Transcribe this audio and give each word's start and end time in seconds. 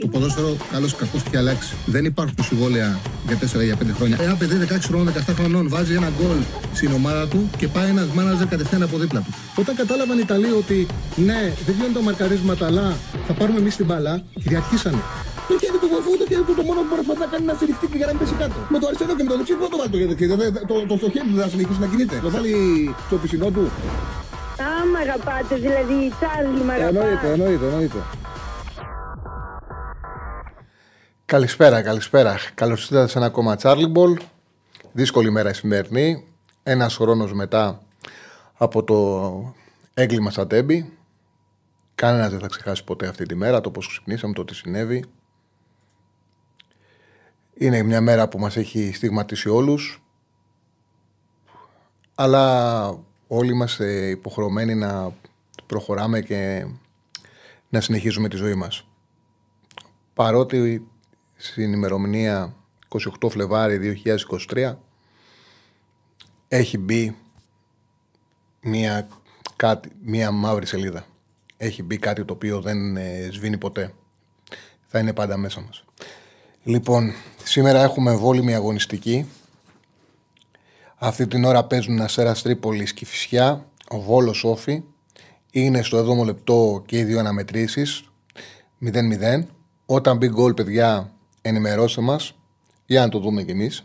Το 0.00 0.06
ποδόσφαιρο, 0.08 0.56
καλό 0.72 0.86
ή 0.86 0.90
κακό, 0.98 1.16
έχει 1.26 1.36
αλλάξει. 1.36 1.74
Δεν 1.86 2.04
υπάρχουν 2.04 2.36
συμβόλαια 2.42 2.98
για 3.26 3.38
4 3.60 3.64
για 3.64 3.76
5 3.76 3.86
χρόνια. 3.96 4.16
Ένα 4.20 4.34
παιδί 4.36 4.56
16 4.68 4.78
χρόνων, 4.80 5.12
17 5.28 5.32
χρονών 5.38 5.68
βάζει 5.68 5.94
ένα 5.94 6.10
γκολ 6.16 6.38
στην 6.74 6.92
ομάδα 6.92 7.28
του 7.28 7.50
και 7.56 7.68
πάει 7.68 7.88
ένας 7.88 8.06
μάναζερ 8.06 8.46
κατευθείαν 8.46 8.82
από 8.82 8.96
δίπλα 8.98 9.20
του. 9.20 9.32
Όταν 9.56 9.74
κατάλαβαν 9.74 10.18
οι 10.18 10.22
Ιταλοί 10.24 10.50
ότι 10.62 10.86
ναι, 11.16 11.40
δεν 11.66 11.74
γίνονται 11.74 11.92
τα 11.98 12.02
μαρκαρίσματα, 12.02 12.66
αλλά 12.66 12.96
θα 13.26 13.32
πάρουμε 13.32 13.58
εμείς 13.58 13.76
την 13.76 13.86
μπαλά, 13.86 14.22
κυριαρχήσανε. 14.42 15.02
Το 15.48 15.54
χέρι 15.60 15.78
του 15.82 15.88
βοηθού, 15.92 16.12
το 16.22 16.26
χέρι 16.30 16.42
του 16.48 16.54
το 16.60 16.62
μόνο 16.68 16.80
που 16.80 16.94
μπορεί 17.06 17.18
να 17.24 17.28
κάνει 17.32 17.44
να 17.50 17.54
στηριχτεί 17.58 17.86
και 17.90 17.96
για 18.00 18.06
να 18.06 18.12
μην 18.12 18.20
πέσει 18.22 18.34
κάτω. 18.42 18.58
Με 18.72 18.78
το 18.80 18.86
αριστερό 18.88 19.12
και 19.18 19.24
με 19.26 19.30
το 19.32 19.36
δεξί 19.40 19.54
δεν 19.62 19.70
το 19.74 19.78
βάλει 19.80 19.90
το 19.94 19.98
χέρι. 20.00 20.28
Το, 20.70 20.74
το, 20.90 20.96
το, 21.02 21.06
χέρι 21.14 21.26
του 21.30 21.36
δεν 21.38 21.44
θα 21.46 21.50
συνεχίσει 21.54 21.80
να 21.84 21.88
κινείται. 21.92 22.16
Το 22.26 22.30
βάλει 22.34 22.52
στο 23.06 23.16
πισινό 23.22 23.48
του. 23.56 23.64
Α, 24.66 24.68
μ' 24.92 24.98
αγαπάτε, 25.04 25.54
δηλαδή, 25.66 25.98
Τσάρλι, 26.18 26.62
μ' 26.68 26.72
αγαπάτε. 26.76 26.98
Εννοείται, 26.98 27.26
εννοείται, 27.34 27.66
εννοείται. 27.70 28.00
Καλησπέρα, 31.32 31.82
καλησπέρα. 31.82 32.36
Καλώς 32.54 32.82
ήρθατε 32.82 33.08
σε 33.08 33.18
ένα 33.18 33.26
ακόμα 33.26 33.56
Charlie 33.60 33.92
Ball. 33.92 34.16
Δύσκολη 34.92 35.30
μέρα 35.30 35.50
η 35.50 35.54
σημερινή. 35.54 36.24
Ένας 36.62 36.96
χρόνο 36.96 37.26
μετά 37.26 37.82
από 38.54 38.84
το 38.84 39.54
έγκλημα 39.94 40.30
στα 40.30 40.46
Τέμπη. 40.46 40.92
Κανένας 41.94 42.30
δεν 42.30 42.40
θα 42.40 42.46
ξεχάσει 42.46 42.84
ποτέ 42.84 43.06
αυτή 43.06 43.26
τη 43.26 43.34
μέρα, 43.34 43.60
το 43.60 43.70
πώς 43.70 43.88
ξυπνήσαμε, 43.88 44.32
το 44.32 44.44
τι 44.44 44.54
συνέβη. 44.54 45.04
Είναι 47.54 47.82
μια 47.82 48.00
μέρα 48.00 48.28
που 48.28 48.38
μας 48.38 48.56
έχει 48.56 48.92
στιγματίσει 48.94 49.48
όλους 49.48 50.02
αλλά 52.14 52.84
όλοι 53.26 53.50
είμαστε 53.50 54.08
υποχρεωμένοι 54.08 54.74
να 54.74 55.12
προχωράμε 55.66 56.20
και 56.20 56.66
να 57.68 57.80
συνεχίζουμε 57.80 58.28
τη 58.28 58.36
ζωή 58.36 58.54
μας. 58.54 58.86
Παρότι 60.14 60.86
στην 61.42 61.72
ημερομηνία 61.72 62.54
28 63.20 63.30
Φλεβάρι 63.30 64.02
2023 64.54 64.74
έχει 66.48 66.78
μπει 66.78 67.16
μια, 68.60 69.08
κάτι, 69.56 69.90
μια 70.02 70.30
μαύρη 70.30 70.66
σελίδα. 70.66 71.04
Έχει 71.56 71.82
μπει 71.82 71.98
κάτι 71.98 72.24
το 72.24 72.32
οποίο 72.32 72.60
δεν 72.60 72.96
ε, 72.96 73.28
σβήνει 73.32 73.58
ποτέ. 73.58 73.94
Θα 74.86 74.98
είναι 74.98 75.12
πάντα 75.12 75.36
μέσα 75.36 75.60
μας. 75.60 75.84
Λοιπόν, 76.62 77.12
σήμερα 77.44 77.82
έχουμε 77.82 78.14
βόλυμη 78.14 78.54
αγωνιστική. 78.54 79.26
Αυτή 80.96 81.26
την 81.26 81.44
ώρα 81.44 81.64
παίζουν 81.64 82.00
Αστέρα 82.00 82.34
Τρίπολης 82.34 82.92
και 82.92 83.06
Φυσιά, 83.06 83.66
ο 83.88 84.00
Βόλος 84.00 84.44
Όφη. 84.44 84.82
Είναι 85.50 85.82
στο 85.82 86.20
7ο 86.20 86.24
λεπτό 86.24 86.82
και 86.86 86.98
οι 86.98 87.04
δύο 87.04 87.18
αναμετρήσεις. 87.18 88.04
0-0. 88.84 89.44
Όταν 89.86 90.16
μπει 90.16 90.28
γκολ, 90.28 90.54
παιδιά, 90.54 91.12
ενημερώστε 91.42 92.00
μας 92.00 92.34
για 92.86 93.00
να 93.00 93.08
το 93.08 93.18
δούμε 93.18 93.42
κι 93.42 93.50
εμείς. 93.50 93.84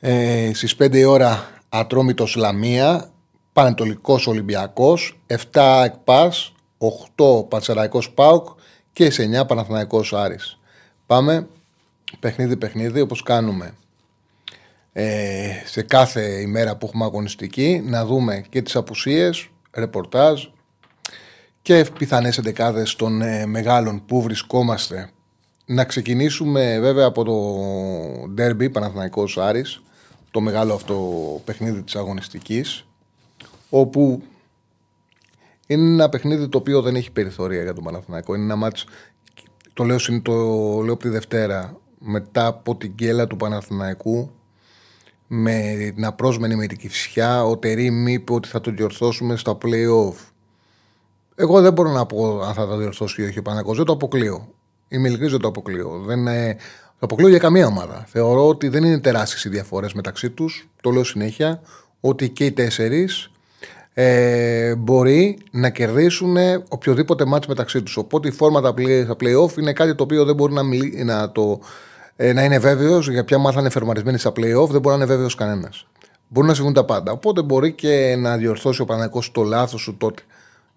Ε, 0.00 0.50
Στις 0.54 0.76
5 0.76 0.98
η 0.98 1.04
ώρα 1.04 1.48
Ατρόμητος 1.68 2.34
Λαμία, 2.34 3.10
Πανετολικός 3.52 4.26
Ολυμπιακός, 4.26 5.20
7 5.26 5.82
Εκπά, 5.84 6.32
8 6.78 7.44
Πατσεραϊκό 7.48 8.02
Πάουκ 8.14 8.48
και 8.92 9.10
σε 9.10 9.22
9 9.22 9.46
Παναθηναϊκός 9.46 10.12
Άρης. 10.12 10.58
Πάμε 11.06 11.46
παιχνίδι 12.20 12.56
παιχνίδι 12.56 13.00
όπως 13.00 13.22
κάνουμε 13.22 13.74
ε, 14.92 15.50
σε 15.64 15.82
κάθε 15.82 16.40
ημέρα 16.40 16.76
που 16.76 16.86
έχουμε 16.86 17.04
αγωνιστική 17.04 17.82
να 17.84 18.04
δούμε 18.04 18.44
και 18.48 18.62
τις 18.62 18.76
απουσίες, 18.76 19.48
ρεπορτάζ 19.72 20.44
και 21.62 21.86
πιθανές 21.98 22.38
εντεκάδες 22.38 22.96
των 22.96 23.22
ε, 23.22 23.46
μεγάλων 23.46 24.04
που 24.06 24.22
βρισκόμαστε. 24.22 25.10
Να 25.66 25.84
ξεκινήσουμε 25.84 26.78
βέβαια 26.80 27.06
από 27.06 27.24
το 27.24 27.34
ντέρμπι 28.28 28.70
Παναθηναϊκός 28.70 29.38
Άρης, 29.38 29.82
το 30.30 30.40
μεγάλο 30.40 30.74
αυτό 30.74 30.96
παιχνίδι 31.44 31.82
της 31.82 31.96
αγωνιστικής, 31.96 32.86
όπου 33.70 34.22
είναι 35.66 35.92
ένα 35.92 36.08
παιχνίδι 36.08 36.48
το 36.48 36.58
οποίο 36.58 36.82
δεν 36.82 36.96
έχει 36.96 37.10
περιθώρια 37.10 37.62
για 37.62 37.74
τον 37.74 37.84
Παναθηναϊκό. 37.84 38.34
Είναι 38.34 38.44
ένα 38.44 38.56
μάτς, 38.56 38.84
το 39.72 39.84
λέω, 39.84 39.96
το 40.22 40.32
λέω 40.82 40.92
από 40.92 41.02
τη 41.02 41.08
Δευτέρα, 41.08 41.76
μετά 41.98 42.46
από 42.46 42.76
την 42.76 42.94
κέλα 42.94 43.26
του 43.26 43.36
Παναθηναϊκού 43.36 44.30
με 45.26 45.74
την 45.94 46.04
απρόσμενη 46.04 46.54
με 46.54 46.66
την 46.66 46.78
Κυφσιά, 46.78 47.44
ο 47.44 47.56
Τερήμ 47.56 48.06
είπε 48.06 48.32
ότι 48.32 48.48
θα 48.48 48.60
το 48.60 48.70
διορθώσουμε 48.70 49.36
στα 49.36 49.58
play-off. 49.62 50.14
Εγώ 51.34 51.60
δεν 51.60 51.72
μπορώ 51.72 51.90
να 51.90 52.06
πω 52.06 52.40
αν 52.40 52.54
θα 52.54 52.66
το 52.66 52.76
διορθώσει 52.76 53.22
ή 53.22 53.24
όχι 53.24 53.38
ο 53.38 53.42
Παναγό. 53.42 53.74
Δεν 53.74 53.84
το 53.84 53.92
αποκλείω. 53.92 54.48
Είμαι 54.88 55.06
ειλικρινής, 55.06 55.32
δεν 55.32 55.40
το 55.40 55.48
αποκλείω. 55.48 56.02
Δεν, 56.06 56.26
ε, 56.26 56.56
το 56.98 57.06
αποκλείω 57.06 57.28
για 57.28 57.38
καμία 57.38 57.66
ομάδα. 57.66 58.04
Θεωρώ 58.08 58.48
ότι 58.48 58.68
δεν 58.68 58.84
είναι 58.84 58.98
τεράστιες 58.98 59.44
οι 59.44 59.48
διαφορές 59.48 59.92
μεταξύ 59.92 60.30
τους. 60.30 60.68
Το 60.80 60.90
λέω 60.90 61.04
συνέχεια. 61.04 61.60
Ότι 62.00 62.28
και 62.28 62.44
οι 62.44 62.52
τέσσερις 62.52 63.30
ε, 63.94 64.74
μπορεί 64.74 65.38
να 65.50 65.70
κερδίσουν 65.70 66.36
οποιοδήποτε 66.68 67.24
μάτς 67.24 67.46
μεταξύ 67.46 67.82
τους. 67.82 67.96
Οπότε 67.96 68.28
η 68.28 68.30
φόρμα 68.30 68.60
τα 68.60 68.74
play-off 69.18 69.58
είναι 69.58 69.72
κάτι 69.72 69.94
το 69.94 70.02
οποίο 70.02 70.24
δεν 70.24 70.34
μπορεί 70.34 70.52
να, 70.52 70.62
να 71.04 71.32
το 71.32 71.60
ε, 72.16 72.32
να 72.32 72.44
είναι 72.44 72.58
βέβαιος 72.58 73.08
για 73.08 73.24
ποια 73.24 73.38
μάθα 73.38 73.60
είναι 73.60 73.70
φερμαρισμένη 73.70 74.18
στα 74.18 74.30
playoff, 74.30 74.68
δεν 74.68 74.80
μπορεί 74.80 74.88
να 74.88 74.94
είναι 74.94 75.04
βέβαιος 75.04 75.34
κανένας. 75.34 75.86
Μπορεί 76.28 76.46
να 76.46 76.54
συμβούν 76.54 76.72
τα 76.72 76.84
πάντα. 76.84 77.12
Οπότε 77.12 77.42
μπορεί 77.42 77.72
και 77.72 78.16
να 78.18 78.36
διορθώσει 78.36 78.80
ο 78.80 78.84
Παναγικός 78.84 79.32
το 79.32 79.42
λάθος 79.42 79.80
σου 79.80 79.96
τότε. 79.96 80.22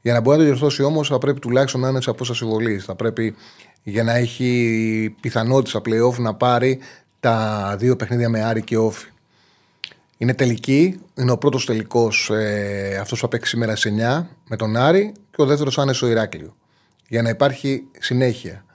Για 0.01 0.13
να 0.13 0.21
μπορεί 0.21 0.37
να 0.37 0.43
το 0.43 0.49
διορθώσει 0.49 0.83
όμως, 0.83 1.07
θα 1.07 1.17
πρέπει 1.17 1.39
τουλάχιστον 1.39 1.81
να 1.81 1.89
είναι 1.89 2.01
σε 2.01 2.09
απόσταση 2.09 2.45
βολής. 2.45 2.85
Θα 2.85 2.95
πρέπει 2.95 3.35
για 3.89 4.03
να 4.03 4.13
έχει 4.15 5.15
πιθανότητα 5.21 5.69
στα 5.69 5.81
playoff 5.85 6.19
να 6.19 6.33
πάρει 6.33 6.79
τα 7.19 7.75
δύο 7.79 7.95
παιχνίδια 7.95 8.29
με 8.29 8.43
Άρη 8.43 8.61
και 8.61 8.77
Όφη. 8.77 9.09
Είναι 10.17 10.33
τελική, 10.33 10.99
είναι 11.15 11.31
ο 11.31 11.37
πρώτος 11.37 11.65
τελικός 11.65 12.29
ε, 12.29 12.97
αυτός 13.01 13.19
που 13.19 13.25
θα 13.25 13.27
παίξει 13.27 13.49
σήμερα 13.49 13.75
σε 13.75 13.93
9 14.21 14.25
με 14.47 14.55
τον 14.55 14.75
Άρη 14.75 15.11
και 15.31 15.41
ο 15.41 15.45
δεύτερος 15.45 15.77
αν 15.77 15.83
είναι 15.83 15.93
στο 15.93 16.07
Ηράκλειο. 16.07 16.55
Για 17.07 17.21
να 17.21 17.29
υπάρχει 17.29 17.83
συνέχεια 17.99 18.65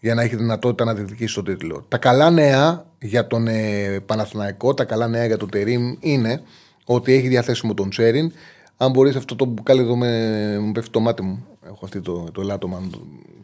για 0.00 0.14
να 0.14 0.22
έχει 0.22 0.36
δυνατότητα 0.36 0.84
να 0.84 0.94
διεκδικήσει 0.94 1.34
τον 1.34 1.44
τίτλο. 1.44 1.84
Τα 1.88 1.98
καλά 1.98 2.30
νέα 2.30 2.86
για 3.00 3.26
τον 3.26 3.46
ε, 3.46 4.00
Παναθηναϊκό, 4.06 4.74
τα 4.74 4.84
καλά 4.84 5.08
νέα 5.08 5.26
για 5.26 5.36
τον 5.36 5.50
Τερήμ 5.50 5.96
είναι 6.00 6.42
ότι 6.84 7.12
έχει 7.12 7.28
διαθέσιμο 7.28 7.74
τον 7.74 7.90
Τσέριν. 7.90 8.32
Αν 8.76 8.90
μπορείς 8.90 9.16
αυτό 9.16 9.36
το 9.36 9.44
μπουκάλι 9.44 9.80
εδώ 9.80 9.96
με, 9.96 10.58
μου 10.58 10.72
πέφτει 10.72 10.90
το 10.90 11.00
μάτι 11.00 11.22
μου. 11.22 11.46
Έχω 11.66 11.78
αυτή 11.82 12.00
το, 12.00 12.30
το 12.32 12.40
ελάττωμα, 12.40 12.76
αν 12.76 12.94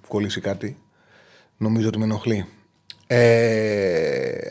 κολλήσει 0.08 0.40
κάτι. 0.40 0.76
Νομίζω 1.56 1.88
ότι 1.88 1.98
με 1.98 2.04
ενοχλεί. 2.04 2.46
Ε, 3.06 4.48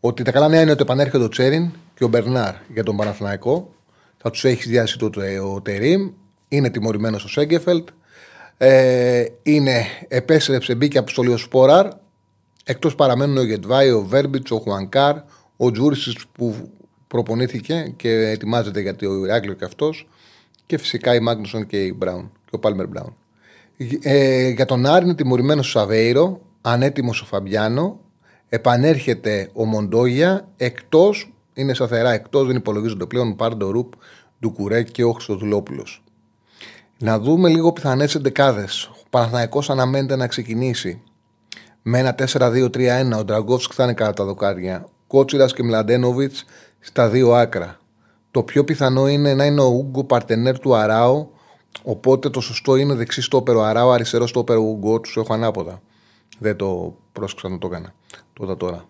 ότι 0.00 0.22
τα 0.22 0.32
καλά 0.32 0.48
νέα 0.48 0.60
είναι 0.60 0.70
ότι 0.70 0.82
επανέρχεται 0.82 1.24
ο 1.24 1.28
Τσέριν 1.28 1.70
και 1.94 2.04
ο 2.04 2.08
Μπερνάρ 2.08 2.54
για 2.72 2.82
τον 2.82 2.96
Παναθηναϊκό. 2.96 3.74
Θα 4.16 4.30
τους 4.30 4.44
έχεις 4.44 4.66
διάσει 4.66 4.98
το, 4.98 5.10
ο 5.52 5.60
Τερήμ. 5.60 6.10
Είναι 6.48 6.70
τιμωρημένος 6.70 7.24
ο 7.24 7.28
Σέγκεφελτ. 7.28 7.88
Ε, 8.56 9.24
είναι, 9.42 9.84
επέστρεψε, 10.08 10.74
μπήκε 10.74 10.98
αποστολή 10.98 11.32
ο 11.32 11.36
Σπόραρ. 11.36 11.88
Εκτός 12.64 12.94
παραμένουν 12.94 13.36
ο 13.36 13.42
Γετβάη, 13.42 13.90
ο 13.90 14.02
Βέρμπιτς, 14.02 14.50
ο 14.50 14.58
Χουανκάρ, 14.58 15.16
ο 15.56 15.70
Τζούρισι 15.70 16.16
που 16.32 16.70
προπονήθηκε 17.06 17.92
και 17.96 18.10
ετοιμάζεται 18.10 18.80
για 18.80 18.96
το 18.96 19.24
Ηράκλειο 19.24 19.54
και 19.54 19.64
αυτός. 19.64 20.08
Και 20.66 20.78
φυσικά 20.78 21.14
η 21.14 21.20
Μάγνουσον 21.20 21.66
και 21.66 21.84
η 21.84 21.94
Μπράουν 21.96 22.32
και 22.44 22.50
ο 22.54 22.58
Πάλμερ 22.58 22.86
Μπράουν. 22.86 23.16
Ε, 24.02 24.48
για 24.48 24.64
τον 24.64 24.86
Άρη 24.86 25.04
είναι 25.04 25.14
τιμωρημένος 25.14 25.66
ο 25.66 25.78
Σαβέιρο, 25.78 26.40
ανέτοιμος 26.60 27.20
ο 27.20 27.24
Φαμπιάνο. 27.24 28.00
Επανέρχεται 28.48 29.50
ο 29.52 29.64
Μοντόγια, 29.64 30.48
εκτός, 30.56 31.32
είναι 31.54 31.74
σταθερά 31.74 32.12
εκτός, 32.12 32.46
δεν 32.46 32.56
υπολογίζονται 32.56 33.06
πλέον 33.06 33.36
Πάρντο 33.36 33.70
Ρουπ, 33.70 33.92
Ντουκουρέ 34.40 34.82
και 34.82 35.04
ο 35.04 35.12
Χρυστοδουλόπουλο. 35.12 35.86
Να 36.98 37.18
δούμε 37.18 37.48
λίγο 37.48 37.72
πιθανές 37.72 38.14
εντεκάδες. 38.14 38.84
Ο 38.84 39.06
Παναθναϊκό 39.10 39.62
αναμένεται 39.68 40.16
να 40.16 40.26
ξεκινήσει 40.26 41.02
με 41.82 41.98
ένα 41.98 42.14
4-2-3-1. 42.14 43.18
Ο 43.18 43.24
Ντραγκόφσκ 43.24 43.72
θα 43.74 43.84
είναι 43.84 43.94
κατά 43.94 44.12
τα 44.12 44.24
δοκάρια. 44.24 44.88
Κότσιρας 45.06 45.52
και 45.52 45.62
Μλαντένοβιτς 45.62 46.44
στα 46.80 47.08
δύο 47.08 47.32
άκρα. 47.32 47.78
Το 48.30 48.42
πιο 48.42 48.64
πιθανό 48.64 49.08
είναι 49.08 49.34
να 49.34 49.44
είναι 49.44 49.60
ο 49.60 49.66
Ούγκο 49.68 50.04
παρτενέρ 50.04 50.58
του 50.58 50.74
Αράου. 50.74 51.30
Οπότε 51.82 52.30
το 52.30 52.40
σωστό 52.40 52.76
είναι 52.76 52.94
δεξί 52.94 53.22
στο 53.22 53.36
όπερο 53.36 53.60
Αράου, 53.60 53.90
αριστερός 53.90 54.30
στο 54.30 54.40
όπερο 54.40 54.60
Ούγκο. 54.60 55.00
Του 55.00 55.20
έχω 55.20 55.34
ανάποδα. 55.34 55.82
Δεν 56.38 56.56
το 56.56 56.96
πρόσεξα 57.12 57.48
να 57.48 57.58
το 57.58 57.66
έκανα. 57.66 57.94
Τότε 58.32 58.54
τώρα. 58.54 58.84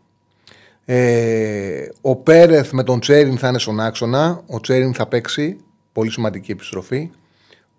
Ε, 0.85 1.89
ο 2.01 2.17
Πέρεθ 2.17 2.73
με 2.73 2.83
τον 2.83 3.01
Τσέριν 3.01 3.39
θα 3.39 3.49
είναι 3.49 3.59
στον 3.59 3.81
άξονα. 3.81 4.43
Ο 4.47 4.61
Τσέριν 4.61 4.95
θα 4.95 5.07
παίξει. 5.07 5.57
Πολύ 5.93 6.11
σημαντική 6.11 6.51
επιστροφή. 6.51 7.11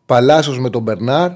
Παλάσιος 0.05 0.59
με 0.59 0.69
τον 0.69 0.81
Μπερνάρ 0.81 1.31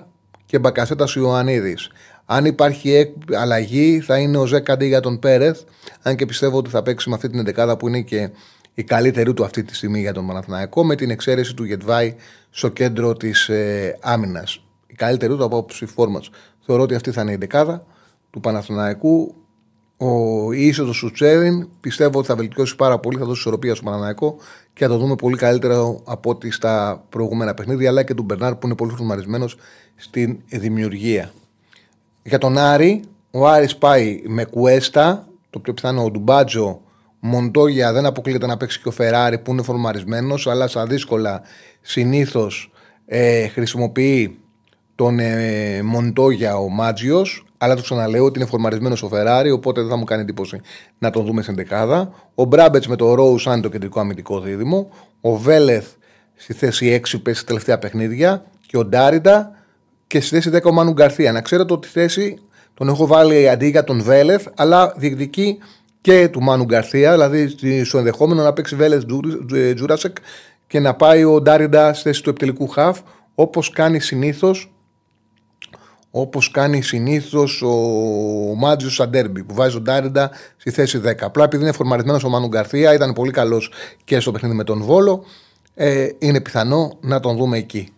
και 0.46 0.60
Μπακασέτας 0.60 1.14
Ιωαννίδης. 1.16 1.90
Αν 2.26 2.46
υπάρχει 2.46 3.14
αλλαγή, 3.34 4.00
θα 4.00 4.18
είναι 4.18 4.38
ο 4.38 4.46
Ζέκ 4.46 4.70
αντί 4.70 4.86
για 4.86 5.00
τον 5.00 5.20
Πέρεθ. 5.20 5.62
Αν 6.02 6.16
και 6.16 6.26
πιστεύω 6.26 6.58
ότι 6.58 6.70
θα 6.70 6.82
παίξει 6.82 7.10
με 7.10 7.16
αυτή 7.16 7.30
την 7.30 7.40
11 7.40 7.76
που 7.80 7.88
είναι 7.88 8.02
και 8.02 8.30
η 8.74 8.84
καλύτερη 8.84 9.34
του 9.34 9.44
αυτή 9.44 9.64
τη 9.64 9.76
στιγμή 9.76 10.00
για 10.00 10.14
τον 10.14 10.28
Παναθηναϊκό, 10.28 10.84
με 10.84 10.96
την 10.96 11.10
εξαίρεση 11.10 11.54
του 11.54 11.64
Γετβάη 11.64 12.16
στο 12.50 12.68
κέντρο 12.70 13.14
της 13.14 13.50
ε, 13.50 13.98
άμυνας. 14.02 14.64
καλύτερη 14.96 15.36
του 15.36 15.44
από 15.44 15.58
άποψη 15.58 15.86
φόρμα. 15.86 16.22
Θεωρώ 16.66 16.84
ότι 16.84 16.96
αυτή 16.96 17.12
θα 17.12 17.22
είναι 17.22 17.32
η 17.32 17.36
δεκάδα 17.36 17.86
του 18.30 18.40
Παναθηναϊκού. 18.40 19.34
Ο 19.98 20.52
η 20.52 20.68
είσοδο 20.68 20.92
του 20.92 21.12
Τσέριν 21.12 21.68
πιστεύω 21.80 22.18
ότι 22.18 22.28
θα 22.28 22.36
βελτιώσει 22.36 22.76
πάρα 22.76 23.00
πολύ, 23.00 23.18
θα 23.18 23.26
δώσει 23.26 23.40
ισορροπία 23.40 23.76
στο 23.76 23.84
Παναθηναϊκό 23.84 24.38
και 24.74 24.86
θα 24.86 24.92
το 24.92 24.98
δούμε 24.98 25.16
πολύ 25.16 25.38
καλύτερα 25.38 26.00
από 26.04 26.30
ό,τι 26.30 26.52
στα 26.52 27.04
προηγούμενα 27.10 27.54
παιχνίδια, 27.54 27.90
αλλά 27.90 28.04
και 28.04 28.14
του 28.14 28.24
Μπερνάρ 28.24 28.56
που 28.56 28.66
είναι 28.66 28.76
πολύ 28.76 28.92
φορμαρισμένο 28.92 29.46
στην 29.96 30.40
δημιουργία. 30.46 31.32
Για 32.24 32.38
τον 32.38 32.58
Άρη, 32.58 33.04
ο 33.32 33.48
Άρης 33.48 33.76
πάει 33.76 34.22
με 34.28 34.46
Κουέστα, 34.46 35.28
το 35.50 35.60
πιο 35.60 35.74
πιθανό 35.74 36.04
ο 36.04 36.12
Ντουμπάτζο, 36.12 36.82
Μοντόγια 37.20 37.94
δεν 37.94 38.06
αποκλείεται 38.06 38.46
να 38.46 38.58
παίξει 38.58 38.82
και 38.82 38.88
ο 38.88 38.92
Φεράρι 38.92 39.40
που 39.40 39.52
είναι 39.52 39.62
φορμαρισμένο, 39.62 40.36
αλλά 40.46 40.68
στα 40.68 40.86
δύσκολα 40.86 41.42
συνήθως 41.82 42.72
ε, 43.06 43.48
χρησιμοποιεί 43.48 44.40
τον 44.96 45.20
ε, 45.20 45.82
Μοντόγια 45.84 46.58
ο 46.58 46.70
Μάτζιος. 46.70 47.44
Αλλά 47.58 47.76
το 47.76 47.82
ξαναλέω 47.82 48.26
ότι 48.26 48.40
είναι 48.40 48.48
φορμαρισμένος 48.48 49.04
ο 49.04 49.08
Φεράρι, 49.08 49.52
οπότε 49.52 49.82
δεν 49.82 49.90
θα 49.90 49.96
μου 49.96 50.04
κάνει 50.04 50.22
εντύπωση 50.22 50.62
να 50.98 51.10
τον 51.10 51.26
δούμε 51.26 51.42
στην 51.42 51.56
δεκάδα. 51.56 52.12
Ο 52.36 52.44
Μπράμπετς 52.44 52.88
με 52.88 52.96
το 52.96 53.14
Ρόου 53.14 53.38
σαν 53.38 53.62
το 53.62 53.70
κεντρικό 53.70 54.00
αμυντικό 54.00 54.40
δίδυμο. 54.40 54.90
Ο 55.22 55.36
Βέλεθ 55.36 55.88
στη 56.36 56.54
θέση 56.54 57.02
6 57.12 57.22
πέσει 57.24 57.46
τελευταία 57.46 57.80
παιχνίδια. 57.80 58.46
Και 58.66 58.78
ο 58.78 58.86
Ντάριντα 58.86 59.52
και 60.08 60.22
στη 60.22 60.40
θέση 60.40 60.50
10 60.64 60.64
ο 60.64 60.72
Μάνου 60.72 60.92
Γκαρθία. 60.92 61.32
Να 61.32 61.42
ξέρετε 61.42 61.74
ότι 61.74 61.88
τη 61.88 61.94
θέση 61.94 62.40
τον 62.74 62.88
έχω 62.88 63.08
βάλει 63.08 63.50
αντί 63.50 63.70
για 63.70 63.84
τον 63.84 64.02
Βέλεθ, 64.02 64.48
αλλά 64.56 64.94
διεκδικεί 64.98 65.58
και 66.02 66.28
του 66.28 66.42
Μάνου 66.42 66.64
Γκαρθία, 66.64 67.12
δηλαδή 67.12 67.56
στο 67.84 67.98
ενδεχόμενο 67.98 68.44
να 68.44 68.54
παίξει 68.54 68.76
Βέλεθ 68.76 69.04
Τζούρασεκ 69.76 70.16
και 70.70 70.80
να 70.80 70.94
πάει 70.94 71.24
ο 71.24 71.42
Ντάριντα 71.42 71.94
στη 71.94 72.04
θέση 72.04 72.24
του 72.24 72.30
επιτελικού 72.30 72.68
χαφ, 72.68 73.00
όπως 73.36 73.70
κάνει 73.70 74.00
συνήθως 74.00 74.74
όπως 76.12 76.52
κάνει 76.52 76.82
συνήθως 76.82 77.62
ο 77.62 77.76
Μάτζιος 78.56 78.90
στα 78.90 79.06
ντέρμπι 79.06 79.44
που 79.44 79.54
βάζει 79.54 79.74
τον 79.74 79.84
Ντάριντα 79.84 80.32
στη 80.58 80.72
θέση 80.72 81.02
10. 81.06 81.14
Απλά 81.22 81.44
επειδή 81.44 81.64
είναι 81.64 81.72
φορμαρισμένος 81.72 82.24
ο 82.24 82.30
Μάνου 82.30 82.48
Γκαρθία, 82.48 82.94
ήταν 82.94 83.14
πολύ 83.14 83.32
καλός 83.32 83.72
και 84.04 84.20
στο 84.20 84.32
παιχνίδι 84.32 84.56
με 84.56 84.64
τον 84.64 84.82
Βόλο, 84.82 85.24
ε, 85.74 86.10
είναι 86.20 86.42
πιθανό 86.42 86.98
να 87.02 87.20
τον 87.20 87.38
δούμε 87.38 87.58
εκεί. 87.58 87.90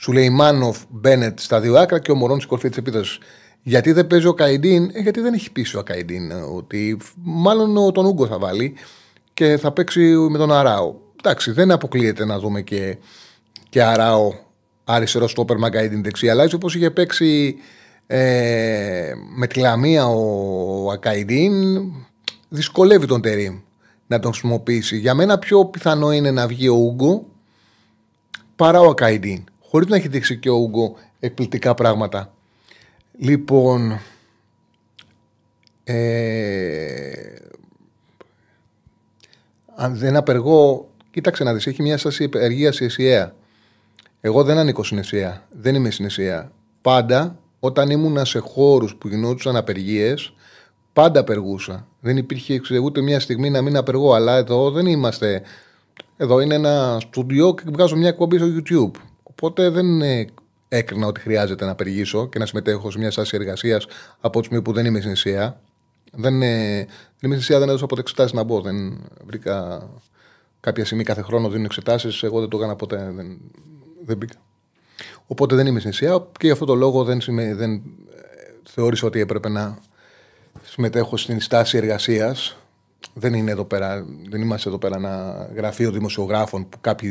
Σουλεϊμάνοφ 0.00 0.78
Μπένετ 0.88 1.38
στα 1.38 1.60
δύο 1.60 1.76
άκρα 1.76 1.98
και 1.98 2.10
ο 2.10 2.14
Μωρόν 2.14 2.36
στην 2.36 2.48
κορφή 2.48 2.68
της 2.68 2.78
επίθεσης. 2.78 3.18
Γιατί 3.62 3.92
δεν 3.92 4.06
παίζει 4.06 4.26
ο 4.26 4.34
Καϊντίν, 4.34 4.90
ε, 4.92 5.00
γιατί 5.00 5.20
δεν 5.20 5.34
έχει 5.34 5.52
πείσει 5.52 5.76
ο 5.76 5.82
Καϊντίν 5.82 6.30
ε, 6.30 6.34
ότι 6.34 6.96
μάλλον 7.22 7.92
τον 7.92 8.06
Ούγκο 8.06 8.26
θα 8.26 8.38
βάλει 8.38 8.74
και 9.34 9.56
θα 9.56 9.72
παίξει 9.72 10.00
με 10.30 10.38
τον 10.38 10.52
Αράο. 10.52 10.94
Εντάξει, 11.24 11.52
δεν 11.52 11.70
αποκλείεται 11.70 12.24
να 12.24 12.38
δούμε 12.38 12.62
και, 12.62 12.96
και 13.68 13.82
Αράο 13.82 14.32
αριστερό 14.84 15.28
στόπερ 15.28 15.58
Μαγκαϊντίν 15.58 16.02
δεξί, 16.02 16.28
αλλά 16.28 16.48
όπως 16.54 16.74
είχε 16.74 16.90
παίξει 16.90 17.56
ε, 18.06 19.12
με 19.36 19.46
τη 19.46 19.60
Λαμία 19.60 20.06
ο 20.06 20.90
Ακαϊντίν, 20.90 21.52
δυσκολεύει 22.48 23.06
τον 23.06 23.22
Τερήμ 23.22 23.58
να 24.06 24.18
τον 24.18 24.30
χρησιμοποιήσει. 24.30 24.98
Για 24.98 25.14
μένα 25.14 25.38
πιο 25.38 25.64
πιθανό 25.64 26.12
είναι 26.12 26.30
να 26.30 26.46
βγει 26.46 26.68
ο 26.68 26.74
Ούγκο 26.74 27.24
παρά 28.56 28.80
ο 28.80 28.88
Ακαϊντίν. 28.88 29.44
Χωρίς 29.60 29.88
να 29.88 29.96
έχει 29.96 30.08
δείξει 30.08 30.38
και 30.38 30.50
ο 30.50 30.54
Ούγκο 30.54 30.96
εκπληκτικά 31.20 31.74
πράγματα. 31.74 32.34
Λοιπόν, 33.18 34.00
ε, 35.84 37.32
αν 39.76 39.96
δεν 39.96 40.16
απεργώ, 40.16 40.90
κοίταξε 41.12 41.44
να 41.44 41.54
δεις, 41.54 41.66
έχει 41.66 41.82
μια 41.82 41.98
στάση 41.98 42.28
εργία 42.34 42.72
η 42.78 42.84
ΕΣΥΑ. 42.84 43.34
Εγώ 44.20 44.42
δεν 44.42 44.58
ανήκω 44.58 44.84
στην 44.84 44.98
ΕΣΥΑ, 44.98 45.46
δεν 45.50 45.74
είμαι 45.74 45.90
στην 45.90 46.04
ΕΣΥΑ. 46.04 46.52
Πάντα, 46.82 47.38
όταν 47.60 47.90
ήμουν 47.90 48.24
σε 48.24 48.38
χώρους 48.38 48.96
που 48.96 49.08
γινόντουσαν 49.08 49.56
απεργίες, 49.56 50.32
πάντα 50.92 51.20
απεργούσα. 51.20 51.86
Δεν 52.00 52.16
υπήρχε 52.16 52.60
ούτε 52.82 53.00
μια 53.00 53.20
στιγμή 53.20 53.50
να 53.50 53.62
μην 53.62 53.76
απεργώ, 53.76 54.12
αλλά 54.12 54.36
εδώ 54.36 54.70
δεν 54.70 54.86
είμαστε. 54.86 55.42
Εδώ 56.16 56.40
είναι 56.40 56.54
ένα 56.54 56.98
στούντιο 57.00 57.54
και 57.54 57.62
βγάζω 57.66 57.96
μια 57.96 58.08
εκπομπή 58.08 58.38
στο 58.38 58.46
YouTube. 58.46 59.00
Οπότε 59.22 59.68
δεν 59.68 60.02
έκρινα 60.68 61.06
ότι 61.06 61.20
χρειάζεται 61.20 61.64
να 61.64 61.70
απεργήσω 61.70 62.28
και 62.28 62.38
να 62.38 62.46
συμμετέχω 62.46 62.90
σε 62.90 62.98
μια 62.98 63.10
στάση 63.10 63.36
εργασίας 63.36 63.86
από 64.20 64.38
τη 64.40 64.46
στιγμή 64.46 64.62
που 64.62 64.72
δεν 64.72 64.84
είμαι 64.86 64.98
στην 64.98 65.12
ΕΣΥΑ. 65.12 65.60
Δεν, 66.12 66.38
δεν 66.38 66.50
είμαι 66.78 66.86
στην 67.18 67.32
ΕΣΥΑ, 67.32 67.58
δεν 67.58 67.68
έδωσα 67.68 67.86
ποτέ 67.86 68.00
εξετάσεις 68.00 68.32
να 68.32 68.42
μπω. 68.42 68.60
Δεν 68.60 69.00
βρήκα 69.26 69.88
κάποια 70.62 70.84
στιγμή 70.84 71.04
κάθε 71.04 71.22
χρόνο 71.22 71.48
δίνουν 71.48 71.64
εξετάσεις. 71.64 72.22
Εγώ 72.22 72.40
δεν 72.40 72.48
το 72.48 72.56
έκανα 72.56 72.76
ποτέ. 72.76 73.12
Δεν, 73.14 73.38
δεν 74.04 74.16
μπήκα. 74.16 74.34
Οπότε 75.26 75.54
δεν 75.54 75.66
είμαι 75.66 75.78
στην 75.78 75.90
ΕΣΥΑ 75.90 76.26
και 76.38 76.46
γι' 76.46 76.52
αυτό 76.52 76.64
το 76.64 76.74
λόγο 76.74 77.04
δεν, 77.04 77.20
δεν 77.54 77.72
ε, 77.72 77.80
θεώρησα 78.62 79.06
ότι 79.06 79.20
έπρεπε 79.20 79.48
να 79.48 79.78
συμμετέχω 80.62 81.16
στην 81.16 81.40
στάση 81.40 81.76
εργασίας. 81.76 82.56
Δεν, 83.14 83.34
είναι 83.34 83.50
εδώ 83.50 83.64
πέρα, 83.64 84.06
δεν 84.28 84.40
είμαστε 84.40 84.68
εδώ 84.68 84.78
πέρα 84.78 84.96
ένα 84.96 85.48
γραφείο 85.54 85.90
δημοσιογράφων 85.90 86.68
που 86.68 86.80
κάποιοι 86.80 87.10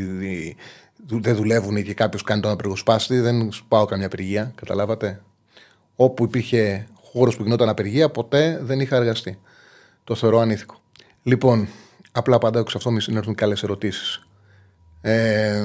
δεν 1.08 1.36
δουλεύουν 1.36 1.84
και 1.84 1.94
κάποιος 1.94 2.24
κάνει 2.24 2.42
τον 2.42 2.52
απεργοσπάστη. 2.52 3.20
Δεν 3.20 3.50
πάω 3.68 3.86
καμιά 3.86 4.06
απεργία, 4.06 4.52
καταλάβατε. 4.56 5.22
Όπου 5.96 6.24
υπήρχε 6.24 6.88
χώρος 7.04 7.38
που 7.38 7.44
γινόταν 7.44 7.70
απεργία, 7.70 8.10
ποτέ 8.10 8.60
δεν 8.64 8.80
είχα 8.80 8.96
εργαστεί. 8.96 9.40
Το 10.04 10.16
θεωρώ 10.16 10.40
ανήθικο. 10.40 10.82
Λοιπόν, 11.24 11.68
απλά 12.12 12.36
απαντάω 12.36 12.64
σε 12.68 12.78
αυτό, 12.78 12.92
μη 12.92 13.02
συνέρθουν 13.02 13.36
καλέ 13.36 13.56
ερωτήσεις. 13.64 14.22
Ε, 15.02 15.62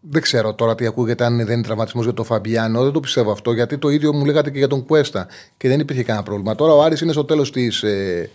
δεν 0.00 0.22
ξέρω 0.22 0.54
τώρα 0.54 0.74
τι 0.74 0.86
ακούγεται 0.86 1.24
αν 1.24 1.36
δεν 1.36 1.54
είναι 1.54 1.62
τραυματισμός 1.62 2.04
για 2.04 2.14
τον 2.14 2.24
Φαμπιάνο. 2.24 2.82
Δεν 2.82 2.92
το 2.92 3.00
πιστεύω 3.00 3.30
αυτό 3.30 3.52
γιατί 3.52 3.78
το 3.78 3.88
ίδιο 3.88 4.12
μου 4.12 4.24
λέγατε 4.24 4.50
και 4.50 4.58
για 4.58 4.68
τον 4.68 4.86
Κουέστα 4.86 5.26
και 5.56 5.68
δεν 5.68 5.80
υπήρχε 5.80 6.02
κανένα 6.02 6.24
πρόβλημα. 6.24 6.54
Τώρα 6.54 6.72
ο 6.72 6.82
Άρης 6.82 7.00
είναι 7.00 7.12
στο 7.12 7.24
τέλος 7.24 7.52
της. 7.52 7.82
Ε, 7.82 8.30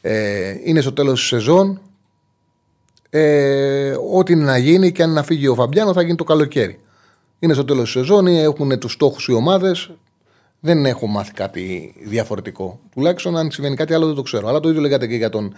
ε, 0.00 0.54
είναι 0.64 0.80
στο 0.80 0.92
τέλος 0.92 1.18
της 1.18 1.28
σεζόν. 1.28 1.80
Ε, 3.10 3.96
ό,τι 4.12 4.34
να 4.34 4.58
γίνει 4.58 4.92
και 4.92 5.02
αν 5.02 5.12
να 5.12 5.22
φύγει 5.22 5.48
ο 5.48 5.54
Φαμπιάνο 5.54 5.92
θα 5.92 6.02
γίνει 6.02 6.16
το 6.16 6.24
καλοκαίρι. 6.24 6.80
Είναι 7.38 7.54
στο 7.54 7.64
τέλος 7.64 7.82
της 7.82 7.92
σεζόν, 7.92 8.26
έχουν 8.26 8.78
τους 8.78 8.92
στόχους 8.92 9.28
οι 9.28 9.32
ομάδες. 9.32 9.90
Δεν 10.60 10.86
έχω 10.86 11.06
μάθει 11.06 11.32
κάτι 11.32 11.94
διαφορετικό. 11.98 12.80
Τουλάχιστον 12.94 13.36
αν 13.36 13.50
συμβαίνει 13.50 13.76
κάτι 13.76 13.94
άλλο 13.94 14.06
δεν 14.06 14.14
το 14.14 14.22
ξέρω. 14.22 14.48
Αλλά 14.48 14.60
το 14.60 14.68
ίδιο 14.68 14.80
λέγατε 14.80 15.06
και 15.06 15.14
για 15.14 15.30
τον 15.30 15.54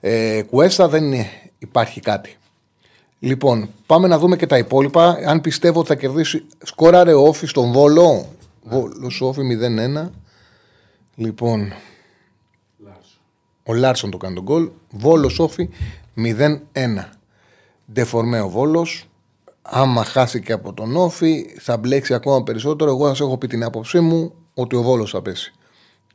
ε, 0.00 0.42
Κουέστα, 0.42 0.88
δεν 0.88 1.14
υπάρχει 1.58 2.00
κάτι. 2.00 2.36
Λοιπόν, 3.18 3.68
πάμε 3.86 4.08
να 4.08 4.18
δούμε 4.18 4.36
και 4.36 4.46
τα 4.46 4.58
υπόλοιπα. 4.58 5.18
Αν 5.26 5.40
πιστεύω 5.40 5.78
ότι 5.78 5.88
θα 5.88 5.94
κερδίσει. 5.94 6.44
Σκόραρε 6.62 7.12
ο 7.12 7.22
Όφη 7.22 7.46
στον 7.46 7.72
Βόλο. 7.72 8.26
Βόλος 8.62 9.20
Όφη 9.20 9.40
0-1. 10.04 10.10
Λοιπόν. 11.14 11.72
Ο 13.62 13.74
Λάρσον 13.74 14.10
το 14.10 14.16
κάνει 14.16 14.34
τον 14.34 14.44
γκολ. 14.44 14.70
Βόλος 14.90 15.38
Όφη 15.38 15.68
0-1. 16.16 16.58
Ντεφορμαίο 17.92 18.48
Βόλος. 18.48 19.08
Άμα 19.70 20.04
χάσει 20.04 20.40
και 20.40 20.52
από 20.52 20.72
τον 20.72 20.96
Όφη, 20.96 21.46
θα 21.58 21.76
μπλέξει 21.76 22.14
ακόμα 22.14 22.42
περισσότερο. 22.42 22.90
Εγώ 22.90 23.02
θα 23.02 23.08
σας 23.08 23.20
έχω 23.20 23.38
πει 23.38 23.46
την 23.46 23.64
άποψή 23.64 24.00
μου 24.00 24.34
ότι 24.54 24.76
ο 24.76 24.82
Βόλος 24.82 25.10
θα 25.10 25.22
πέσει. 25.22 25.52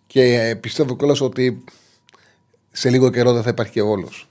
Και 0.07 0.57
πιστεύω 0.59 0.95
κιόλας 0.95 1.21
ότι 1.21 1.63
σε 2.71 2.89
λίγο 2.89 3.09
καιρό 3.09 3.33
δεν 3.33 3.43
θα 3.43 3.49
υπάρχει 3.49 3.71
και 3.71 3.83
Βόλος. 3.83 4.27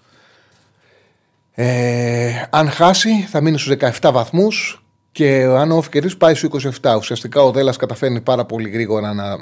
Ε, 1.55 2.43
αν 2.50 2.71
χάσει, 2.71 3.26
θα 3.29 3.41
μείνει 3.41 3.59
στους 3.59 3.73
17 4.00 4.11
βαθμούς 4.12 4.85
και 5.12 5.43
αν 5.43 5.71
ο 5.71 5.76
Όφη 5.76 5.88
κερδίσει, 5.88 6.17
πάει 6.17 6.35
στους 6.35 6.64
27. 6.81 6.95
Ουσιαστικά 6.99 7.43
ο 7.43 7.50
Δέλλα 7.50 7.75
καταφέρνει 7.76 8.21
πάρα 8.21 8.45
πολύ 8.45 8.69
γρήγορα 8.69 9.14
να 9.14 9.37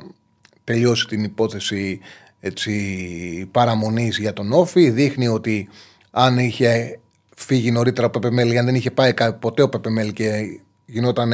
τελειώσει 0.64 1.06
την 1.06 1.24
υπόθεση 1.24 2.00
έτσι, 2.40 3.48
παραμονής 3.50 4.18
για 4.18 4.32
τον 4.32 4.52
Όφη. 4.52 4.90
Δείχνει 4.90 5.28
ότι 5.28 5.68
αν 6.10 6.38
είχε 6.38 7.00
φύγει 7.44 7.70
νωρίτερα 7.70 8.06
ο 8.06 8.10
Πεπεμέλ, 8.10 8.58
αν 8.58 8.64
δεν 8.64 8.74
είχε 8.74 8.90
πάει 8.90 9.14
ποτέ 9.40 9.62
ο 9.62 9.68
Πεπεμέλ 9.68 10.12
και 10.12 10.60
γινόταν 10.86 11.32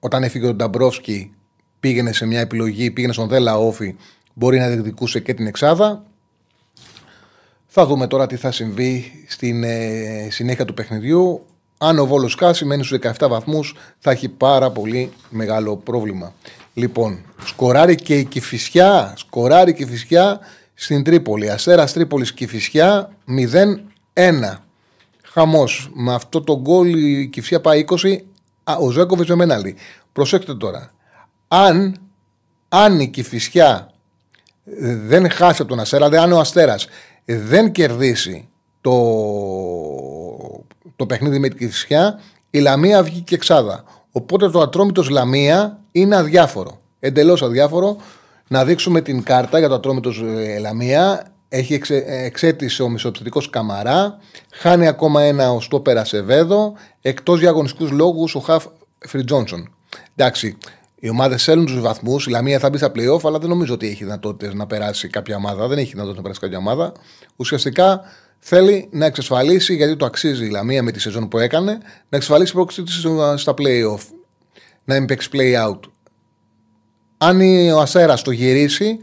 όταν 0.00 0.22
έφυγε 0.22 0.46
ο 0.46 0.54
Νταμπρόφσκι, 0.54 1.32
πήγαινε 1.80 2.12
σε 2.12 2.26
μια 2.26 2.40
επιλογή, 2.40 2.90
πήγαινε 2.90 3.12
στον 3.12 3.28
Δέλα 3.28 3.58
Όφη, 3.58 3.96
μπορεί 4.34 4.58
να 4.58 4.68
διεκδικούσε 4.68 5.20
και 5.20 5.34
την 5.34 5.46
Εξάδα. 5.46 6.04
Θα 7.66 7.86
δούμε 7.86 8.06
τώρα 8.06 8.26
τι 8.26 8.36
θα 8.36 8.50
συμβεί 8.50 9.12
στην 9.26 9.64
ε, 9.64 10.28
συνέχεια 10.30 10.64
του 10.64 10.74
παιχνιδιού. 10.74 11.46
Αν 11.78 11.98
ο 11.98 12.06
Βόλος 12.06 12.34
κάσει, 12.34 12.64
μένει 12.64 12.84
στους 12.84 12.98
17 13.18 13.28
βαθμούς, 13.28 13.76
θα 13.98 14.10
έχει 14.10 14.28
πάρα 14.28 14.70
πολύ 14.70 15.12
μεγάλο 15.30 15.76
πρόβλημα. 15.76 16.34
Λοιπόν, 16.74 17.24
σκοράρει 17.44 17.94
και 17.94 18.18
η 18.18 18.24
Κηφισιά, 18.24 19.14
σκοράρει 19.16 19.70
η 19.70 19.74
Κηφισιά 19.74 20.40
στην 20.74 21.02
Τρίπολη. 21.02 21.50
Αστέρας 21.50 21.92
Τρίπολης 21.92 22.32
Κηφισιά 22.32 23.10
0-1. 24.14 24.58
Χαμός. 25.34 25.90
Με 25.94 26.14
αυτό 26.14 26.40
το 26.40 26.60
γκολ 26.60 26.94
η 26.94 27.28
Κηφισιά 27.28 27.60
πάει 27.60 27.84
20. 27.88 28.16
Α, 28.64 28.76
ο 28.76 28.90
Ζέκοβιτς 28.90 29.28
με 29.28 29.34
μέναλι. 29.34 29.76
Προσέξτε 30.12 30.54
τώρα. 30.54 30.92
Αν, 31.48 31.96
αν 32.68 33.00
η 33.00 33.08
Κηφισιά 33.08 33.90
δεν 35.06 35.30
χάσει 35.30 35.62
από 35.62 35.70
τον 35.70 35.80
Αστέρα, 35.80 36.08
δηλαδή 36.08 36.24
αν 36.24 36.32
ο 36.32 36.40
Αστέρας 36.40 36.86
δεν 37.24 37.72
κερδίσει 37.72 38.48
το, 38.80 38.92
το 40.96 41.06
παιχνίδι 41.06 41.38
με 41.38 41.48
την 41.48 41.58
Κηφισιά, 41.58 42.20
η 42.50 42.58
Λαμία 42.58 43.02
βγήκε 43.02 43.34
εξάδα. 43.34 43.84
Οπότε 44.12 44.50
το 44.50 44.60
ατρόμητος 44.60 45.08
Λαμία 45.08 45.78
είναι 45.92 46.16
αδιάφορο. 46.16 46.78
Εντελώς 47.00 47.42
αδιάφορο. 47.42 47.96
Να 48.48 48.64
δείξουμε 48.64 49.00
την 49.00 49.22
κάρτα 49.22 49.58
για 49.58 49.68
το 49.68 49.74
ατρόμητος 49.74 50.24
ε, 50.38 50.58
Λαμία. 50.58 51.33
Έχει 51.56 51.74
εξε, 51.74 52.04
εξέτηση 52.06 52.82
ο 52.82 52.88
μισοεπιθετικό 52.88 53.42
Καμαρά. 53.50 54.18
Χάνει 54.52 54.86
ακόμα 54.86 55.22
ένα 55.22 55.52
ο 55.52 55.60
Στόπερα 55.60 56.04
Σεβέδο. 56.04 56.74
Εκτός 57.00 57.40
για 57.40 57.48
αγωνιστικούς 57.48 57.90
λόγους 57.90 58.34
ο 58.34 58.38
Χαφ 58.38 58.64
Φριτζόνσον. 58.98 59.74
Εντάξει, 60.16 60.58
οι 60.94 61.08
ομάδες 61.08 61.44
θέλουν 61.44 61.66
τους 61.66 61.80
βαθμούς. 61.80 62.26
Η 62.26 62.30
Λαμία 62.30 62.58
θα 62.58 62.70
μπει 62.70 62.78
στα 62.78 62.92
playoff, 62.94 63.20
αλλά 63.24 63.38
δεν 63.38 63.48
νομίζω 63.48 63.74
ότι 63.74 63.86
έχει 63.86 64.04
δυνατότητες 64.04 64.54
να 64.54 64.66
περάσει 64.66 65.08
κάποια 65.08 65.36
ομάδα. 65.36 65.68
Δεν 65.68 65.78
έχει 65.78 65.90
δυνατότητα 65.90 66.16
να 66.16 66.22
περάσει 66.22 66.40
κάποια 66.40 66.58
ομάδα. 66.58 66.92
Ουσιαστικά 67.36 68.00
θέλει 68.38 68.88
να 68.92 69.06
εξασφαλίσει, 69.06 69.74
γιατί 69.74 69.96
το 69.96 70.04
αξίζει 70.04 70.44
η 70.44 70.50
Λαμία 70.50 70.82
με 70.82 70.90
τη 70.90 71.00
σεζόν 71.00 71.28
που 71.28 71.38
έκανε, 71.38 71.72
να 72.08 72.16
εξασφαλίσει 72.16 72.52
πρόκληση 72.52 72.82
της 72.82 73.06
στα 73.40 73.54
playoff. 73.58 74.00
Να 74.84 74.94
μην 74.94 75.06
παίξει 75.06 75.28
play 75.32 75.68
out. 75.68 75.80
Αν 77.18 77.40
ο 77.70 77.80
Ασέρα 77.80 78.14
το 78.14 78.30
γυρίσει, 78.30 78.98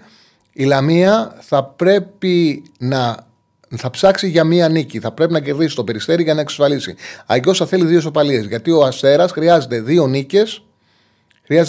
η 0.53 0.63
Λαμία 0.63 1.37
θα 1.39 1.63
πρέπει 1.63 2.63
να 2.79 3.29
θα 3.77 3.89
ψάξει 3.89 4.29
για 4.29 4.43
μία 4.43 4.69
νίκη. 4.69 4.99
Θα 4.99 5.11
πρέπει 5.11 5.33
να 5.33 5.39
κερδίσει 5.39 5.75
το 5.75 5.83
περιστέρι 5.83 6.23
για 6.23 6.33
να 6.33 6.41
εξασφαλίσει. 6.41 6.95
Αγκώ 7.25 7.53
θα 7.53 7.65
θέλει 7.65 7.85
δύο 7.85 8.01
σοπαλίε. 8.01 8.39
Γιατί 8.39 8.71
ο 8.71 8.83
Αστέρας 8.83 9.31
χρειάζεται 9.31 9.81
δύο 9.81 10.07
νίκες 10.07 10.63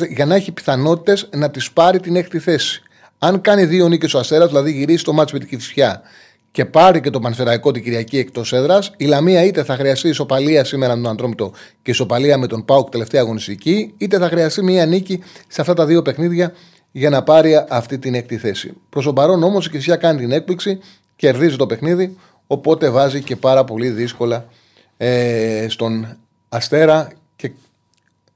για 0.08 0.26
να 0.26 0.34
έχει 0.34 0.52
πιθανότητες 0.52 1.28
να 1.36 1.50
τη 1.50 1.66
πάρει 1.72 2.00
την 2.00 2.16
έκτη 2.16 2.38
θέση. 2.38 2.82
Αν 3.18 3.40
κάνει 3.40 3.64
δύο 3.64 3.88
νίκες 3.88 4.14
ο 4.14 4.18
Αστέρας, 4.18 4.48
δηλαδή 4.48 4.72
γυρίσει 4.72 5.04
το 5.04 5.12
μάτσο 5.12 5.34
με 5.34 5.40
την 5.40 5.48
Κυφσιά 5.48 6.02
και 6.50 6.64
πάρει 6.64 7.00
και 7.00 7.10
το 7.10 7.20
Πανφεραϊκό 7.20 7.70
την 7.70 7.82
Κυριακή 7.82 8.18
εκτός 8.18 8.52
έδρας, 8.52 8.92
η 8.96 9.04
Λαμία 9.04 9.44
είτε 9.44 9.64
θα 9.64 9.76
χρειαστεί 9.76 10.08
ισοπαλία 10.08 10.64
σήμερα 10.64 10.96
με 10.96 11.02
τον 11.02 11.10
Αντρόμητο 11.10 11.52
και 11.82 11.90
ισοπαλία 11.90 12.38
με 12.38 12.46
τον 12.46 12.64
Πάουκ 12.64 12.88
τελευταία 12.88 13.20
αγωνιστική, 13.20 13.94
είτε 13.96 14.18
θα 14.18 14.28
χρειαστεί 14.28 14.62
μία 14.62 14.86
νίκη 14.86 15.22
σε 15.48 15.60
αυτά 15.60 15.74
τα 15.74 15.86
δύο 15.86 16.02
παιχνίδια 16.02 16.52
για 16.92 17.10
να 17.10 17.22
πάρει 17.22 17.64
αυτή 17.68 17.98
την 17.98 18.14
έκτη 18.14 18.36
θέση. 18.36 18.72
Προς 18.88 19.04
το 19.04 19.12
παρόν 19.12 19.42
όμως 19.42 19.66
η 19.66 19.70
Κυφσιά 19.70 19.96
κάνει 19.96 20.18
την 20.18 20.32
έκπληξη, 20.32 20.78
κερδίζει 21.16 21.56
το 21.56 21.66
παιχνίδι, 21.66 22.16
οπότε 22.46 22.88
βάζει 22.90 23.22
και 23.22 23.36
πάρα 23.36 23.64
πολύ 23.64 23.88
δύσκολα 23.88 24.48
ε, 24.96 25.66
στον 25.68 26.16
Αστέρα 26.48 27.12
και 27.36 27.50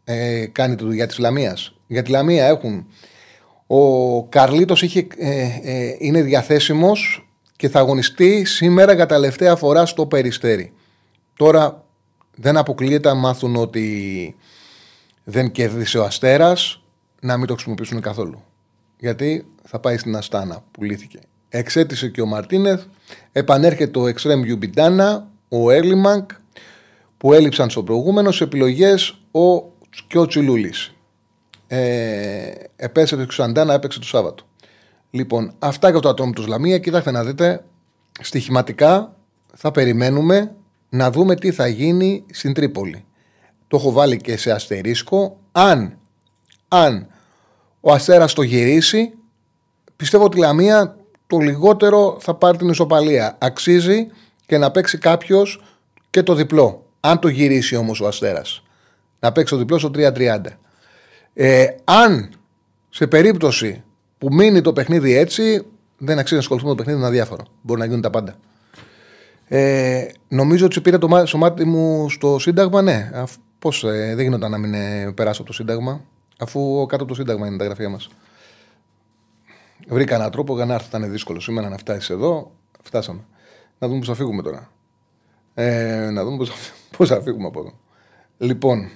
ε, 0.05 0.47
κάνει 0.47 0.75
τη 0.75 0.85
δουλειά 0.85 1.07
της 1.07 1.19
Λαμίας. 1.19 1.75
Για 1.87 2.03
τη 2.03 2.11
Λαμία 2.11 2.47
έχουν. 2.47 2.87
Ο 3.67 4.25
Καρλίτος 4.25 4.83
ε, 4.83 5.07
ε, 5.63 5.97
είναι 5.99 6.23
διαθέσιμος 6.23 7.29
και 7.57 7.69
θα 7.69 7.79
αγωνιστεί 7.79 8.45
σήμερα 8.45 8.93
για 8.93 9.07
τελευταία 9.07 9.57
φορά 9.57 9.87
στο 9.87 10.07
περιστέρι. 10.07 10.73
Τώρα 11.37 11.85
δεν 12.35 12.57
αποκλείεται 12.57 13.09
αν 13.09 13.19
μάθουν 13.19 13.57
ότι 13.57 14.37
δεν 15.25 15.51
κέρδισε 15.51 15.99
ο 15.99 16.05
Αστέρας 16.05 16.83
να 17.21 17.37
μην 17.37 17.47
το 17.47 17.53
χρησιμοποιήσουν 17.55 18.01
καθόλου. 18.01 18.46
Γιατί 18.99 19.47
θα 19.63 19.79
πάει 19.79 19.97
στην 19.99 20.17
Αστάνα 20.17 20.65
που 20.71 20.85
λύθηκε. 20.85 21.19
Εξέτησε 21.49 22.09
και 22.09 22.21
ο 22.21 22.27
Μαρτίνεθ. 22.27 22.83
Επανέρχεται 23.33 23.99
ο 23.99 24.07
Εξτρέμ 24.07 24.43
Γιουμπιντάνα, 24.43 25.29
ο 25.49 25.71
Έρλιμανκ 25.71 26.31
που 27.19 27.33
έλειψαν 27.33 27.71
στο 27.71 27.83
προηγούμενο. 27.83 28.31
Σε 28.31 28.45
επιλογές 28.45 29.19
ο 29.31 29.59
και 30.07 30.19
ο 30.19 30.27
Τσιλούλη. 30.27 30.73
Ε, 31.67 32.53
επέστρεψε 32.77 33.43
ο 33.43 33.45
Σαντάνα, 33.45 33.75
έπαιξε 33.75 33.99
το 33.99 34.07
Σάββατο. 34.07 34.45
Λοιπόν, 35.11 35.55
αυτά 35.59 35.91
για 35.91 36.01
το 36.01 36.09
ατόμο 36.09 36.33
του 36.33 36.47
Λαμία. 36.47 36.79
Κοιτάξτε 36.79 37.11
να 37.11 37.25
δείτε, 37.25 37.65
στοιχηματικά 38.21 39.17
θα 39.55 39.71
περιμένουμε 39.71 40.55
να 40.89 41.11
δούμε 41.11 41.35
τι 41.35 41.53
θα 41.53 41.67
γίνει 41.67 42.25
στην 42.31 42.53
Τρίπολη. 42.53 43.05
Το 43.69 43.77
έχω 43.77 43.93
βάλει 43.93 44.17
και 44.17 44.37
σε 44.37 44.51
αστερίσκο. 44.51 45.41
Αν, 45.53 45.99
αν 46.69 47.07
ο 47.89 47.93
Αστέρας 47.93 48.33
το 48.33 48.43
γυρίσει, 48.43 49.13
πιστεύω 49.97 50.25
ότι 50.25 50.37
η 50.37 50.41
Λαμία 50.41 50.97
το 51.27 51.39
λιγότερο 51.39 52.17
θα 52.21 52.35
πάρει 52.35 52.59
την 52.59 52.69
ισοπαλία. 52.69 53.37
Αξίζει 53.41 54.07
και 54.47 54.59
να 54.59 54.71
παίξει 54.71 54.99
κάποιος 54.99 55.63
και 56.11 56.23
το 56.23 56.35
διπλό. 56.35 56.85
Αν 57.01 57.19
το 57.19 57.29
γυρίσει 57.29 57.77
όμως 57.77 58.01
ο 58.01 58.07
Αστέρας 58.07 58.63
να 59.21 59.33
παίξει 59.33 59.53
το 59.53 59.59
διπλό 59.59 59.79
στο 59.79 59.91
3-30. 59.95 60.39
Ε, 61.35 61.67
αν 61.85 62.31
σε 62.91 63.07
περίπτωση 63.07 63.83
που 64.19 64.35
μείνει 64.35 64.61
το 64.61 64.73
παιχνίδι 64.73 65.17
έτσι, 65.17 65.67
δεν 65.99 66.19
αξίζει 66.19 66.35
να 66.35 66.41
ασχοληθούμε 66.41 66.71
με 66.71 66.77
το 66.77 66.83
παιχνίδι, 66.85 66.99
είναι 66.99 67.09
αδιάφορο. 67.09 67.45
Μπορεί 67.63 67.81
να 67.81 67.87
γίνουν 67.87 68.01
τα 68.01 68.11
πάντα. 68.11 68.35
Ε, 69.49 70.07
νομίζω 70.29 70.65
ότι 70.65 70.81
πήρε 70.81 70.99
το 70.99 71.09
μάτι 71.39 71.65
μου 71.65 72.11
στο 72.11 72.39
Σύνταγμα, 72.39 72.83
ναι. 72.83 73.11
Πώς 73.59 73.85
ε, 73.85 74.13
δεν 74.15 74.21
γινόταν 74.21 74.51
να 74.51 74.59
μην 74.59 74.75
ε, 74.75 75.13
περάσω 75.15 75.41
από 75.41 75.51
το 75.51 75.57
Σύνταγμα, 75.57 76.05
αφού 76.39 76.87
κάτω 76.89 77.03
από 77.03 77.13
το 77.13 77.15
Σύνταγμα 77.15 77.47
είναι 77.47 77.57
τα 77.57 77.65
γραφεία 77.65 77.89
μας. 77.89 78.09
Βρήκα 79.89 80.15
έναν 80.15 80.31
τρόπο 80.31 80.55
για 80.55 80.65
να 80.65 80.75
έρθει. 80.75 80.87
Ήταν 80.89 81.11
δύσκολο 81.11 81.41
σήμερα 81.41 81.69
να 81.69 81.77
φτάσεις 81.77 82.11
εδώ. 82.11 82.51
Φτάσαμε. 82.83 83.25
Να 83.79 83.87
δούμε 83.89 83.99
πώς 83.99 84.09
θα 84.09 84.15
φύγουμε 84.15 84.43
τώρα. 84.43 84.71
Ε, 85.55 86.11
να 86.11 86.25
δούμε 86.25 86.47
πώς 86.97 87.09
θα 87.09 87.21
φύγουμε 87.21 87.47
από 87.47 87.61
εδώ. 87.61 87.73
Λοιπόν, 88.39 88.91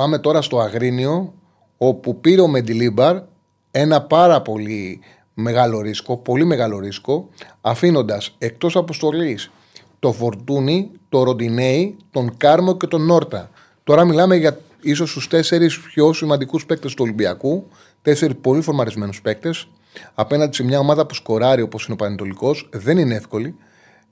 Πάμε 0.00 0.18
τώρα 0.18 0.42
στο 0.42 0.60
Αγρίνιο, 0.60 1.32
όπου 1.78 2.20
πήρε 2.20 2.40
ο 2.40 2.48
Μεντιλίμπαρ 2.48 3.22
ένα 3.70 4.02
πάρα 4.02 4.42
πολύ 4.42 5.00
μεγάλο 5.34 5.80
ρίσκο, 5.80 6.16
πολύ 6.16 6.44
μεγάλο 6.44 6.78
ρίσκο, 6.78 7.28
αφήνοντας 7.60 8.34
εκτός 8.38 8.76
αποστολής 8.76 9.50
το 9.98 10.12
Φορτούνι, 10.12 10.90
το 11.08 11.22
Ροντινέι, 11.22 11.96
τον 12.10 12.36
Κάρμο 12.36 12.76
και 12.76 12.86
τον 12.86 13.06
Νόρτα. 13.06 13.50
Τώρα 13.84 14.04
μιλάμε 14.04 14.36
για 14.36 14.58
ίσως 14.82 15.12
του 15.12 15.28
τέσσερις 15.28 15.80
πιο 15.80 16.12
σημαντικούς 16.12 16.66
παίκτες 16.66 16.94
του 16.94 17.02
Ολυμπιακού, 17.04 17.68
τέσσερις 18.02 18.36
πολύ 18.40 18.60
φορμαρισμένους 18.60 19.20
παίκτες, 19.20 19.68
απέναντι 20.14 20.54
σε 20.54 20.62
μια 20.62 20.78
ομάδα 20.78 21.06
που 21.06 21.14
σκοράρει 21.14 21.62
όπως 21.62 21.84
είναι 21.84 21.92
ο 21.92 21.96
Πανετολικός. 21.96 22.68
Δεν 22.72 22.98
είναι 22.98 23.14
εύκολη. 23.14 23.54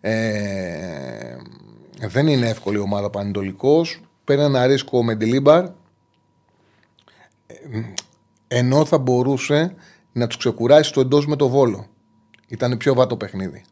Ε, 0.00 1.37
δεν 2.08 2.26
είναι 2.26 2.48
εύκολη 2.48 2.76
η 2.76 2.80
ομάδα 2.80 3.10
Πανετολικός 3.10 4.00
παίρνει 4.25 4.44
ένα 4.44 4.66
ρίσκο 4.66 5.04
με 5.04 5.14
Ντιλίμπαρ 5.14 5.68
ενώ 8.48 8.84
θα 8.84 8.98
μπορούσε 8.98 9.75
να 10.12 10.26
τους 10.26 10.37
ξεκουράσει 10.37 10.92
το 10.92 11.00
εντός 11.00 11.26
με 11.26 11.37
το 11.37 11.48
βόλο. 11.48 11.87
Ήταν 12.48 12.76
πιο 12.76 12.94
βάτο 12.94 13.16
παιχνίδι. 13.16 13.64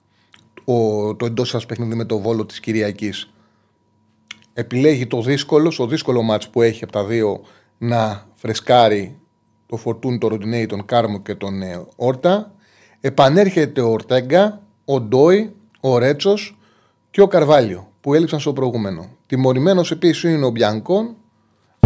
Ο, 0.65 1.15
το 1.15 1.27
εντός 1.27 1.49
σας 1.49 1.67
παιχνίδι 1.67 1.95
με 1.95 2.05
το 2.05 2.19
βόλο 2.19 2.47
της 2.47 2.61
Κυριακής. 2.61 3.31
Επιλέγει 4.59 5.07
το 5.07 5.23
δύσκολο, 5.23 5.71
στο 5.71 5.87
δύσκολο 5.87 6.23
μάτς 6.23 6.49
που 6.49 6.63
έχει 6.63 6.85
από 6.85 6.93
τα 6.93 7.05
δύο 7.05 7.41
να 7.79 8.27
φρεσκάρει 8.35 9.19
το 9.67 9.77
Φορτούν, 9.77 10.19
το 10.19 10.29
Ροντινέι, 10.29 10.67
τον 10.67 10.85
Κάρμο 10.85 11.21
και 11.21 11.35
τον 11.35 11.63
ε, 11.63 11.87
Όρτα. 11.97 12.55
Επανέρχεται 13.01 13.81
ο 13.81 13.91
Ορτέγκα, 13.91 14.63
ο 14.85 15.01
Ντόι, 15.01 15.55
ο 15.81 15.99
Ρέτσος 15.99 16.59
και 17.11 17.21
ο 17.21 17.27
Καρβάλιο 17.27 17.91
που 18.01 18.15
έλειψαν 18.15 18.41
στο 18.41 18.53
προηγούμενο. 18.53 19.09
Τιμωρημένος 19.27 19.91
επίσης 19.91 20.23
είναι 20.23 20.47
ο 20.47 20.51
Μπιανκόν. 20.51 21.15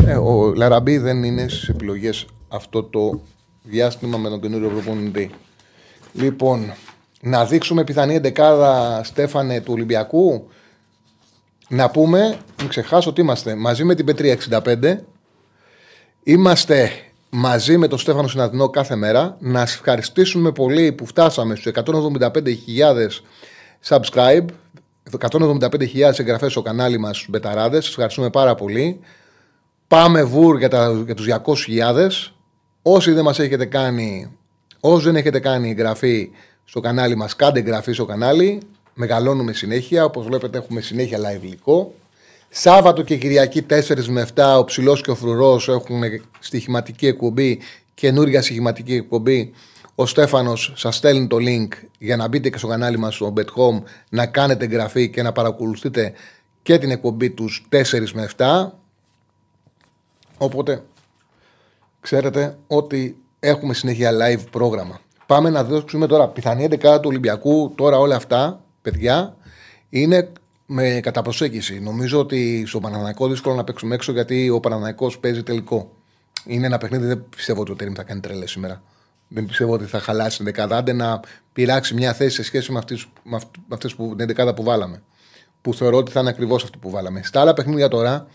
Ε, 0.07 0.17
ο 0.17 0.53
Λαραμπή 0.55 0.99
δεν 0.99 1.23
είναι 1.23 1.49
στις 1.49 1.69
επιλογές 1.69 2.27
αυτό 2.49 2.83
το 2.83 3.21
διάστημα 3.62 4.19
με 4.19 4.29
τον 4.29 4.41
καινούριο 4.41 4.69
προπονητή. 4.69 5.31
Λοιπόν, 6.12 6.73
να 7.21 7.45
δείξουμε 7.45 7.85
πιθανή 7.85 8.15
εντεκάδα 8.15 9.00
Στέφανε 9.05 9.61
του 9.61 9.73
Ολυμπιακού. 9.73 10.49
Να 11.73 11.91
πούμε, 11.91 12.39
μην 12.59 12.69
ξεχάσω 12.69 13.11
ότι 13.11 13.21
είμαστε 13.21 13.55
μαζί 13.55 13.85
με 13.85 13.95
την 13.95 14.05
Πετρία 14.05 14.37
65. 14.50 14.97
Είμαστε 16.23 16.91
μαζί 17.31 17.77
με 17.77 17.89
τον 17.89 17.99
Στέφανο 17.99 18.29
Συναδεινό 18.29 18.69
κάθε 18.69 18.97
μέρα. 18.97 19.37
Να 19.41 19.59
σας 19.59 19.75
ευχαριστήσουμε 19.75 20.53
πολύ 20.53 20.93
που 20.93 21.07
φτάσαμε 21.07 21.55
στους 21.55 21.73
175.000 21.75 22.31
subscribe 23.89 24.45
175.000 25.19 26.19
εγγραφές 26.19 26.50
στο 26.50 26.62
κανάλι 26.62 26.99
μας 26.99 27.17
στους 27.17 27.29
Μπεταράδες. 27.29 27.85
Σας 27.85 27.93
ευχαριστούμε 27.93 28.31
πάρα 28.31 28.55
πολύ. 28.55 29.00
Πάμε 29.89 30.23
βουρ 30.23 30.59
για, 30.59 30.69
τα, 30.69 31.03
για 31.05 31.15
τους 31.15 31.27
200.000. 31.69 32.09
Όσοι 32.83 33.12
δεν 33.12 33.25
μας 33.25 33.39
έχετε 33.39 33.65
κάνει, 33.65 34.37
όσοι 34.81 35.05
δεν 35.05 35.17
έχετε 35.17 35.39
κάνει 35.41 35.71
εγγραφή 35.71 36.31
στο 36.65 36.81
κανάλι 36.81 37.17
μας, 37.17 37.37
κάντε 37.37 37.59
εγγραφή 37.59 37.93
στο 37.93 38.05
κανάλι. 38.05 38.61
Μεγαλώνουμε 39.00 39.52
συνέχεια. 39.52 40.04
Όπως 40.04 40.25
βλέπετε, 40.25 40.59
έχουμε 40.59 40.80
συνέχεια 40.80 41.19
live 41.19 41.42
υλικό. 41.42 41.95
Σάββατο 42.49 43.02
και 43.02 43.16
Κυριακή 43.16 43.66
4 43.71 44.04
με 44.07 44.26
7 44.35 44.57
ο 44.59 44.64
ψηλός 44.64 45.02
και 45.02 45.11
ο 45.11 45.14
φρουρός 45.14 45.69
έχουν 45.69 46.02
στοιχηματική 46.38 47.07
εκπομπή, 47.07 47.59
καινούργια 47.95 48.42
στοιχηματική 48.42 48.95
εκπομπή 48.95 49.52
ο 49.95 50.07
Στέφανος 50.07 50.73
σας 50.76 50.97
στέλνει 50.97 51.26
το 51.26 51.37
link 51.40 51.69
για 51.99 52.16
να 52.16 52.28
μπείτε 52.28 52.50
και 52.50 52.59
στο 52.59 52.66
κανάλι 52.66 52.99
μας 52.99 53.14
στο 53.14 53.33
BetHome 53.37 53.83
να 54.09 54.26
κάνετε 54.26 54.64
εγγραφή 54.64 55.11
και 55.11 55.23
να 55.23 55.33
παρακολουθείτε 55.33 56.12
και 56.62 56.78
την 56.78 56.90
εκπομπή 56.90 57.30
τους 57.30 57.69
4 57.73 57.83
με 58.12 58.28
7. 58.37 58.69
Οπότε 60.38 60.83
ξέρετε 62.00 62.57
ότι 62.66 63.23
έχουμε 63.40 63.75
συνέχεια 63.75 64.11
live 64.12 64.45
πρόγραμμα. 64.50 65.00
Πάμε 65.26 65.50
να 65.50 65.64
δώσουμε 65.64 66.07
τώρα 66.07 66.28
πιθανή 66.28 66.69
11 66.71 66.76
του 66.76 67.09
Ολυμπιακού. 67.09 67.73
Τώρα 67.75 67.99
όλα 67.99 68.16
αυτά, 68.16 68.61
παιδιά, 68.83 69.37
είναι 69.89 70.33
με 70.67 71.01
κατά 71.03 71.23
προσέγγιση. 71.23 71.81
Νομίζω 71.81 72.19
ότι 72.19 72.65
στο 72.67 72.81
Παναναναϊκό 72.81 73.29
δύσκολο 73.29 73.55
να 73.55 73.65
παίξουμε 73.65 73.95
έξω 73.95 74.13
γιατί 74.13 74.51
ο 74.51 74.61
Παναναναϊκό 74.61 75.13
παίζει 75.21 75.43
τελικό. 75.43 75.93
Είναι 76.45 76.67
ένα 76.67 76.79
παιχνίδι, 76.79 77.07
δεν 77.07 77.25
πιστεύω 77.37 77.61
ότι 77.61 77.71
ο 77.71 77.75
Τέριμ 77.75 77.95
θα 77.95 78.03
κάνει 78.03 78.21
τρέλε 78.21 78.47
σήμερα. 78.47 78.83
Δεν 79.29 79.47
πιστεύω 79.47 79.73
ότι 79.73 79.85
θα 79.85 80.01
χαλάσει 80.01 80.37
την 80.37 80.45
δεκάδα. 80.45 80.77
Άντε 80.77 80.93
να 80.93 81.21
πειράξει 81.53 81.95
μια 81.95 82.13
θέση 82.13 82.35
σε 82.35 82.43
σχέση 82.43 82.73
με, 82.73 82.79
αυτές, 82.79 83.07
με 83.23 83.39
αυτές 83.69 83.95
που, 83.95 84.15
την 84.17 84.27
δεκάδα 84.27 84.55
που 84.55 84.63
βάλαμε. 84.63 85.03
Που 85.61 85.75
θεωρώ 85.75 85.97
ότι 85.97 86.11
θα 86.11 86.21
είναι 86.21 86.29
ακριβώς 86.29 86.65
αυτό 86.65 86.79
που 86.79 86.91
βάλαμε. 86.91 87.23
Στα 87.25 87.41
άλλα 87.41 87.55
παιχνίδια 87.55 87.89
τώρα 87.89 88.27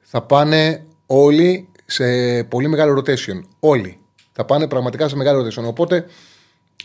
θα 0.00 0.22
πάνε 0.22 0.84
όλοι 1.06 1.68
σε 1.84 2.04
πολύ 2.44 2.68
μεγάλο 2.68 2.98
rotation. 2.98 3.40
Όλοι. 3.60 3.98
Θα 4.32 4.44
πάνε 4.44 4.68
πραγματικά 4.68 5.08
σε 5.08 5.16
μεγάλο 5.16 5.46
rotation. 5.46 5.64
Οπότε 5.64 6.06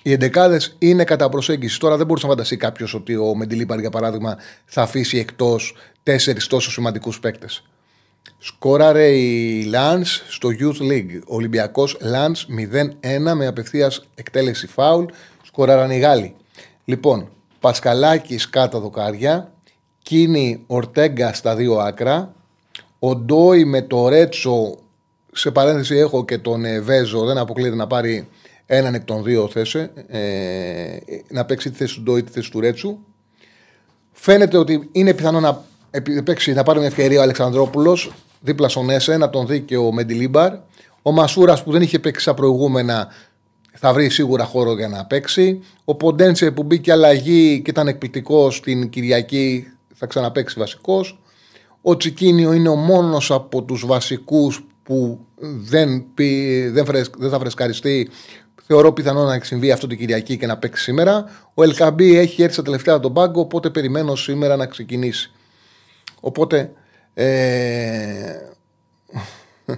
οι 0.01 0.11
εντεκάδες 0.11 0.75
είναι 0.79 1.03
κατά 1.03 1.29
προσέγγιση. 1.29 1.79
Τώρα 1.79 1.97
δεν 1.97 2.05
μπορούσε 2.05 2.25
να 2.25 2.31
φανταστεί 2.31 2.57
κάποιος 2.57 2.93
ότι 2.93 3.15
ο 3.15 3.35
Μεντιλίπαρ, 3.35 3.79
για 3.79 3.89
παράδειγμα, 3.89 4.37
θα 4.65 4.81
αφήσει 4.81 5.17
εκτός 5.17 5.75
τέσσερις 6.03 6.47
τόσο 6.47 6.71
σημαντικούς 6.71 7.19
παίκτες. 7.19 7.63
Σκόραρε 8.37 9.07
η 9.07 9.63
Λαν 9.63 10.05
στο 10.05 10.49
Youth 10.59 10.81
League. 10.91 11.19
Ο 11.27 11.35
Ολυμπιακός 11.35 11.97
Λαν 12.01 12.35
0-1 12.35 13.33
με 13.35 13.47
απευθείας 13.47 14.07
εκτέλεση 14.15 14.67
φάουλ. 14.67 15.05
Σκόραραν 15.43 15.91
οι 15.91 15.99
Γάλλοι. 15.99 16.35
Λοιπόν, 16.85 17.29
Πασκαλάκη 17.59 18.39
κάτω 18.49 18.79
δοκάρια. 18.79 19.53
Κίνη 20.01 20.63
Ορτέγκα 20.67 21.33
στα 21.33 21.55
δύο 21.55 21.75
άκρα. 21.75 22.33
Ο 22.99 23.15
Ντόι 23.15 23.65
με 23.65 23.81
το 23.81 24.07
Ρέτσο. 24.07 24.77
Σε 25.31 25.51
παρένθεση 25.51 25.95
έχω 25.95 26.25
και 26.25 26.37
τον 26.37 26.83
Βέζο. 26.83 27.25
Δεν 27.25 27.37
αποκλείεται 27.37 27.75
να 27.75 27.87
πάρει 27.87 28.27
έναν 28.71 28.93
εκ 28.93 29.03
των 29.03 29.23
δύο 29.23 29.47
θέσε. 29.47 29.91
Ε, 30.07 30.97
να 31.29 31.45
παίξει 31.45 31.69
τη 31.69 31.77
θέση 31.77 31.95
του 31.95 32.01
Ντόι 32.01 32.23
τη 32.23 32.31
θέση 32.31 32.51
του 32.51 32.59
Ρέτσου. 32.59 32.97
Φαίνεται 34.11 34.57
ότι 34.57 34.89
είναι 34.91 35.13
πιθανό 35.13 35.39
να 35.39 35.63
παίξει, 36.23 36.53
να 36.53 36.63
πάρει 36.63 36.79
μια 36.79 36.87
ευκαιρία 36.87 37.19
ο 37.19 37.21
Αλεξανδρόπουλος 37.21 38.11
δίπλα 38.39 38.69
στον 38.69 38.89
Έσε, 38.89 39.17
να 39.17 39.29
τον 39.29 39.47
δει 39.47 39.61
και 39.61 39.77
ο 39.77 39.91
Μεντιλίμπαρ. 39.91 40.53
Ο 41.01 41.11
Μασούρας 41.11 41.63
που 41.63 41.71
δεν 41.71 41.81
είχε 41.81 41.99
παίξει 41.99 42.23
σαν 42.23 42.35
προηγούμενα 42.35 43.07
θα 43.71 43.93
βρει 43.93 44.09
σίγουρα 44.09 44.43
χώρο 44.43 44.75
για 44.75 44.87
να 44.87 45.05
παίξει. 45.05 45.59
Ο 45.85 45.95
Ποντένσε 45.95 46.51
που 46.51 46.63
μπήκε 46.63 46.91
αλλαγή 46.91 47.61
και 47.61 47.69
ήταν 47.69 47.87
εκπληκτικός 47.87 48.55
στην 48.55 48.89
Κυριακή 48.89 49.67
θα 49.93 50.05
ξαναπέξει 50.05 50.59
βασικός. 50.59 51.19
Ο 51.81 51.97
Τσικίνιο 51.97 52.53
είναι 52.53 52.69
ο 52.69 52.75
μόνος 52.75 53.31
από 53.31 53.63
τους 53.63 53.85
βασικούς 53.85 54.63
που 54.83 55.19
δεν, 55.39 56.05
δεν, 56.71 56.85
δεν 57.17 57.29
θα 57.29 57.39
φρεσκαριστεί. 57.39 58.09
Θεωρώ 58.71 58.93
πιθανό 58.93 59.23
να 59.23 59.39
συμβεί 59.43 59.71
αυτό 59.71 59.87
την 59.87 59.97
Κυριακή 59.97 60.37
και 60.37 60.45
να 60.45 60.57
παίξει 60.57 60.83
σήμερα. 60.83 61.25
Ο 61.53 61.63
Ελκαμπή 61.63 62.17
έχει 62.17 62.41
έρθει 62.41 62.53
στα 62.53 62.63
τελευταία 62.63 62.93
από 62.93 63.03
τον 63.03 63.13
πάγκο, 63.13 63.41
οπότε 63.41 63.69
περιμένω 63.69 64.15
σήμερα 64.15 64.55
να 64.55 64.65
ξεκινήσει. 64.65 65.31
Οπότε. 66.19 66.71
Ε... 67.13 68.35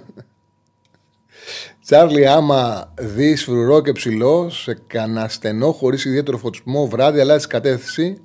Τσάρλι, 1.84 2.26
άμα 2.26 2.92
δεις 2.98 3.44
φρουρό 3.44 3.82
και 3.82 3.92
ψηλό 3.92 4.50
σε 4.50 4.78
κανένα 4.86 5.28
στενό 5.28 5.72
χωρίς 5.72 6.04
ιδιαίτερο 6.04 6.38
φωτισμό 6.38 6.86
βράδυ, 6.86 7.20
αλλάζει 7.20 7.46
κατεύθυνση. 7.46 8.22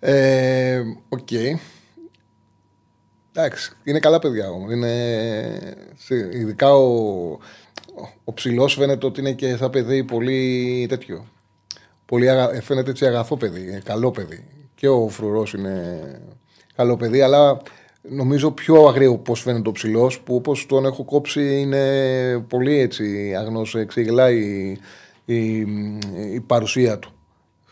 Ε, 0.00 0.82
οκ. 1.08 1.28
Okay. 1.30 1.58
Εντάξει, 3.32 3.72
είναι 3.84 3.98
καλά 3.98 4.18
παιδιά 4.18 4.50
όμως. 4.50 4.72
Είναι... 4.72 5.76
Ειδικά 6.32 6.72
ο, 6.74 7.38
ο 8.24 8.32
ψηλός 8.32 8.74
φαίνεται 8.74 9.06
ότι 9.06 9.20
είναι 9.20 9.32
και 9.32 9.56
θα 9.56 9.70
παιδί 9.70 10.04
πολύ 10.04 10.86
τέτοιο. 10.88 11.26
Πολύ 12.06 12.30
αγα... 12.30 12.60
Φαίνεται 12.60 12.90
έτσι 12.90 13.06
αγαθό 13.06 13.36
παιδί, 13.36 13.80
καλό 13.84 14.10
παιδί. 14.10 14.44
Και 14.74 14.88
ο 14.88 15.08
φρουρός 15.08 15.52
είναι 15.52 16.00
καλό 16.76 16.96
παιδί, 16.96 17.20
αλλά 17.20 17.60
νομίζω 18.02 18.50
πιο 18.50 18.86
αγραίο 18.86 19.18
πώς 19.18 19.40
φαίνεται 19.40 19.68
ο 19.68 19.72
ψηλός, 19.72 20.20
που 20.20 20.34
όπως 20.34 20.66
τον 20.66 20.84
έχω 20.84 21.04
κόψει 21.04 21.60
είναι 21.60 22.44
πολύ 22.48 22.78
έτσι 22.78 23.34
αγνός, 23.38 23.74
εξηγελάει 23.74 24.38
η, 25.24 25.34
η, 25.34 25.66
η, 26.32 26.40
παρουσία 26.46 26.98
του. 26.98 27.12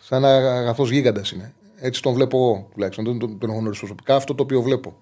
Σαν 0.00 0.24
ένα 0.24 0.54
αγαθός 0.54 0.90
γίγαντας 0.90 1.30
είναι. 1.30 1.54
Έτσι 1.76 2.02
τον 2.02 2.12
βλέπω 2.12 2.36
εγώ 2.38 2.68
τουλάχιστον. 2.72 3.04
Δεν 3.04 3.18
τον, 3.18 3.38
τον 3.38 3.50
έχω 3.50 3.58
γνωρίσει 3.58 3.80
προσωπικά, 3.80 4.14
αυτό 4.16 4.34
το 4.34 4.42
οποίο 4.42 4.62
βλέπω. 4.62 4.96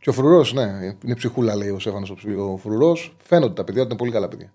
Και 0.00 0.10
ο 0.10 0.12
φρουρός, 0.12 0.52
ναι, 0.52 0.96
είναι 1.04 1.14
ψυχούλα, 1.14 1.56
λέει 1.56 1.68
ο 1.68 1.78
Σέφανο 1.78 2.06
ο 2.52 2.56
φρουρός. 2.56 3.16
Φαίνονται 3.22 3.54
τα 3.54 3.64
παιδιά 3.64 3.80
ότι 3.82 3.90
είναι 3.90 3.98
πολύ 3.98 4.12
καλά 4.12 4.28
παιδιά. 4.28 4.52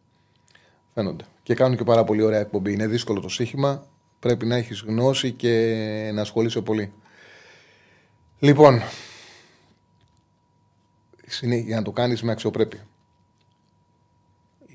Φαίνονται. 0.93 1.25
Και 1.43 1.53
κάνουν 1.53 1.77
και 1.77 1.84
πάρα 1.84 2.03
πολύ 2.03 2.21
ωραία 2.21 2.39
εκπομπή. 2.39 2.73
Είναι 2.73 2.88
δύσκολο 2.88 3.19
το 3.19 3.29
σύγχυμα. 3.29 3.88
Πρέπει 4.19 4.45
να 4.45 4.56
έχεις 4.56 4.84
γνώση 4.88 5.32
και 5.32 6.12
να 6.13 6.21
ασχολείσαι 6.21 6.62
πολύ. 6.62 6.93
Λοιπόν, 8.39 8.82
για 11.41 11.75
να 11.75 11.82
το 11.82 11.91
κάνεις 11.91 12.21
με 12.21 12.32
αξιοπρέπεια. 12.32 12.88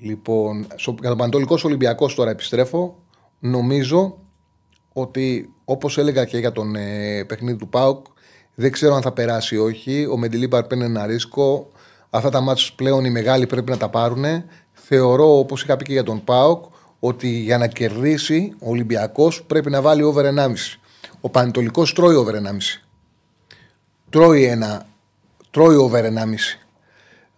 Λοιπόν, 0.01 0.67
για 0.77 1.09
τον 1.09 1.17
Πανατολικό 1.17 1.57
Ολυμπιακός 1.63 2.15
τώρα 2.15 2.29
επιστρέφω. 2.29 3.03
Νομίζω 3.39 4.17
ότι 4.93 5.53
όπως 5.65 5.97
έλεγα 5.97 6.25
και 6.25 6.37
για 6.37 6.51
τον 6.51 6.75
ε, 6.75 7.23
παιχνίδι 7.23 7.57
του 7.57 7.67
Πάουκ, 7.67 8.05
δεν 8.59 8.71
ξέρω 8.71 8.95
αν 8.95 9.01
θα 9.01 9.11
περάσει 9.11 9.55
ή 9.55 9.57
όχι. 9.57 10.07
Ο 10.11 10.17
Μεντιλίμπαρ 10.17 10.63
παίρνει 10.63 10.83
ένα 10.83 11.05
ρίσκο. 11.05 11.71
Αυτά 12.09 12.29
τα 12.29 12.41
μάτια 12.41 12.65
πλέον 12.75 13.05
οι 13.05 13.09
μεγάλοι 13.09 13.47
πρέπει 13.47 13.71
να 13.71 13.77
τα 13.77 13.89
πάρουν. 13.89 14.25
Θεωρώ, 14.73 15.37
όπως 15.37 15.63
είχα 15.63 15.77
πει 15.77 15.83
και 15.83 15.91
για 15.91 16.03
τον 16.03 16.23
Πάοκ, 16.23 16.65
ότι 16.99 17.27
για 17.27 17.57
να 17.57 17.67
κερδίσει 17.67 18.53
ο 18.59 18.69
Ολυμπιακός 18.69 19.43
πρέπει 19.43 19.69
να 19.69 19.81
βάλει 19.81 20.03
over 20.03 20.25
1,5. 20.25 20.79
Ο 21.21 21.29
Πανετολικός 21.29 21.93
τρώει 21.93 22.15
over 22.15 22.35
1,5. 22.35 22.81
Τρώει 24.09 24.43
ένα. 24.43 24.85
Τρώει 25.51 25.75
over 25.75 26.03
1,5 26.03 26.59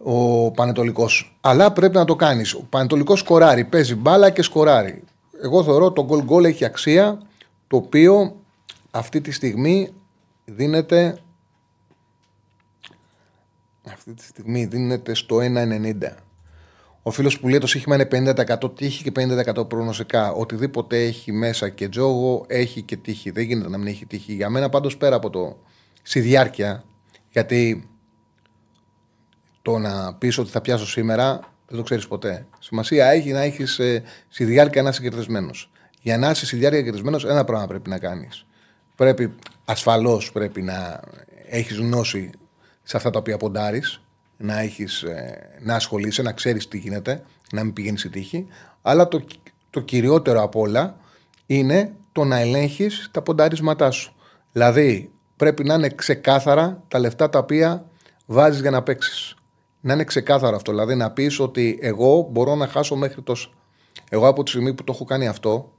ο 0.03 0.51
Πανετολικός. 0.51 1.38
Αλλά 1.41 1.71
πρέπει 1.71 1.95
να 1.95 2.05
το 2.05 2.15
κάνεις. 2.15 2.53
Ο 2.53 2.63
Πανετολικός 2.69 3.19
σκοράρει, 3.19 3.63
παίζει 3.63 3.95
μπάλα 3.95 4.29
και 4.29 4.41
σκοράρει. 4.41 5.03
Εγώ 5.43 5.63
θεωρώ 5.63 5.91
το 5.91 6.07
goal 6.10 6.31
goal 6.31 6.43
έχει 6.43 6.65
αξία 6.65 7.21
το 7.67 7.77
οποίο 7.77 8.36
αυτή 8.91 9.21
τη 9.21 9.31
στιγμή 9.31 9.93
δίνεται 10.45 11.21
αυτή 13.84 14.13
τη 14.13 14.23
στιγμή 14.23 14.65
δίνεται 14.65 15.13
στο 15.13 15.38
1,90. 15.41 15.93
Ο 17.04 17.12
φίλος 17.12 17.39
που 17.39 17.47
λέει 17.47 17.60
το 17.60 17.67
σύγχυμα 17.67 17.95
είναι 17.95 18.34
50% 18.36 18.75
τύχη 18.75 19.04
και 19.04 19.12
50% 19.15 19.69
προγνωστικά; 19.69 20.32
Οτιδήποτε 20.32 21.04
έχει 21.04 21.32
μέσα 21.32 21.69
και 21.69 21.89
τζόγο 21.89 22.45
έχει 22.47 22.82
και 22.82 22.97
τύχη. 22.97 23.32
Δεν 23.32 23.43
γίνεται 23.43 23.69
να 23.69 23.77
μην 23.77 23.88
έχει 23.88 24.06
τύχη. 24.06 24.34
Για 24.34 24.49
μένα 24.49 24.69
πάντως 24.69 24.97
πέρα 24.97 25.15
από 25.15 25.30
το 25.30 25.58
στη 26.01 26.19
διάρκεια, 26.19 26.84
γιατί 27.30 27.89
το 29.62 29.77
να 29.77 30.13
πεις 30.13 30.38
ότι 30.38 30.49
θα 30.49 30.62
πιάσω 30.62 30.88
σήμερα 30.88 31.51
δεν 31.67 31.77
το 31.80 31.84
ξέρεις 31.86 32.08
ποτέ. 32.08 32.47
Σημασία 32.60 33.08
έχει 33.08 33.32
να 33.32 33.41
έχεις 33.41 33.80
ε, 33.80 34.04
στη 34.30 34.43
διάρκεια 34.43 34.82
να 34.82 34.89
είσαι 34.89 35.01
κερδισμένος. 35.01 35.71
Για 36.01 36.17
να 36.17 36.30
είσαι 36.30 36.45
στη 36.45 36.56
διάρκεια 36.56 36.82
κερδισμένος, 36.82 37.25
ένα 37.25 37.43
πράγμα 37.43 37.67
πρέπει 37.67 37.89
να 37.89 37.99
κάνεις. 37.99 38.45
Πρέπει, 38.95 39.36
ασφαλώς 39.71 40.31
πρέπει 40.31 40.62
να 40.62 40.99
έχεις 41.49 41.77
γνώση 41.77 42.29
σε 42.84 42.97
αυτά 42.97 43.10
τα 43.10 43.19
οποία 43.19 43.38
ποντάρεις, 43.38 44.01
να, 44.38 44.60
έχεις, 44.60 45.01
ε, 45.03 45.60
να 45.62 45.75
ασχολείσαι, 45.75 46.21
να 46.21 46.31
ξέρεις 46.31 46.67
τι 46.67 46.77
γίνεται, 46.77 47.23
να 47.51 47.63
μην 47.63 47.73
πηγαίνεις 47.73 47.99
στη 47.99 48.10
τύχη. 48.10 48.47
Αλλά 48.81 49.07
το, 49.07 49.23
το 49.69 49.79
κυριότερο 49.79 50.41
απ' 50.41 50.55
όλα 50.55 50.97
είναι 51.45 51.93
το 52.12 52.23
να 52.23 52.38
ελέγχεις 52.38 53.10
τα 53.12 53.21
ποντάρισματά 53.21 53.91
σου. 53.91 54.13
Δηλαδή, 54.51 55.12
πρέπει 55.36 55.63
να 55.63 55.73
είναι 55.73 55.89
ξεκάθαρα 55.89 56.84
τα 56.88 56.99
λεφτά 56.99 57.29
τα 57.29 57.39
οποία 57.39 57.86
βάζεις 58.25 58.62
για 58.62 58.71
να 58.71 58.84
παίξεις. 58.84 59.36
Να 59.81 59.93
είναι 59.93 60.03
ξεκάθαρο 60.03 60.55
αυτό. 60.55 60.71
Δηλαδή, 60.71 60.95
να 60.95 61.12
πεις 61.12 61.39
ότι 61.39 61.79
εγώ 61.81 62.27
μπορώ 62.31 62.55
να 62.55 62.67
χάσω 62.67 62.95
μέχρι 62.95 63.21
τόσο. 63.21 63.51
Εγώ 64.10 64.27
από 64.27 64.43
τη 64.43 64.49
στιγμή 64.49 64.73
που 64.73 64.84
το 64.84 64.91
έχω 64.95 65.03
κάνει 65.03 65.27
αυτό, 65.27 65.71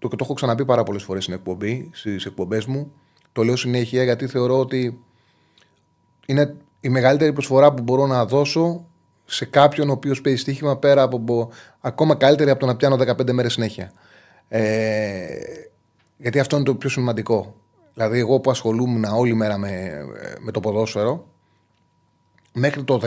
το, 0.00 0.08
το 0.08 0.16
έχω 0.20 0.34
ξαναπεί 0.34 0.64
πάρα 0.64 0.82
πολλές 0.82 1.02
φορές 1.02 1.22
στην 1.22 1.34
εκπομπή, 1.34 1.90
στις 1.92 2.26
εκπομπές 2.26 2.64
μου, 2.64 2.92
το 3.32 3.42
λέω 3.42 3.56
συνέχεια 3.56 4.02
γιατί 4.02 4.26
θεωρώ 4.26 4.58
ότι 4.58 5.00
είναι 6.26 6.56
η 6.80 6.88
μεγαλύτερη 6.88 7.32
προσφορά 7.32 7.72
που 7.72 7.82
μπορώ 7.82 8.06
να 8.06 8.24
δώσω 8.24 8.84
σε 9.24 9.44
κάποιον 9.44 9.88
ο 9.88 9.92
οποίος 9.92 10.20
παίζει 10.20 10.40
στοίχημα 10.40 10.76
πέρα 10.76 11.02
από. 11.02 11.50
ακόμα 11.80 12.14
καλύτερη 12.14 12.50
από 12.50 12.60
το 12.60 12.66
να 12.66 12.76
πιάνω 12.76 12.96
15 12.96 13.32
μέρες 13.32 13.52
συνέχεια. 13.52 13.92
Ε, 14.48 15.28
γιατί 16.16 16.38
αυτό 16.38 16.56
είναι 16.56 16.64
το 16.64 16.74
πιο 16.74 16.88
σημαντικό. 16.88 17.54
Δηλαδή, 17.94 18.18
εγώ 18.18 18.40
που 18.40 18.50
ασχολούμουν 18.50 19.04
όλη 19.04 19.34
μέρα 19.34 19.58
με, 19.58 20.02
με 20.40 20.50
το 20.50 20.60
ποδόσφαιρο, 20.60 21.26
μέχρι 22.52 22.84
το 22.84 23.00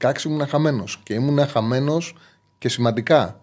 15-16 0.00 0.24
ήμουν 0.24 0.46
χαμένος. 0.46 1.00
Και 1.02 1.14
ήμουν 1.14 1.46
χαμένος 1.46 2.16
και 2.58 2.68
σημαντικά. 2.68 3.39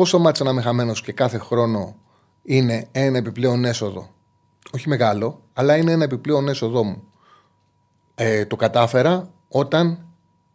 Πόσο 0.00 0.18
μάτσα 0.18 0.44
να 0.44 0.50
είμαι 0.50 0.62
χαμένος 0.62 1.02
και 1.02 1.12
κάθε 1.12 1.38
χρόνο 1.38 1.96
είναι 2.42 2.88
ένα 2.92 3.18
επιπλέον 3.18 3.64
έσοδο. 3.64 4.08
Όχι 4.74 4.88
μεγάλο, 4.88 5.42
αλλά 5.52 5.76
είναι 5.76 5.92
ένα 5.92 6.04
επιπλέον 6.04 6.48
έσοδό 6.48 6.84
μου. 6.84 7.02
Ε, 8.14 8.44
το 8.44 8.56
κατάφερα 8.56 9.30
όταν 9.48 10.06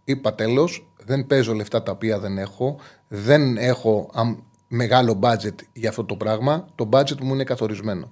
είπα 0.03 0.35
τέλος, 0.35 0.91
δεν 1.05 1.27
παίζω 1.27 1.53
λεφτά 1.53 1.83
τα 1.83 1.91
οποία 1.91 2.19
δεν 2.19 2.37
έχω, 2.37 2.79
δεν 3.07 3.57
έχω 3.57 4.09
μεγάλο 4.67 5.19
budget 5.21 5.55
για 5.73 5.89
αυτό 5.89 6.03
το 6.03 6.15
πράγμα. 6.15 6.67
Το 6.75 6.89
budget 6.91 7.19
μου 7.21 7.33
είναι 7.33 7.43
καθορισμένο. 7.43 8.11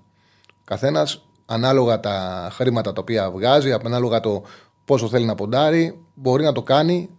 Καθένας 0.63 1.27
ανάλογα 1.45 1.99
τα 1.99 2.47
χρήματα 2.51 2.93
τα 2.93 3.01
οποία 3.01 3.31
βγάζει, 3.31 3.71
ανάλογα 3.71 4.19
το 4.19 4.43
πόσο 4.85 5.07
θέλει 5.07 5.25
να 5.25 5.35
ποντάρει, 5.35 5.99
μπορεί 6.13 6.43
να 6.43 6.51
το 6.51 6.61
κάνει. 6.61 7.09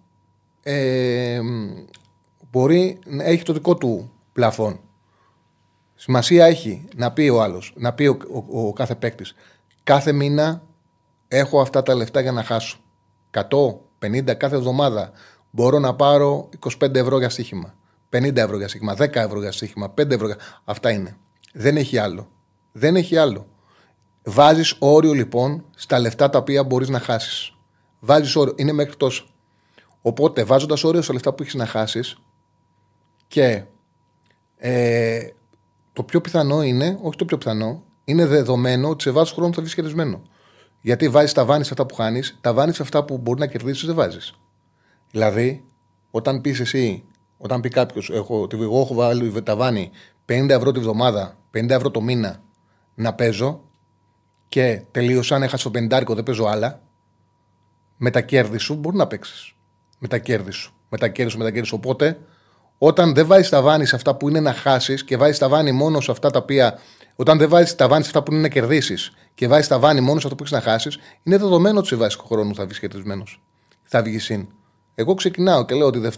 Ε, 0.63 1.41
μπορεί 2.55 2.99
να 3.07 3.25
έχει 3.25 3.43
το 3.43 3.53
δικό 3.53 3.77
του 3.77 4.11
πλαφόν. 4.33 4.81
Σημασία 5.95 6.47
έχει 6.47 6.85
να 6.97 7.13
πει 7.13 7.29
ο 7.29 7.43
άλλος, 7.43 7.73
να 7.77 7.93
πει 7.93 8.07
ο, 8.07 8.19
ο, 8.51 8.73
κάθε 8.73 8.95
παίκτης. 8.95 9.35
Κάθε 9.83 10.13
μήνα 10.13 10.63
έχω 11.29 11.61
αυτά 11.61 11.83
τα 11.83 11.95
λεφτά 11.95 12.21
για 12.21 12.33
να 12.33 12.43
χάσω. 12.43 12.79
100, 13.31 13.43
50 13.99 14.35
κάθε 14.37 14.57
εβδομάδα. 14.57 15.11
Μπορώ 15.51 15.79
να 15.79 15.95
πάρω 15.95 16.49
25 16.83 16.95
ευρώ 16.95 17.19
για 17.19 17.29
στοίχημα. 17.29 17.75
50 18.11 18.37
ευρώ 18.37 18.57
για 18.57 18.69
στοίχημα, 18.69 18.95
10 18.99 19.15
ευρώ 19.15 19.41
για 19.41 19.53
στοίχημα, 19.53 19.95
5 19.95 20.11
ευρώ 20.11 20.27
για. 20.27 20.37
Αυτά 20.65 20.91
είναι. 20.91 21.17
Δεν 21.53 21.77
έχει 21.77 21.99
άλλο. 21.99 22.29
Δεν 22.73 22.97
έχει 22.97 23.17
άλλο. 23.17 23.47
Βάζεις 24.25 24.77
όριο 24.79 25.13
λοιπόν 25.13 25.65
στα 25.77 25.99
λεφτά 25.99 26.31
τα 26.31 26.39
οποία 26.39 26.65
μπορείς 26.65 26.89
να 26.89 26.99
χάσεις. 26.99 27.53
Βάζεις 28.01 28.37
όριο. 28.37 28.55
Είναι 28.57 28.73
μέχρι 28.73 28.97
τόσο. 28.97 29.27
Οπότε 30.03 30.45
βάζοντας 30.45 30.85
όριο 30.85 31.03
στα 31.03 31.13
λεφτά 31.13 31.33
που 31.33 31.43
έχεις 31.43 31.55
να 31.55 31.67
χάσεις 31.67 32.17
και 33.35 33.65
ε, 34.57 35.29
το 35.93 36.03
πιο 36.03 36.21
πιθανό 36.21 36.63
είναι, 36.63 36.99
όχι 37.03 37.17
το 37.17 37.25
πιο 37.25 37.39
πιθανό, 37.39 37.83
είναι 38.05 38.27
δεδομένο 38.27 38.89
ότι 38.89 39.03
σε 39.03 39.11
βάθος 39.11 39.33
χρόνου 39.33 39.55
θα 39.55 39.63
βγει 39.63 39.75
κερδισμένο. 39.75 40.23
Γιατί 40.81 41.09
βάζεις 41.09 41.33
τα 41.33 41.45
βάνης 41.45 41.67
σε 41.67 41.73
αυτά 41.73 41.87
που 41.87 41.95
χάνεις, 41.95 42.39
τα 42.41 42.53
βάνης 42.55 42.77
σε 42.77 42.83
αυτά 42.83 43.05
που 43.05 43.19
μπορεί 43.19 43.41
να 43.41 43.47
κερδίσεις 43.47 43.87
δεν 43.87 43.95
βάζεις. 43.95 44.35
Δηλαδή, 45.11 45.65
όταν 46.11 46.41
πεις 46.41 46.61
εσύ, 46.61 47.05
όταν 47.37 47.61
πει 47.61 47.69
κάποιος, 47.69 48.11
εγώ, 48.11 48.47
εγώ 48.53 48.81
έχω 48.81 48.95
βάλει 48.95 49.43
τα 49.43 49.57
βάνη 49.57 49.91
50 50.27 50.49
ευρώ 50.49 50.73
τη 50.73 50.81
βδομάδα, 50.81 51.37
50 51.51 51.71
ευρώ 51.71 51.91
το 51.91 52.01
μήνα 52.01 52.43
να 52.95 53.15
παίζω 53.15 53.61
και 54.49 54.83
τελείωσα, 54.91 55.35
αν 55.35 55.43
έχασα 55.43 55.71
το 55.71 55.79
50 55.79 56.15
δεν 56.15 56.23
παίζω 56.23 56.45
άλλα, 56.45 56.83
με 57.97 58.11
τα 58.11 58.21
κέρδη 58.21 58.59
σου 58.59 58.75
μπορεί 58.75 58.97
να 58.97 59.07
παίξεις. 59.07 59.55
Με 59.99 60.09
τα 60.09 60.19
κέρδη 60.19 60.51
σου. 60.51 60.75
Με 60.89 60.99
τα 60.99 61.09
κέρδη 61.09 61.31
σου, 61.31 61.39
με 61.39 61.45
τα 61.45 61.51
κέρδη 61.51 61.67
σου. 61.67 61.77
Οπότε, 61.79 62.19
όταν 62.79 63.15
δεν 63.15 63.27
βάζεις 63.27 63.49
τα 63.49 63.63
βάνη 63.63 63.87
σε 63.87 63.97
αυτά 63.97 64.15
που 64.15 64.29
είναι 64.29 64.41
να 64.41 64.53
χάσεις 64.53 65.05
και 65.05 65.17
βάζεις 65.17 65.39
τα 65.39 65.49
βάνη 65.49 65.73
μόνο 65.73 66.01
σε 66.01 66.11
αυτά 66.11 66.31
τα 66.31 66.39
οποία. 66.39 66.79
Όταν 67.17 67.39
δεν 67.39 67.49
βάζεις 67.49 67.75
τα 67.75 67.89
βάνη 67.89 68.03
σε 68.03 68.09
αυτά 68.09 68.23
που 68.23 68.33
είναι 68.33 68.41
να 68.41 68.49
κερδίσεις 68.49 69.13
και 69.35 69.49
βάζεις 69.49 69.69
τα 69.69 69.79
βάνη 69.79 70.01
μόνο 70.01 70.21
σε 70.21 70.27
αυτό 70.27 70.37
που 70.37 70.45
έχεις 70.45 70.65
να 70.65 70.71
χάσεις, 70.71 70.99
είναι 71.23 71.39
δεδομένο 71.39 71.79
ότι 71.79 71.89
σε 71.89 71.97
βάση 71.97 72.19
χρόνου 72.27 72.55
θα 72.55 72.65
βγεις 72.65 72.79
κερδισμένος. 72.79 73.43
Θα 73.83 74.03
βγεις 74.03 74.25
συν. 74.25 74.49
Εγώ 74.95 75.15
ξεκινάω 75.15 75.65
και 75.65 75.75
λέω 75.75 75.87
ότι 75.87 76.11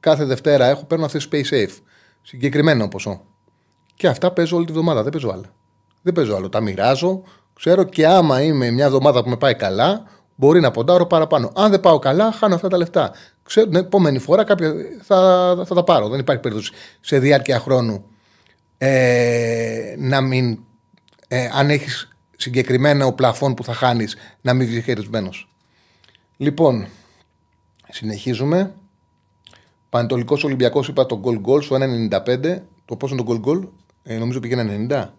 κάθε 0.00 0.24
Δευτέρα 0.24 0.66
έχω 0.66 0.84
παίρνω 0.84 1.04
αυτές 1.04 1.28
τις 1.28 1.50
pay 1.50 1.54
safe. 1.54 1.82
Συγκεκριμένο 2.22 2.88
ποσό. 2.88 3.22
Και 3.94 4.08
αυτά 4.08 4.32
παίζω 4.32 4.56
όλη 4.56 4.66
τη 4.66 4.72
βδομάδα. 4.72 5.02
Δεν 5.02 5.12
παίζω 5.12 5.30
άλλα. 5.30 5.54
Δεν 6.02 6.12
παίζω 6.12 6.36
άλλο. 6.36 6.48
Τα 6.48 6.60
μοιράζω. 6.60 7.22
Ξέρω 7.54 7.84
και 7.84 8.06
άμα 8.06 8.42
είμαι 8.42 8.70
μια 8.70 8.84
εβδομάδα 8.84 9.22
που 9.22 9.28
με 9.28 9.36
πάει 9.36 9.54
καλά, 9.54 10.04
μπορεί 10.36 10.60
να 10.60 10.70
ποντάρω 10.70 11.06
παραπάνω. 11.06 11.52
Αν 11.54 11.70
δεν 11.70 11.80
πάω 11.80 11.98
καλά, 11.98 12.32
χάνω 12.32 12.54
αυτά 12.54 12.68
τα 12.68 12.76
λεφτά. 12.76 13.12
Ξέρω 13.42 13.66
την 13.66 13.76
επόμενη 13.76 14.18
φορά 14.18 14.44
κάποια 14.44 14.74
θα, 15.02 15.62
θα 15.66 15.74
τα 15.74 15.84
πάρω. 15.84 16.08
Δεν 16.08 16.20
υπάρχει 16.20 16.42
περίπτωση 16.42 16.72
σε 17.00 17.18
διάρκεια 17.18 17.60
χρόνου 17.60 18.04
ε, 18.78 19.94
να 19.98 20.20
μην. 20.20 20.58
Ε, 21.28 21.48
αν 21.52 21.70
έχεις 21.70 22.16
συγκεκριμένο 22.36 23.12
πλαφόν 23.12 23.54
που 23.54 23.64
θα 23.64 23.72
χάνεις, 23.72 24.16
να 24.40 24.54
μην 24.54 24.66
βγεις 24.66 24.84
χειρισμένο. 24.84 25.30
Λοιπόν, 26.36 26.86
συνεχίζουμε. 27.88 28.74
Πανετολικός 29.90 30.44
Ολυμπιακός 30.44 30.88
είπα 30.88 31.06
το 31.06 31.20
goal 31.24 31.40
goal 31.46 31.62
στο 31.62 31.76
1,95. 31.76 32.58
Το 32.84 32.96
πόσο 32.96 33.14
είναι 33.14 33.24
το 33.24 33.32
goal 33.32 33.48
goal, 33.48 33.68
ε, 34.02 34.18
νομίζω 34.18 34.40
πήγαινε 34.40 34.86
90. 34.88 35.12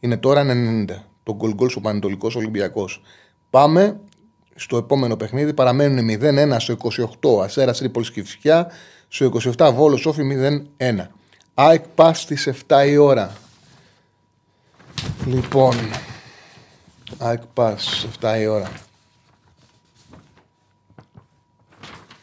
Είναι 0.00 0.16
τώρα 0.16 0.44
90. 0.44 0.84
Το 1.22 1.36
goal 1.40 1.62
goal 1.62 1.70
στο 1.70 1.80
Πανετολικός 1.80 2.36
Ολυμπιακός. 2.36 3.02
Πάμε 3.50 4.00
στο 4.54 4.76
επόμενο 4.76 5.16
παιχνίδι. 5.16 5.54
Παραμένουν 5.54 6.18
0-1 6.20 6.56
στο 6.58 6.76
28. 7.20 7.44
Αστέρας 7.44 7.78
Τρίπολης 7.78 8.10
και 8.10 8.24
Φυσιά. 8.24 8.70
Στο 9.08 9.30
27 9.56 9.70
Βόλος 9.74 10.00
Σόφι 10.00 10.22
0-1. 10.76 11.06
ΑΕΚ 11.54 11.88
πας 11.88 12.20
στις 12.20 12.46
7 12.46 12.86
η 12.86 12.96
ώρα. 12.96 13.36
Λοιπόν, 15.26 15.76
ΑΕΚ 17.18 17.42
πας 17.54 18.06
7 18.20 18.40
η 18.40 18.46
ώρα. 18.46 18.70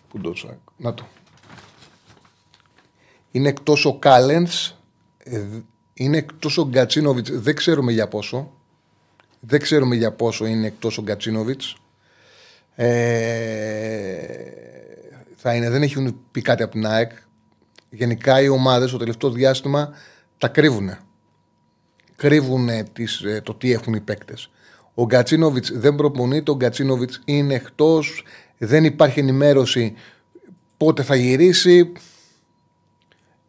Πού 0.09 0.21
το 0.21 0.33
Να 0.77 0.93
το. 0.93 1.05
Είναι 3.31 3.47
εκτός 3.47 3.85
ο 3.85 3.99
Κάλενς. 3.99 4.75
Ε, 5.17 5.47
είναι 5.93 6.17
εκτός 6.17 6.57
ο 6.57 6.67
Γκατσίνοβιτς. 6.67 7.31
Δεν 7.31 7.55
ξέρουμε 7.55 7.91
για 7.91 8.07
πόσο. 8.07 8.54
Δεν 9.47 9.59
ξέρουμε 9.59 9.95
για 9.95 10.11
πόσο 10.11 10.45
είναι 10.45 10.67
εκτός 10.67 10.97
ο 10.97 11.01
Γκατσίνοβιτς. 11.01 11.75
Ε, 12.75 12.85
θα 15.35 15.55
είναι, 15.55 15.69
δεν 15.69 15.83
έχουν 15.83 16.19
πει 16.31 16.41
κάτι 16.41 16.63
από 16.63 16.71
την 16.71 16.85
ΑΕΚ. 16.85 17.11
Γενικά 17.89 18.41
οι 18.41 18.47
ομάδες 18.47 18.91
το 18.91 18.97
τελευταίο 18.97 19.29
διάστημα 19.29 19.93
τα 20.37 20.47
κρύβουν. 20.47 20.97
Κρύβουν 22.15 22.69
τις, 22.93 23.21
ε, 23.21 23.41
το 23.41 23.53
τι 23.53 23.71
έχουν 23.71 23.93
οι 23.93 23.99
παίκτες. 23.99 24.49
Ο 24.93 25.05
Γκατσίνοβιτς 25.05 25.71
δεν 25.73 25.95
προπονείται, 25.95 26.51
ο 26.51 26.55
Γκατσίνοβιτς 26.55 27.21
είναι 27.25 27.53
εκτός. 27.53 28.23
Δεν 28.57 28.83
υπάρχει 28.83 29.19
ενημέρωση 29.19 29.93
πότε 30.77 31.03
θα 31.03 31.15
γυρίσει. 31.15 31.91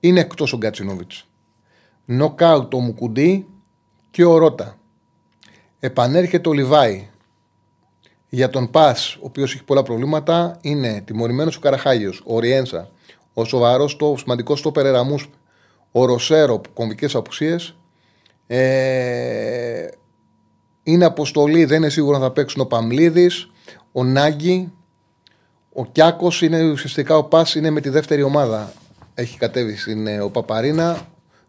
Είναι 0.01 0.21
εκτός 0.21 0.53
ο 0.53 0.57
Γκατσίνοβιτς. 0.57 1.27
Νοκάουτ 2.05 2.75
ο 2.75 2.79
Μουκουντή 2.79 3.47
και 4.11 4.25
ο 4.25 4.39
Ρότα. 4.39 4.79
Επανέρχεται 5.87 6.49
ο 6.49 6.53
Λιβάη. 6.53 7.09
Για 8.29 8.51
τον 8.51 8.71
Πας, 8.71 9.15
ο 9.15 9.21
οποίος 9.23 9.55
έχει 9.55 9.65
πολλά 9.65 9.83
προβλήματα, 9.83 10.59
είναι 10.61 11.03
τιμωρημένος 11.05 11.57
ο 11.57 11.61
Καραχάγιος, 11.61 12.23
ο 12.27 12.39
Ριένσα, 12.39 12.91
ο 13.35 13.45
σοβαρός, 13.45 13.97
το 13.97 14.15
σημαντικός 14.19 14.59
στο 14.59 14.73
Περεραμού, 14.73 15.17
ο 15.93 16.05
Ροσέρο, 16.05 16.61
κομβικές 16.75 17.15
απουσίες. 17.15 17.77
Ε, 18.47 19.89
είναι 20.83 21.05
αποστολή, 21.05 21.65
δεν 21.65 21.77
είναι 21.77 21.89
σίγουρο 21.89 22.19
να 22.19 22.25
θα 22.25 22.31
παίξουν 22.31 22.61
ο 22.61 22.67
Παμλίδης, 22.67 23.51
ο 23.93 24.05
Νάγκη, 24.05 24.73
ο 25.73 25.87
Κιάκος 25.87 26.43
είναι 26.43 26.71
ουσιαστικά 26.71 27.17
ο 27.17 27.25
Πας 27.25 27.55
είναι 27.55 27.71
με 27.71 27.81
τη 27.81 27.89
δεύτερη 27.89 28.23
ομάδα. 28.23 28.73
Έχει 29.15 29.39
κατέβει 29.39 29.77
στην 29.77 30.07
ε, 30.07 30.21
ο 30.21 30.31
Παπαρίνα 30.31 31.07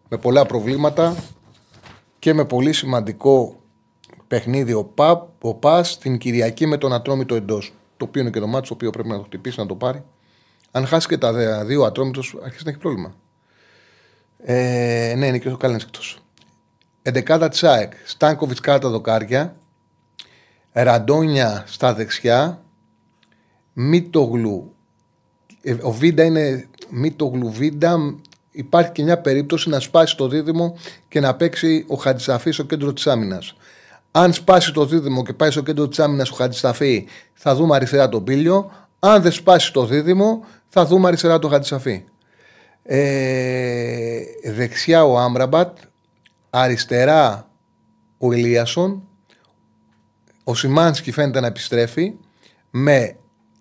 με 0.09 0.17
πολλά 0.17 0.45
προβλήματα 0.45 1.15
και 2.19 2.33
με 2.33 2.45
πολύ 2.45 2.73
σημαντικό 2.73 3.56
παιχνίδι 4.27 4.73
ο, 4.73 4.83
Παπ, 4.83 5.45
ο 5.45 5.53
Πας 5.53 5.97
την 5.97 6.17
Κυριακή 6.17 6.65
με 6.65 6.77
τον 6.77 6.93
Ατρόμητο 6.93 7.35
εντός. 7.35 7.73
Το 7.97 8.05
οποίο 8.05 8.21
είναι 8.21 8.29
και 8.29 8.39
το 8.39 8.47
μάτι 8.47 8.67
το 8.67 8.73
οποίο 8.73 8.89
πρέπει 8.89 9.07
να 9.07 9.17
το 9.17 9.23
χτυπήσει, 9.23 9.59
να 9.59 9.65
το 9.65 9.75
πάρει. 9.75 10.03
Αν 10.71 10.85
χάσει 10.85 11.07
και 11.07 11.17
τα 11.17 11.63
δύο 11.65 11.83
Ατρόμητος, 11.83 12.35
αρχίζει 12.43 12.63
να 12.63 12.69
έχει 12.69 12.79
πρόβλημα. 12.79 13.15
Ε, 14.43 15.13
ναι, 15.17 15.27
είναι 15.27 15.37
και 15.37 15.49
ο 15.49 15.57
Κάλεν 15.57 15.79
εκτός. 15.81 16.19
Εντεκάδα 17.01 17.49
Τσάεκ, 17.49 17.93
Στάνκοβιτς 18.05 18.59
κάτω 18.59 18.79
τα 18.79 18.89
δοκάρια, 18.89 19.55
Ραντόνια 20.71 21.63
στα 21.67 21.93
δεξιά, 21.93 22.61
Μίτογλου. 23.73 24.73
Ε, 25.61 25.75
ο 25.81 25.91
Βίντα 25.91 26.23
είναι 26.23 26.67
Μίτογλου 26.89 27.51
Βίντα. 27.51 28.15
Υπάρχει 28.51 28.91
και 28.91 29.03
μια 29.03 29.17
περίπτωση 29.17 29.69
να 29.69 29.79
σπάσει 29.79 30.17
το 30.17 30.27
δίδυμο 30.27 30.77
και 31.07 31.19
να 31.19 31.35
παίξει 31.35 31.85
ο 31.87 31.95
Χατζησαφής 31.95 32.53
στο 32.53 32.63
κέντρο 32.63 32.93
της 32.93 33.07
άμυνας. 33.07 33.55
Αν 34.17 34.33
σπάσει 34.33 34.73
το 34.73 34.85
δίδυμο 34.85 35.23
και 35.23 35.33
πάει 35.33 35.51
στο 35.51 35.61
κέντρο 35.61 35.87
της 35.87 35.99
άμυνας 35.99 36.29
ο 36.29 36.35
Χατζησαφή, 36.35 37.07
θα 37.33 37.55
δούμε 37.55 37.75
αριστερά 37.75 38.09
τον 38.09 38.23
Πίλιο. 38.23 38.71
Αν 38.99 39.21
δεν 39.21 39.31
σπάσει 39.31 39.73
το 39.73 39.85
δίδυμο, 39.85 40.45
θα 40.67 40.85
δούμε 40.85 41.07
αριστερά 41.07 41.39
τον 41.39 41.51
Χατζησαφή. 41.51 42.03
Ε, 42.83 44.21
δεξιά 44.43 45.05
ο 45.05 45.17
Άμραμπατ, 45.17 45.77
αριστερά 46.49 47.49
ο 48.17 48.31
Ηλίασον, 48.31 49.03
ο 50.43 50.55
Σιμάνσκι 50.55 51.11
φαίνεται 51.11 51.39
να 51.39 51.47
επιστρέφει 51.47 52.13
με 52.71 53.15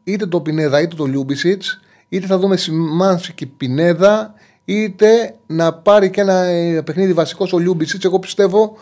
είτε 0.04 0.26
το 0.26 0.40
Πινέδα 0.40 0.80
είτε 0.80 0.96
το 0.96 1.04
Λιούμπισιτς, 1.04 1.80
είτε 2.08 2.26
θα 2.26 2.38
δούμε 2.38 2.56
Σιμάνσκι 2.56 3.46
Πινέδα, 3.46 4.34
είτε 4.64 5.36
να 5.46 5.72
πάρει 5.74 6.10
και 6.10 6.20
ένα 6.20 6.42
ε, 6.42 6.82
παιχνίδι 6.82 7.12
βασικό 7.12 7.48
ο 7.52 7.58
Λιούμπισιτς. 7.58 8.04
Εγώ 8.04 8.18
πιστεύω 8.18 8.76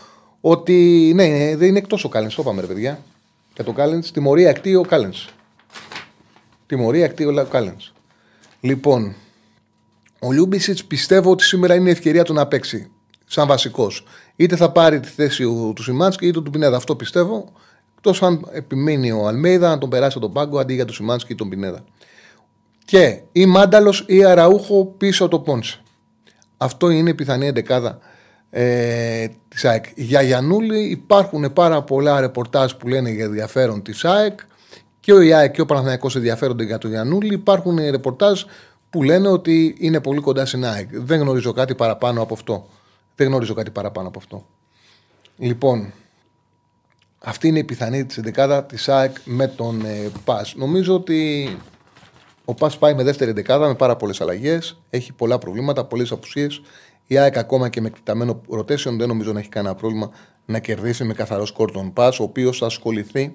ότι 0.47 1.13
ναι, 1.15 1.57
δεν 1.57 1.69
είναι 1.69 1.79
εκτός 1.79 2.05
ο 2.05 2.09
Κάλεν. 2.09 2.29
Το 2.29 2.37
είπαμε, 2.39 2.61
ρε 2.61 2.67
παιδιά. 2.67 3.03
Για 3.55 3.65
το 3.65 3.73
Κάλεν, 3.73 4.03
τιμωρία 4.13 4.51
εκτίει 4.51 4.75
ο 4.75 4.83
Κάλεν. 4.83 5.15
Τιμωρία 6.67 7.05
εκτίει 7.05 7.25
ο 7.25 7.47
Κάλεν. 7.51 7.77
Λοιπόν, 8.61 9.15
ο 10.19 10.33
Λιούμπισιτς 10.33 10.85
πιστεύω 10.85 11.31
ότι 11.31 11.45
σήμερα 11.45 11.75
είναι 11.75 11.89
η 11.89 11.93
ευκαιρία 11.93 12.25
του 12.25 12.33
να 12.33 12.47
παίξει 12.47 12.91
σαν 13.27 13.47
βασικός. 13.47 14.05
Είτε 14.37 14.57
θα 14.57 14.71
πάρει 14.71 15.01
τη 15.01 15.09
θέση 15.09 15.43
του 15.75 15.83
Σιμάνσκι 15.83 16.27
είτε 16.27 16.41
του 16.41 16.51
Πινέδα. 16.51 16.77
Αυτό 16.77 16.97
πιστεύω. 16.97 17.53
Εκτός 17.95 18.23
αν 18.23 18.49
επιμείνει 18.53 19.13
ο 19.13 19.27
Αλμέιδα 19.27 19.69
να 19.69 19.79
τον 19.79 19.89
περάσει 19.89 20.19
τον 20.19 20.33
πάγκο 20.33 20.59
αντί 20.59 20.75
για 20.75 20.85
τον 20.85 20.95
Σιμάνσκι 20.95 21.33
ή 21.33 21.35
τον 21.37 21.49
Πινέδα. 21.49 21.85
Και 22.85 23.21
ή 23.33 23.47
Μάνταλος 23.47 24.05
ή 24.07 24.25
Αραούχο 24.25 24.85
πίσω 24.85 25.29
το 25.29 25.39
Πόντσε. 25.39 25.81
Αυτό 26.57 26.91
είναι 26.91 27.11
η 27.11 27.15
πιθανή 27.15 27.47
εντεκάδα 27.47 27.99
ε, 28.57 29.27
της 29.49 29.65
ΑΕΚ. 29.65 29.85
Για 29.95 30.23
Γιανούλη 30.23 30.79
υπάρχουν 30.79 31.53
πάρα 31.53 31.83
πολλά 31.83 32.21
ρεπορτάζ 32.21 32.73
που 32.73 32.89
λένε 32.89 33.11
για 33.11 33.25
ενδιαφέρον 33.25 33.83
της 33.83 34.05
ΑΕΚ 34.05 34.41
και 35.01 35.13
ο 35.13 35.21
ΙΑΕ 35.21 35.49
και 35.49 35.61
ο 35.61 35.67
Παναθηναϊκός 35.67 36.17
ενδιαφέρονται 36.17 36.65
για 36.65 36.79
τον 36.79 36.91
Γιανούλη. 36.91 37.35
Υπάρχουν 37.35 37.77
ρεπορτάζ 37.77 38.43
που 38.91 39.03
λένε 39.03 39.29
ότι 39.29 39.75
είναι 39.79 40.01
πολύ 40.01 40.21
κοντά 40.21 40.47
στην 40.47 40.65
ΑΕΚ. 40.65 40.89
Δεν 40.93 41.21
γνωρίζω 41.21 41.53
κάτι 41.53 41.75
παραπάνω 41.75 42.23
από 42.23 42.35
αυτό. 42.35 42.67
Δεν 43.15 43.27
γνωρίζω 43.27 43.55
κάτι 43.55 43.71
παραπάνω 43.71 44.09
από 44.09 44.19
αυτό. 44.19 44.47
Λοιπόν, 45.37 45.93
αυτή 47.19 47.49
είναι 47.49 47.59
η 47.59 47.65
πιθανή 47.65 48.05
της 48.05 48.21
11 48.37 48.63
της 48.69 48.89
ΑΕΚ 48.89 49.17
με 49.25 49.47
τον 49.47 49.85
ε, 49.85 50.11
ΠΑΣ. 50.25 50.55
Νομίζω 50.57 50.95
ότι 50.95 51.49
ο 52.45 52.55
ΠΑΣ 52.55 52.79
πάει 52.79 52.95
με 52.95 53.03
δεύτερη 53.03 53.33
δεκάδα 53.33 53.67
με 53.67 53.75
πάρα 53.75 53.97
πολλές 53.97 54.21
αλλαγές. 54.21 54.81
Έχει 54.91 55.13
πολλά 55.13 55.39
προβλήματα, 55.39 55.85
πολλές 55.85 56.13
απουσίες. 56.13 56.61
Η 57.07 57.19
ΑΕΚ 57.19 57.37
ακόμα 57.37 57.69
και 57.69 57.81
με 57.81 57.87
εκτεταμένο 57.87 58.41
rotation 58.51 58.97
δεν 58.97 59.09
νομίζω 59.09 59.33
να 59.33 59.39
έχει 59.39 59.49
κανένα 59.49 59.75
πρόβλημα 59.75 60.11
να 60.45 60.59
κερδίσει 60.59 61.05
με 61.05 61.15
καθαρό 61.15 61.47
σκορ 61.47 61.71
τον 61.71 61.93
ΠΑΣ, 61.93 62.21
ο 62.21 62.23
οποίος 62.23 62.59
θα 62.59 62.67
ασχοληθεί 62.67 63.35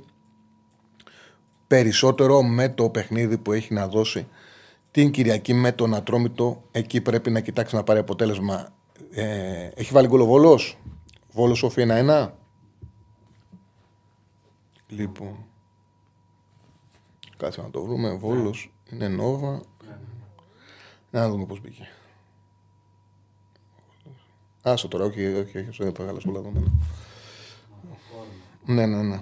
περισσότερο 1.68 2.44
με 2.44 2.70
το 2.70 2.90
παιχνίδι 2.90 3.38
που 3.38 3.52
έχει 3.52 3.74
να 3.74 3.88
δώσει 3.88 4.28
την 4.92 5.12
Κυριακή 5.12 5.54
με 5.54 5.72
τον 5.72 5.94
Ατρόμητο. 5.94 6.64
Εκεί 6.72 7.02
πρέπει 7.02 7.30
να 7.30 7.40
κοιτάξει 7.40 7.76
να 7.76 7.84
πάρει 7.84 8.00
αποτέλεσμα. 8.00 8.68
Ε, 9.12 9.70
έχει 9.76 9.94
βάλει 9.94 10.08
γκολ 10.08 10.22
ο 10.22 10.26
Βόλος. 10.26 10.78
Βόλος 11.32 11.64
όφη 11.64 11.86
1-1. 11.88 12.30
Λοιπόν. 14.88 15.46
Κάτσε 17.38 17.62
να 17.62 17.70
το 17.70 17.82
βρούμε. 17.82 18.14
Βόλος 18.14 18.72
είναι 18.92 19.08
Νόβα. 19.08 19.62
Να 21.12 21.30
δούμε 21.30 21.46
πώς 21.46 21.62
μπήκε. 21.62 21.88
Άσο 24.72 24.88
τώρα, 24.88 25.06
όχι, 25.06 25.26
όχι, 25.26 25.58
όχι, 25.58 25.84
δεν 25.84 25.92
το 25.92 26.02
έβγαλα 26.04 26.20
όλα 26.26 26.40
δεδομένα. 26.40 26.72
Ναι, 28.66 28.86
ναι, 28.86 29.02
ναι. 29.02 29.22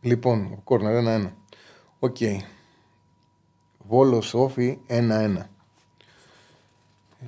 Λοιπόν, 0.00 0.48
ο 0.52 0.60
Κόρνερ 0.64 0.94
ένα-ένα. 0.94 1.32
OK. 1.98 2.16
Okay. 2.20 2.36
Βόλος 3.88 4.22
ΟΦΗ 4.32 4.78
1-1. 4.88 5.42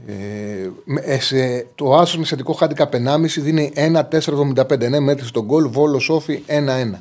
Ε, 0.06 1.18
σε, 1.18 1.66
το 1.74 1.94
άσο 1.94 2.18
με 2.18 2.24
σχετικό 2.24 2.52
χάντικαπ 2.52 2.88
1,5 2.92 3.26
δίνει 3.38 3.72
1-4-75. 3.76 4.88
Ναι, 4.88 5.00
μέτρησε 5.00 5.28
στον 5.28 5.44
γκολ. 5.44 5.68
Βόλος 5.68 6.02
ΟΦΗ 6.08 6.42
1-1. 6.46 6.92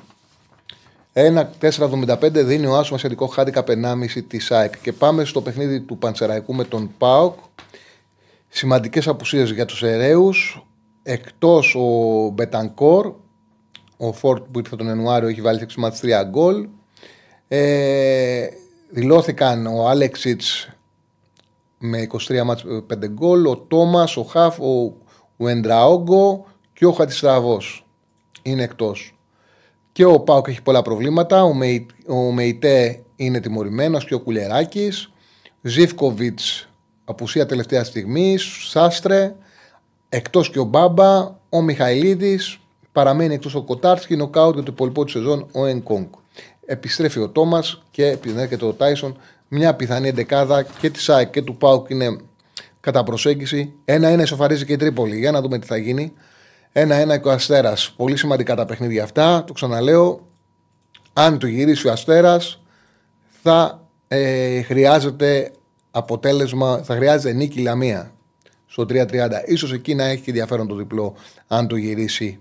1-4-75 1.13 2.31
δίνει 2.31 2.65
ο 2.65 2.77
άσο 2.77 2.91
με 2.91 2.97
σχετικό 2.97 3.27
χάντικαπ 3.27 3.63
1,5 3.67 4.23
της 4.27 4.51
ΑΕΚ. 4.51 4.81
Και 4.81 4.93
πάμε 4.93 5.23
στο 5.23 5.41
παιχνίδι 5.41 5.81
του 5.81 5.97
Πανσερραϊκού 5.97 6.53
με 6.53 6.63
τον 6.63 6.91
ΠΑΟΚ. 6.97 7.37
Σημαντικές 8.49 9.07
απουσίες 9.07 9.51
για 9.51 9.65
τους 9.65 9.83
Σερραίους. 9.83 10.33
Εκτός 11.03 11.75
ο 11.75 12.29
Μπετανκόρ, 12.29 13.13
ο 13.97 14.13
Φόρτ 14.13 14.43
που 14.51 14.59
ήρθε 14.59 14.75
τον 14.75 14.87
Ιανουάριο 14.87 15.27
έχει 15.27 15.41
βάλει 15.41 15.59
6 15.59 15.91
3 16.01 16.23
γκολ. 16.29 16.67
Ε, 17.47 18.47
δηλώθηκαν 18.89 19.67
ο 19.67 19.87
Άλεξιτς 19.87 20.69
με 21.77 22.07
23 22.27 22.43
μάτς 22.43 22.65
5 22.87 23.07
γκολ, 23.07 23.45
ο 23.45 23.57
Τόμας, 23.57 24.17
ο 24.17 24.23
Χαφ, 24.23 24.59
ο 24.59 24.93
Ουεντραόγκο 25.37 26.45
και 26.73 26.85
ο 26.85 26.91
Χατιστραβός. 26.91 27.85
Είναι 28.41 28.63
εκτός. 28.63 29.17
Και 29.91 30.05
ο 30.05 30.19
Πάοκ 30.19 30.47
έχει 30.47 30.61
πολλά 30.61 30.81
προβλήματα. 30.81 31.43
Ο, 31.43 31.53
Μεϊ, 31.53 31.85
ο 32.07 32.31
Μεϊτέ 32.31 33.03
είναι 33.15 33.39
τιμωρημένος 33.39 34.05
και 34.05 34.13
ο 34.13 34.19
Κουλεράκης. 34.19 35.11
Ζήφκοβιτς, 35.61 36.68
απουσία 37.09 37.45
τελευταία 37.45 37.83
στιγμή. 37.83 38.37
Σάστρε. 38.69 39.35
Εκτός 40.09 40.49
και 40.49 40.59
ο 40.59 40.63
Μπάμπα. 40.63 41.37
Ο 41.49 41.61
Μιχαηλίδης. 41.61 42.59
Παραμένει 42.91 43.33
εκτός 43.33 43.55
ο 43.55 43.63
Κοτάρσκι. 43.63 44.15
Νοκάουτ 44.15 44.53
για 44.53 44.63
το 44.63 44.71
υπόλοιπο 44.73 45.03
της 45.03 45.13
σεζόν 45.13 45.47
ο 45.51 45.65
Ενκόγκ 45.65 46.07
επιστρέφει 46.69 47.19
ο 47.19 47.29
Τόμας 47.29 47.81
και 47.91 48.05
επιστρέφει 48.05 48.63
ο 48.65 48.73
Τάισον. 48.73 49.17
Μια 49.47 49.75
πιθανή 49.75 50.07
εντεκάδα 50.07 50.63
και 50.63 50.89
της 50.89 51.09
ΑΕΚ 51.09 51.29
και 51.29 51.41
του 51.41 51.57
ΠΑΟΚ 51.57 51.89
είναι 51.89 52.17
κατά 52.79 53.03
προσέγγιση. 53.03 53.73
Ένα-ένα 53.85 54.21
ισοφαρίζει 54.21 54.65
και 54.65 54.73
η 54.73 54.77
Τρίπολη. 54.77 55.17
Για 55.17 55.31
να 55.31 55.41
δούμε 55.41 55.59
τι 55.59 55.67
θα 55.67 55.77
γίνει. 55.77 56.13
Ένα-ένα 56.71 57.17
και 57.17 57.27
ο 57.27 57.31
Αστέρας. 57.31 57.93
Πολύ 57.95 58.17
σημαντικά 58.17 58.55
τα 58.55 58.65
παιχνίδια 58.65 59.03
αυτά. 59.03 59.43
Το 59.43 59.53
ξαναλέω. 59.53 60.25
Αν 61.13 61.39
το 61.39 61.47
γυρίσει 61.47 61.87
ο 61.87 61.91
Αστέρας, 61.91 62.61
θα 63.43 63.87
ε, 64.07 64.61
χρειάζεται 64.61 65.51
αποτέλεσμα, 65.91 66.81
θα 66.83 66.95
χρειάζεται 66.95 67.33
νίκη 67.33 67.61
Λαμία 67.61 68.11
στο 68.65 68.85
3-30. 68.89 69.05
σω 69.57 69.73
εκεί 69.73 69.95
να 69.95 70.03
έχει 70.03 70.23
ενδιαφέρον 70.27 70.67
το 70.67 70.75
διπλό, 70.75 71.15
αν 71.47 71.67
το 71.67 71.75
γυρίσει 71.75 72.39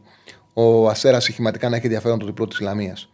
ο 0.52 0.88
Αστέρας 0.88 1.24
συχηματικά 1.24 1.68
να 1.68 1.76
έχει 1.76 1.84
ενδιαφέρον 1.84 2.18
το 2.18 2.26
διπλό 2.26 2.46
της 2.46 2.60
Λαμίας. 2.60 3.08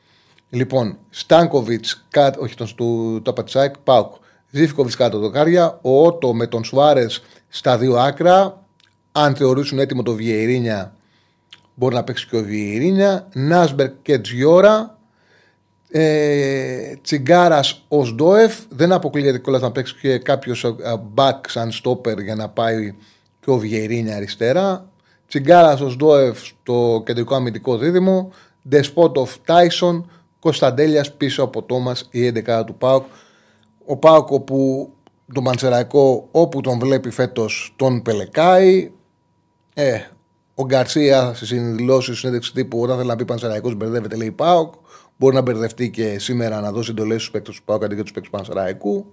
Λοιπόν, 0.50 0.98
Στάνκοβιτς, 1.10 2.06
όχι 2.38 2.54
τον 2.54 2.74
του 2.76 3.20
Ταπατσάκ, 3.24 3.78
Πάουκ. 3.78 4.14
Ζήφκοβιτς 4.50 4.96
κάτω 4.96 5.18
δοκάρια. 5.18 5.78
Ο 5.82 6.06
Ότο 6.06 6.34
με 6.34 6.46
τον 6.46 6.64
Σουάρες 6.64 7.22
στα 7.48 7.78
δύο 7.78 7.96
άκρα. 7.96 8.62
Αν 9.12 9.34
θεωρήσουν 9.36 9.78
έτοιμο 9.78 10.02
το 10.02 10.14
Βιερίνια, 10.14 10.94
μπορεί 11.74 11.94
να 11.94 12.04
παίξει 12.04 12.26
και 12.26 12.36
ο 12.36 12.42
Βιερίνια. 12.42 13.28
Νάσμπερ 13.32 13.90
και 14.02 14.18
Τζιώρα. 14.18 14.93
Ε, 15.96 16.96
Τσιγκάρας 17.02 17.84
ως 17.88 18.14
Ντόεφ. 18.14 18.54
Δεν 18.68 18.92
αποκλείεται 18.92 19.38
κιόλας 19.38 19.62
να 19.62 19.72
παίξει 19.72 19.94
και 20.00 20.18
κάποιος 20.18 20.76
back 21.14 21.38
σαν 21.48 21.72
στόπερ 21.72 22.18
για 22.20 22.34
να 22.34 22.48
πάει 22.48 22.94
και 23.40 23.50
ο 23.50 23.58
Βιερίνια 23.58 24.16
αριστερά. 24.16 24.88
Τσιγκάρας 25.28 25.80
ως 25.80 25.96
Ντόεφ 25.96 26.46
στο 26.46 27.02
κεντρικό 27.06 27.34
αμυντικό 27.34 27.76
δίδυμο. 27.76 28.30
Ντεσπότοφ 28.68 29.36
Τάισον. 29.44 30.10
Κωνσταντέλιας 30.40 31.12
πίσω 31.12 31.42
από 31.42 31.62
Τόμας 31.62 32.08
η 32.10 32.26
11 32.26 32.64
του 32.66 32.74
Πάουκ. 32.74 33.04
Ο 33.84 33.96
Πάουκ 33.96 34.30
όπου 34.30 34.88
τον 35.32 35.42
Μαντσεραϊκό 35.42 36.28
όπου 36.30 36.60
τον 36.60 36.78
βλέπει 36.78 37.10
φέτος 37.10 37.74
τον 37.76 38.02
πελεκάει. 38.02 38.90
Ε, 39.74 40.00
ο 40.54 40.64
Γκαρσία 40.64 41.34
στι 41.34 41.46
συνδηλώσεις, 41.46 42.18
συνέντευξη 42.18 42.52
τύπου, 42.52 42.80
όταν 42.80 42.96
θέλει 42.96 43.08
να 43.08 43.16
πει 43.16 43.24
Πανσεραϊκός, 43.24 43.74
μπερδεύεται, 43.74 44.16
λέει 44.16 44.30
Πάοκ. 44.30 44.74
Μπορεί 45.16 45.34
να 45.34 45.40
μπερδευτεί 45.40 45.90
και 45.90 46.18
σήμερα 46.18 46.60
να 46.60 46.72
δώσει 46.72 46.90
εντολές 46.90 47.20
στους 47.20 47.30
παίκτες 47.30 47.56
του 47.56 47.62
Πάοκ 47.64 47.84
αντί 47.84 47.94
για 47.94 48.02
τους 48.02 48.12
παίκτες 48.12 48.30
του 48.30 48.36
Πανσεραϊκού. 48.36 49.12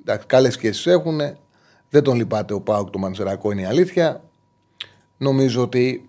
Εντάξει, 0.00 0.26
καλές 0.26 0.52
σχέσεις 0.52 0.86
έχουν. 0.86 1.20
Δεν 1.88 2.02
τον 2.02 2.16
λυπάται 2.16 2.54
ο 2.54 2.60
Πάοκ 2.60 2.90
το 2.90 2.98
Μανσεραϊκό, 2.98 3.50
είναι 3.50 3.60
η 3.60 3.64
αλήθεια. 3.64 4.24
Νομίζω 5.16 5.62
ότι 5.62 6.08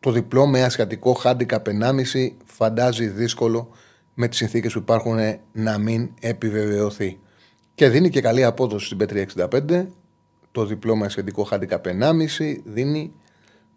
το 0.00 0.10
διπλό 0.10 0.46
με 0.46 0.62
ασιατικό 0.62 1.12
χάντικα 1.12 1.62
1,5 1.62 2.32
φαντάζει 2.44 3.06
δύσκολο 3.06 3.68
με 4.14 4.28
τις 4.28 4.38
συνθήκες 4.38 4.72
που 4.72 4.78
υπάρχουν 4.78 5.18
να 5.52 5.78
μην 5.78 6.10
επιβεβαιωθεί. 6.20 7.18
Και 7.74 7.88
δίνει 7.88 8.10
και 8.10 8.20
καλή 8.20 8.44
απόδοση 8.44 8.86
στην 8.86 8.98
P365. 9.00 9.86
Το 10.52 10.64
διπλό 10.64 10.96
με 10.96 11.06
ασιατικό 11.06 11.44
χάντικα 11.44 11.80
1,5 11.84 12.56
δίνει 12.64 13.12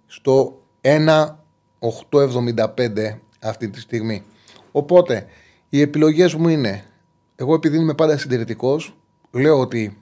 στο 0.06 0.62
1,875 0.82 3.20
αυτή 3.40 3.70
τη 3.70 3.80
στιγμή. 3.80 4.24
Οπότε 4.76 5.26
οι 5.70 5.82
επιλογές 5.82 6.34
μου 6.34 6.50
είναι, 6.50 6.84
εγώ 7.36 7.54
επειδή 7.54 7.78
είμαι 7.78 7.94
πάντα 7.94 8.18
συντηρητικός, 8.18 8.96
λέω 9.32 9.60
ότι 9.60 9.98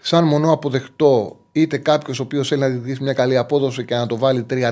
σαν 0.00 0.24
μονό 0.24 0.52
αποδεκτό 0.52 1.36
είτε 1.52 1.78
κάποιος 1.78 2.20
ο 2.20 2.22
οποίος 2.22 2.48
θέλει 2.48 2.60
να 2.60 2.68
διδύσει 2.68 3.02
μια 3.02 3.12
καλή 3.12 3.36
απόδοση 3.36 3.84
και 3.84 3.94
να 3.94 4.06
το 4.06 4.18
βάλει 4.18 4.46
3-4 4.50 4.70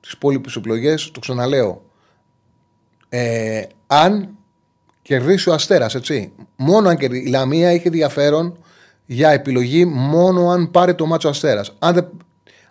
τις 0.00 0.12
υπόλοιπες 0.12 0.56
επιλογές, 0.56 1.10
το 1.10 1.20
ξαναλέω. 1.20 1.82
Ε, 3.08 3.62
αν 3.86 4.28
κερδίσει 5.02 5.48
ο 5.50 5.52
Αστέρας, 5.52 5.94
έτσι. 5.94 6.32
Μόνο 6.56 6.88
αν 6.88 6.96
κερδίσει. 6.96 7.26
Η 7.26 7.30
Λαμία 7.30 7.68
έχει 7.68 7.86
ενδιαφέρον 7.86 8.58
για 9.06 9.30
επιλογή 9.30 9.84
μόνο 9.84 10.50
αν 10.50 10.70
πάρει 10.70 10.94
το 10.94 11.06
μάτσο 11.06 11.28
Αστέρας. 11.28 11.72
Αν, 11.78 11.94
δεν, 11.94 12.08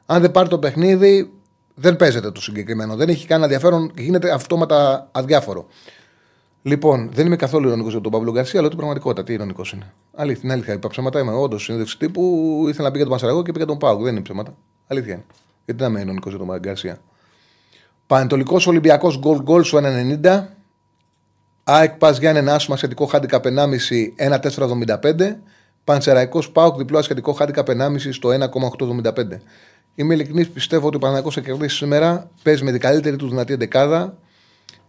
αν 0.05 0.21
δεν 0.21 0.31
πάρει 0.31 0.49
το 0.49 0.59
παιχνίδι, 0.59 1.31
δεν 1.79 1.95
παίζεται 1.95 2.31
το 2.31 2.41
συγκεκριμένο. 2.41 2.95
Δεν 2.95 3.09
έχει 3.09 3.27
κανένα 3.27 3.45
ενδιαφέρον 3.45 3.91
και 3.93 4.01
γίνεται 4.01 4.31
αυτόματα 4.31 5.09
αδιάφορο. 5.11 5.67
Λοιπόν, 6.61 7.09
δεν 7.13 7.25
είμαι 7.25 7.35
καθόλου 7.35 7.67
ειρωνικό 7.67 7.89
για 7.89 8.01
τον 8.01 8.11
Παύλο 8.11 8.31
Γκαρσία, 8.31 8.59
αλλά 8.59 8.67
την 8.67 8.77
πραγματικότητα. 8.77 9.23
Τι 9.23 9.33
ειρωνικό 9.33 9.61
είναι. 9.73 9.93
Αλήθεια, 10.15 10.53
αλήθεια. 10.53 10.73
Είπα 10.73 10.87
ψέματα. 10.87 11.19
Είμαι 11.19 11.31
όντως 11.31 11.63
συνέντευξη 11.63 11.97
τύπου. 11.97 12.21
Ήθελα 12.67 12.83
να 12.83 12.91
πει 12.91 12.97
για 12.97 13.05
τον 13.05 13.15
Πασαραγό 13.15 13.43
και 13.43 13.51
πήγα 13.51 13.65
τον 13.65 13.77
Πάουκ. 13.77 14.01
Δεν 14.01 14.11
είναι 14.11 14.21
ψέματα. 14.21 14.53
Αλήθεια 14.87 15.13
είναι. 15.13 15.25
Γιατί 15.65 15.81
να 15.81 15.87
είμαι 15.87 15.99
ειρωνικό 15.99 16.29
για 16.29 16.37
τον 16.37 16.57
Γκαρσία. 16.59 16.97
Πανετολικός 18.07 18.67
Ολυμπιακός 18.67 19.19
γκολ 19.19 19.41
γκολ 19.41 19.63
στο 19.63 19.77
1,90. 19.77 20.43
ΑΕΚ 21.63 21.93
Πας 21.93 22.17
Γιάννη 22.17 22.49
άσμα 22.49 22.77
σχετικό 22.77 23.05
χάντικα 23.05 23.39
1,5 23.43 24.13
1,475. 24.15 25.37
Πανσεραϊκός 25.83 26.51
Πάουκ 26.51 26.77
διπλό 26.77 27.01
σχετικό 27.01 27.33
χάντικα 27.33 27.63
1,5 27.67 28.11
στο 28.11 28.29
1,875. 28.29 29.41
Είμαι 29.99 30.13
ειλικρινής, 30.13 30.49
πιστεύω 30.49 30.87
ότι 30.87 30.95
ο 30.95 30.99
Παναγικό 30.99 31.31
θα 31.31 31.41
κερδίσει 31.41 31.75
σήμερα. 31.75 32.29
Παίζει 32.43 32.63
με 32.63 32.71
την 32.71 32.79
καλύτερη 32.79 33.15
του 33.15 33.29
δυνατή 33.29 33.53
εντεκάδα. 33.53 34.17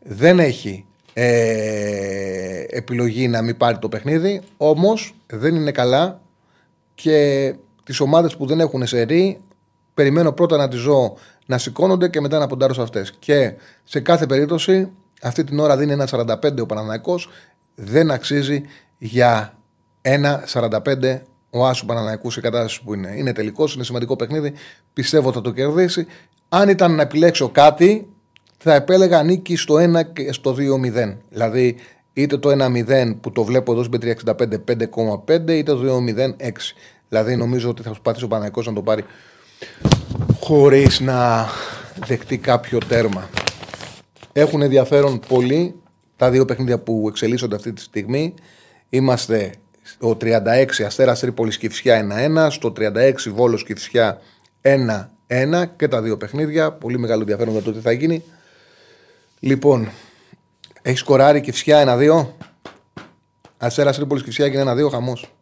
Δεν 0.02 0.38
έχει 0.38 0.84
ε, 1.12 2.64
επιλογή 2.68 3.28
να 3.28 3.42
μην 3.42 3.56
πάρει 3.56 3.78
το 3.78 3.88
παιχνίδι. 3.88 4.40
Όμως 4.56 5.14
δεν 5.26 5.54
είναι 5.54 5.70
καλά 5.70 6.20
και 6.94 7.54
τις 7.84 8.00
ομάδες 8.00 8.36
που 8.36 8.46
δεν 8.46 8.60
έχουν 8.60 8.86
σερή 8.86 9.40
Περιμένω 9.94 10.32
πρώτα 10.32 10.56
να 10.56 10.68
τις 10.68 10.78
ζω 10.80 11.16
να 11.46 11.58
σηκώνονται 11.58 12.08
και 12.08 12.20
μετά 12.20 12.38
να 12.38 12.46
ποντάρω 12.46 12.74
σε 12.74 12.82
αυτές. 12.82 13.14
Και 13.18 13.54
σε 13.84 14.00
κάθε 14.00 14.26
περίπτωση, 14.26 14.90
αυτή 15.22 15.44
την 15.44 15.58
ώρα 15.58 15.76
δίνει 15.76 15.92
ένα 15.92 16.08
45 16.10 16.60
ο 16.60 16.66
Παναναναϊκό, 16.66 17.20
δεν 17.74 18.10
αξίζει 18.10 18.62
για 18.98 19.58
ένα 20.02 20.44
45 20.52 21.20
ο 21.50 21.66
Άσου 21.66 21.86
Παναναναϊκού 21.86 22.30
σε 22.30 22.40
κατάσταση 22.40 22.82
που 22.84 22.94
είναι. 22.94 23.14
Είναι 23.16 23.32
τελικός, 23.32 23.74
είναι 23.74 23.84
σημαντικό 23.84 24.16
παιχνίδι. 24.16 24.52
Πιστεύω 24.92 25.32
θα 25.32 25.40
το 25.40 25.50
κερδίσει. 25.50 26.06
Αν 26.48 26.68
ήταν 26.68 26.94
να 26.94 27.02
επιλέξω 27.02 27.48
κάτι, 27.48 28.06
θα 28.58 28.74
επέλεγα 28.74 29.22
νίκη 29.22 29.56
στο 29.56 29.74
1 29.74 30.12
και 30.12 30.32
στο 30.32 30.54
2-0. 30.58 31.16
Δηλαδή, 31.30 31.76
είτε 32.12 32.36
το 32.36 32.50
1-0 32.50 33.16
που 33.20 33.32
το 33.32 33.44
βλέπω 33.44 33.72
εδώ 33.72 33.82
στην 33.82 34.00
365 34.00 34.34
5,5, 34.64 35.50
είτε 35.50 35.62
το 35.62 35.80
2-0 35.82 36.36
6. 36.36 36.50
Δηλαδή, 37.08 37.36
νομίζω 37.36 37.68
ότι 37.68 37.82
θα 37.82 37.88
προσπαθήσει 37.88 38.24
ο 38.24 38.28
Παναναϊκός 38.28 38.66
να 38.66 38.72
το 38.72 38.82
πάρει 38.82 39.04
χωρίς 40.40 41.00
να 41.00 41.48
δεχτεί 42.06 42.38
κάποιο 42.38 42.78
τέρμα. 42.88 43.28
Έχουν 44.32 44.62
ενδιαφέρον 44.62 45.20
πολύ 45.28 45.74
τα 46.16 46.30
δύο 46.30 46.44
παιχνίδια 46.44 46.78
που 46.78 47.04
εξελίσσονται 47.08 47.56
αυτή 47.56 47.72
τη 47.72 47.80
στιγμή. 47.80 48.34
Είμαστε 48.88 49.54
στο 49.82 50.16
36 50.20 50.66
Αστέρας 50.86 51.20
Τρίπολης 51.20 51.58
Κυφσιά 51.58 52.06
1-1, 52.46 52.46
στο 52.50 52.72
36 52.76 53.12
Βόλος 53.34 53.64
Κυφσιά 53.64 54.20
1-1 54.62 55.64
και 55.76 55.88
τα 55.88 56.02
δύο 56.02 56.16
παιχνίδια. 56.16 56.72
Πολύ 56.72 56.98
μεγάλο 56.98 57.20
ενδιαφέρον 57.20 57.52
για 57.52 57.62
το 57.62 57.72
τι 57.72 57.80
θα 57.80 57.92
γίνει. 57.92 58.24
Λοιπόν, 59.40 59.88
έχει 60.82 60.96
σκοράρει 60.96 61.40
Κυφσιά 61.40 61.98
1-2. 61.98 62.26
Αστέρας 63.58 63.96
Τρίπολης 63.96 64.22
Κυφσιά 64.22 64.44
έγινε 64.44 64.72
1-2 64.72 64.90
χαμός. 64.90 65.32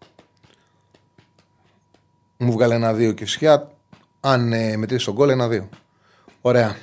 Μου 2.36 2.52
βγάλε 2.52 2.74
ένα-δύο 2.74 3.12
Κυφσιά. 3.12 3.70
Αν 4.20 4.52
ε, 4.52 4.76
μετρήσει 4.76 5.04
τον 5.04 5.14
κόλλο, 5.14 5.32
ένα-δύο. 5.32 5.68
Ωραία. 6.40 6.76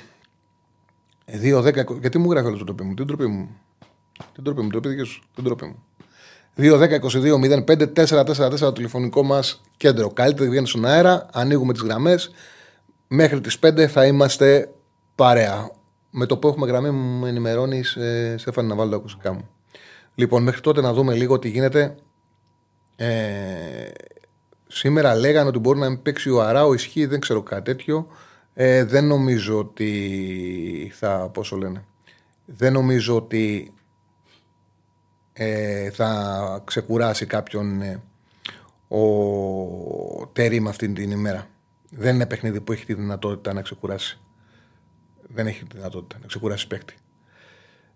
2-10. 1.26 1.98
Γιατί 2.00 2.18
μου 2.18 2.30
γράφει 2.30 2.46
όλο 2.46 2.56
το 2.56 2.64
τοπί 2.64 2.82
μου, 2.82 2.94
την 2.94 3.06
τροπή 3.06 3.26
μου. 3.26 3.48
Την 4.34 4.44
τροπή 4.44 4.62
μου, 4.62 4.70
το 4.70 4.80
πει 4.80 5.02
σου. 5.04 5.22
Την 5.34 5.44
τροπή 5.44 5.64
μου. 5.64 5.84
2-10-22-05-4-4-4 6.56 8.58
το 8.58 8.72
τηλεφωνικό 8.72 9.22
μας 9.22 9.60
κέντρο. 9.76 10.10
Καλύτερα 10.10 10.50
βγαίνει 10.50 10.66
στον 10.66 10.84
αέρα, 10.84 11.26
ανοίγουμε 11.32 11.72
τις 11.72 11.82
γραμμές. 11.82 12.30
Μέχρι 13.08 13.40
τις 13.40 13.58
5 13.58 13.86
θα 13.86 14.06
είμαστε 14.06 14.72
παρέα. 15.14 15.70
Με 16.10 16.26
το 16.26 16.36
που 16.36 16.48
έχουμε 16.48 16.66
γραμμή 16.66 16.90
μου 16.90 17.26
ενημερώνεις, 17.26 17.96
ε, 17.96 18.34
Στέφανη, 18.38 18.68
να 18.68 18.74
βάλω 18.74 18.90
τα 18.90 18.96
ακουστικά 18.96 19.32
μου. 19.32 19.48
Λοιπόν, 20.14 20.42
μέχρι 20.42 20.60
τότε 20.60 20.80
να 20.80 20.92
δούμε 20.92 21.14
λίγο 21.14 21.38
τι 21.38 21.48
γίνεται. 21.48 21.94
Ε, 22.96 23.06
σήμερα 24.66 25.14
λέγανε 25.14 25.48
ότι 25.48 25.58
μπορεί 25.58 25.78
να 25.78 25.88
μην 25.88 26.02
παίξει 26.02 26.30
ο 26.30 26.42
Αράο, 26.42 26.74
ισχύει, 26.74 27.06
δεν 27.06 27.20
ξέρω 27.20 27.42
κάτι 27.42 27.62
τέτοιο. 27.62 28.06
Ε, 28.54 28.84
δεν 28.84 29.06
νομίζω 29.06 29.58
ότι 29.58 30.92
θα, 30.94 31.30
πόσο 31.32 31.56
λένε, 31.56 31.84
δεν 32.44 32.72
νομίζω 32.72 33.16
ότι 33.16 33.72
ε, 35.38 35.90
θα 35.90 36.62
ξεκουράσει 36.64 37.26
κάποιον 37.26 37.82
ε, 37.82 38.02
ο 38.88 40.26
Τέρι 40.32 40.60
με 40.60 40.68
αυτήν 40.68 40.94
την 40.94 41.10
ημέρα. 41.10 41.48
Δεν 41.90 42.14
είναι 42.14 42.26
παιχνίδι 42.26 42.60
που 42.60 42.72
έχει 42.72 42.86
τη 42.86 42.94
δυνατότητα 42.94 43.52
να 43.52 43.62
ξεκουράσει. 43.62 44.18
Δεν 45.28 45.46
έχει 45.46 45.64
τη 45.64 45.76
δυνατότητα 45.76 46.18
να 46.20 46.26
ξεκουράσει 46.26 46.66
παίκτη. 46.66 46.94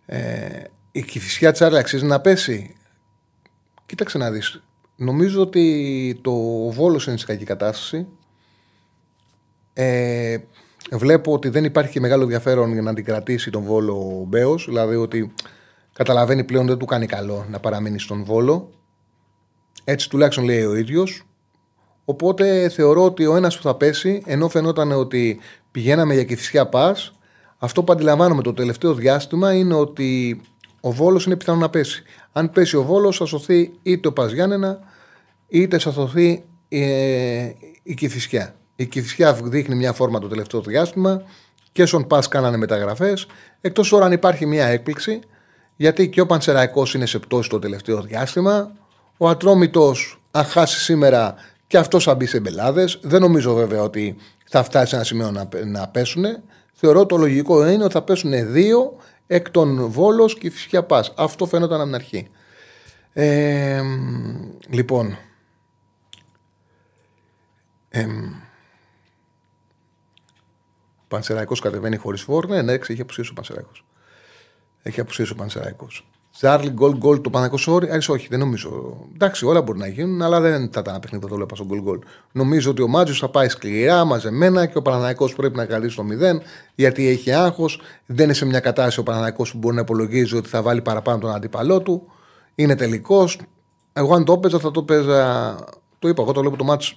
Ε, 0.06 0.62
η 0.92 1.02
κυφισιά 1.02 1.52
της 1.52 1.62
αξίζει 1.62 2.04
να 2.04 2.20
πέσει. 2.20 2.76
Κοίταξε 3.86 4.18
να 4.18 4.30
δεις. 4.30 4.62
Νομίζω 4.96 5.40
ότι 5.40 6.18
το 6.22 6.32
Βόλος 6.70 7.06
είναι 7.06 7.16
σε 7.16 7.26
κακή 7.26 7.44
κατάσταση. 7.44 8.06
Ε, 9.72 10.38
βλέπω 10.92 11.32
ότι 11.32 11.48
δεν 11.48 11.64
υπάρχει 11.64 11.92
και 11.92 12.00
μεγάλο 12.00 12.22
ενδιαφέρον 12.22 12.72
για 12.72 12.82
να 12.82 12.90
αντικρατήσει 12.90 13.50
τον 13.50 13.62
Βόλο 13.62 14.20
ο 14.20 14.24
Μπέος. 14.24 14.64
Δηλαδή 14.64 14.96
ότι 14.96 15.32
καταλαβαίνει 16.00 16.44
πλέον 16.44 16.66
δεν 16.66 16.78
του 16.78 16.84
κάνει 16.84 17.06
καλό 17.06 17.46
να 17.50 17.60
παραμείνει 17.60 17.98
στον 17.98 18.24
Βόλο. 18.24 18.70
Έτσι 19.84 20.08
τουλάχιστον 20.08 20.44
λέει 20.44 20.64
ο 20.64 20.76
ίδιος. 20.76 21.26
Οπότε 22.04 22.68
θεωρώ 22.68 23.04
ότι 23.04 23.26
ο 23.26 23.36
ένας 23.36 23.56
που 23.56 23.62
θα 23.62 23.74
πέσει, 23.74 24.22
ενώ 24.26 24.48
φαινόταν 24.48 24.92
ότι 24.92 25.40
πηγαίναμε 25.70 26.14
για 26.14 26.24
κυφισιά 26.24 26.66
πας, 26.66 27.12
αυτό 27.58 27.82
που 27.82 27.92
αντιλαμβάνομαι 27.92 28.42
το 28.42 28.52
τελευταίο 28.52 28.94
διάστημα 28.94 29.54
είναι 29.54 29.74
ότι 29.74 30.40
ο 30.80 30.92
Βόλος 30.92 31.26
είναι 31.26 31.36
πιθανό 31.36 31.58
να 31.58 31.70
πέσει. 31.70 32.02
Αν 32.32 32.50
πέσει 32.50 32.76
ο 32.76 32.82
Βόλος, 32.82 33.16
θα 33.16 33.24
σωθεί 33.24 33.72
είτε 33.82 34.08
ο 34.08 34.12
Παζιάννενα, 34.12 34.78
είτε 35.48 35.78
θα 35.78 35.90
σωθεί 35.90 36.44
ε, 36.68 37.50
η 37.82 37.94
Κυφυσιά. 37.94 38.54
Η 38.76 38.86
Κυφυσιά 38.86 39.32
δείχνει 39.32 39.74
μια 39.74 39.92
φόρμα 39.92 40.18
το 40.18 40.28
τελευταίο 40.28 40.60
διάστημα 40.60 41.22
και 41.72 41.86
στον 41.86 42.06
Πας 42.06 42.28
κάνανε 42.28 42.56
μεταγραφές. 42.56 43.26
Εκτός 43.60 43.88
τώρα 43.88 44.04
αν 44.04 44.12
υπάρχει 44.12 44.46
μια 44.46 44.66
έκπληξη, 44.66 45.20
γιατί 45.80 46.08
και 46.08 46.20
ο 46.20 46.26
Πανσεραϊκός 46.26 46.94
είναι 46.94 47.06
σε 47.06 47.18
πτώση 47.18 47.48
το 47.48 47.58
τελευταίο 47.58 48.02
διάστημα. 48.02 48.72
Ο 49.16 49.28
Ατρόμητος, 49.28 50.20
αν 50.30 50.44
χάσει 50.44 50.80
σήμερα, 50.80 51.34
και 51.66 51.78
αυτός 51.78 52.04
θα 52.04 52.14
μπει 52.14 52.26
σε 52.26 52.40
μπελάδες. 52.40 52.98
Δεν 53.02 53.20
νομίζω 53.20 53.54
βέβαια 53.54 53.82
ότι 53.82 54.16
θα 54.44 54.62
φτάσει 54.62 54.86
σε 54.86 54.94
ένα 54.94 55.04
σημείο 55.04 55.30
να, 55.30 55.48
να 55.64 55.88
πέσουν. 55.88 56.24
Θεωρώ 56.72 57.06
το 57.06 57.16
λογικό 57.16 57.68
είναι 57.68 57.84
ότι 57.84 57.92
θα 57.92 58.02
πέσουν 58.02 58.52
δύο 58.52 58.96
εκ 59.26 59.50
των 59.50 59.86
Βόλος 59.88 60.38
και 60.38 60.46
η 60.46 60.50
Φυσικά 60.50 60.82
Πας. 60.82 61.12
Αυτό 61.16 61.46
φαίνονταν 61.46 61.80
από 61.80 61.86
την 61.86 61.94
αρχή. 61.94 62.28
Ε, 63.12 63.82
λοιπόν. 64.68 65.18
Ε, 67.88 68.06
Πανσεραϊκός 71.08 71.60
κατεβαίνει 71.60 71.96
χωρίς 71.96 72.22
φόρ. 72.22 72.48
Ναι, 72.48 72.62
ναι, 72.62 72.72
έχει 72.72 73.00
απουσίωση 73.00 73.30
ο 73.30 73.34
Πανσεραϊκός. 73.34 73.84
Έχει 74.82 75.00
απουσίωση 75.00 75.32
ο 75.32 75.34
Πανσεραϊκός. 75.34 76.04
Τσάρλι, 76.32 76.70
γκολ, 76.70 76.96
γκολ, 76.96 77.20
το 77.20 77.30
Παναγικό 77.30 77.72
όρι. 77.72 77.88
όχι, 78.08 78.26
δεν 78.30 78.38
νομίζω. 78.38 78.96
Εντάξει, 79.14 79.46
όλα 79.46 79.62
μπορεί 79.62 79.78
να 79.78 79.86
γίνουν, 79.86 80.22
αλλά 80.22 80.40
δεν 80.40 80.60
θα 80.60 80.80
ήταν 80.80 80.84
ένα 80.86 81.00
παιχνίδι 81.00 81.24
που 81.24 81.30
το 81.30 81.36
βλέπα 81.36 81.54
στον 81.54 81.66
γκολ, 81.66 81.80
γκολ. 81.80 81.98
Νομίζω 82.32 82.70
ότι 82.70 82.82
ο 82.82 82.88
Μάτζιος 82.88 83.18
θα 83.18 83.28
πάει 83.28 83.48
σκληρά, 83.48 84.04
μαζεμένα 84.04 84.66
και 84.66 84.78
ο 84.78 84.82
Παναναναϊκό 84.82 85.30
πρέπει 85.36 85.56
να 85.56 85.64
κρατήσει 85.64 85.96
το 85.96 86.02
0, 86.02 86.40
γιατί 86.74 87.08
έχει 87.08 87.32
άγχος. 87.32 87.80
Δεν 88.06 88.24
είναι 88.24 88.34
σε 88.34 88.44
μια 88.44 88.60
κατάσταση 88.60 89.00
ο 89.00 89.02
Παναναναϊκό 89.02 89.42
που 89.42 89.58
μπορεί 89.58 89.74
να 89.74 89.80
υπολογίζει 89.80 90.36
ότι 90.36 90.48
θα 90.48 90.62
βάλει 90.62 90.82
παραπάνω 90.82 91.18
τον 91.18 91.34
αντίπαλό 91.34 91.80
του. 91.80 92.02
Είναι 92.54 92.76
τελικός. 92.76 93.40
Εγώ 93.92 94.14
αν 94.14 94.24
το 94.24 94.32
έπαιζα 94.32 94.58
θα 94.58 94.70
το 94.70 94.82
παίζα. 94.82 95.54
Το 95.98 96.08
είπα, 96.08 96.22
εγώ 96.22 96.32
το 96.32 96.40
βλέπω 96.40 96.56
το 96.56 96.64
μάτσο 96.64 96.96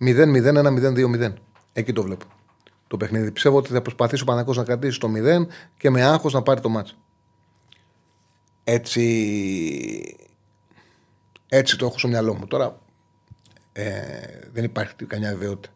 0-0-1-0-2-0. 0.00 1.32
Εκεί 1.72 1.92
το 1.92 2.02
βλέπω. 2.02 2.24
Το 2.86 2.96
παιχνίδι. 2.96 3.30
Πιστεύω 3.30 3.56
ότι 3.56 3.72
θα 3.72 3.82
προσπαθήσει 3.82 4.22
ο 4.22 4.24
Παναγό 4.24 4.52
να 4.52 4.64
κρατήσει 4.64 5.00
το 5.00 5.08
0 5.42 5.46
και 5.76 5.90
με 5.90 6.02
άγχος 6.02 6.32
να 6.32 6.42
πάρει 6.42 6.60
το 6.60 6.68
μάτσο. 6.68 6.94
Έτσι, 8.70 10.16
έτσι 11.48 11.76
το 11.76 11.86
έχω 11.86 11.98
στο 11.98 12.08
μυαλό 12.08 12.34
μου. 12.34 12.46
Τώρα 12.46 12.78
ε, 13.72 13.90
δεν 14.52 14.64
υπάρχει 14.64 14.94
καμιά 15.06 15.30
βεβαιότητα. 15.30 15.74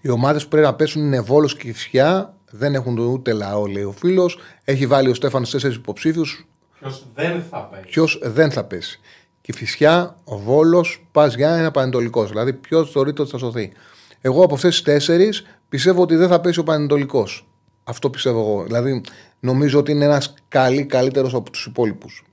Οι 0.00 0.08
ομάδες 0.08 0.42
που 0.42 0.48
πρέπει 0.48 0.66
να 0.66 0.74
πέσουν 0.74 1.02
είναι 1.02 1.20
Βόλος 1.20 1.56
και 1.56 1.62
Κυφσιά. 1.62 2.34
Δεν 2.50 2.74
έχουν 2.74 2.98
ούτε 2.98 3.32
λαό, 3.32 3.66
λέει 3.66 3.82
ο 3.82 3.92
φίλος. 3.92 4.38
Έχει 4.64 4.86
βάλει 4.86 5.08
ο 5.08 5.14
Στέφανος 5.14 5.50
τέσσερις 5.50 5.76
υποψήφιους. 5.76 6.46
Ποιος 6.78 7.06
δεν 7.14 7.42
θα 7.50 7.64
πέσει. 7.64 7.84
Ποιος 7.86 8.18
δεν 8.22 8.50
θα 8.50 8.64
πέσει. 8.64 9.00
Κυφσιά, 9.40 10.16
ο 10.24 10.38
Βόλος, 10.38 11.06
πας 11.12 11.34
για 11.34 11.54
ένα 11.56 11.70
πανετολικός. 11.70 12.28
Δηλαδή, 12.28 12.52
ποιος 12.52 12.90
θεωρείται 12.90 13.22
ότι 13.22 13.30
θα 13.30 13.38
σωθεί. 13.38 13.72
Εγώ 14.20 14.44
από 14.44 14.54
αυτές 14.54 14.70
τις 14.70 14.82
τέσσερις 14.82 15.44
πιστεύω 15.68 16.02
ότι 16.02 16.16
δεν 16.16 16.28
θα 16.28 16.40
πέσει 16.40 16.58
ο 16.58 16.62
πανετολικός. 16.62 17.46
Αυτό 17.84 18.10
πιστεύω 18.10 18.40
εγώ. 18.40 18.64
Δηλαδή, 18.64 19.02
νομίζω 19.42 19.78
ότι 19.78 19.92
είναι 19.92 20.04
ένας 20.04 20.34
καλή, 20.48 20.84
καλύτερος 20.84 21.34
από 21.34 21.50
τους 21.50 21.66
υπόλοιπους. 21.66 22.24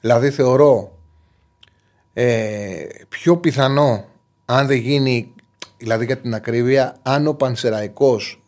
Δηλαδή, 0.00 0.30
θεωρώ 0.30 0.98
ε, 2.12 2.86
πιο 3.08 3.36
πιθανό, 3.36 4.04
αν 4.44 4.66
δεν 4.66 4.76
γίνει, 4.76 5.34
δηλαδή 5.76 6.04
για 6.04 6.18
την 6.18 6.34
ακρίβεια, 6.34 6.96
αν 7.02 7.26
ο 7.26 7.34
Πανσεραϊκός 7.34 8.42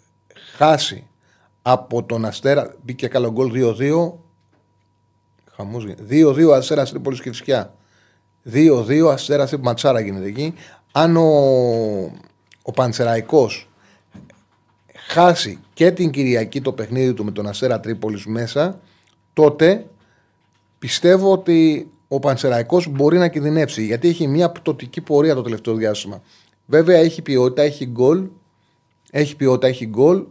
χάσει 0.57 1.07
από 1.63 2.03
τον 2.03 2.25
Αστέρα, 2.25 2.75
μπήκε 2.83 3.09
καλό 3.09 3.31
γκολ 3.31 3.53
2-2, 3.55 4.13
χαμός 5.57 5.87
2-2 6.11 6.51
Αστέρα 6.55 6.85
Τρίπολης 6.85 7.21
και 7.21 7.31
Φυσιά. 7.31 7.75
2-2 8.53 9.09
Αστέρα 9.13 9.49
Ματσάρα 9.61 10.01
γίνεται 10.01 10.27
εκεί. 10.27 10.55
Αν 10.93 11.17
ο, 11.17 11.23
ο 12.63 12.73
Πανσεραϊκός 12.73 13.69
χάσει 15.15 15.59
και 15.73 15.91
την 15.91 16.11
Κυριακή 16.11 16.61
το 16.61 16.73
παιχνίδι 16.73 17.15
του 17.15 17.25
με 17.25 17.31
τον 17.31 17.47
Αστέρα 17.47 17.81
Τρίπολης 17.81 18.27
μέσα, 18.27 18.81
τότε 19.33 19.87
πιστεύω 20.79 21.33
ότι 21.33 21.91
ο 22.09 22.19
Πανσεραϊκός 22.19 22.89
μπορεί 22.89 23.19
να 23.19 23.29
κινδυνεύσει 23.29 23.85
γιατί 23.85 24.09
έχει 24.09 24.27
μια 24.27 24.51
πτωτική 24.51 25.01
πορεία 25.01 25.35
το 25.35 25.43
τελευταίο 25.43 25.75
διάστημα. 25.75 26.23
Βέβαια 26.67 26.99
έχει 26.99 27.23
ποιότητα, 27.23 27.63
έχει 27.63 27.87
γκολ. 27.87 28.29
Έχει 29.11 29.37
ποιότητα, 29.37 29.67
έχει 29.67 29.87
γκολ. 29.87 30.25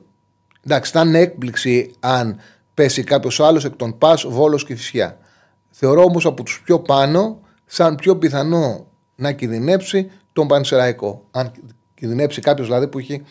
Εντάξει, 0.65 0.91
θα 0.91 1.01
είναι 1.01 1.19
έκπληξη 1.19 1.91
αν 1.99 2.39
πέσει 2.73 3.03
κάποιος 3.03 3.39
άλλος 3.39 3.65
εκ 3.65 3.75
των 3.75 3.97
Πας, 3.97 4.25
Βόλος 4.27 4.65
και 4.65 4.75
Φυσιά. 4.75 5.17
Θεωρώ 5.69 6.03
όμως 6.03 6.25
από 6.25 6.43
τους 6.43 6.61
πιο 6.65 6.79
πάνω, 6.79 7.39
σαν 7.65 7.95
πιο 7.95 8.17
πιθανό 8.17 8.88
να 9.15 9.31
κινδυνεύσει 9.31 10.11
τον 10.34 10.47
Πανσεραϊκό. 10.47 11.25
Αν 11.31 11.51
Κινδυνεύσει 11.95 12.41
κάποιος 12.41 12.67
δηλαδή 12.67 12.88
που 12.88 12.99
έχει 12.99 13.21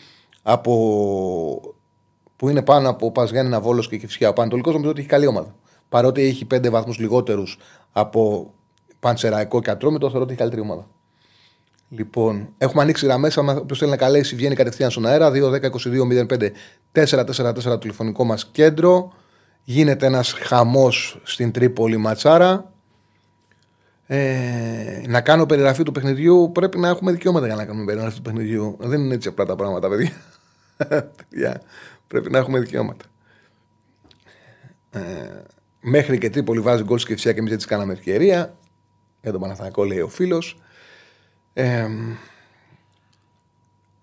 από. 0.43 1.75
που 2.35 2.49
είναι 2.49 2.61
πάνω 2.61 2.89
από 2.89 3.11
Παζιάννη 3.11 3.57
Βόλο 3.57 3.81
και 3.81 3.97
Κυφσιά. 3.97 4.29
Ο 4.29 4.33
Πανατολικό 4.33 4.71
νομίζω 4.71 4.89
ότι 4.89 4.99
έχει 4.99 5.09
καλή 5.09 5.27
ομάδα. 5.27 5.55
Παρότι 5.89 6.21
έχει 6.21 6.45
πέντε 6.45 6.69
βαθμούς 6.69 6.97
λιγότερους 6.97 7.57
από 7.91 8.53
Πανσεραϊκό 8.99 9.61
και 9.61 9.69
Ατρόμητο, 9.69 10.07
θεωρώ 10.07 10.23
ότι 10.23 10.31
έχει 10.31 10.39
καλύτερη 10.39 10.61
ομάδα. 10.61 10.87
Λοιπόν, 11.89 12.49
έχουμε 12.57 12.81
ανοίξει 12.81 13.05
γραμμές. 13.05 13.37
Όποιος 13.37 13.79
θέλει 13.79 13.91
να 13.91 13.97
καλέσει, 13.97 14.35
βγαίνει 14.35 14.55
κατευθείαν 14.55 14.91
στον 14.91 15.05
αέρα. 15.05 15.31
2-10-22-05-444 16.93 17.79
τηλεφωνικό 17.79 18.23
μας 18.23 18.49
κέντρο. 18.51 19.13
Γίνεται 19.63 20.05
ένας 20.05 20.31
χαμός 20.31 21.19
στην 21.23 21.51
Τρίπολη 21.51 21.97
Ματσάρα. 21.97 22.71
Ε, 24.05 25.01
να 25.07 25.21
κάνω 25.21 25.45
περιγραφή 25.45 25.83
του 25.83 25.91
παιχνιδιού 25.91 26.51
πρέπει 26.53 26.79
να 26.79 26.87
έχουμε 26.87 27.11
δικαιώματα 27.11 27.45
για 27.45 27.55
να 27.55 27.65
κάνουμε 27.65 27.85
περιγραφή 27.85 28.15
του 28.15 28.21
παιχνιδιού. 28.21 28.77
Δεν 28.79 29.01
είναι 29.01 29.13
έτσι 29.13 29.27
απλά 29.27 29.45
τα 29.45 29.55
πράγματα, 29.55 29.89
παιδιά. 29.89 30.11
πρέπει 32.07 32.31
να 32.31 32.37
έχουμε 32.37 32.59
δικαιώματα. 32.59 33.05
Ε, 34.91 35.01
μέχρι 35.81 36.17
και 36.17 36.29
Τρίπολη 36.29 36.59
βάζει 36.59 36.83
γκολ 36.83 36.97
και 36.97 37.13
φυσικά 37.13 37.33
και 37.33 37.39
εμείς 37.39 37.51
έτσι 37.51 37.67
κάναμε 37.67 37.93
ευκαιρία. 37.93 38.57
Για 39.21 39.31
τον 39.31 39.41
Παναθανικό 39.41 39.83
λέει 39.83 39.99
ο 39.99 40.07
φίλος. 40.07 40.57
Ε, 41.53 41.87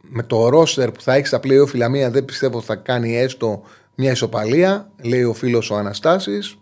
με 0.01 0.23
το 0.23 0.49
ρόστερ 0.49 0.91
που 0.91 1.01
θα 1.01 1.15
έχει 1.15 1.27
στα 1.27 1.41
playoff 1.43 1.75
η 1.75 1.77
Λαμία 1.77 2.11
δεν 2.11 2.25
πιστεύω 2.25 2.61
θα 2.61 2.77
κάνει 2.77 3.17
έστω 3.17 3.63
μια 3.95 4.11
ισοπαλία, 4.11 4.91
λέει 5.03 5.23
ο 5.23 5.33
φίλος 5.33 5.71
ο 5.71 5.77
Αναστάσης. 5.77 6.59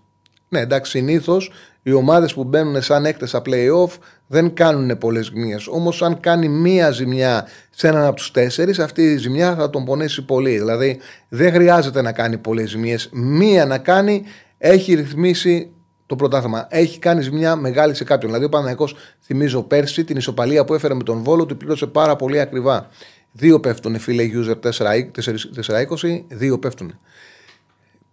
Ναι, 0.49 0.61
εντάξει, 0.61 0.91
συνήθως 0.91 1.53
οι 1.83 1.93
ομάδες 1.93 2.35
που 2.35 2.45
μπαίνουν 2.45 2.83
σαν 2.83 3.05
έκτες 3.05 3.29
στα 3.29 3.43
playoff 3.45 3.91
δεν 4.31 4.55
κάνουν 4.55 4.99
πολλές 4.99 5.25
ζημιές. 5.27 5.67
Όμως, 5.67 6.03
αν 6.03 6.21
κάνει 6.21 6.49
μία 6.49 6.91
ζημιά 6.91 7.47
σε 7.71 7.89
έναν 7.89 8.05
από 8.05 8.17
τους 8.17 8.31
τέσσερις, 8.31 8.79
αυτή 8.79 9.03
η 9.03 9.17
ζημιά 9.17 9.55
θα 9.55 9.71
τον 9.71 9.85
πονέσει 9.85 10.25
πολύ. 10.25 10.59
Δηλαδή, 10.59 10.99
δεν 11.29 11.53
χρειάζεται 11.53 12.03
να 12.03 12.13
κάνει 12.13 12.39
πολλές 12.39 12.69
ζημιές. 12.69 13.09
Μία 13.13 13.67
να 13.67 13.79
κάνει 13.79 14.23
έχει 14.59 14.95
ρυθμίσει 14.95 15.71
το 16.07 16.17
πρωτάθλημα. 16.17 16.67
Έχει 16.71 16.99
κάνει 16.99 17.23
ζημιά 17.23 17.57
μεγάλη 17.57 17.95
σε 17.95 18.05
κάποιον. 18.05 18.31
Δηλαδή, 18.31 18.47
ο 18.47 18.49
Παναγικό, 18.49 18.89
θυμίζω 19.21 19.63
πέρσι, 19.63 20.05
την 20.05 20.17
ισοπαλία 20.17 20.65
που 20.65 20.75
έφερε 20.75 20.95
με 20.95 21.03
τον 21.03 21.23
Βόλο, 21.23 21.47
του 21.47 21.57
πλήρωσε 21.57 21.87
πάρα 21.87 22.17
πολύ 22.17 22.41
ακριβά. 22.41 22.89
Δύο 23.33 23.61
πέφτουν, 23.61 23.99
φίλε 23.99 24.31
user 24.33 24.55
420, 24.61 26.25
δύο 26.29 26.59
πέφτουν. 26.59 26.99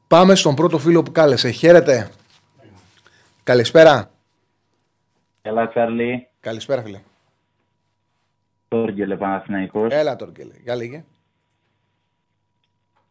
Πάμε 0.07 0.35
στον 0.35 0.55
πρώτο 0.55 0.77
φίλο 0.77 1.03
που 1.03 1.11
κάλεσε. 1.11 1.49
Χαίρετε. 1.49 2.09
Καλησπέρα. 3.43 4.14
Έλα, 5.47 5.67
Τσάρλι. 5.67 6.27
Καλησπέρα, 6.39 6.81
φίλε. 6.81 6.99
Τόργελε 8.67 9.17
Παναθηναϊκός. 9.17 9.93
Έλα, 9.93 10.15
Τόργελε. 10.15 10.53
Για 10.63 10.75
λίγε. 10.75 11.03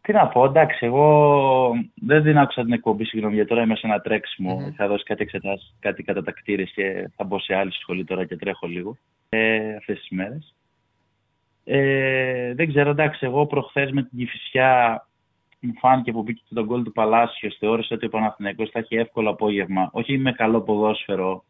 Τι 0.00 0.12
να 0.12 0.28
πω, 0.28 0.44
εντάξει, 0.44 0.86
εγώ 0.86 1.70
δεν 1.94 2.22
την 2.22 2.38
άκουσα 2.38 2.62
την 2.62 2.72
εκπομπή, 2.72 3.04
συγγνώμη, 3.04 3.34
γιατί 3.34 3.48
τώρα 3.48 3.62
είμαι 3.62 3.76
σε 3.76 3.86
ένα 3.86 4.00
τρέξιμο. 4.00 4.60
Mm-hmm. 4.60 4.72
Θα 4.76 4.88
δώσει 4.88 5.04
κάτι 5.04 5.22
εξετάσεις, 5.22 5.74
κάτι 5.80 6.02
κατά 6.02 6.22
τα 6.22 6.32
κτίρια 6.32 6.64
και 6.64 7.10
θα 7.16 7.24
μπω 7.24 7.38
σε 7.38 7.54
άλλη 7.54 7.72
σχολή 7.72 8.04
τώρα 8.04 8.24
και 8.24 8.36
τρέχω 8.36 8.66
λίγο 8.66 8.96
ε, 9.28 9.76
αυτές 9.76 9.98
τις 9.98 10.08
μέρες. 10.10 10.54
Ε, 11.64 12.54
δεν 12.54 12.68
ξέρω, 12.68 12.90
εντάξει, 12.90 13.26
εγώ 13.26 13.46
προχθές 13.46 13.90
με 13.90 14.02
την 14.02 14.18
Κυφυσιά 14.18 15.06
μου 15.60 15.74
φάνηκε 15.78 16.12
που 16.12 16.22
μπήκε 16.22 16.42
τον 16.54 16.64
γκολ 16.64 16.82
του 16.82 16.92
Παλάσιο. 16.92 17.50
Θεώρησα 17.58 17.94
ότι 17.94 18.06
ο 18.06 18.08
Παναθηναϊκός 18.08 18.70
θα 18.70 18.78
έχει 18.78 18.96
εύκολο 18.96 19.30
απόγευμα. 19.30 19.88
Όχι 19.92 20.18
με 20.18 20.32
καλό 20.32 20.60
ποδόσφαιρο, 20.60 21.44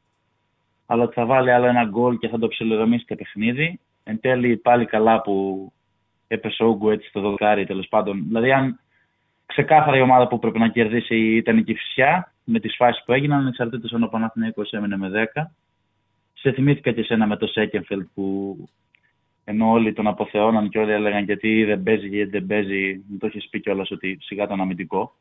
αλλά 0.87 1.03
ότι 1.03 1.15
θα 1.15 1.25
βάλει 1.25 1.51
άλλο 1.51 1.67
ένα 1.67 1.85
γκολ 1.85 2.19
και 2.19 2.29
θα 2.29 2.39
το 2.39 2.49
ψιλοδομήσει 2.49 3.07
το 3.07 3.15
παιχνίδι. 3.15 3.81
Εν 4.05 4.21
τέλει 4.21 4.57
πάλι 4.57 4.85
καλά 4.85 5.21
που 5.21 5.73
έπεσε 6.27 6.63
ο 6.63 6.91
έτσι 6.91 7.09
στο 7.09 7.21
δοκάρι 7.21 7.67
τέλος 7.67 7.89
πάντων. 7.89 8.25
Δηλαδή, 8.27 8.53
αν 8.53 8.81
ξεκάθαρα 9.47 9.97
η 9.97 10.01
ομάδα 10.01 10.29
που 10.29 10.39
πρέπει 10.39 10.59
να 10.59 10.69
κερδίσει 10.69 11.17
ήταν 11.17 11.59
η 11.59 11.63
Κυφσιά, 11.63 12.33
με 12.45 12.61
τις 12.61 12.75
φάσεις 12.77 13.05
που 13.05 13.13
έγιναν, 13.13 13.47
εξαρτήτω 13.47 13.97
αν 13.97 14.03
ο 14.03 14.07
Παναθηναϊκός 14.07 14.71
έμεινε 14.71 14.97
με 14.97 15.31
10. 15.35 15.51
Σε 16.33 16.53
θυμήθηκα 16.53 16.93
και 16.93 17.01
εσένα 17.01 17.27
με 17.27 17.37
το 17.37 17.47
Σέκενφελτ 17.47 18.07
που 18.15 18.57
ενώ 19.45 19.71
όλοι 19.71 19.93
τον 19.93 20.07
αποθεώναν 20.07 20.69
και 20.69 20.79
όλοι 20.79 20.93
έλεγαν 20.93 21.25
γιατί 21.25 21.65
δεν 21.65 21.83
παίζει, 21.83 22.09
γιατί 22.09 22.31
δεν 22.31 22.47
παίζει. 22.47 23.05
Μου 23.09 23.19
το 23.19 23.27
έχεις 23.27 23.49
πει 23.49 23.61
κιόλας 23.61 23.91
ότι 23.91 24.19
σιγά 24.21 24.47
τον 24.47 24.61
αμυντικό. 24.61 25.15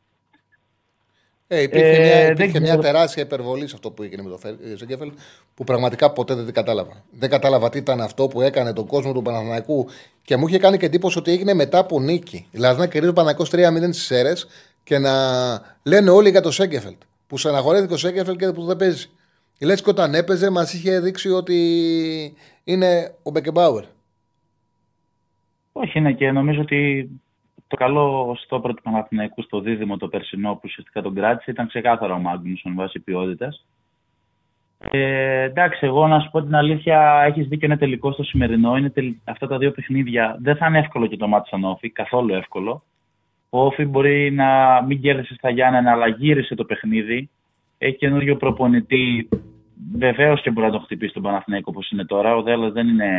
Ε, 1.53 1.61
υπήρχε 1.61 1.87
ε, 1.87 1.99
μια, 1.99 2.31
υπήρχε 2.31 2.59
μια 2.59 2.77
τεράστια 2.77 3.23
υπερβολή 3.23 3.67
σε 3.67 3.75
αυτό 3.75 3.91
που 3.91 4.03
έγινε 4.03 4.21
με 4.21 4.29
το 4.29 4.39
Σέγκεφελ 4.75 5.11
που 5.55 5.63
πραγματικά 5.63 6.11
ποτέ 6.11 6.35
δεν 6.35 6.53
κατάλαβα. 6.53 7.03
Δεν 7.11 7.29
κατάλαβα 7.29 7.69
τι 7.69 7.77
ήταν 7.77 8.01
αυτό 8.01 8.27
που 8.27 8.41
έκανε 8.41 8.73
τον 8.73 8.85
κόσμο 8.85 9.13
του 9.13 9.21
Παναθηναϊκού 9.21 9.87
και 10.21 10.37
μου 10.37 10.47
είχε 10.47 10.57
κάνει 10.57 10.77
και 10.77 10.85
εντύπωση 10.85 11.17
ότι 11.17 11.31
έγινε 11.31 11.53
μετά 11.53 11.77
από 11.77 11.99
νίκη. 11.99 12.47
Δηλαδή 12.51 12.79
να 12.79 12.87
κερδίζει 12.87 13.11
ο 13.11 13.13
Παναθηναϊκός 13.13 13.87
3-0 13.87 13.93
στις 13.93 14.11
αίρε 14.11 14.33
και 14.83 14.97
να 14.97 15.11
λένε 15.83 16.09
όλοι 16.09 16.29
για 16.29 16.41
το 16.41 16.51
Σέγκεφελ. 16.51 16.93
Που 17.27 17.37
στεναχωρέθηκε 17.37 17.93
ο 17.93 17.97
Σέγκεφελ 17.97 18.35
και 18.35 18.51
που 18.51 18.63
δεν 18.63 18.75
παίζει. 18.75 19.09
Λε 19.59 19.75
και 19.75 19.89
όταν 19.89 20.13
έπαιζε 20.13 20.49
μας 20.49 20.73
είχε 20.73 20.99
δείξει 20.99 21.29
ότι 21.29 21.57
είναι 22.63 23.13
ο 23.23 23.31
Μπεκεμπάουερ. 23.31 23.83
Όχι, 25.71 25.99
είναι 25.99 26.13
και 26.13 26.31
νομίζω 26.31 26.61
ότι 26.61 27.09
το 27.73 27.79
καλό 27.79 28.35
στο 28.39 28.59
πρώτο 28.59 28.81
Παναθηναϊκού 28.83 29.41
στο 29.41 29.59
δίδυμο 29.59 29.97
το 29.97 30.07
περσινό 30.07 30.53
που 30.53 30.61
ουσιαστικά 30.63 31.01
τον 31.01 31.13
κράτησε 31.15 31.51
ήταν 31.51 31.67
ξεκάθαρο 31.67 32.13
ο 32.13 32.17
Μάγνουσον 32.19 32.75
βάσει 32.75 32.99
ποιότητας. 32.99 33.65
Ε, 34.91 35.41
εντάξει, 35.41 35.85
εγώ 35.85 36.07
να 36.07 36.19
σου 36.19 36.29
πω 36.31 36.43
την 36.43 36.55
αλήθεια, 36.55 37.23
έχεις 37.27 37.47
δίκιο, 37.47 37.67
είναι 37.67 37.77
τελικό 37.77 38.11
στο 38.11 38.23
σημερινό. 38.23 38.77
Είναι 38.77 38.89
τελ... 38.89 39.13
Αυτά 39.23 39.47
τα 39.47 39.57
δύο 39.57 39.71
παιχνίδια 39.71 40.37
δεν 40.41 40.55
θα 40.55 40.67
είναι 40.67 40.79
εύκολο 40.79 41.07
και 41.07 41.17
το 41.17 41.27
μάτι 41.27 41.49
σαν 41.49 41.63
όφη, 41.63 41.89
καθόλου 41.89 42.33
εύκολο. 42.33 42.83
Ο 43.49 43.65
Όφη 43.65 43.85
μπορεί 43.85 44.31
να 44.31 44.81
μην 44.87 45.01
κέρδισε 45.01 45.33
στα 45.33 45.49
Γιάννενα, 45.49 45.91
αλλά 45.91 46.07
γύρισε 46.07 46.55
το 46.55 46.65
παιχνίδι. 46.65 47.29
Έχει 47.77 47.97
καινούριο 47.97 48.37
προπονητή. 48.37 49.29
Βεβαίως 49.97 50.41
και 50.41 50.51
μπορεί 50.51 50.65
να 50.65 50.71
τον 50.71 50.81
χτυπήσει 50.81 51.13
τον 51.13 51.21
Παναθηναϊκό 51.23 51.71
όπως 51.73 51.91
είναι 51.91 52.05
τώρα. 52.05 52.35
Ο 52.35 52.41
Δέλλα 52.41 52.71
δεν 52.71 52.87
είναι 52.87 53.09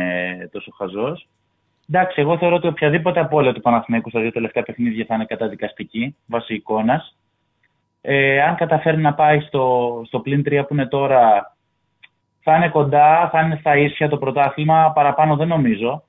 τόσο 0.51 0.71
χαζός. 0.71 1.27
Εντάξει, 1.89 2.21
εγώ 2.21 2.37
θεωρώ 2.37 2.55
ότι 2.55 2.67
οποιαδήποτε 2.67 3.19
απώλεια 3.19 3.53
του 3.53 3.61
Παναθηναϊκού 3.61 4.09
στα 4.09 4.21
δύο 4.21 4.31
τελευταία 4.31 4.63
παιχνίδια 4.63 5.05
θα 5.07 5.15
είναι 5.15 5.25
καταδικαστική, 5.25 6.15
βάσει 6.25 6.53
εικόνας. 6.53 7.17
Ε, 8.01 8.41
αν 8.41 8.55
καταφέρει 8.55 8.97
να 8.97 9.13
πάει 9.13 9.39
στο, 9.39 10.01
στο 10.05 10.19
πλήν 10.19 10.43
3 10.45 10.63
που 10.67 10.73
είναι 10.73 10.87
τώρα, 10.87 11.55
θα 12.41 12.55
είναι 12.55 12.69
κοντά, 12.69 13.29
θα 13.31 13.41
είναι 13.41 13.57
στα 13.59 13.77
ίσια 13.77 14.09
το 14.09 14.17
πρωτάθλημα, 14.17 14.91
παραπάνω 14.91 15.35
δεν 15.35 15.47
νομίζω. 15.47 16.03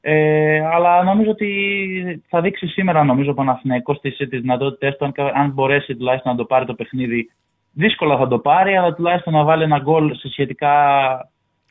Ε, 0.00 0.60
αλλά 0.66 1.02
νομίζω 1.02 1.30
ότι 1.30 2.22
θα 2.28 2.40
δείξει 2.40 2.66
σήμερα 2.66 3.04
νομίζω 3.04 3.30
ο 3.30 3.34
Παναθηναϊκός 3.34 4.00
τις, 4.00 4.16
τις 4.16 4.40
δυνατότητες 4.40 4.96
του, 4.96 5.04
αν, 5.04 5.12
αν 5.34 5.50
μπορέσει 5.50 5.96
τουλάχιστον 5.96 6.32
να 6.32 6.38
το 6.38 6.44
πάρει 6.44 6.64
το 6.64 6.74
παιχνίδι. 6.74 7.30
Δύσκολα 7.72 8.16
θα 8.16 8.28
το 8.28 8.38
πάρει, 8.38 8.76
αλλά 8.76 8.94
τουλάχιστον 8.94 9.32
να 9.32 9.44
βάλει 9.44 9.62
ένα 9.62 9.78
γκολ 9.78 10.14
σε 10.14 10.28
σχετικά 10.28 10.72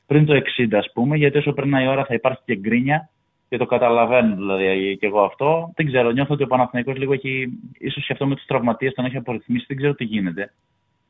πριν 0.07 0.25
το 0.25 0.33
60 0.33 0.75
ας 0.77 0.91
πούμε, 0.93 1.17
γιατί 1.17 1.37
όσο 1.37 1.53
περνάει 1.53 1.85
η 1.85 1.87
ώρα 1.87 2.05
θα 2.05 2.13
υπάρχει 2.13 2.41
και 2.45 2.55
γκρίνια 2.55 3.09
και 3.49 3.57
το 3.57 3.65
καταλαβαίνω 3.65 4.35
δηλαδή 4.35 4.97
και 4.97 5.05
εγώ 5.05 5.21
αυτό. 5.21 5.71
Δεν 5.75 5.85
ξέρω, 5.85 6.11
νιώθω 6.11 6.33
ότι 6.33 6.43
ο 6.43 6.47
Παναθηναϊκός 6.47 6.97
λίγο 6.97 7.13
έχει, 7.13 7.47
ίσως 7.77 8.05
και 8.05 8.13
αυτό 8.13 8.27
με 8.27 8.35
τους 8.35 8.45
τραυματίες 8.45 8.93
τον 8.93 9.05
έχει 9.05 9.17
απορριθμίσει, 9.17 9.65
δεν 9.67 9.77
ξέρω 9.77 9.95
τι 9.95 10.03
γίνεται. 10.03 10.53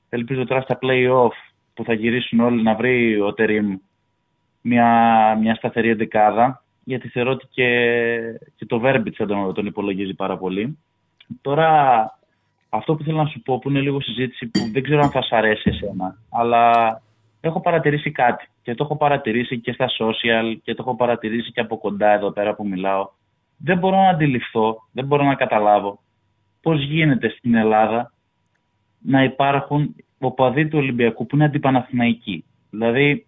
Ελπίζω 0.10 0.46
τώρα 0.46 0.62
στα 0.62 0.78
play-off 0.82 1.34
που 1.74 1.84
θα 1.84 1.94
γυρίσουν 1.94 2.40
όλοι 2.40 2.62
να 2.62 2.76
βρει 2.76 3.22
ο 3.22 3.34
Τερίμ 3.34 3.76
μια, 4.62 5.38
μια 5.42 5.56
σταθερή 5.56 5.94
δεκάδα, 5.94 6.64
γιατί 6.84 7.08
θεωρώ 7.08 7.32
ότι 7.32 7.48
και, 7.50 7.70
και 8.56 8.66
το 8.66 8.80
Βέρμπιτς 8.80 9.18
τον, 9.18 9.54
τον 9.54 9.66
υπολογίζει 9.66 10.14
πάρα 10.14 10.38
πολύ. 10.38 10.78
Τώρα, 11.42 11.70
αυτό 12.70 12.96
που 12.96 13.04
θέλω 13.04 13.18
να 13.18 13.30
σου 13.30 13.42
πω, 13.42 13.60
που 13.60 13.70
είναι 13.70 13.80
λίγο 13.80 14.02
συζήτηση 14.02 14.48
που 14.48 14.60
δεν 14.72 14.84
ξέρω 14.84 15.02
αν 15.02 15.10
θα 15.10 15.22
σ' 15.22 15.32
αρέσει 15.32 15.70
εσένα, 15.70 16.18
αλλά 16.30 16.72
έχω 17.42 17.62
παρατηρήσει 17.62 18.12
κάτι 18.12 18.48
και 18.68 18.76
το 18.76 18.84
έχω 18.84 18.97
παρατηρήσει 18.97 19.59
και 19.59 19.72
στα 19.72 19.88
social 19.99 20.55
και 20.63 20.74
το 20.74 20.84
έχω 20.86 20.95
παρατηρήσει 20.95 21.51
και 21.51 21.59
από 21.59 21.78
κοντά 21.78 22.09
εδώ 22.09 22.32
πέρα 22.32 22.55
που 22.55 22.68
μιλάω. 22.68 23.09
Δεν 23.57 23.78
μπορώ 23.78 23.95
να 23.95 24.09
αντιληφθώ, 24.09 24.78
δεν 24.91 25.05
μπορώ 25.05 25.24
να 25.24 25.36
καταλάβω 25.36 25.99
πώς 26.61 26.84
γίνεται 26.84 27.30
στην 27.30 27.55
Ελλάδα 27.55 28.13
να 28.99 29.24
υπάρχουν 29.24 29.95
οπαδοί 30.20 30.68
του 30.68 30.78
Ολυμπιακού 30.78 31.26
που 31.26 31.36
είναι 31.36 31.45
αντιπαναθηναϊκοί. 31.45 32.45
Δηλαδή, 32.70 33.26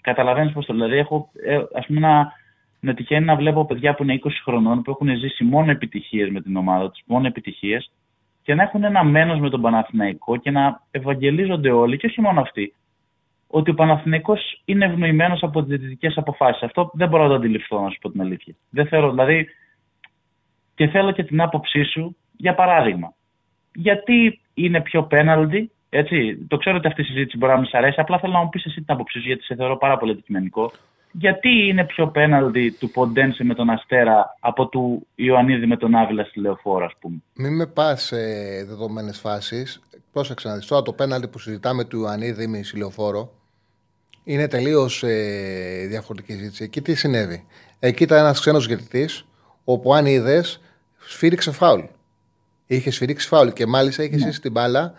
καταλαβαίνεις 0.00 0.52
πώς 0.52 0.66
το 0.66 0.72
δηλαδή, 0.72 0.96
έχω, 0.96 1.30
ε, 1.44 1.58
ας 1.74 1.86
πούμε, 1.86 2.00
να, 2.00 2.32
να 2.80 2.94
τυχαίνει 2.94 3.24
να 3.24 3.36
βλέπω 3.36 3.66
παιδιά 3.66 3.94
που 3.94 4.02
είναι 4.02 4.20
20 4.24 4.28
χρονών 4.44 4.82
που 4.82 4.90
έχουν 4.90 5.16
ζήσει 5.16 5.44
μόνο 5.44 5.70
επιτυχίες 5.70 6.30
με 6.30 6.40
την 6.40 6.56
ομάδα 6.56 6.90
τους, 6.90 7.02
μόνο 7.06 7.26
επιτυχίες 7.26 7.90
και 8.42 8.54
να 8.54 8.62
έχουν 8.62 8.84
ένα 8.84 9.04
μένος 9.04 9.38
με 9.38 9.50
τον 9.50 9.60
Παναθηναϊκό 9.60 10.36
και 10.36 10.50
να 10.50 10.80
ευαγγελίζονται 10.90 11.70
όλοι 11.70 11.96
και 11.96 12.06
όχι 12.06 12.20
μόνο 12.20 12.40
αυτοί 12.40 12.74
ότι 13.56 13.70
ο 13.70 13.74
Παναθηναϊκός 13.74 14.62
είναι 14.64 14.84
ευνοημένος 14.84 15.42
από 15.42 15.60
τις 15.60 15.68
διαιτητικές 15.68 16.16
αποφάσεις. 16.16 16.62
Αυτό 16.62 16.90
δεν 16.92 17.08
μπορώ 17.08 17.22
να 17.22 17.28
το 17.28 17.34
αντιληφθώ, 17.34 17.80
να 17.80 17.90
σου 17.90 17.98
πω 18.00 18.10
την 18.10 18.20
αλήθεια. 18.20 18.54
Δεν 18.70 18.86
θέλω, 18.86 19.10
δηλαδή, 19.10 19.48
και 20.74 20.86
θέλω 20.86 21.12
και 21.12 21.24
την 21.24 21.40
άποψή 21.40 21.84
σου, 21.84 22.16
για 22.36 22.54
παράδειγμα. 22.54 23.14
Γιατί 23.74 24.40
είναι 24.54 24.80
πιο 24.80 25.02
πέναλτι, 25.02 25.70
έτσι. 25.88 26.46
Το 26.48 26.56
ξέρω 26.56 26.76
ότι 26.76 26.86
αυτή 26.86 27.00
η 27.00 27.04
συζήτηση 27.04 27.36
μπορεί 27.36 27.52
να 27.52 27.58
μην 27.58 27.68
αρέσει, 27.72 28.00
απλά 28.00 28.18
θέλω 28.18 28.32
να 28.32 28.38
μου 28.38 28.48
πεις 28.48 28.64
εσύ 28.64 28.74
την 28.74 28.94
άποψή 28.94 29.18
σου, 29.18 29.26
γιατί 29.26 29.42
σε 29.42 29.54
θεωρώ 29.54 29.76
πάρα 29.76 29.96
πολύ 29.96 30.12
αντικειμενικό. 30.12 30.72
γιατί 31.12 31.66
είναι 31.68 31.84
πιο 31.84 32.06
πέναλτι 32.06 32.76
του 32.78 32.90
Ποντένσε 32.90 33.44
με 33.44 33.54
τον 33.54 33.70
Αστέρα 33.70 34.36
από 34.40 34.66
του 34.66 35.06
Ιωαννίδη 35.14 35.66
με 35.66 35.76
τον 35.76 35.94
Άβυλα 35.94 36.24
στη 36.24 36.40
Λεωφόρα, 36.40 36.84
ας 36.84 36.92
πούμε; 37.00 37.22
Μην 37.34 37.56
με 37.56 37.66
πας 37.66 38.02
σε 38.02 38.16
δεδομένες 38.64 39.18
φάσεις. 39.18 39.82
Πρόσεξε 40.12 40.48
να 40.48 40.54
δεις 40.54 40.66
τώρα 40.66 40.82
το 40.82 40.92
πέναλτι 40.92 41.28
που 41.28 41.38
συζητάμε 41.38 41.84
του 41.84 42.00
Ιωαννίδη 42.00 42.46
με 42.46 42.60
Λεωφόρο 42.76 43.42
είναι 44.24 44.48
τελείως 44.48 45.02
ε, 45.02 45.86
διαφορετική 45.88 46.34
ζήτηση. 46.34 46.64
Εκεί 46.64 46.82
τι 46.82 46.94
συνέβη; 46.94 47.44
Εκεί 47.78 48.02
ήταν 48.02 48.18
ένας 48.18 48.40
ξένος 48.40 48.66
διαιτητή, 48.66 49.08
όπου 49.64 49.94
αν 49.94 50.06
είδες, 50.06 50.60
σφύριξε 50.98 51.50
φάουλ. 51.50 51.80
Είχε 52.66 52.90
σφυρίξει 52.90 53.28
φάουλ 53.28 53.48
και 53.48 53.66
μάλιστα 53.66 54.02
είχε 54.02 54.16
ναι. 54.16 54.30
την 54.30 54.52
μπάλα 54.52 54.94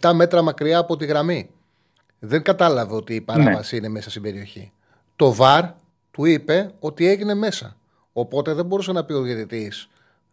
7 0.00 0.12
μέτρα 0.14 0.42
μακριά 0.42 0.78
από 0.78 0.96
τη 0.96 1.06
γραμμή. 1.06 1.50
Δεν 2.18 2.42
κατάλαβε 2.42 2.94
ότι 2.94 3.14
η 3.14 3.20
παράβαση 3.20 3.74
ναι. 3.74 3.80
είναι 3.80 3.88
μέσα 3.88 4.10
στην 4.10 4.22
περιοχή. 4.22 4.72
Το 5.16 5.32
βαρ 5.32 5.64
του 6.10 6.24
είπε 6.24 6.70
ότι 6.78 7.06
έγινε 7.08 7.34
μέσα. 7.34 7.76
Οπότε 8.12 8.52
δεν 8.52 8.64
μπορούσε 8.66 8.92
να 8.92 9.04
πει 9.04 9.12
ο 9.12 9.20
διαιτητή 9.20 9.72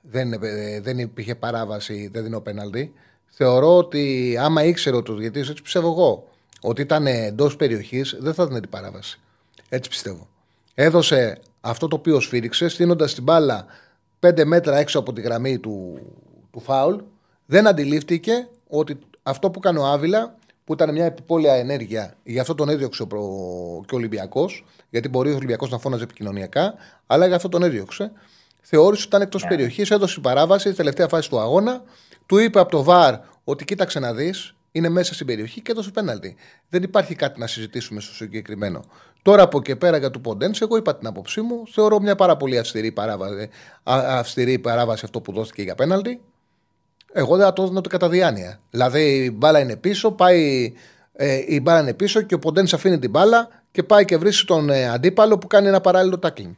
δεν, 0.01 0.33
ε, 0.33 0.79
δεν 0.81 0.99
υπήρχε 0.99 1.35
παράβαση, 1.35 2.09
δεν 2.13 2.23
δίνω 2.23 2.41
πέναλτι. 2.41 2.93
Θεωρώ 3.27 3.77
ότι 3.77 4.35
άμα 4.39 4.63
ήξερε 4.63 4.95
ότι 4.95 5.11
ο 5.11 5.15
διαιτητή, 5.15 5.49
έτσι 5.49 5.61
πιστεύω 5.61 5.91
εγώ, 5.91 6.27
ότι 6.61 6.81
ήταν 6.81 7.07
εντός 7.07 7.55
περιοχής, 7.55 8.15
δεν 8.19 8.33
θα 8.33 8.47
δίνει 8.47 8.59
την 8.59 8.69
παράβαση. 8.69 9.19
Έτσι 9.69 9.89
πιστεύω. 9.89 10.27
Έδωσε 10.73 11.39
αυτό 11.61 11.87
το 11.87 11.95
οποίο 11.95 12.19
σφύριξε, 12.19 12.67
στείνοντας 12.67 13.13
την 13.13 13.23
μπάλα 13.23 13.65
5 14.19 14.45
μέτρα 14.45 14.77
έξω 14.77 14.99
από 14.99 15.13
τη 15.13 15.21
γραμμή 15.21 15.59
του, 15.59 15.99
του 16.51 16.59
φάουλ. 16.59 16.95
Δεν 17.45 17.67
αντιλήφθηκε 17.67 18.47
ότι 18.67 18.99
αυτό 19.23 19.49
που 19.49 19.59
έκανε 19.63 19.79
ο 19.79 19.85
Άβυλα, 19.85 20.35
που 20.65 20.73
ήταν 20.73 20.91
μια 20.91 21.05
επιπόλαια 21.05 21.53
ενέργεια, 21.53 22.13
γι' 22.23 22.39
αυτό 22.39 22.55
τον 22.55 22.69
έδιωξε 22.69 23.03
ο, 23.03 23.07
και 23.85 23.95
ο 23.95 23.97
Ολυμπιακός, 23.97 24.65
γιατί 24.89 25.09
μπορεί 25.09 25.31
ο 25.31 25.35
Ολυμπιακός 25.35 25.69
να 25.69 25.77
φώναζε 25.77 26.03
επικοινωνιακά, 26.03 26.73
αλλά 27.07 27.27
γι' 27.27 27.33
αυτό 27.33 27.49
τον 27.49 27.63
έδιωξε. 27.63 28.11
Θεώρησε 28.61 29.01
ότι 29.01 29.07
ήταν 29.07 29.21
εκτός 29.21 29.43
yeah. 29.45 29.49
περιοχής, 29.49 29.91
έδωσε 29.91 30.19
παράβαση, 30.19 30.67
στη 30.67 30.77
τελευταία 30.77 31.07
φάση 31.07 31.29
του 31.29 31.39
αγώνα. 31.39 31.83
Του 32.25 32.37
είπε 32.37 32.59
από 32.59 32.71
το 32.71 32.83
ΒΑΡ 32.83 33.19
ότι 33.43 33.65
κοίταξε 33.65 33.99
να 33.99 34.13
δεις, 34.13 34.54
είναι 34.75 34.89
μέσα 34.89 35.13
στην 35.13 35.25
περιοχή 35.25 35.61
και 35.61 35.71
έδωσε 35.71 35.91
πέναλτι. 35.91 36.35
Δεν 36.69 36.83
υπάρχει 36.83 37.15
κάτι 37.15 37.39
να 37.39 37.47
συζητήσουμε 37.47 38.01
στο 38.01 38.13
συγκεκριμένο. 38.13 38.83
Τώρα 39.21 39.43
από 39.43 39.61
και 39.61 39.75
πέρα 39.75 39.97
για 39.97 40.11
του 40.11 40.21
Ποντένς, 40.21 40.61
εγώ 40.61 40.77
είπα 40.77 40.95
την 40.95 41.07
άποψή 41.07 41.41
μου. 41.41 41.63
Θεωρώ 41.71 41.99
μια 41.99 42.15
πάρα 42.15 42.37
πολύ 42.37 42.57
αυστηρή 42.57 42.91
παράβαση, 42.91 43.49
αυστηρή 43.83 44.59
παράβαση 44.59 45.01
αυτό 45.05 45.21
που 45.21 45.31
δόθηκε 45.31 45.61
για 45.61 45.75
πέναλτι. 45.75 46.21
Εγώ 47.13 47.35
δεν 47.35 47.45
θα 47.45 47.53
το 47.53 47.61
έδινα 47.61 47.79
ούτε 47.79 47.89
κατά 47.89 48.09
διάνοια. 48.09 48.59
Δηλαδή 48.69 49.23
η 49.23 49.31
μπάλα 49.33 49.59
είναι 49.59 49.75
πίσω, 49.75 50.11
πάει, 50.11 50.73
ε, 51.13 51.43
η 51.47 51.59
μπάλα 51.63 51.79
είναι 51.79 51.93
πίσω 51.93 52.21
και 52.21 52.33
ο 52.33 52.39
Ποντένς 52.39 52.73
αφήνει 52.73 52.99
την 52.99 53.09
μπάλα 53.09 53.49
και 53.71 53.83
πάει 53.83 54.05
και 54.05 54.17
βρίσκει 54.17 54.45
τον 54.45 54.69
ε, 54.69 54.89
αντίπαλο 54.89 55.37
που 55.37 55.47
κάνει 55.47 55.67
ένα 55.67 55.81
παράλληλο 55.81 56.19
τάκλινγκ. 56.19 56.53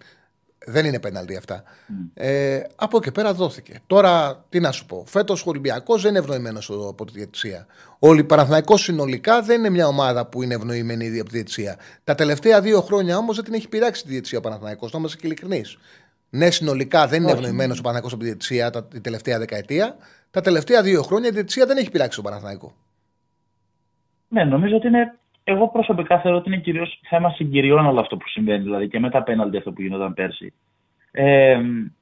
Δεν 0.69 0.85
είναι 0.85 0.99
πέναλτι 0.99 1.35
αυτά. 1.35 1.63
Mm. 1.63 1.93
Ε, 2.13 2.61
από 2.75 2.97
εκεί 2.97 3.11
πέρα 3.11 3.33
δόθηκε. 3.33 3.79
Τώρα, 3.87 4.43
τι 4.49 4.59
να 4.59 4.71
σου 4.71 4.85
πω. 4.85 5.03
Φέτος 5.07 5.41
ο 5.41 5.49
Ολυμπιακός 5.49 6.01
δεν 6.01 6.09
είναι 6.09 6.19
ευνοημένος 6.19 6.71
από 6.89 7.05
τη 7.05 7.11
διαιτησία. 7.11 7.65
Ο 7.99 8.25
Παναθηναϊκός 8.25 8.81
συνολικά 8.81 9.41
δεν 9.41 9.59
είναι 9.59 9.69
μια 9.69 9.87
ομάδα 9.87 10.25
που 10.25 10.43
είναι 10.43 10.53
ευνοημένη 10.53 11.19
από 11.19 11.29
τη 11.29 11.35
διαιτησία. 11.35 11.75
Τα 12.03 12.15
τελευταία 12.15 12.61
δύο 12.61 12.81
χρόνια 12.81 13.17
όμως 13.17 13.35
δεν 13.35 13.45
την 13.45 13.53
έχει 13.53 13.69
πειράξει 13.69 14.03
τη 14.03 14.09
διαιτησία 14.09 14.37
ο 14.37 14.41
Παναθηναϊκός. 14.41 14.91
Να 14.91 14.99
είμαστε 14.99 15.17
και 15.17 15.27
ειλικρινείς. 15.27 15.77
Ναι, 16.29 16.49
συνολικά 16.49 17.07
δεν 17.07 17.21
είναι 17.21 17.31
ευνοημένος 17.31 17.79
ο 17.79 17.81
Παναθηναϊκός 17.81 18.13
από 18.13 18.21
τη 18.21 18.27
διαιτησία 18.27 18.69
τα, 18.69 18.83
την 18.83 19.01
τελευταία 19.01 19.39
δεκαετία. 19.39 19.95
Τα 20.31 20.41
τελευταία 20.41 20.81
δύο 20.81 21.01
χρόνια 21.01 21.29
η 21.29 21.31
διαιτησία 21.31 21.65
δεν 21.65 21.77
έχει 21.77 21.91
πειράξει 21.91 22.15
τον 22.15 22.23
Παναθηναϊκό. 22.23 22.75
Ναι, 24.27 24.43
νομίζω 24.43 24.75
ότι 24.75 24.87
είναι. 24.87 25.17
Εγώ 25.49 25.67
προσωπικά 25.69 26.19
θεωρώ 26.19 26.37
ότι 26.37 26.49
είναι 26.49 26.61
κυρίως 26.61 26.99
θέμα 27.09 27.29
συγκυριών 27.29 27.85
όλο 27.85 27.99
αυτό 27.99 28.17
που 28.17 28.27
συμβαίνει. 28.27 28.63
Δηλαδή 28.63 28.87
και 28.87 28.99
με 28.99 29.09
τα 29.09 29.23
πέναλτι 29.23 29.57
αυτό 29.57 29.71
που 29.71 29.81
γινόταν 29.81 30.13
πέρσι. 30.13 30.53
Ε, 31.11 31.59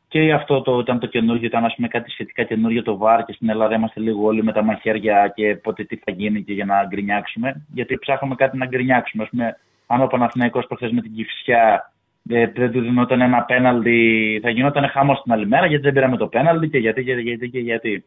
και 0.07 0.33
αυτό 0.33 0.61
το, 0.61 0.79
ήταν 0.79 0.99
το 0.99 1.07
καινούργιο, 1.07 1.47
ήταν 1.47 1.65
ας 1.65 1.75
πούμε, 1.75 1.87
κάτι 1.87 2.09
σχετικά 2.09 2.43
καινούργιο 2.43 2.83
το 2.83 2.97
ΒΑΡ 2.97 3.25
και 3.25 3.33
στην 3.33 3.49
Ελλάδα 3.49 3.75
είμαστε 3.75 3.99
λίγο 3.99 4.25
όλοι 4.25 4.43
με 4.43 4.51
τα 4.51 4.63
μαχαίρια 4.63 5.31
και 5.35 5.55
πότε 5.55 5.83
τι 5.83 5.95
θα 5.95 6.11
γίνει 6.11 6.43
και 6.43 6.53
για 6.53 6.65
να 6.65 6.85
γκρινιάξουμε. 6.85 7.65
Γιατί 7.73 7.97
ψάχνουμε 7.97 8.35
κάτι 8.35 8.57
να 8.57 8.65
γκρινιάξουμε. 8.65 9.23
Ας 9.23 9.29
πούμε, 9.29 9.57
αν 9.87 10.01
ο 10.01 10.07
Παναθηναϊκός 10.07 10.67
προχθές 10.67 10.91
με 10.91 11.01
την 11.01 11.13
Κυφσιά 11.13 11.91
ε, 12.29 12.47
δεν 12.47 12.71
του 12.71 12.81
δινόταν 12.81 13.21
ένα 13.21 13.41
πέναλτι, 13.43 14.39
θα 14.43 14.49
γινόταν 14.49 14.89
χάμος 14.89 15.21
την 15.21 15.31
άλλη 15.31 15.47
μέρα 15.47 15.65
γιατί 15.65 15.83
δεν 15.83 15.93
πήραμε 15.93 16.17
το 16.17 16.27
πέναλτι 16.27 16.69
και 16.69 16.77
γιατί 16.77 17.03
και 17.03 17.13
γιατί 17.13 17.49
και 17.49 17.59
γιατί. 17.59 18.05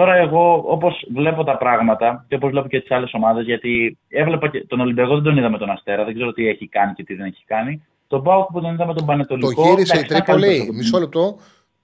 Τώρα 0.00 0.14
εγώ 0.14 0.62
όπως 0.66 1.06
βλέπω 1.14 1.44
τα 1.44 1.56
πράγματα 1.56 2.24
και 2.28 2.34
όπως 2.34 2.50
βλέπω 2.50 2.68
και 2.68 2.80
τις 2.80 2.90
άλλες 2.90 3.14
ομάδες, 3.14 3.44
γιατί 3.44 3.98
έβλεπα 4.08 4.48
και 4.48 4.64
τον 4.66 4.80
Ολυμπιακό 4.80 5.14
δεν 5.14 5.22
τον 5.22 5.36
είδα 5.36 5.50
με 5.50 5.58
τον 5.58 5.70
Αστέρα, 5.70 6.04
δεν 6.04 6.14
ξέρω 6.14 6.32
τι 6.32 6.48
έχει 6.48 6.68
κάνει 6.68 6.92
και 6.92 7.04
τι 7.04 7.14
δεν 7.14 7.26
έχει 7.26 7.44
κάνει. 7.46 7.86
Τον 8.06 8.22
Πάοκ 8.22 8.50
που 8.52 8.60
τον 8.60 8.74
είδαμε 8.74 8.94
τον 8.94 9.06
Πανετολικό. 9.06 9.54
Το 9.54 9.68
γύρισε 9.68 9.98
η 9.98 10.02
Τρίπολη. 10.02 10.70
Μισό 10.72 10.98
λεπτό. 10.98 11.36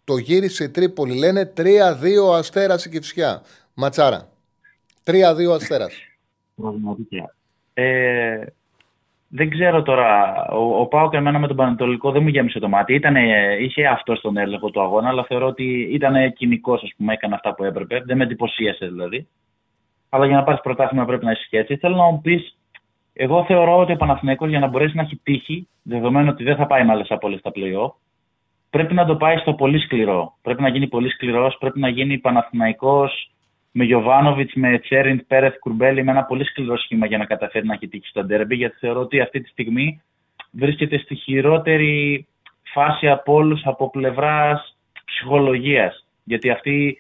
Το 0.05 0.17
γύρισε 0.17 0.64
η 0.64 0.69
Τρίπολη. 0.69 1.19
Λένε 1.19 1.53
3-2 1.57 1.62
αστέρα 2.39 2.75
η 2.87 2.89
Κυψιά. 2.89 3.43
Ματσάρα. 3.75 4.29
3-2 5.05 5.55
αστέρας. 5.55 5.95
ε, 7.75 8.45
δεν 9.29 9.51
ξέρω 9.51 9.83
τώρα. 9.83 10.35
Ο, 10.49 10.81
ο 10.81 10.87
Πάοκ 10.87 11.14
εμένα 11.14 11.39
με 11.39 11.47
τον 11.47 11.57
Πανετολικό 11.57 12.11
δεν 12.11 12.22
μου 12.22 12.29
γέμισε 12.29 12.59
το 12.59 12.68
μάτι. 12.68 12.95
Ήτανε, 12.95 13.57
είχε 13.61 13.87
αυτό 13.87 14.14
στον 14.14 14.37
έλεγχο 14.37 14.70
του 14.70 14.81
αγώνα, 14.83 15.09
αλλά 15.09 15.24
θεωρώ 15.24 15.47
ότι 15.47 15.89
ήταν 15.93 16.33
κοινικός, 16.33 16.83
ας 16.83 16.93
πούμε, 16.97 17.12
έκανε 17.12 17.35
αυτά 17.35 17.55
που 17.55 17.64
έπρεπε. 17.64 18.03
Δεν 18.07 18.16
με 18.16 18.24
εντυπωσίασε 18.24 18.87
δηλαδή. 18.87 19.29
Αλλά 20.09 20.27
για 20.27 20.37
να 20.37 20.43
πάρεις 20.43 20.61
πρωτάθλημα 20.61 21.05
πρέπει 21.05 21.24
να 21.24 21.31
είσαι 21.31 21.47
έτσι. 21.51 21.77
Θέλω 21.77 21.97
να 21.97 22.05
μου 22.05 22.20
πεις 22.20 22.57
εγώ 23.18 23.45
θεωρώ 23.45 23.79
ότι 23.79 23.93
ο 23.93 23.97
Παναθηναϊκός 23.97 24.49
για 24.49 24.59
να 24.59 24.66
μπορέσει 24.66 24.97
να 24.97 25.03
έχει 25.03 25.20
τύχη, 25.22 25.68
δεδομένου 25.83 26.29
ότι 26.31 26.45
δεν 26.45 26.57
θα 26.57 26.66
πάει 26.66 26.85
με 26.85 26.93
άλλες 26.93 27.11
απόλυτε 27.11 27.41
στα 27.41 27.51
πλοίο, 27.51 27.97
πρέπει 28.70 28.95
να 28.95 29.05
το 29.05 29.16
πάει 29.16 29.37
στο 29.37 29.55
πολύ 29.55 29.79
σκληρό. 29.79 30.37
Πρέπει 30.43 30.62
να 30.62 30.68
γίνει 30.68 30.87
πολύ 30.87 31.09
σκληρός, 31.11 31.57
πρέπει 31.59 31.81
να 31.81 31.89
γίνει 31.89 32.18
Παναθηναϊκός 32.18 33.31
με 33.79 33.85
Γιωβάνοβιτς, 33.85 34.55
με 34.55 34.79
Τσέριντ, 34.79 35.20
Πέρεθ, 35.27 35.59
Κουρμπέλη, 35.59 36.05
με 36.05 36.11
ένα 36.11 36.24
πολύ 36.24 36.45
σκληρό 36.45 36.77
σχήμα 36.77 37.07
για 37.07 37.18
να 37.18 37.24
καταφέρει 37.24 37.66
να 37.66 37.74
έχει 37.74 37.89
τύχη 37.89 38.09
στο 38.09 38.24
ντέρμπι, 38.24 38.57
γιατί 38.57 38.77
θεωρώ 38.79 39.01
ότι 39.01 39.20
αυτή 39.20 39.41
τη 39.41 39.49
στιγμή 39.49 40.03
βρίσκεται 40.51 40.99
στη 40.99 41.14
χειρότερη 41.14 42.27
φάση 42.62 43.09
από 43.09 43.33
όλους 43.33 43.61
από 43.64 43.91
πλευράς 43.91 44.77
ψυχολογίας. 45.05 46.07
Γιατί 46.24 46.51
αυτή 46.51 46.99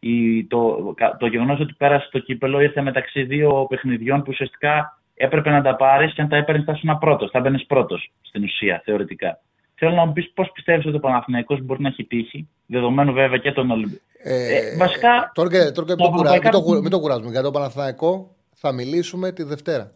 η, 0.00 0.44
το, 0.44 0.94
το 1.18 1.26
γεγονός 1.26 1.60
ότι 1.60 1.74
πέρασε 1.78 2.08
το 2.10 2.18
κύπελο 2.18 2.60
ήρθε 2.60 2.82
μεταξύ 2.82 3.22
δύο 3.22 3.66
παιχνιδιών 3.68 4.18
που 4.18 4.28
ουσιαστικά 4.30 4.98
έπρεπε 5.14 5.50
να 5.50 5.62
τα 5.62 5.76
πάρεις 5.76 6.12
και 6.14 6.20
αν 6.20 6.28
τα 6.28 6.36
έπαιρνες 6.36 6.64
θα 6.64 6.72
ήσουν 6.72 6.98
πρώτος. 6.98 7.30
Θα 7.30 7.40
μπαίνεις 7.40 7.66
πρώτος 7.66 8.10
στην 8.22 8.42
ουσία, 8.42 8.82
θεωρητικά. 8.84 9.38
Θέλω 9.74 9.94
να 9.94 10.04
μου 10.04 10.12
πεις 10.12 10.32
πώς 10.32 10.50
πιστεύεις 10.52 10.86
ότι 10.86 10.96
ο 10.96 11.00
Παναθηναϊκός 11.00 11.60
μπορεί 11.62 11.82
να 11.82 11.88
έχει 11.88 12.04
τύχει, 12.04 12.48
δεδομένου 12.66 13.12
βέβαια 13.12 13.38
και 13.38 13.52
τον 13.52 13.70
Ολυμπιακό. 13.70 14.02
Ε, 14.22 14.56
ε, 14.56 14.76
βασικά. 14.76 15.30
Τώρα 15.34 15.48
και, 15.50 15.70
τώρα 15.70 15.94
και 15.94 15.94
μην, 16.42 16.50
το, 16.50 16.80
μην 16.80 16.90
το 16.90 17.00
κουράζουμε. 17.00 17.30
Για 17.30 17.42
τον 17.42 17.52
Παναθηναϊκό 17.52 18.34
θα 18.52 18.72
μιλήσουμε 18.72 19.32
τη 19.32 19.42
Δευτέρα. 19.42 19.92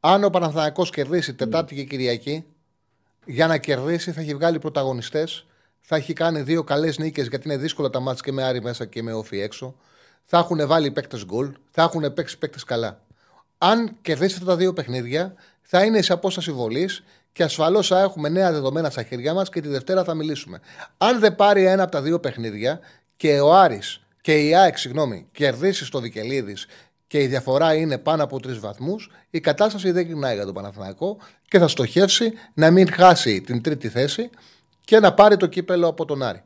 Αν 0.00 0.24
ο 0.24 0.30
Παναθηναϊκός 0.30 0.90
κερδίσει 0.90 1.34
Τετάρτη 1.34 1.74
και 1.74 1.84
Κυριακή, 1.84 2.44
για 3.24 3.46
να 3.46 3.58
κερδίσει 3.58 4.12
θα 4.12 4.20
έχει 4.20 4.34
βγάλει 4.34 4.58
πρωταγωνιστές. 4.58 5.46
Θα 5.80 5.96
έχει 5.96 6.12
κάνει 6.12 6.40
δύο 6.40 6.64
καλές 6.64 6.98
νίκες 6.98 7.26
γιατί 7.26 7.48
είναι 7.48 7.56
δύσκολα 7.56 7.90
τα 7.90 8.00
μάτια 8.00 8.22
και 8.24 8.32
με 8.32 8.42
Άρη 8.42 8.62
μέσα 8.62 8.86
και 8.86 9.02
με 9.02 9.12
Όφη 9.12 9.40
έξω. 9.40 9.74
Θα 10.24 10.38
έχουν 10.38 10.66
βάλει 10.66 10.90
παίκτες 10.90 11.24
γκολ. 11.24 11.52
Θα 11.70 11.82
έχουν 11.82 12.12
παίξει 12.14 12.38
παίκτες 12.38 12.64
καλά 12.64 13.00
αν 13.58 13.96
κερδίσει 14.02 14.34
αυτά 14.34 14.46
τα 14.46 14.56
δύο 14.56 14.72
παιχνίδια, 14.72 15.34
θα 15.62 15.84
είναι 15.84 16.02
σε 16.02 16.12
απόσταση 16.12 16.52
βολής 16.52 17.04
και 17.36 17.42
ασφαλώς 17.42 17.86
θα 17.86 18.00
έχουμε 18.00 18.28
νέα 18.28 18.52
δεδομένα 18.52 18.90
στα 18.90 19.02
χέρια 19.02 19.34
μας 19.34 19.48
και 19.48 19.60
τη 19.60 19.68
Δευτέρα 19.68 20.04
θα 20.04 20.14
μιλήσουμε. 20.14 20.60
Αν 20.98 21.20
δεν 21.20 21.34
πάρει 21.34 21.64
ένα 21.64 21.82
από 21.82 21.92
τα 21.92 22.02
δύο 22.02 22.20
παιχνίδια 22.20 22.80
και 23.16 23.40
ο 23.40 23.54
Άρης 23.54 24.00
και 24.20 24.46
η 24.48 24.54
ΑΕΚ, 24.54 24.78
συγγνώμη, 24.78 25.28
κερδίσει 25.32 25.84
στο 25.84 26.00
Βικελίδης 26.00 26.66
και 27.06 27.22
η 27.22 27.26
διαφορά 27.26 27.74
είναι 27.74 27.98
πάνω 27.98 28.22
από 28.22 28.40
τρεις 28.40 28.58
βαθμούς, 28.58 29.10
η 29.30 29.40
κατάσταση 29.40 29.90
δεν 29.90 30.06
γυρνάει 30.06 30.34
για 30.34 30.44
τον 30.44 30.54
Παναθηναϊκό 30.54 31.16
και 31.48 31.58
θα 31.58 31.68
στοχεύσει 31.68 32.32
να 32.54 32.70
μην 32.70 32.92
χάσει 32.92 33.40
την 33.40 33.62
τρίτη 33.62 33.88
θέση 33.88 34.30
και 34.84 35.00
να 35.00 35.14
πάρει 35.14 35.36
το 35.36 35.46
κύπελο 35.46 35.88
από 35.88 36.04
τον 36.04 36.22
Άρη. 36.22 36.42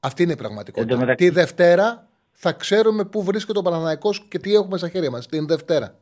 Αυτή 0.00 0.22
είναι 0.22 0.32
η 0.32 0.36
πραγματικότητα. 0.36 1.14
Τη 1.14 1.28
Δευτέρα 1.28 2.08
θα 2.32 2.52
ξέρουμε 2.52 3.04
πού 3.04 3.22
βρίσκεται 3.22 3.58
ο 3.58 3.62
Παναθηναϊκός 3.62 4.26
και 4.28 4.38
τι 4.38 4.54
έχουμε 4.54 4.78
στα 4.78 4.88
χέρια 4.88 5.10
μας. 5.10 5.26
Την 5.26 5.46
Δευτέρα. 5.46 5.94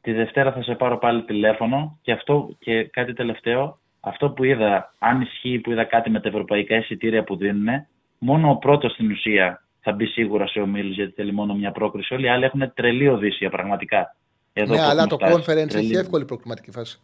Τη 0.00 0.12
Δευτέρα 0.12 0.52
θα 0.52 0.62
σε 0.62 0.74
πάρω 0.74 0.98
πάλι 0.98 1.22
τηλέφωνο 1.22 1.98
και 2.02 2.12
αυτό 2.12 2.56
και 2.58 2.84
κάτι 2.84 3.12
τελευταίο. 3.12 3.78
Αυτό 4.00 4.30
που 4.30 4.44
είδα, 4.44 4.94
αν 4.98 5.20
ισχύει 5.20 5.58
που 5.58 5.70
είδα 5.70 5.84
κάτι 5.84 6.10
με 6.10 6.20
τα 6.20 6.28
ευρωπαϊκά 6.28 6.76
εισιτήρια 6.76 7.24
που 7.24 7.36
δίνουν, 7.36 7.86
μόνο 8.18 8.50
ο 8.50 8.56
πρώτος 8.56 8.92
στην 8.92 9.10
ουσία 9.10 9.62
θα 9.80 9.92
μπει 9.92 10.06
σίγουρα 10.06 10.46
σε 10.46 10.60
ομίλους 10.60 10.94
γιατί 10.94 11.12
θέλει 11.12 11.32
μόνο 11.32 11.54
μια 11.54 11.72
πρόκριση. 11.72 12.14
Όλοι 12.14 12.26
οι 12.26 12.28
άλλοι 12.28 12.44
έχουν 12.44 12.72
τρελή 12.74 13.08
οδύσσια 13.08 13.50
πραγματικά. 13.50 14.16
Εδώ 14.52 14.74
ναι, 14.74 14.80
αλλά 14.80 15.06
το 15.06 15.16
conference 15.20 15.74
έχει 15.74 15.94
εύκολη 15.94 16.24
προκληματική 16.24 16.70
φάση. 16.70 17.00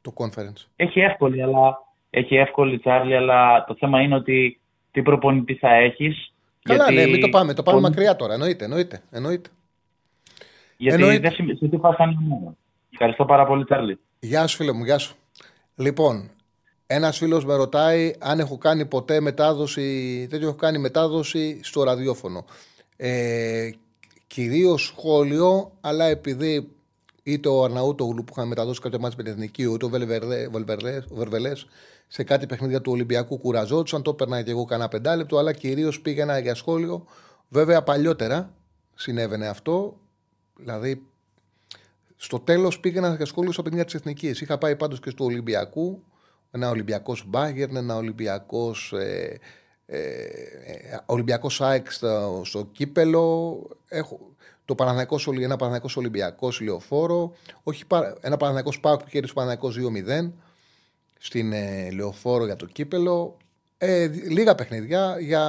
Το 0.00 0.12
conference. 0.16 0.66
Έχει 0.76 1.00
εύκολη, 1.00 1.42
αλλά 1.42 1.78
έχει 2.10 2.36
εύκολη, 2.36 2.78
Τσάρλι, 2.78 3.16
αλλά 3.16 3.64
το 3.64 3.76
θέμα 3.78 4.00
είναι 4.00 4.14
ότι 4.14 4.60
τι 4.90 5.02
προπονητή 5.02 5.54
θα 5.54 5.74
έχεις. 5.74 6.32
Καλά, 6.62 6.90
γιατί... 6.90 7.06
ναι, 7.06 7.10
μην 7.10 7.20
το 7.20 7.28
πάμε. 7.28 7.54
Το 7.54 7.62
πάμε 7.62 7.80
μακριά 7.80 8.16
τώρα. 8.16 8.32
Εννοείται, 8.32 8.64
εννοείται. 8.64 9.02
εννοείται. 9.10 9.50
Γιατί 10.76 11.02
Εννοεί... 11.02 11.18
δεν 11.18 11.32
σε 11.32 11.68
τι 11.68 11.76
φάση 11.76 12.02
Ευχαριστώ 12.90 13.24
πάρα 13.24 13.46
πολύ, 13.46 13.64
Τσάρλι. 13.64 13.98
Γεια 14.20 14.46
σου, 14.46 14.56
φίλε 14.56 14.72
μου, 14.72 14.84
γεια 14.84 14.98
σου. 14.98 15.16
Λοιπόν, 15.76 16.30
ένας 16.86 17.18
φίλος 17.18 17.44
με 17.44 17.54
ρωτάει 17.54 18.12
αν 18.18 18.38
έχω 18.38 18.58
κάνει 18.58 18.86
ποτέ 18.86 19.20
μετάδοση. 19.20 20.26
Δεν 20.30 20.42
έχω 20.42 20.54
κάνει 20.54 20.78
μετάδοση 20.78 21.60
στο 21.62 21.82
ραδιόφωνο. 21.82 22.44
Ε, 22.96 23.70
Κυρίως 24.34 24.84
σχόλιο, 24.84 25.72
αλλά 25.80 26.04
επειδή 26.04 26.68
είτε 27.22 27.48
ο 27.48 27.64
Αρναούτογλου 27.64 28.24
που 28.24 28.32
είχαν 28.36 28.48
μεταδώσει 28.48 28.80
κάποια 28.80 28.98
μάτια 28.98 29.16
με 29.16 29.22
την 29.22 29.32
εθνική, 29.32 29.62
είτε 29.62 29.84
ο 29.84 31.14
Βερβελές 31.14 31.66
σε 32.08 32.24
κάτι 32.24 32.46
παιχνίδια 32.46 32.80
του 32.80 32.92
Ολυμπιακού 32.92 33.38
κουραζόντουσαν. 33.38 34.02
Το 34.02 34.10
έπαιρνα 34.10 34.42
και 34.42 34.50
εγώ 34.50 34.64
κανένα 34.64 34.88
πεντάλεπτο, 34.88 35.38
αλλά 35.38 35.52
κυρίως 35.52 36.00
πήγαινα 36.00 36.38
για 36.38 36.54
σχόλιο. 36.54 37.06
Βέβαια, 37.48 37.82
παλιότερα 37.82 38.50
συνέβαινε 38.94 39.46
αυτό. 39.46 39.96
Δηλαδή, 40.56 41.02
στο 42.16 42.40
τέλος 42.40 42.80
πήγαινα 42.80 43.14
για 43.14 43.26
σχόλιο 43.26 43.52
στα 43.52 43.62
παιχνίδια 43.62 43.84
της 43.84 43.94
Εθνικής. 43.94 44.40
Είχα 44.40 44.58
πάει 44.58 44.76
πάντως 44.76 45.00
και 45.00 45.10
στο 45.10 45.24
Ολυμπιακού. 45.24 46.02
Ένα 46.50 46.70
Ολυμπιακός 46.70 47.24
Μπάγκερν, 47.26 47.76
ένα 47.76 47.96
Ολυμπιακός. 47.96 48.92
Ε, 48.92 49.40
ε, 49.86 49.98
Ολυμπιακός 51.06 51.54
Σάικ 51.54 51.90
στο, 51.90 52.42
στο 52.44 52.68
κύπελο. 52.72 53.58
Έχω, 53.88 54.34
το 54.64 54.74
Παναθηναϊκός, 54.74 55.26
ένα 55.26 55.36
Παναθηναϊκός 55.36 55.96
Ολυμπιακός 55.96 56.60
λεωφόρο. 56.60 57.32
Όχι, 57.62 57.84
ένα 58.20 58.36
Παναθηναϊκός 58.36 58.74
Σπάκ 58.74 58.98
που 58.98 59.08
κέρδισε 59.08 59.34
Παναθηναϊκός 59.34 59.76
2-0 60.26 60.32
στην 61.18 61.52
ε, 61.52 61.90
λεωφόρο 61.90 62.44
για 62.44 62.56
το 62.56 62.66
κύπελο. 62.66 63.36
Ε, 63.78 64.06
λίγα 64.06 64.54
παιχνίδια 64.54 65.16
για 65.20 65.44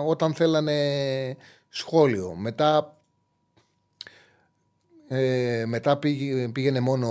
όταν 0.00 0.34
θέλανε 0.34 1.36
σχόλιο. 1.68 2.34
Μετά, 2.34 2.93
ε, 5.08 5.64
μετά 5.66 5.98
πήγαινε 6.52 6.80
μόνο 6.80 7.08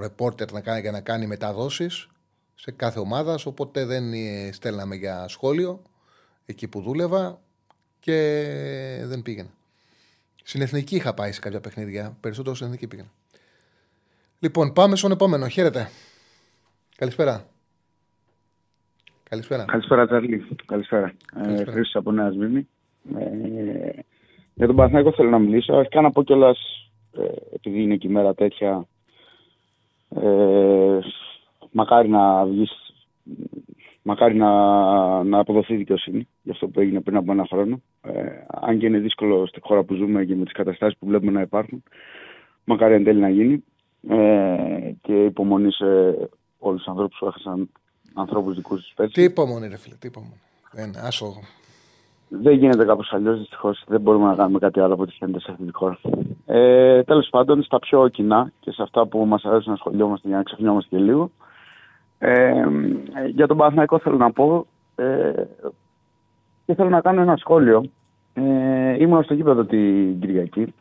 ρεπόρτερ 0.00 0.52
να 0.52 0.60
κάνει, 0.60 0.80
για 0.80 0.90
να 0.90 1.00
κάνει 1.00 1.26
μεταδόσεις 1.26 2.08
σε 2.54 2.70
κάθε 2.70 2.98
ομάδα, 2.98 3.38
οπότε 3.44 3.84
δεν 3.84 4.12
ε, 4.12 4.52
στέλναμε 4.52 4.94
για 4.94 5.28
σχόλιο 5.28 5.82
εκεί 6.46 6.68
που 6.68 6.80
δούλευα 6.80 7.40
και 8.00 9.02
δεν 9.04 9.22
πήγαινα. 9.22 9.50
Στην 10.42 10.60
εθνική 10.60 10.96
είχα 10.96 11.14
πάει 11.14 11.32
σε 11.32 11.40
κάποια 11.40 11.60
παιχνίδια, 11.60 12.16
περισσότερο 12.20 12.54
στην 12.54 12.66
εθνική 12.66 12.86
πήγαινα. 12.86 13.10
Λοιπόν, 14.38 14.72
πάμε 14.72 14.96
στον 14.96 15.10
επόμενο. 15.10 15.48
Χαίρετε. 15.48 15.88
Καλησπέρα. 16.96 17.46
Καλησπέρα. 19.28 19.64
Καλησπέρα, 19.64 20.06
Τσαρλί. 20.06 20.46
Καλησπέρα. 20.66 21.12
Καλησπέρα. 21.34 21.78
Ε, 21.78 21.82
από 21.92 22.12
Νέα 22.12 22.30
Σμύρνη. 22.30 22.68
Ε, 23.18 24.00
για 24.54 24.66
τον 24.66 24.76
Παναθηναϊκό 24.76 25.12
θέλω 25.12 25.30
να 25.30 25.38
μιλήσω. 25.38 25.74
Αρχικά 25.74 26.00
να 26.00 26.10
πω 26.10 26.22
κιόλας, 26.22 26.58
ε, 26.58 26.87
επειδή 27.54 27.82
είναι 27.82 27.96
και 27.96 28.06
η 28.06 28.10
μέρα 28.10 28.34
τέτοια, 28.34 28.86
ε, 30.08 30.98
μακάρι 31.70 32.08
να 32.08 32.44
βγεις, 32.44 32.70
μακάρι 34.02 34.34
να, 34.34 34.50
να 35.24 35.38
αποδοθεί 35.38 35.76
δικαιοσύνη 35.76 36.28
για 36.42 36.52
αυτό 36.52 36.68
που 36.68 36.80
έγινε 36.80 37.00
πριν 37.00 37.16
από 37.16 37.32
ένα 37.32 37.46
χρόνο. 37.50 37.82
Ε, 38.02 38.44
αν 38.48 38.78
και 38.78 38.86
είναι 38.86 38.98
δύσκολο 38.98 39.46
στη 39.46 39.60
χώρα 39.62 39.82
που 39.82 39.94
ζούμε 39.94 40.24
και 40.24 40.34
με 40.34 40.44
τις 40.44 40.52
καταστάσεις 40.52 40.98
που 40.98 41.06
βλέπουμε 41.06 41.30
να 41.30 41.40
υπάρχουν, 41.40 41.82
μακάρι 42.64 42.94
εν 42.94 43.04
τέλει 43.04 43.20
να 43.20 43.28
γίνει. 43.28 43.64
Ε, 44.08 44.90
και 45.02 45.24
υπομονή 45.24 45.72
σε 45.72 45.84
όλους 46.58 46.78
τους 46.78 46.88
ανθρώπους 46.88 47.18
που 47.18 47.26
έχασαν 47.26 47.70
ανθρώπους 48.14 48.54
δικούς 48.54 48.94
τους 48.94 49.12
Τι 49.12 49.22
υπομονή 49.22 49.68
ρε 49.68 49.76
φίλε, 49.76 49.94
τι 49.94 50.06
υπομονή. 50.06 50.40
Δεν, 50.72 50.92
άσο, 50.96 51.34
δεν 52.28 52.52
γίνεται 52.54 52.84
κάπως 52.84 53.12
αλλιώς, 53.12 53.38
δυστυχώς. 53.38 53.84
Δεν 53.86 54.00
μπορούμε 54.00 54.26
να 54.26 54.34
κάνουμε 54.34 54.58
κάτι 54.58 54.80
άλλο 54.80 54.92
από 54.94 55.02
ό,τι 55.02 55.16
φαίνεται 55.18 55.40
σε 55.40 55.50
αυτή 55.50 55.64
τη 55.64 55.72
χώρα. 55.72 55.98
Ε, 56.46 57.02
Τέλος 57.02 57.28
πάντων, 57.30 57.62
στα 57.62 57.78
πιο 57.78 58.08
κοινά 58.08 58.52
και 58.60 58.70
σε 58.70 58.82
αυτά 58.82 59.06
που 59.06 59.24
μας 59.26 59.44
αρέσουν 59.44 59.70
να 59.70 59.76
σχολιόμαστε 59.78 60.28
για 60.28 60.36
να 60.36 60.42
ξεχνιόμαστε 60.42 60.96
και 60.96 61.02
λίγο. 61.02 61.30
Ε, 62.18 62.64
για 63.26 63.46
τον 63.46 63.56
Παναθηναϊκό 63.56 63.98
θέλω 63.98 64.16
να 64.16 64.32
πω 64.32 64.66
ε, 64.94 65.32
και 66.66 66.74
θέλω 66.74 66.88
να 66.88 67.00
κάνω 67.00 67.20
ένα 67.20 67.36
σχόλιο. 67.36 67.90
Ε, 68.34 69.02
ήμουν 69.02 69.22
στο 69.22 69.34
γήπεδο 69.34 69.64
την 69.64 70.20
Κυριακή 70.20 70.74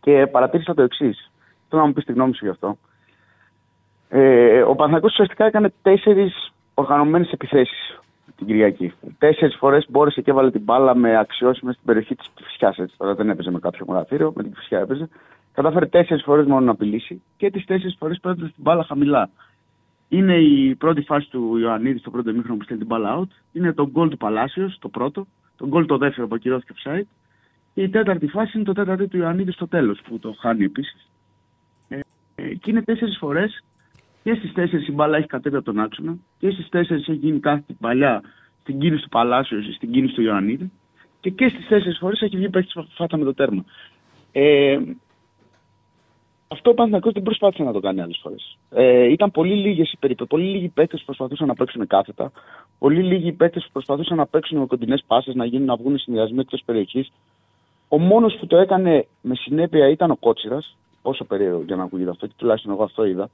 και 0.00 0.26
παρατήρησα 0.26 0.74
το 0.74 0.82
εξής. 0.82 1.30
Θέλω 1.68 1.80
να 1.80 1.86
μου 1.86 1.92
πεις 1.92 2.04
τη 2.04 2.12
γνώμη 2.12 2.34
σου 2.34 2.44
γι' 2.44 2.50
αυτό. 2.50 2.76
Ε, 4.08 4.60
ο 4.62 4.74
Παναθηναϊκός 4.74 5.12
ουσιαστικά 5.12 5.44
έκανε 5.44 5.72
τέσσερις 5.82 6.52
οργανωμένες 6.74 7.30
επιθέσεις 7.30 8.01
την 8.44 8.54
Κυριακή. 8.54 8.92
Τέσσερις 9.18 9.56
φορές 9.56 9.86
μπόρεσε 9.88 10.20
και 10.20 10.30
έβαλε 10.30 10.50
την 10.50 10.60
μπάλα 10.60 10.94
με 10.94 11.18
αξιώσιμε 11.18 11.72
στην 11.72 11.84
περιοχή 11.84 12.14
της 12.14 12.30
Κυφυσιά. 12.34 12.88
Τώρα 12.96 13.14
δεν 13.14 13.30
έπαιζε 13.30 13.50
με 13.50 13.58
κάποιο 13.58 13.84
μορατήριο, 13.88 14.32
με 14.36 14.42
την 14.42 14.52
Κυφυσιά 14.52 14.78
έπαιζε. 14.78 15.08
Κατάφερε 15.52 15.86
τέσσερις 15.86 16.22
φορές 16.22 16.46
μόνο 16.46 16.64
να 16.64 16.70
απειλήσει 16.70 17.22
και 17.36 17.50
τις 17.50 17.64
τέσσερις 17.64 17.96
φορές 17.98 18.18
πέτρεψε 18.20 18.52
την 18.54 18.62
μπάλα 18.62 18.84
χαμηλά. 18.84 19.30
Είναι 20.08 20.36
η 20.36 20.74
πρώτη 20.74 21.00
φάση 21.00 21.30
του 21.30 21.56
Ιωαννίδη 21.56 21.98
στο 21.98 22.10
πρώτο 22.10 22.32
μήχρονο 22.32 22.56
που 22.56 22.64
στέλνει 22.64 22.82
την 22.82 22.90
μπάλα 22.90 23.20
out. 23.20 23.28
Είναι 23.52 23.72
το 23.72 23.90
γκολ 23.90 24.08
του 24.08 24.16
Παλάσιος, 24.16 24.78
το 24.78 24.88
πρώτο. 24.88 25.26
Το 25.56 25.66
γκολ 25.66 25.86
το 25.86 25.96
δεύτερο 25.96 26.26
που 26.26 26.34
ακυρώθηκε 26.34 26.72
ψάιτ. 26.72 27.06
Και 27.74 27.82
η 27.82 27.88
τέταρτη 27.88 28.26
φάση 28.26 28.52
είναι 28.54 28.64
το 28.64 28.72
τέταρτο 28.72 29.08
του 29.08 29.16
Ιωαννίδη 29.16 29.52
στο 29.52 29.68
τέλος 29.68 30.00
που 30.00 30.18
το 30.18 30.34
χάνει 30.38 30.64
επίσης. 30.64 31.10
Ε, 31.88 32.00
ε, 32.34 32.54
και 32.54 32.70
είναι 32.70 32.82
τέσσερις 32.82 33.16
φορές 33.18 33.64
και 34.22 34.34
στις 34.34 34.52
τέσσερις 34.52 34.88
η 34.88 34.92
μπάλα 34.92 35.16
έχει 35.16 35.26
κατέβει 35.26 35.56
από 35.56 35.64
τον 35.64 35.80
άξονα 35.80 36.16
και 36.38 36.50
στις 36.50 36.68
τέσσερις 36.68 37.08
έχει 37.08 37.18
γίνει 37.18 37.40
κάθε 37.40 37.64
παλιά 37.80 38.22
στην 38.60 38.78
κίνηση 38.78 39.02
του 39.02 39.08
Παλάσιο, 39.08 39.62
στην 39.62 39.90
κίνηση 39.90 40.14
του 40.14 40.22
Ιωαννίδη 40.22 40.70
και, 41.20 41.30
και 41.30 41.48
στις 41.48 41.66
τέσσερις 41.66 41.98
φορές 41.98 42.20
έχει 42.20 42.36
βγει 42.36 42.50
παίχτη 42.50 42.72
φάτα 42.94 43.16
με 43.16 43.24
το 43.24 43.34
τέρμα. 43.34 43.64
Ε, 44.32 44.78
αυτό 46.48 46.70
ο 46.70 46.74
Παναθηναϊκός 46.74 47.12
δεν 47.12 47.22
προσπάθησε 47.22 47.62
να 47.62 47.72
το 47.72 47.80
κάνει 47.80 48.00
άλλες 48.00 48.18
φορές. 48.22 48.58
Ε, 48.70 49.04
ήταν 49.04 49.30
πολύ 49.30 49.54
λίγες 49.54 49.92
οι 49.92 49.96
περίπτωσει. 49.96 50.30
Πολύ 50.30 50.44
λίγοι 50.44 50.68
παίκτες 50.68 50.98
που 50.98 51.04
προσπαθούσαν 51.04 51.46
να 51.46 51.54
παίξουν 51.54 51.86
κάθετα. 51.86 52.32
Πολύ 52.78 53.02
λίγοι 53.02 53.32
παίκτες 53.32 53.64
που 53.64 53.70
προσπαθούσαν 53.72 54.16
να 54.16 54.26
παίξουν 54.26 54.58
με 54.58 54.66
κοντινές 54.66 55.04
πάσες, 55.06 55.34
να 55.34 55.44
γίνουν 55.44 55.66
να 55.66 55.76
βγουν 55.76 55.98
συνδυασμοί 55.98 56.38
εκτός 56.38 56.62
περιοχής. 56.64 57.12
Ο 57.88 57.98
μόνος 57.98 58.36
που 58.36 58.46
το 58.46 58.56
έκανε 58.56 59.06
με 59.20 59.34
συνέπεια 59.34 59.88
ήταν 59.88 60.10
ο 60.10 60.16
Κότσιρας. 60.16 60.76
Πόσο 61.02 61.24
περίεργο 61.24 61.62
για 61.66 61.76
να 61.76 61.82
ακούγεται 61.82 62.10
αυτό, 62.10 62.26
και 62.26 62.32
τουλάχιστον 62.36 62.72
εγώ 62.72 62.82
αυτό 62.82 63.04
είδα. 63.04 63.30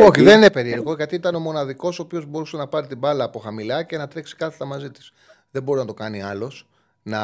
Όχι, 0.00 0.22
δεν 0.22 0.36
είναι 0.36 0.50
περίεργο, 0.50 0.94
γιατί 0.94 1.14
ήταν 1.14 1.34
ο 1.34 1.38
μοναδικός 1.38 1.98
ο 1.98 2.02
οποίος 2.02 2.26
μπορούσε 2.26 2.56
να 2.56 2.66
πάρει 2.66 2.86
την 2.86 2.98
μπάλα 2.98 3.24
από 3.24 3.38
χαμηλά 3.38 3.82
και 3.82 3.96
να 3.96 4.08
τρέξει 4.08 4.36
κάθετα 4.36 4.64
μαζί 4.64 4.90
της. 4.90 5.12
Δεν 5.50 5.62
μπορεί 5.62 5.78
να 5.78 5.86
το 5.86 5.94
κάνει 5.94 6.22
άλλος. 6.22 6.66
Να 7.02 7.20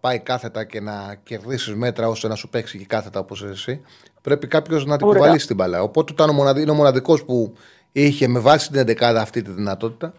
πάει 0.00 0.18
κάθετα 0.18 0.64
και 0.64 0.80
να 0.80 1.16
κερδίσει 1.22 1.74
μέτρα 1.74 2.08
ώστε 2.08 2.28
να 2.28 2.34
σου 2.34 2.48
παίξει 2.48 2.78
και 2.78 2.84
κάθετα 2.84 3.20
όπως 3.20 3.42
εσύ. 3.42 3.80
Πρέπει 4.22 4.46
κάποιος 4.46 4.86
να 4.86 4.96
την 4.96 5.06
κουβαλήσει 5.06 5.46
την 5.46 5.56
μπάλα. 5.56 5.82
Οπότε 5.82 6.12
ήταν 6.12 6.28
ο 6.28 6.32
μοναδικό, 6.32 6.62
είναι 6.62 6.70
ο 6.70 6.74
μοναδικός 6.74 7.24
που 7.24 7.54
είχε 7.92 8.28
με 8.28 8.38
βάση 8.38 8.70
την 8.70 8.80
11 8.80 9.00
αυτή 9.00 9.42
τη 9.42 9.50
δυνατότητα. 9.50 10.12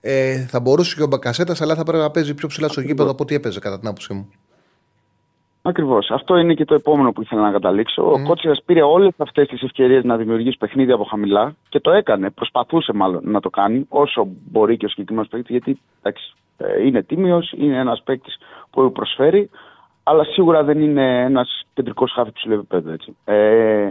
Ε, 0.00 0.46
θα 0.46 0.60
μπορούσε 0.60 0.94
και 0.96 1.02
ο 1.02 1.06
Μπακασέτας, 1.06 1.60
αλλά 1.60 1.74
θα 1.74 1.82
πρέπει 1.82 2.02
να 2.02 2.10
παίζει 2.10 2.34
πιο 2.34 2.48
ψηλά 2.48 2.68
στο 2.68 2.80
γήπεδο 2.80 3.10
από 3.10 3.22
ό,τι 3.22 3.34
έπαιζε 3.34 3.58
κατά 3.58 3.78
την 3.78 3.88
άποψή 3.88 4.12
μου. 4.12 4.28
Ακριβώς. 5.66 6.10
Αυτό 6.10 6.36
είναι 6.36 6.54
και 6.54 6.64
το 6.64 6.74
επόμενο 6.74 7.12
που 7.12 7.22
ήθελα 7.22 7.40
να 7.40 7.50
καταλήξω. 7.50 8.10
Mm. 8.10 8.12
Ο 8.12 8.22
Κότσιρα 8.22 8.54
πήρε 8.64 8.82
όλες 8.82 9.14
αυτές 9.16 9.48
τις 9.48 9.62
ευκαιρίες 9.62 10.04
να 10.04 10.16
δημιουργήσει 10.16 10.56
παιχνίδια 10.58 10.94
από 10.94 11.04
χαμηλά 11.04 11.54
και 11.68 11.80
το 11.80 11.90
έκανε. 11.90 12.30
Προσπαθούσε 12.30 12.92
μάλλον 12.92 13.20
να 13.24 13.40
το 13.40 13.50
κάνει 13.50 13.86
όσο 13.88 14.26
μπορεί 14.50 14.76
και 14.76 14.84
ο 14.84 14.88
συγκεκριμένος 14.88 15.28
παίκτης, 15.28 15.50
γιατί 15.50 15.80
εντάξει, 16.02 16.32
ε, 16.56 16.86
είναι 16.86 17.02
τίμιος, 17.02 17.52
είναι 17.56 17.78
ένας 17.78 18.02
παίκτης 18.04 18.36
που 18.70 18.92
προσφέρει, 18.92 19.50
αλλά 20.02 20.24
σίγουρα 20.24 20.64
δεν 20.64 20.80
είναι 20.80 21.22
ένας 21.22 21.62
κεντρικός 21.74 22.12
χάφι 22.12 22.32
ψηλού 22.32 22.54
επίπεδου. 22.54 22.96
Ε, 23.24 23.90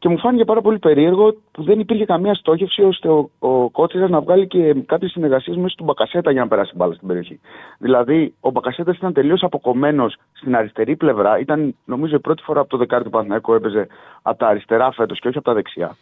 και 0.00 0.08
μου 0.08 0.18
φάνηκε 0.18 0.44
πάρα 0.44 0.60
πολύ 0.60 0.78
περίεργο 0.78 1.34
που 1.50 1.62
δεν 1.62 1.80
υπήρχε 1.80 2.04
καμία 2.04 2.34
στόχευση 2.34 2.82
ώστε 2.82 3.08
ο, 3.08 3.30
ο 3.38 3.70
Κότσιρας 3.70 4.10
να 4.10 4.20
βγάλει 4.20 4.46
και 4.46 4.74
κάποιες 4.86 5.10
συνεργασίες 5.10 5.56
μέσα 5.56 5.74
του 5.76 5.84
Μπακασέτα 5.84 6.30
για 6.30 6.40
να 6.40 6.48
περάσει 6.48 6.72
μπάλα 6.76 6.94
στην 6.94 7.06
περιοχή. 7.08 7.40
Δηλαδή, 7.78 8.34
ο 8.40 8.50
Μπακασέτας 8.50 8.96
ήταν 8.96 9.12
τελείως 9.12 9.42
αποκομμένος 9.42 10.16
στην 10.32 10.56
αριστερή 10.56 10.96
πλευρά. 10.96 11.38
Ήταν, 11.38 11.74
νομίζω, 11.84 12.16
η 12.16 12.20
πρώτη 12.20 12.42
φορά 12.42 12.60
από 12.60 12.68
το 12.68 12.76
δεκάρι 12.76 13.04
του 13.04 13.10
Παναθηναϊκού 13.10 13.54
έπαιζε 13.54 13.86
από 14.22 14.38
τα 14.38 14.46
αριστερά 14.46 14.92
φέτος 14.92 15.20
και 15.20 15.28
όχι 15.28 15.36
από 15.36 15.46
τα 15.46 15.54
δεξιά. 15.54 15.96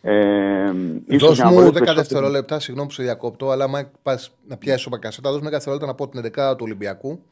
Ε, 0.00 0.70
δώσ' 1.18 1.42
μου 1.42 1.66
10 1.66 1.94
δευτερόλεπτα, 1.94 2.60
συγγνώμη 2.60 2.88
που 2.88 2.94
σε 2.94 3.02
διακόπτω, 3.02 3.50
αλλά 3.50 3.64
άμα 3.64 3.90
πας 4.02 4.30
να 4.48 4.56
πιάσεις 4.56 4.86
ο 4.86 4.88
Μπακασέτα, 4.90 5.30
δώσ' 5.30 5.40
μου 5.40 5.48
10 5.48 5.50
δευτερόλεπτα 5.50 5.86
να 5.86 5.94
πω 5.94 6.08
την 6.08 6.20
11 6.20 6.56
του 6.56 6.64
Ολυμπιακού. 6.64 7.22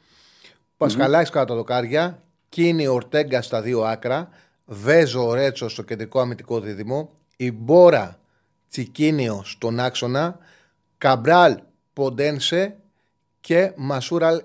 Πασχαλάκης 0.77 1.29
mm-hmm. 1.29 1.33
κατά 1.33 1.45
τα 1.45 1.55
δοκάρια, 1.55 2.23
κίνη 2.49 2.87
Ορτέγκα 2.87 3.43
στα 3.43 3.63
δύο 3.63 3.81
άκρα, 3.81 4.29
Βέζο 4.65 5.33
Ρέτσος 5.33 5.73
στο 5.73 5.83
κεντρικό 5.83 6.21
αμυντικό 6.21 6.61
δίδυμο, 6.61 7.11
η 7.37 7.53
Μπόρα 7.53 8.19
Τσικίνιο 8.69 9.43
στον 9.45 9.81
άξονα, 9.81 10.39
Καμπράλ 10.99 11.59
Ποντένσε 11.93 12.77
και 13.41 13.73
Μασούραλ 13.77 14.43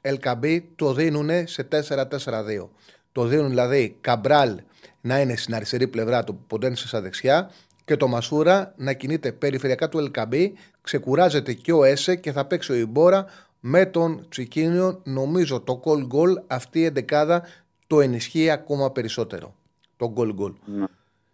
Ελκαμπή 0.00 0.72
το 0.76 0.92
δίνουν 0.92 1.30
σε 1.46 1.68
4-4-2. 1.88 2.68
Το 3.12 3.24
δίνουν 3.24 3.48
δηλαδή 3.48 3.96
Καμπράλ 4.00 4.60
να 5.00 5.20
είναι 5.20 5.36
στην 5.36 5.54
αριστερή 5.54 5.88
πλευρά 5.88 6.24
του 6.24 6.44
Ποντένσε 6.46 6.88
στα 6.88 7.00
δεξιά 7.00 7.50
και 7.84 7.96
το 7.96 8.08
Μασούρα 8.08 8.72
να 8.76 8.92
κινείται 8.92 9.32
περιφερειακά 9.32 9.88
του 9.88 9.98
Ελκαμπή, 9.98 10.54
ξεκουράζεται 10.80 11.52
και 11.52 11.72
ο 11.72 11.84
Έσε 11.84 12.16
και 12.16 12.32
θα 12.32 12.44
παίξει 12.44 12.72
ο 12.72 12.74
Ιμπόρα 12.74 13.26
με 13.60 13.86
τον 13.86 14.26
Τσικίνιο. 14.28 15.00
Νομίζω 15.04 15.60
το 15.60 15.80
goal 15.84 16.02
goal 16.02 16.42
αυτή 16.46 16.78
η 16.78 16.84
εντεκάδα 16.84 17.42
το 17.86 18.00
ενισχύει 18.00 18.50
ακόμα 18.50 18.90
περισσότερο. 18.90 19.54
Το 19.96 20.12
goal 20.16 20.28
goal. 20.42 20.52
Ναι. 20.64 20.84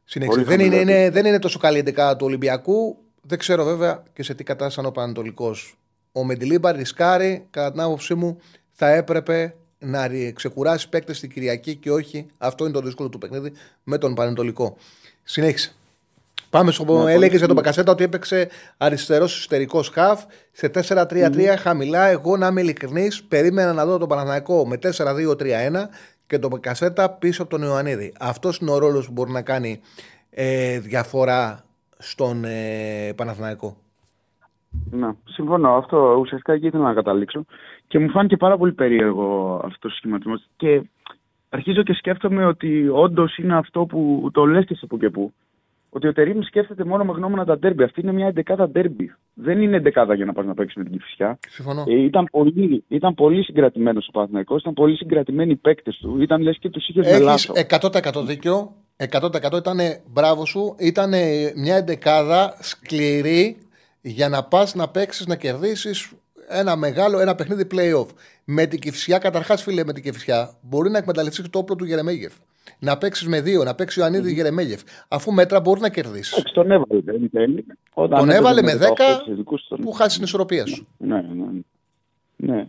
Συνέχισε. 0.04 0.36
Πολύ 0.40 0.56
Δεν 0.56 0.60
είναι, 0.60 0.74
χαμηλότερη. 0.76 1.00
είναι, 1.00 1.10
δεν 1.10 1.26
είναι 1.26 1.38
τόσο 1.38 1.58
καλή 1.58 1.78
η 1.78 1.82
δεκάδα 1.82 2.16
του 2.16 2.26
Ολυμπιακού. 2.26 2.96
Δεν 3.22 3.38
ξέρω 3.38 3.64
βέβαια 3.64 4.02
και 4.12 4.22
σε 4.22 4.34
τι 4.34 4.44
κατάσταση 4.44 4.78
είναι 4.80 4.88
ο 4.88 4.92
Πανατολικό. 4.92 5.54
Ο 6.12 6.24
Μεντιλίμπα 6.24 6.72
ρισκάρει, 6.72 7.46
κατά 7.50 7.70
την 7.70 7.80
άποψή 7.80 8.14
μου, 8.14 8.38
θα 8.70 8.88
έπρεπε 8.88 9.54
να 9.78 10.06
ρι- 10.06 10.34
ξεκουράσει 10.34 10.88
παίκτες 10.88 11.20
την 11.20 11.30
Κυριακή 11.30 11.74
και 11.76 11.90
όχι. 11.92 12.26
Αυτό 12.38 12.64
είναι 12.64 12.72
το 12.72 12.80
δύσκολο 12.80 13.08
του 13.08 13.18
παιχνίδι 13.18 13.52
με 13.82 13.98
τον 13.98 14.14
Πανετολικό. 14.14 14.76
Συνέχισε. 15.22 15.74
Πάμε 16.50 16.70
στο 16.70 16.82
Ναι, 16.84 16.88
πολύ 16.88 17.00
έλεγες 17.12 17.20
για 17.20 17.30
τον 17.30 17.38
σημαντικό. 17.38 17.60
Μπακασέτα 17.60 17.92
ότι 17.92 18.04
έπαιξε 18.04 18.48
αριστερός 18.76 19.36
εσωτερικός 19.36 19.88
χαφ 19.88 20.22
σε 20.52 20.68
4-3-3 20.68 21.54
χαμηλά. 21.58 22.06
Εγώ 22.06 22.36
να 22.36 22.46
είμαι 22.46 22.60
ειλικρινής, 22.60 23.22
περίμενα 23.22 23.72
να 23.72 23.86
δω 23.86 23.98
τον 23.98 24.08
Παναθηναϊκό 24.08 24.66
με 24.66 24.76
4-2-3-1 24.76 25.88
και 26.32 26.38
τον 26.38 26.50
Μπακασέτα 26.50 27.10
πίσω 27.10 27.42
από 27.42 27.50
τον 27.50 27.62
Ιωαννίδη. 27.62 28.12
Αυτός 28.20 28.58
είναι 28.58 28.70
ο 28.70 28.78
ρόλος 28.78 29.06
που 29.06 29.12
μπορεί 29.12 29.30
να 29.30 29.42
κάνει 29.42 29.80
ε, 30.30 30.78
διαφορά 30.78 31.64
στον 31.98 32.44
ε, 32.44 33.12
Παναθηναϊκό. 33.16 33.76
Ναι, 34.90 35.08
συμφωνώ. 35.24 35.74
Αυτό 35.76 36.16
ουσιαστικά 36.20 36.52
εκεί 36.52 36.66
ήθελα 36.66 36.84
να 36.84 36.94
καταλήξω. 36.94 37.44
Και 37.86 37.98
μου 37.98 38.10
φάνηκε 38.10 38.36
πάρα 38.36 38.56
πολύ 38.56 38.72
περίεργο 38.72 39.60
αυτός 39.64 39.92
ο 39.92 39.96
σχηματισμός. 39.96 40.48
Και 40.56 40.82
αρχίζω 41.48 41.82
και 41.82 41.92
σκέφτομαι 41.92 42.46
ότι 42.46 42.88
όντως 42.88 43.36
είναι 43.36 43.56
αυτό 43.56 43.84
που 43.84 44.30
το 44.32 44.44
λες 44.44 44.64
και 44.64 44.74
σε 44.74 44.86
που 44.86 44.98
και 44.98 45.10
που. 45.10 45.32
Ότι 45.94 46.06
ο 46.06 46.12
Τερήμ 46.12 46.40
σκέφτεται 46.40 46.84
μόνο 46.84 47.04
με 47.04 47.12
γνώμονα 47.12 47.44
τα 47.44 47.58
ντέρμπι. 47.58 47.82
Αυτή 47.82 48.00
είναι 48.00 48.12
μια 48.12 48.26
εντεκάδα 48.26 48.68
ντέρμπι. 48.68 49.14
Δεν 49.34 49.62
είναι 49.62 49.76
εντεκάδα 49.76 50.14
για 50.14 50.24
να 50.24 50.32
πας 50.32 50.46
να 50.46 50.54
παίξεις 50.54 50.76
με 50.76 50.82
την 50.82 50.92
Κυφσιά. 50.92 51.38
Συμφωνώ. 51.48 51.84
Ε, 51.86 52.02
ήταν 52.02 52.28
πολύ, 52.30 52.84
ήταν 52.88 53.14
πολύ 53.14 53.42
συγκρατημένος 53.42 54.08
ο 54.08 54.10
Παναθηναϊκός, 54.10 54.60
ήταν 54.60 54.72
πολύ 54.72 54.96
συγκρατημένοι 54.96 55.50
οι 55.50 55.56
παίκτες 55.56 55.96
του. 55.96 56.22
Ήταν 56.22 56.42
λες 56.42 56.58
και 56.58 56.70
τους 56.70 56.88
είχε 56.88 57.00
με 57.00 57.06
Έχεις 57.06 57.20
λάθο. 57.20 57.54
100% 57.54 58.24
δίκιο. 58.24 58.72
100% 58.96 59.56
ήταν 59.56 59.78
μπράβο 60.12 60.46
σου. 60.46 60.74
Ήταν 60.78 61.10
μια 61.56 61.76
εντεκάδα 61.76 62.56
σκληρή 62.60 63.56
για 64.00 64.28
να 64.28 64.44
πας 64.44 64.74
να 64.74 64.88
παίξεις, 64.88 65.26
να 65.26 65.36
κερδίσεις 65.36 66.12
ένα 66.48 66.76
μεγάλο 66.76 67.20
ένα 67.20 67.34
παιχνίδι 67.34 67.66
playoff. 67.74 68.06
Με 68.44 68.66
την 68.66 68.78
κυφσιά, 68.78 69.18
καταρχάς, 69.18 69.62
φίλε, 69.62 69.84
με 69.84 69.92
την 69.92 70.02
κυφσιά 70.02 70.54
μπορεί 70.60 70.90
να 70.90 70.98
εκμεταλλευτείς 70.98 71.50
το 71.50 71.58
όπλο 71.58 71.76
του 71.76 71.84
Γερεμέγεφ. 71.84 72.32
Να 72.78 72.98
παίξεις 72.98 73.28
με 73.28 73.40
δύο, 73.40 73.64
να 73.64 73.74
παίξει 73.74 74.00
ο 74.00 74.04
Ανίδη 74.04 74.32
Γερεμέγεφ. 74.32 74.80
Αφού 75.08 75.32
μέτρα 75.32 75.60
μπορεί 75.60 75.80
να 75.80 75.88
κερδίσεις. 75.90 76.32
Εντάξει, 76.32 76.54
τον 76.54 76.70
έβαλε. 76.70 77.00
Δεν 77.00 77.30
τέλει. 77.30 77.66
Όταν 77.94 78.18
Τον 78.18 78.28
έπαιζε 78.28 78.38
έβαλε 78.38 78.62
με 78.62 78.74
10 78.76 78.78
18 79.26 79.30
ειδικούς, 79.30 79.66
τον- 79.68 79.80
που 79.80 79.92
χάσεις 79.92 80.14
την 80.14 80.24
ισορροπία 80.24 80.66
σου. 80.66 80.86
Ναι, 80.98 81.20
ναι. 81.34 81.46
ναι. 82.36 82.68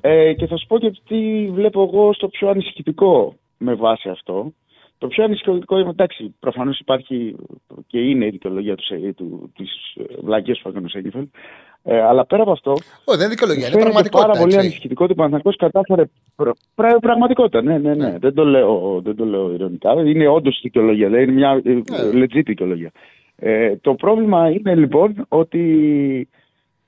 Ε, 0.00 0.32
και 0.34 0.46
θα 0.46 0.56
σου 0.56 0.66
πω 0.66 0.78
και 0.78 0.90
τι 1.08 1.50
βλέπω 1.50 1.82
εγώ 1.82 2.12
στο 2.12 2.28
πιο 2.28 2.48
ανησυχητικό 2.48 3.36
με 3.58 3.74
βάση 3.74 4.08
αυτό. 4.08 4.52
Το 4.98 5.06
πιο 5.06 5.24
ανησυχητικό 5.24 5.78
είναι, 5.78 5.88
εντάξει, 5.90 6.34
προφανώς 6.40 6.78
υπάρχει 6.78 7.36
και 7.86 7.98
είναι 7.98 8.26
η 8.26 8.30
δικαιολογία 8.30 8.74
του, 8.74 8.84
Σε- 8.84 9.12
του, 9.16 9.52
της 9.56 9.70
ε, 9.96 10.04
βλακίας 10.22 10.60
που 10.62 10.68
έκανε 10.68 10.86
ο 10.86 10.88
Σέγγεφελ. 10.88 11.26
Ε, 11.86 12.00
αλλά 12.00 12.26
πέρα 12.26 12.42
από 12.42 12.50
αυτό, 12.52 12.70
Όχι, 12.70 12.82
δεν 13.04 13.18
είναι 13.18 13.28
δικαιολογία, 13.28 13.60
είναι 13.66 13.70
φαίνεται 13.70 13.82
πραγματικότητα. 13.90 14.26
πάρα 14.26 14.38
πολύ 14.40 14.54
έτσι. 14.54 14.66
ανησυχητικό 14.66 15.04
ότι 15.04 15.12
ο 15.12 15.16
Παναθηναϊκός 15.16 15.56
κατάφερε. 15.56 16.04
Πρα, 16.36 16.52
πρα- 16.74 16.98
πραγματικότητα, 17.00 17.62
ναι, 17.62 17.78
ναι, 17.78 17.94
ναι. 17.94 18.18
Δεν, 18.18 18.34
το 18.34 18.44
λέω, 18.44 19.00
δεν 19.04 19.16
το 19.16 19.24
λέω 19.24 19.52
ηρωνικά. 19.52 19.92
Είναι 20.04 20.28
όντως 20.28 20.58
δικαιολογία. 20.62 21.08
Δεν 21.08 21.22
είναι 21.22 21.32
μια 21.32 21.60
ε, 21.64 21.72
Ναι. 21.72 21.82
legit 22.24 22.42
δικαιολογία. 22.44 22.90
Ε, 23.36 23.76
το 23.76 23.94
πρόβλημα 23.94 24.48
είναι 24.50 24.74
λοιπόν 24.74 25.26
ότι 25.28 26.28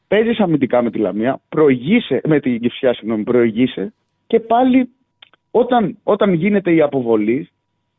παίζεις 0.09 0.41
αμυντικά 0.41 0.83
με 0.83 0.91
τη 0.91 0.99
Λαμία, 0.99 1.41
προηγείσαι, 1.49 2.21
με 2.25 2.41
την 2.41 2.61
Κυφσιά, 2.61 2.95
συγγνώμη, 2.95 3.23
προηγείσαι 3.23 3.93
και 4.27 4.41
πάλι 4.41 4.89
όταν, 5.51 5.99
όταν 6.03 6.33
γίνεται 6.33 6.73
η 6.75 6.81
αποβολή, 6.81 7.49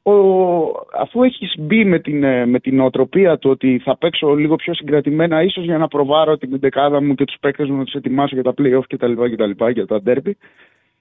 ο, 0.08 0.86
αφού 0.94 1.24
έχεις 1.24 1.56
μπει 1.58 1.86
με 1.86 2.00
την, 2.00 2.24
ε, 2.24 2.46
με 2.46 2.60
την 2.60 2.80
οτροπία 2.80 3.38
του 3.38 3.50
ότι 3.50 3.82
θα 3.84 3.98
παίξω 3.98 4.36
λίγο 4.36 4.56
πιο 4.56 4.74
συγκρατημένα 4.74 5.44
ίσως 5.44 5.64
για 5.64 5.78
να 5.78 5.88
προβάρω 5.88 6.38
την 6.38 6.60
δεκάδα 6.60 7.02
μου 7.02 7.16
και 7.16 7.26
τους 7.26 7.38
παίκτες 7.40 7.70
μου 7.70 7.78
να 7.78 7.84
τους 7.84 7.94
ετοιμάσω 7.94 8.36
για 8.36 8.44
τα 8.44 8.54
play-off 8.58 8.86
και 8.88 8.98
τα 8.98 9.08
λοιπά 9.08 9.30
και 9.30 9.36
τα 9.36 9.46
λοιπά, 9.46 9.70
για 9.70 9.86
τα 9.86 10.02
derby, 10.06 10.32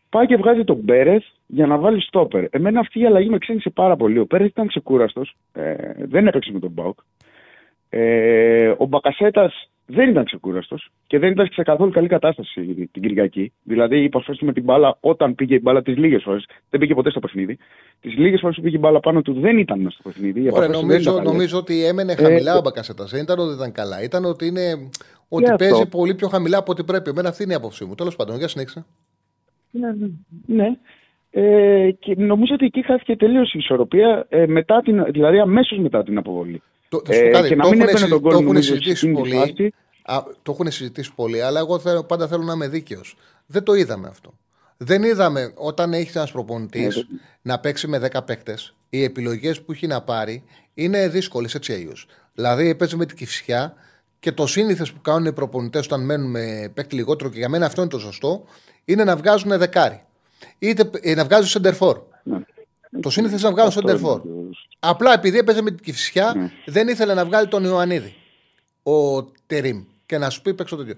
πάει 0.08 0.26
και 0.26 0.36
βγάζει 0.36 0.64
τον 0.64 0.84
Πέρεθ 0.84 1.24
για 1.46 1.66
να 1.66 1.78
βάλει 1.78 2.00
στόπερ. 2.00 2.44
Εμένα 2.50 2.80
αυτή 2.80 3.00
η 3.00 3.06
αλλαγή 3.06 3.28
με 3.28 3.38
ξένησε 3.38 3.70
πάρα 3.70 3.96
πολύ. 3.96 4.18
Ο 4.18 4.26
Πέρεθ 4.26 4.48
ήταν 4.48 4.66
ξεκούραστος, 4.66 5.34
ε, 5.52 5.74
δεν 5.96 6.26
έπαιξε 6.26 6.52
με 6.52 6.58
τον 6.58 6.70
Μπάουκ. 6.70 6.98
Ε, 7.88 8.74
ο 8.78 8.86
Μπακασέτας 8.86 9.70
δεν 9.86 10.08
ήταν 10.08 10.24
ξεκούραστος 10.24 10.90
και 11.06 11.18
δεν 11.18 11.30
ήταν 11.30 11.48
σε 11.52 11.62
καθόλου 11.62 11.90
καλή 11.90 12.08
κατάσταση 12.08 12.88
την 12.92 13.02
Κυριακή. 13.02 13.52
Δηλαδή, 13.62 14.02
υποσχέθηκε 14.02 14.44
με 14.44 14.52
την 14.52 14.62
μπάλα 14.62 14.96
όταν 15.00 15.34
πήγε 15.34 15.54
η 15.54 15.60
μπάλα 15.62 15.82
τις 15.82 15.96
λίγες 15.96 16.22
φορέ. 16.22 16.38
Δεν 16.70 16.80
πήγε 16.80 16.94
ποτέ 16.94 17.10
στο 17.10 17.20
παιχνίδι. 17.20 17.58
Τις 18.00 18.16
λίγες 18.16 18.40
φορέ 18.40 18.52
που 18.52 18.62
πήγε 18.62 18.76
η 18.76 18.80
μπάλα 18.82 19.00
πάνω 19.00 19.22
του 19.22 19.32
δεν 19.40 19.58
ήταν 19.58 19.80
μέσα 19.80 19.98
στο 20.00 20.08
παιχνίδι. 20.08 20.40
Οι 20.42 20.48
Ωραία, 20.52 20.64
επαφές 20.64 20.80
του 20.80 20.86
δεν 20.86 20.86
νομίζω, 20.86 21.10
ήταν 21.10 21.14
καλές. 21.14 21.32
νομίζω 21.32 21.58
ότι 21.58 21.84
έμενε 21.84 22.14
χαμηλά 22.14 22.52
Ε, 22.52 22.56
ο 22.56 22.60
Μπακασέτας. 22.60 23.10
Δεν 23.10 23.22
ήταν 23.22 23.38
ότι 23.38 23.54
ήταν 23.54 23.72
καλά. 23.72 24.02
Ήταν 24.02 24.24
ότι, 24.24 24.46
είναι, 24.46 24.90
ότι 25.28 25.44
αυτό. 25.50 25.56
παίζει 25.56 25.88
πολύ 25.88 26.14
πιο 26.14 26.28
χαμηλά 26.28 26.58
από 26.58 26.72
ό,τι 26.72 26.84
πρέπει. 26.84 27.10
Εμένα 27.10 27.28
αυτή 27.28 27.42
είναι 27.42 27.52
η 27.52 27.56
άποψή 27.56 27.84
μου. 27.84 27.94
Τέλος 27.94 28.16
πάντων, 28.16 28.36
για 28.36 28.48
συνέχισε. 28.48 28.84
Ναι, 29.70 29.88
ναι. 29.92 30.06
ναι. 30.46 30.76
Ε, 31.30 31.90
και 31.90 32.14
νομίζω 32.16 32.54
ότι 32.54 32.64
εκεί 32.64 32.82
χάθηκε 32.82 33.16
τελείως 33.16 33.52
η 33.54 33.58
ισορροπία, 33.58 34.26
ε, 34.28 34.46
μετά 34.46 34.80
την, 34.80 35.04
δηλαδή 35.04 35.38
αμέσως 35.38 35.78
μετά 35.78 36.02
την 36.02 36.18
αποβολή. 36.18 36.62
Το, 37.04 37.12
θα 37.12 37.12
σου 37.14 37.20
πω 37.20 37.26
Ε, 37.26 37.30
κάτι, 37.30 37.48
και 37.48 37.54
να 37.56 37.62
το 37.62 37.68
μην 37.70 37.80
έχουν 37.80 37.88
έπαιρνε 37.94 38.06
συζη- 38.06 38.10
τον 38.10 38.22
το 38.22 38.28
γκολ 38.28 38.32
έχουν 38.32 38.44
νομίζω 38.46 38.66
σε 38.68 38.72
συζητήσει 38.78 39.06
εκείνη 39.06 39.22
τη 39.22 39.28
πολύ. 39.30 39.34
φάση. 39.40 39.74
Α, 40.02 40.22
το 40.42 40.52
έχουν 40.52 40.70
συζητήσει 40.70 41.12
πολύ, 41.14 41.40
αλλά 41.42 41.58
εγώ 41.60 41.78
θέλω, 41.78 42.04
πάντα 42.04 42.28
θέλω 42.28 42.42
να 42.42 42.52
είμαι 42.52 42.68
δίκαιος. 42.68 43.16
Δεν 43.46 43.62
το 43.62 43.74
είδαμε 43.74 44.08
αυτό. 44.08 44.34
Δεν 44.76 45.02
είδαμε 45.02 45.52
όταν 45.54 45.92
έχεις 45.92 46.14
ένας 46.16 46.32
προπονητής 46.32 46.82
Ναι, 46.82 46.88
δεν- 46.92 47.06
να 47.42 47.58
παίξει 47.58 47.86
με 47.86 47.98
10 47.98 48.22
παίκτες, 48.24 48.74
οι 48.88 49.02
επιλογές 49.04 49.60
που 49.62 49.72
έχει 49.72 49.86
να 49.86 50.00
πάρει 50.02 50.42
είναι 50.74 51.08
δύσκολες 51.08 51.54
έτσι 51.54 51.72
αλλιώς. 51.72 52.06
Δηλαδή 52.34 52.74
παίζει 52.74 52.96
με 52.96 53.06
την 53.06 53.16
κυφσιά 53.16 53.74
και 54.20 54.32
το 54.32 54.46
σύνηθες 54.46 54.92
που 54.92 55.00
κάνουν 55.00 55.24
οι 55.26 55.32
προπονητές 55.32 55.84
όταν 55.84 56.04
μένουν 56.04 56.30
με 56.30 56.70
παίκτη 56.74 56.94
λιγότερο 56.94 57.30
και 57.30 57.38
για 57.38 57.48
μένα 57.48 57.66
αυτό 57.66 57.80
είναι 57.80 57.90
το 57.90 57.98
σωστό, 57.98 58.44
είναι 58.84 59.04
να 59.04 59.16
βγάζουν 59.16 59.58
δεκάρι. 59.58 60.02
Είτε 60.58 60.90
ε, 61.00 61.14
να 61.14 61.24
βγάζουν 61.24 61.46
σεντερφόρ. 61.46 62.00
Ναι. 62.96 63.00
Το 63.02 63.10
σύνηθες 63.10 63.42
να 63.42 63.50
βγάλουν 63.50 63.68
Αυτό 63.68 63.80
σεντερφόρ. 63.80 64.20
είναι 64.24 64.34
το- 64.34 64.56
Απλά 64.78 65.12
επειδή 65.12 65.38
έπαιζε 65.38 65.62
με 65.62 65.70
την 65.70 65.84
Κυφσιά, 65.84 66.32
Ναι. 66.36 66.50
δεν 66.66 66.88
ήθελε 66.88 67.14
να 67.14 67.24
βγάλει 67.24 67.48
τον 67.48 67.64
Ιωαννίδη. 67.64 68.14
Ο 68.82 69.22
Τερίμ. 69.46 69.84
Και 70.06 70.18
να 70.18 70.30
σου 70.30 70.42
πει 70.42 70.54
παίξω 70.54 70.76
το 70.76 70.82
δύο. 70.82 70.94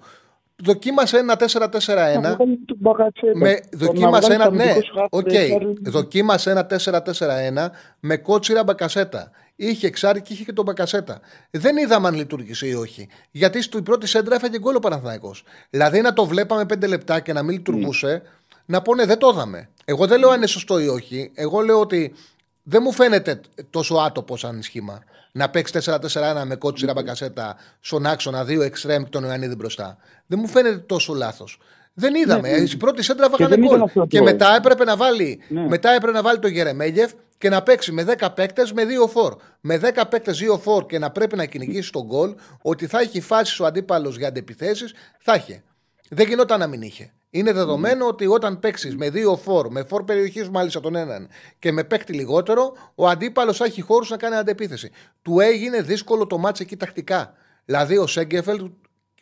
Δοκίμασε 0.63 1.19
ένα 1.19 1.37
4-4-1. 1.37 2.21
Να 2.21 2.35
βγάλει 2.35 2.59
τον 2.67 2.77
Μπακασέτα. 2.81 3.39
Με, 3.39 3.55
Το 3.55 3.61
να 3.77 3.87
δοκίμασε 3.87 4.27
βγάλει 4.27 4.35
ένα, 4.35 4.45
το 4.45 4.51
ναι, 4.51 4.63
αμυντικό 4.63 4.87
σου 4.87 4.93
χάφ, 4.99 5.07
οκ. 5.11 5.29
δεκάρι. 5.31 5.79
Δοκίμασε 5.83 6.51
ένα 6.51 6.67
4-4-1 6.67 7.71
με 8.01 8.17
Κώτσιρα 8.17 8.63
Μπακασέτα. 8.65 9.31
Είχε 9.57 9.87
εξάρι 9.87 10.23
και 10.23 10.33
είχε 10.33 10.45
και 10.45 10.53
τον 10.53 10.65
Μπακασέτα. 10.65 11.21
Δεν 11.51 11.77
είδαμε 11.77 12.09
αν 12.09 12.15
λειτούργησε 12.15 12.67
ή 12.67 12.75
όχι. 12.75 13.09
Γιατί 13.31 13.63
στην 13.63 13.83
πρώτη 13.83 14.07
σέντρα 14.07 14.35
έφαγε 14.35 14.59
γκολ 14.59 14.75
ο 14.75 14.79
Παναθηναϊκός. 14.79 15.45
Δηλαδή 15.71 16.01
να 16.01 16.13
το 16.13 16.25
βλέπαμε 16.27 16.65
5 16.65 16.87
λεπτά 16.89 17.21
και 17.21 17.33
να 17.33 17.43
μην 17.43 17.57
λειτουργούσε, 17.57 18.23
να 18.71 18.83
πούνε 18.83 19.05
δεν 19.05 19.19
το 19.19 19.29
είδαμε. 19.35 19.69
Εγώ 19.85 20.07
δεν 20.07 20.19
λέω 20.19 20.29
αν 20.31 20.37
είναι 20.37 20.47
σωστό 20.47 20.79
ή 20.81 20.89
όχι. 20.89 21.31
Εγώ 21.35 21.61
λέω 21.61 21.81
ότι 21.81 22.15
δεν 22.63 22.81
μου 22.85 22.93
φαίνεται 22.93 23.41
τόσο 23.71 23.95
άτοπο 23.95 24.37
σαν 24.37 24.63
σχήμα 24.63 25.03
να 25.33 25.49
παίξει 25.51 25.79
4-4-1 25.85 26.43
με 26.45 26.55
κότσιρα 26.57 26.93
μπακασέτα 26.93 27.57
στον 27.81 28.07
άξονα, 28.07 28.45
δύο 28.45 28.63
εξτρέμ 28.63 29.03
και 29.03 29.09
τον 29.11 29.25
Ιωαννίδη 29.25 29.55
μπροστά. 29.55 29.97
Δεν 30.27 30.39
μου 30.43 30.49
φαίνεται 30.49 30.77
τόσο 30.79 31.15
λάθος. 31.15 31.59
Δεν 31.95 32.15
είδαμε. 32.15 32.49
Η 32.49 32.77
πρώτη 32.77 33.03
σέντρα 33.03 33.29
βάγανε 33.31 33.55
δεν 33.55 33.65
ήταν 33.65 33.77
γκολ. 33.77 33.87
αυτό 33.87 34.07
Και 34.07 34.19
το- 34.19 34.25
μετά 34.25 34.55
έπρεπε 34.57 34.85
να 34.85 34.97
βάλει, 34.97 35.41
Ναι. 35.49 35.69
μετά 35.69 35.91
έπρεπε 35.91 36.13
να 36.17 36.23
βάλει 36.23 36.39
τον 36.39 36.51
Γερεμέγεφ 36.51 37.13
και 37.39 37.49
να 37.49 37.63
παίξει 37.63 37.93
με 37.93 38.05
10 38.05 38.31
παίκτες 38.35 38.73
με 38.73 38.85
2 38.85 39.09
φορ. 39.09 39.37
Με 39.61 39.79
10 39.79 40.07
παίκτες 40.09 40.39
2 40.39 40.59
φορ 40.59 40.87
και 40.87 40.99
να 40.99 41.11
πρέπει 41.11 41.37
να 41.37 41.45
κυνηγήσει 41.45 41.93
τον 41.93 42.03
γκολ, 42.03 42.35
ότι 42.63 42.87
θα 42.87 43.01
έχει 43.01 43.21
φάσεις 43.21 43.61
ο 43.61 43.67
αντίπαλος 43.67 44.17
για 44.17 44.29
αντεπιθέσει, 44.29 44.85
θα 45.19 45.35
είχε. 45.35 45.63
Δεν 46.09 46.29
γινόταν 46.29 46.59
να 46.59 46.67
μην 46.67 46.83
είχε. 46.83 47.13
Είναι 47.31 47.53
δεδομένο 47.53 48.07
ότι 48.07 48.27
όταν 48.27 48.59
παίξεις 48.59 48.97
με 48.97 49.11
δύο 49.11 49.37
φόρ, 49.37 49.71
με 49.71 49.85
φόρ 49.85 50.05
περιοχής 50.05 50.49
μάλιστα 50.49 50.81
τον 50.81 50.95
έναν 50.95 51.29
και 51.59 51.73
με 51.73 51.85
παίκτη 51.85 52.13
λιγότερο, 52.13 52.77
ο 52.95 53.09
αντίπαλος 53.09 53.57
θα 53.57 53.65
έχει 53.65 53.81
χώρους 53.81 54.11
να 54.11 54.17
κάνει 54.17 54.35
αντεπίθεση. 54.35 54.91
Του 55.23 55.41
έγινε 55.41 55.83
δύσκολο 55.83 56.27
το 56.27 56.39
μάτσε 56.39 56.63
εκεί 56.63 56.77
τακτικά. 56.77 57.35
Δηλαδή 57.65 57.97
ο 57.97 58.07
Σέγκεφελ, 58.07 58.71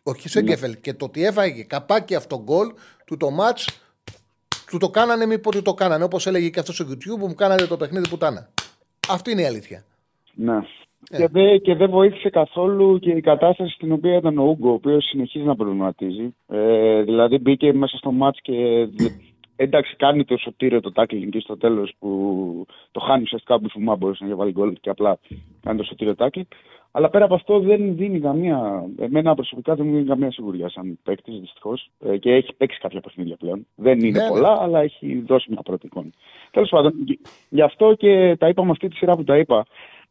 όχι 0.02 0.28
Σέγκεφελ, 0.28 0.80
και 0.80 0.94
το 0.94 1.04
ότι 1.04 1.24
έφαγε 1.24 1.62
καπάκι 1.62 2.14
αυτό 2.14 2.42
γκολ, 2.42 2.72
του 3.04 3.16
το 3.16 3.30
μάτς 3.30 3.80
του 4.66 4.78
το 4.78 4.90
κάνανε 4.90 5.26
μη 5.26 5.34
ότι 5.44 5.62
το 5.62 5.74
κάνανε. 5.74 6.04
Όπως 6.04 6.26
έλεγε 6.26 6.48
και 6.48 6.60
αυτός 6.60 6.74
στο 6.74 6.86
YouTube, 6.88 7.18
μου 7.18 7.34
κάνανε 7.34 7.66
το 7.66 7.76
παιχνίδι 7.76 8.08
που 8.08 8.14
ήταν. 8.14 8.48
Αυτή 9.08 9.30
είναι 9.30 9.42
η 9.42 9.46
αλήθεια. 9.46 9.84
Ναι. 10.34 10.58
Ε. 11.10 11.16
Και, 11.16 11.28
δεν, 11.28 11.60
και 11.60 11.74
δεν 11.74 11.90
βοήθησε 11.90 12.30
καθόλου 12.30 12.98
και 12.98 13.10
η 13.10 13.20
κατάσταση 13.20 13.72
στην 13.72 13.92
οποία 13.92 14.16
ήταν 14.16 14.38
ο 14.38 14.42
Ούγκο, 14.44 14.70
ο 14.70 14.72
οποίος 14.72 15.04
συνεχίζει 15.04 15.44
να 15.44 15.56
προβληματίζει. 15.56 16.34
Ε, 16.48 17.02
δηλαδή 17.02 17.38
μπήκε 17.38 17.72
μέσα 17.72 17.96
στο 17.96 18.12
μάτς 18.12 18.40
και 18.42 18.52
δε- 18.90 19.08
εντάξει 19.56 19.96
κάνει 19.96 20.24
το 20.24 20.36
σωτήριο 20.36 20.80
το 20.80 20.92
tackling 20.94 21.22
εκεί 21.26 21.40
στο 21.40 21.56
τέλος 21.56 21.92
που 21.98 22.66
το 22.92 23.00
χάνει 23.00 23.22
ουσιαστικά 23.22 23.60
που 23.60 23.68
φουμά 23.68 23.96
μπορούσε 23.96 24.24
να 24.24 24.36
βάλει 24.36 24.52
γκολ 24.52 24.72
και 24.80 24.90
απλά 24.90 25.18
κάνει 25.62 25.78
το 25.78 25.84
σωτήριο 25.84 26.14
tackling. 26.18 26.46
Αλλά 26.90 27.08
πέρα 27.10 27.24
από 27.24 27.34
αυτό 27.34 27.58
δεν 27.60 27.96
δίνει 27.96 28.20
καμία. 28.20 28.84
Εμένα 28.98 29.34
προσωπικά 29.34 29.74
δεν 29.74 29.86
μου 29.86 29.92
δίνει 29.92 30.04
καμία 30.06 30.30
σιγουριά 30.32 30.68
σαν 30.68 30.98
παίκτης, 31.02 31.40
δυστυχώς. 31.40 31.90
Ε, 32.06 32.16
και 32.16 32.32
έχει 32.32 32.54
παίξει 32.54 32.78
κάποια 32.80 33.00
παιχνίδια 33.00 33.36
πλέον. 33.36 33.66
Δεν 33.74 33.98
είναι 34.00 34.18
Ναι, 34.18 34.24
ναι. 34.24 34.28
πολλά, 34.28 34.58
αλλά 34.62 34.80
έχει 34.80 35.24
δώσει 35.26 35.46
μια 35.50 35.62
πρώτη 35.64 35.86
εικόνα. 35.86 36.10
Τέλος 36.50 36.68
πάντων, 36.68 36.92
γι- 37.04 37.18
γι' 37.48 37.62
αυτό 37.62 37.94
και 37.94 38.36
τα 38.38 38.48
είπαμε 38.48 38.70
αυτή 38.70 38.88
τη 38.88 38.96
σειρά 38.96 39.16
που 39.16 39.24
τα 39.24 39.38
είπα. 39.38 39.66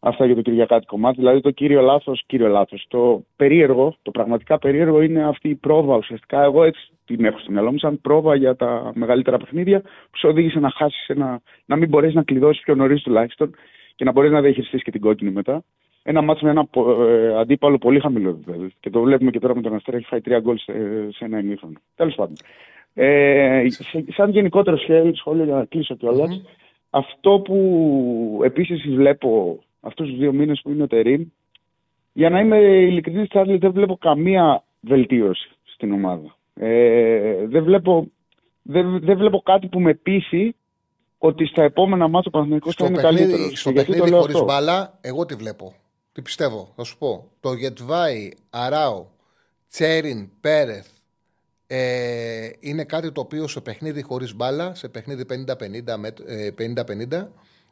Αυτά 0.08 0.26
για 0.26 0.36
το 0.36 0.42
Κυριακάτικο 0.42 0.98
μάτι. 0.98 1.18
Δηλαδή 1.18 1.42
το 1.42 1.52
κύριο 1.52 1.82
λάθος, 1.82 2.24
κύριο 2.26 2.48
λάθος. 2.48 2.86
Το 2.88 3.24
περίεργο, 3.36 3.96
το 4.02 4.12
πραγματικά 4.12 4.60
περίεργο 4.60 5.02
είναι 5.02 5.24
αυτή 5.24 5.50
η 5.50 5.56
πρόβα. 5.56 5.96
Ουσιαστικά 5.96 6.44
εγώ 6.44 6.64
έτσι 6.64 6.90
την 7.06 7.26
έχω 7.26 7.40
στο 7.40 7.52
μυαλό 7.52 7.72
μου, 7.72 7.78
σαν 7.78 8.02
πρόβα 8.02 8.36
για 8.36 8.56
τα 8.56 8.92
μεγαλύτερα 8.96 9.38
παιχνίδια 9.38 9.82
που 9.82 10.18
σε 10.18 10.28
οδήγησε 10.28 10.60
να 10.60 10.70
χάσεις, 10.70 11.08
ένα, 11.08 11.42
να 11.66 11.76
μην 11.76 11.90
μπορέσεις 11.90 12.16
να 12.16 12.24
κλειδώσεις 12.24 12.64
πιο 12.64 12.76
νωρίς 12.76 13.02
τουλάχιστον 13.02 13.56
και 13.96 14.04
να 14.04 14.12
μπορείς 14.12 14.32
να 14.32 14.42
διαχειριστείς 14.42 14.84
και 14.84 14.92
την 14.92 15.02
κόκκινη 15.02 15.32
μετά. 15.32 15.64
Ένα 16.04 16.22
μάτσο 16.22 16.46
με 16.46 16.52
ένα 16.52 16.68
ε, 17.08 17.40
αντίπαλο 17.40 17.78
πολύ 17.78 18.00
χαμηλό 18.00 18.30
επίπεδο. 18.30 18.68
Και 18.80 18.90
το 18.90 19.02
βλέπουμε 19.02 19.32
και 19.32 19.40
τώρα 19.40 19.56
με 19.56 19.62
τον 19.62 19.76
Αστέρα, 19.76 19.98
έχει 19.98 20.06
φάει 20.06 20.22
τρία 20.22 20.40
γκολ 20.40 20.58
σε, 20.58 20.74
σε 21.12 21.26
ένα 21.26 21.40
ημίχρονο. 21.40 21.78
Τέλος 21.96 22.16
πάντων. 22.16 22.36
Ε, 22.94 23.66
σαν 24.16 24.30
γενικότερο 24.30 24.78
σχόλιο, 25.14 25.44
για 25.44 25.56
να 25.56 25.66
κλείσω 25.66 25.96
κιόλας, 25.96 26.30
mm-hmm. 26.30 26.50
αυτό 26.90 27.40
που 27.40 28.40
επίσης 28.44 28.96
βλέπω 28.96 29.60
αυτούς 29.86 30.08
τους 30.10 30.18
δύο 30.18 30.34
μήνες 30.34 30.62
που 30.62 30.72
είναι 30.72 30.84
ο 30.84 30.88
Τερίν, 30.88 31.32
για 32.14 32.30
να 32.30 32.40
είμαι 32.40 32.58
ειλικρινής, 32.58 33.30
Τσάρλι, 33.30 33.58
δεν 33.58 33.72
βλέπω 33.72 33.98
καμία 33.98 34.64
βελτίωση 34.80 35.50
στην 35.64 35.92
ομάδα. 35.92 36.36
Ε, 36.54 37.46
δεν, 37.48 37.64
βλέπω, 37.64 38.08
δεν, 38.62 39.00
δεν 39.00 39.18
βλέπω 39.18 39.42
κάτι 39.42 39.68
που 39.68 39.80
με 39.80 39.94
πείσει 39.94 40.56
ότι 41.18 41.46
στα 41.46 41.64
επόμενα 41.64 42.08
μάτια 42.08 42.28
ο 42.28 42.30
Παναθηναϊκός 42.30 42.76
θα 42.76 42.86
είναι 42.86 43.02
καλύτερος. 43.02 43.60
Στο 43.60 43.74
παιχνίδι 43.74 44.12
χωρίς 44.12 44.44
μπάλα, 44.44 44.98
εγώ 45.02 45.26
τι 45.26 45.36
βλέπω. 45.36 45.74
Τι 46.12 46.22
πιστεύω, 46.22 46.74
θα 46.76 46.84
σου 46.84 46.98
πω. 46.98 47.32
Το 47.40 47.54
Γετβάη, 47.54 48.32
Αράο, 48.50 49.06
Τσέριν, 49.70 50.30
Πέρεθ 50.42 50.88
ε, 51.68 52.50
είναι 52.60 52.84
κάτι 52.84 53.12
το 53.12 53.22
οποίο 53.22 53.48
σε 53.48 53.62
παιχνίδι 53.62 54.02
χωρίς 54.02 54.36
μπάλα, 54.36 54.76
σε 54.76 54.88
παιχνίδι 54.88 55.26
50-50 55.30 55.34
ε, 56.26 56.52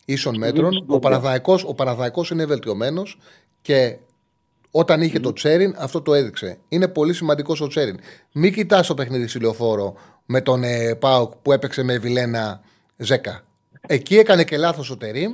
ίσων 0.06 0.38
μέτρων, 0.38 0.86
ο 0.88 0.99
Παναδαϊκός, 0.99 1.64
ο 1.64 1.74
Παναδαϊκός 1.74 2.30
είναι 2.30 2.45
βελτιωμένος 2.45 3.18
και 3.62 3.97
όταν 4.72 5.01
είχε 5.01 5.20
το 5.20 5.34
Τσέριν, 5.34 5.76
αυτό 5.78 6.01
το 6.01 6.14
έδειξε. 6.14 6.58
Είναι 6.70 6.88
πολύ 6.88 7.14
σημαντικός 7.14 7.62
ο 7.62 7.68
Τσέριν. 7.68 7.99
Μην 8.32 8.54
κοιτάς 8.54 8.88
το 8.88 8.93
παιχνίδι 8.93 9.28
συλλοφόρο 9.28 9.95
με 10.26 10.41
τον 10.41 10.64
ε, 10.64 10.95
Πάουκ 10.95 11.34
που 11.41 11.51
έπαιξε 11.51 11.84
με 11.84 11.97
Βιλένα 11.97 12.62
Ζέκα. 12.97 13.43
Εκεί 13.88 14.18
έκανε 14.18 14.43
και 14.43 14.58
λάθος 14.58 14.89
ο 14.89 14.97
Τερίμ. 14.97 15.34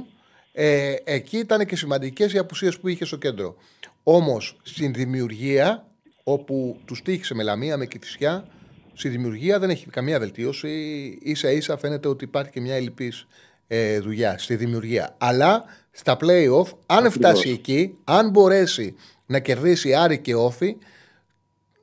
Ε, 0.52 0.96
εκεί 1.04 1.38
ήταν 1.38 1.66
και 1.66 1.76
σημαντικές 1.76 2.34
οι 2.34 2.38
απουσίες 2.38 2.80
που 2.80 2.88
είχε 2.88 3.06
στο 3.06 3.18
κέντρο. 3.18 3.56
Όμως 4.04 4.58
στην 4.64 4.94
δημιουργία, 4.94 5.88
όπου 6.24 6.80
τους 6.86 7.02
τύχησε 7.02 7.34
με 7.34 7.44
λαμία, 7.44 7.78
με 7.78 7.86
κυφισιά, 7.86 8.48
στη 8.94 9.10
δημιουργία 9.10 9.60
δεν 9.60 9.70
έχει 9.70 9.86
καμία 9.86 10.20
βελτίωση. 10.20 11.18
σα 11.34 11.52
ίσα 11.52 11.78
φαίνεται 11.78 12.08
ότι 12.08 12.24
υπάρχει 12.24 12.52
και 12.52 12.62
μια 12.62 12.76
ελλειπής 12.76 13.28
ε, 13.72 14.00
δουλειά 14.00 14.38
στη 14.38 14.56
δημιουργία. 14.56 15.16
Αλλά 15.18 15.64
στα 15.92 16.18
playoff, 16.22 16.78
αν 16.86 17.12
φτάσει 17.12 17.50
εκεί, 17.50 17.98
αν 18.04 18.30
μπορέσει 18.30 18.96
να 19.26 19.40
κερδίσει 19.40 19.94
Άρη 19.94 20.20
και 20.22 20.36
Όφη, 20.36 20.78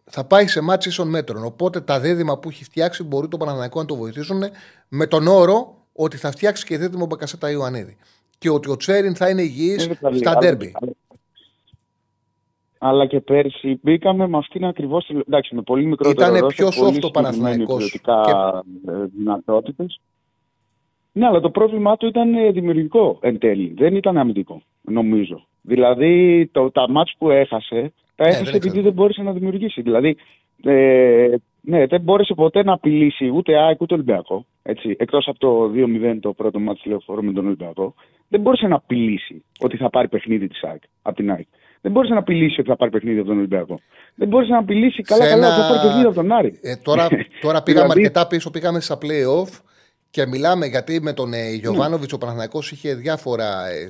θα 0.05 0.25
πάει 0.25 0.47
σε 0.47 0.61
μάτς 0.61 0.87
ίσων 0.87 1.09
μέτρων. 1.09 1.45
Οπότε 1.45 1.81
τα 1.81 2.01
δίδυμα 2.01 2.39
που 2.39 2.49
έχει 2.49 2.65
φτιάξει 2.65 3.03
μπορεί 3.03 3.29
το 3.29 3.37
Παναναναϊκό 3.37 3.81
να 3.81 3.87
το 3.87 3.97
βοηθήσουν 3.97 4.43
με 4.89 5.07
τον 5.07 5.27
όρο 5.27 5.87
ότι 5.93 6.17
θα 6.17 6.31
φτιάξει 6.31 6.67
και 6.67 6.79
δίδυμο 6.79 7.07
Μπακασέτα 7.07 7.51
Ιωαννίδη. 7.51 7.97
Και 8.39 8.51
ότι 8.51 8.71
ο 8.71 8.77
Τσέριν 8.77 9.15
θα 9.15 9.29
είναι 9.29 9.43
υγιής 9.43 9.91
στα 10.15 10.39
ντέρμπι. 10.39 10.73
Αλλά 12.79 13.07
και 13.07 13.21
πέρσι 13.21 13.79
μπήκαμε 13.83 14.29
με 14.29 14.39
αυτήν 14.39 14.65
ακριβώς. 14.65 15.09
Εντάξει, 15.29 15.55
με 15.55 15.63
πολύ 15.63 15.87
μικρότερο 15.87 16.37
Ήταν 16.37 16.47
πιο 16.47 16.69
soft 16.69 16.99
το 17.01 17.11
Παναθηναϊκός. 17.11 17.91
Και... 17.91 18.01
δυνατότητες. 19.17 20.01
Ναι, 21.17 21.27
αλλά 21.27 21.41
το 21.41 21.51
πρόβλημά 21.51 21.97
του 21.97 22.07
ήταν 22.07 22.35
ε, 22.35 22.51
δημιουργικό 22.51 23.19
εν 23.21 23.39
τέλει. 23.39 23.75
Δεν 23.77 23.95
ήταν 23.95 24.19
αμυντικό, 24.19 24.63
νομίζω. 24.83 25.47
Δηλαδή 25.63 26.47
το, 26.53 26.71
τα 26.71 26.91
μάτς 26.91 27.15
που 27.19 27.31
έχασε, 27.31 27.93
τα 28.15 28.25
ναι, 28.25 28.31
έχασε 28.31 28.57
επειδή 28.57 28.81
δεν 28.81 28.93
μπόρεσε 28.93 29.23
να 29.23 29.33
δημιουργήσει. 29.33 29.83
Δηλαδή, 29.83 30.17
ε, 30.65 31.35
ναι, 31.61 31.87
δεν 31.87 32.01
μπόρεσε 32.01 32.35
ποτέ 32.35 32.63
να 32.63 32.73
απειλήσει 32.73 33.31
ούτε 33.35 33.57
ΑΕΚ 33.57 33.81
ούτε 33.81 33.95
Ολυμπιακό. 33.95 34.47
Έτσι, 34.63 34.97
εκτός 34.99 35.29
από 35.29 35.39
το 35.39 35.73
2-0 35.75 36.19
το 36.21 36.33
πρώτο 36.33 36.59
μάτς 36.59 36.85
λεωφόρο 36.85 37.23
με 37.23 37.33
τον 37.33 37.47
Ολυμπιακό. 37.47 37.95
Δεν 38.29 38.41
μπόρεσε 38.41 38.67
να 38.67 38.77
απειλήσει 38.77 39.45
ότι 39.59 39.77
θα 39.77 39.91
πάρει 39.91 40.09
παιχνίδι 40.09 40.49
της 40.49 40.63
ΑΕΚ, 40.63 40.83
από 41.03 41.17
την 41.17 41.31
ΑΕΚ. 41.31 41.47
Δεν 41.81 41.93
μπόρεσε 41.93 42.13
να 42.13 42.19
απειλήσει 42.19 42.61
ότι 42.61 42.69
θα 42.69 42.77
πάρει 42.77 42.91
παιχνίδι 42.91 43.19
από 43.19 43.29
τον 43.29 43.37
Ολυμπιακό. 43.37 43.81
Δεν 44.15 44.29
μπόρεσε 44.29 44.53
να 44.53 44.59
απειλήσει 44.59 45.03
καλά-καλά 45.03 45.47
ότι 45.47 45.61
θα 45.61 45.69
πάρει 45.69 45.81
παιχνίδι 45.87 46.07
από 46.07 46.15
τον 46.15 46.33
Άρη. 46.33 46.59
Ε, 46.63 46.77
τώρα, 46.77 47.09
τώρα 47.41 47.63
πήγαμε 47.67 47.87
δηλαδή... 47.87 48.01
αρκετά 48.01 48.27
πίσω, 48.27 48.51
πήγαμε 48.51 48.81
στα 48.81 48.99
playoff 49.03 49.61
και 50.17 50.27
μιλάμε 50.27 50.67
γιατί 50.67 51.01
με 51.01 51.13
τον 51.13 51.33
ε, 51.33 51.51
Γιωβάνοβιτς 51.51 52.13
ο 52.13 52.19
Παναθηναϊκός 52.19 52.71
είχε 52.71 52.95
διάφορα 52.95 53.69
ε, 53.69 53.89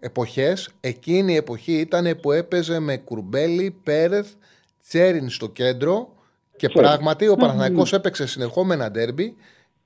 εποχές. 0.00 0.70
Εκείνη 0.80 1.32
η 1.32 1.36
εποχή 1.36 1.72
ήταν 1.72 2.18
που 2.22 2.32
έπαιζε 2.32 2.78
με 2.78 2.96
Κουρμπέλι, 2.96 3.76
Πέρεθ, 3.82 4.28
Τσέριν 4.88 5.30
στο 5.30 5.48
κέντρο 5.48 6.08
και 6.56 6.68
πράγματι 6.68 7.28
ο 7.28 7.36
Παναθηναϊκός 7.36 7.92
έπαιξε 7.92 8.26
συνεχόμενα 8.26 8.90
ντέρμπι 8.90 9.34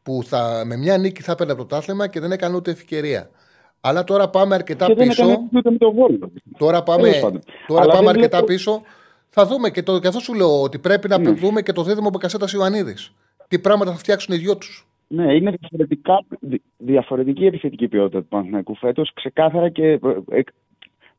που 0.03 0.23
θα, 0.25 0.63
με 0.67 0.77
μια 0.77 0.99
νίκη 0.99 1.23
θα 1.23 1.33
έπαιρνε 1.33 1.55
το 1.55 1.65
τάθλημα 1.65 2.07
και 2.09 2.21
δεν 2.21 2.33
έκανε 2.33 2.57
ούτε 2.57 2.71
ευκαιρία. 2.71 3.31
Αλλά 3.81 4.05
τώρα 4.05 4.29
πάμε 4.29 4.55
αρκετά 4.55 4.95
πίσω. 4.95 5.49
Τώρα 6.59 6.83
πάμε, 6.83 7.13
τώρα 7.67 7.87
πάμε 7.87 8.09
αρκετά 8.09 8.45
πίσω. 8.45 8.83
Θα 9.29 9.47
δούμε 9.47 9.71
και, 9.71 9.83
το, 9.83 9.99
και 9.99 10.09
αυτό 10.09 10.21
σου 10.21 10.35
λέω 10.35 10.63
ότι 10.63 10.79
πρέπει 10.79 11.09
να 11.09 11.19
ναι. 11.19 11.31
δούμε 11.31 11.63
και 11.63 11.73
το 11.73 11.83
δίδυμο 11.83 12.11
Μπεκασέτας 12.11 12.53
Ιωαννίδης. 12.53 13.13
Τι 13.49 13.59
πράγματα 13.59 13.91
θα 13.91 13.99
φτιάξουν 13.99 14.35
οι 14.35 14.39
δυο 14.39 14.57
τους. 14.57 14.87
Ναι, 15.09 15.35
είναι 15.35 15.55
διαφορετικά, 15.61 16.25
διαφορετική 16.77 17.47
επιθετική 17.47 17.89
ποιότητα 17.89 18.19
του 18.21 18.27
Παναθηναϊκού 18.29 18.77
φέτος. 18.77 19.13
Ξεκάθαρα 19.15 19.69
και 19.69 19.87
ε, 20.31 20.41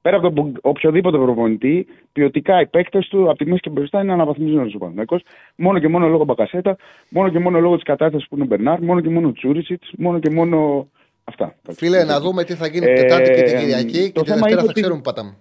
πέρα 0.02 0.18
από 0.18 0.32
τον 0.32 0.58
οποιοδήποτε 0.62 1.18
προπονητή, 1.18 1.88
ποιοτικά 2.12 2.62
οι 2.62 2.68
παίκτες 2.68 3.08
του 3.08 3.30
από 3.30 3.38
τη 3.38 3.46
μέση 3.46 3.60
και 3.60 3.70
μπροστά 3.70 4.02
είναι 4.02 4.12
αναβαθμισμένος 4.12 4.76
ο 4.76 4.78
Παναθηναϊκός. 4.78 5.22
Μόνο 5.56 5.80
και 5.80 5.88
μόνο 5.88 6.08
λόγω 6.08 6.24
Μπακασέτα, 6.24 6.78
μόνο 7.10 7.30
και 7.30 7.40
μόνο 7.40 7.60
λόγω 7.60 7.76
της 7.76 7.84
κατάστασης 7.84 8.28
που 8.28 8.36
είναι 8.36 8.44
ο 8.44 8.48
Μπερνάρ, 8.48 8.82
μόνο 8.82 9.02
και 9.02 9.10
μόνο 9.10 9.28
ο 9.28 9.32
Τσούρισιτς, 9.32 9.92
μόνο 9.98 10.20
και 10.20 10.30
μόνο. 10.30 10.88
Αυτά. 11.24 11.56
Φίλε, 11.70 12.04
να 12.04 12.20
δούμε 12.20 12.44
τι 12.44 12.54
θα 12.54 12.68
γίνει 12.68 12.86
την 12.86 12.96
Τετάρτη 12.96 13.32
και 13.32 13.42
την 13.42 13.58
Κυριακή 13.58 14.12
και 14.12 14.22
την 14.22 14.34
Δευτέρα 14.34 14.64
θα 14.64 14.74
ξέρουμε 14.74 14.96
που 14.96 15.02
πατάμε. 15.02 15.36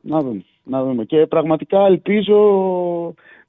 Να 0.00 0.20
δούμε. 0.20 0.44
Να 0.64 0.84
δούμε. 0.84 1.04
Και 1.04 1.26
πραγματικά 1.26 1.86
ελπίζω 1.86 2.34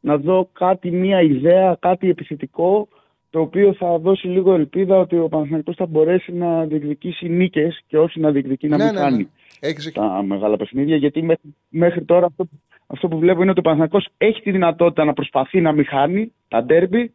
να 0.06 0.18
δω 0.18 0.50
κάτι, 0.54 0.92
μια 0.92 1.22
ιδέα, 1.22 1.78
κάτι 1.80 2.10
επιθετικό 2.10 2.88
το 3.30 3.40
οποίο 3.40 3.74
θα 3.74 3.98
δώσει 3.98 4.28
λίγο 4.28 4.54
ελπίδα 4.54 4.98
ότι 4.98 5.18
ο 5.18 5.28
Παναθηναϊκός 5.28 5.76
θα 5.76 5.86
μπορέσει 5.86 6.34
να 6.34 6.66
διεκδικήσει 6.66 7.30
νίκες 7.30 7.84
και 7.88 7.98
όχι 7.98 8.20
να 8.20 8.32
διεκδικεί 8.32 8.68
να 8.68 8.78
ναι, 8.78 8.84
μην 8.84 8.94
ναι, 8.94 9.00
χάνει 9.00 9.30
ναι. 9.62 9.92
τα 9.92 10.24
μεγάλα 10.24 10.58
παιχνίδια 10.58 10.96
γιατί 10.96 11.22
μέχρι, 11.22 11.56
μέχρι 11.70 12.04
τώρα 12.04 12.26
αυτό, 12.26 12.48
αυτό 12.88 13.08
που 13.08 13.20
βλέπω 13.20 13.42
είναι 13.42 13.50
ότι 13.50 13.60
ο 13.60 13.64
Παναθηναϊκός 13.64 14.08
έχει 14.18 14.42
τη 14.42 14.52
δυνατότητα 14.52 15.04
να 15.06 15.14
προσπαθεί 15.14 15.62
να 15.62 15.72
μην 15.72 15.86
χάνει 15.86 16.32
τα 16.48 16.64
ντέρμπι 16.64 17.12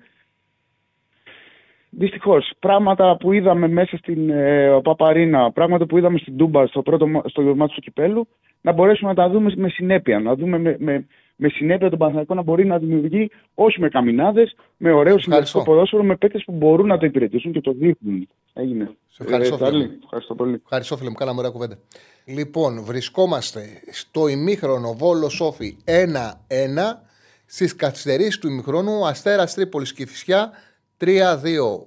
Δυστυχώς, 1.93 2.53
πράγματα 2.59 3.16
που 3.16 3.32
είδαμε 3.32 3.68
μέσα 3.68 3.97
στην 3.97 4.30
ε, 4.30 4.80
Παπαρίνα, 4.82 5.53
πράγματα 5.53 5.86
που 5.86 5.99
είδαμε 5.99 6.18
στην 6.18 6.36
Τούμπα 6.36 6.66
στο 6.66 6.82
πρώτο 6.82 7.22
στο 7.26 7.43
μάτι 7.43 7.74
του 7.74 7.80
Κυπέλου, 7.80 8.28
να 8.61 8.72
μπορέσουμε 8.72 9.11
να 9.11 9.16
τα 9.16 9.28
δούμε 9.28 9.53
με 9.57 9.68
συνέπεια. 9.68 10.20
Να 10.20 10.34
δούμε 10.34 10.59
με, 10.59 10.76
με, 10.78 11.07
με 11.43 11.49
συνέπεια 11.49 11.91
τον 11.91 11.99
Παναθηναϊκό 11.99 12.34
να 12.34 12.43
μπορεί 12.43 12.66
να 12.66 12.78
δημιουργεί 12.78 13.30
όχι 13.55 13.80
με 13.80 13.88
καμινάδες, 13.88 14.57
με 14.76 14.93
ωραίο 14.93 15.18
συνεργατικό 15.18 15.62
ποδόσφαιρο, 15.62 16.03
με 16.03 16.16
παίκτες 16.16 16.43
που 16.45 16.53
μπορούν 16.53 16.86
να 16.86 16.99
το 16.99 17.07
υπηρετήσουν 17.07 17.53
και 17.53 17.61
το 17.61 17.72
δείχνουν. 17.72 18.28
Έγινε. 18.53 18.91
Σε 19.09 19.22
ευχαριστώ, 19.22 19.66
ε, 19.66 19.91
ευχαριστώ 20.03 20.34
πολύ. 20.34 20.61
Ευχαριστώ, 20.64 20.97
φίλε 20.97 21.09
μου. 21.09 21.14
Κάναμε 21.14 21.38
ωραία 21.38 21.51
κουβέντα. 21.51 21.78
Λοιπόν, 22.24 22.84
βρισκόμαστε 22.84 23.61
στο 23.91 24.28
ημίχρονο 24.28 24.93
Βόλο 24.93 25.28
Σόφι 25.28 25.76
1-1. 25.84 27.03
Στις 27.47 27.76
καθυστερήσεις 27.76 28.38
του 28.38 28.49
ημίχρονου 28.49 29.07
Αστέρας 29.07 29.55
Τρίπολης 29.55 29.93
και 29.93 30.07
Φυσιά 30.07 30.51
3-2. 30.99 31.07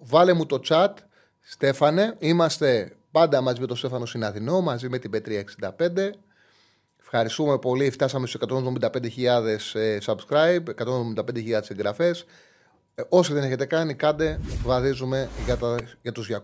Βάλε 0.02 0.34
μου 0.34 0.46
το 0.46 0.60
chat, 0.70 0.94
Στέφανε. 1.40 2.16
Είμαστε 2.20 2.96
πάντα 3.12 3.42
μαζί 3.42 3.62
με 3.62 3.68
τον 3.68 3.78
Στέφανο 3.78 4.06
Συναδεινό, 4.06 4.62
μαζί 4.62 4.90
με 4.90 4.98
την 4.98 5.12
Πετρία 5.12 5.40
65. 5.40 6.14
Ευχαριστούμε 7.16 7.58
πολύ. 7.58 7.90
Φτάσαμε 7.92 8.28
στους 8.28 8.42
175.000 8.50 9.00
ε, 9.74 9.98
subscribe, 10.06 10.64
175.000 11.18 11.70
εγγραφές. 11.70 12.26
Ε, 12.96 13.02
όσοι 13.10 13.34
δεν 13.34 13.44
έχετε 13.44 13.66
κάνει, 13.66 13.94
κάντε. 13.94 14.40
Βαδίζουμε 14.66 15.30
για, 15.46 15.58
τα, 15.58 15.76
για 16.02 16.12
τους 16.12 16.30
200.000. 16.32 16.40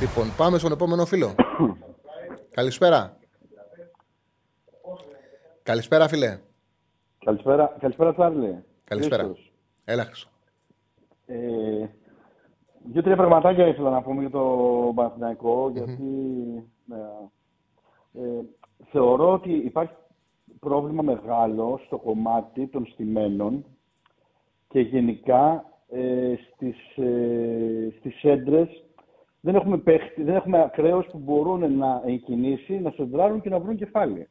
Λοιπόν, 0.00 0.32
πάμε 0.36 0.58
στον 0.58 0.72
επόμενο 0.72 1.04
φίλο. 1.04 1.34
Καλησπέρα. 2.58 3.16
Καλησπέρα, 5.62 6.08
φίλε. 6.08 6.38
Καλησπέρα, 7.24 7.76
καλησπέρα 7.80 8.12
Τσάρλι. 8.12 8.64
Καλησπέρα. 8.84 9.32
Έλα, 9.84 10.08
ε, 11.26 11.36
Δύο-τρία 12.92 13.16
πραγματάκια 13.16 13.66
ήθελα 13.66 13.90
να 13.90 14.02
πούμε 14.02 14.20
για 14.20 14.30
το 14.30 14.46
παναθηναικο 14.94 15.70
γιατί 15.74 16.02
ε, 16.90 18.20
ε, 18.20 18.44
θεωρώ 18.90 19.32
ότι 19.32 19.52
υπάρχει 19.52 19.94
πρόβλημα 20.60 21.02
μεγάλο 21.02 21.80
στο 21.86 21.98
κομμάτι 21.98 22.66
των 22.66 22.86
στημένων 22.86 23.64
και 24.68 24.80
γενικά 24.80 25.64
ε, 25.88 26.34
στις, 26.52 26.96
ε, 26.96 27.94
στις 27.98 28.22
έντρες 28.22 28.84
δεν 29.40 29.54
έχουμε, 29.54 29.78
παίχτη, 29.78 30.22
δεν 30.22 30.34
έχουμε 30.34 30.62
ακραίους 30.62 31.06
που 31.06 31.18
μπορούν 31.18 31.76
να 31.76 32.02
εγκινήσει, 32.06 32.80
να 32.80 32.90
σεντράρουν 32.90 33.40
και 33.40 33.48
να 33.48 33.60
βρουν 33.60 33.76
κεφάλι. 33.76 34.28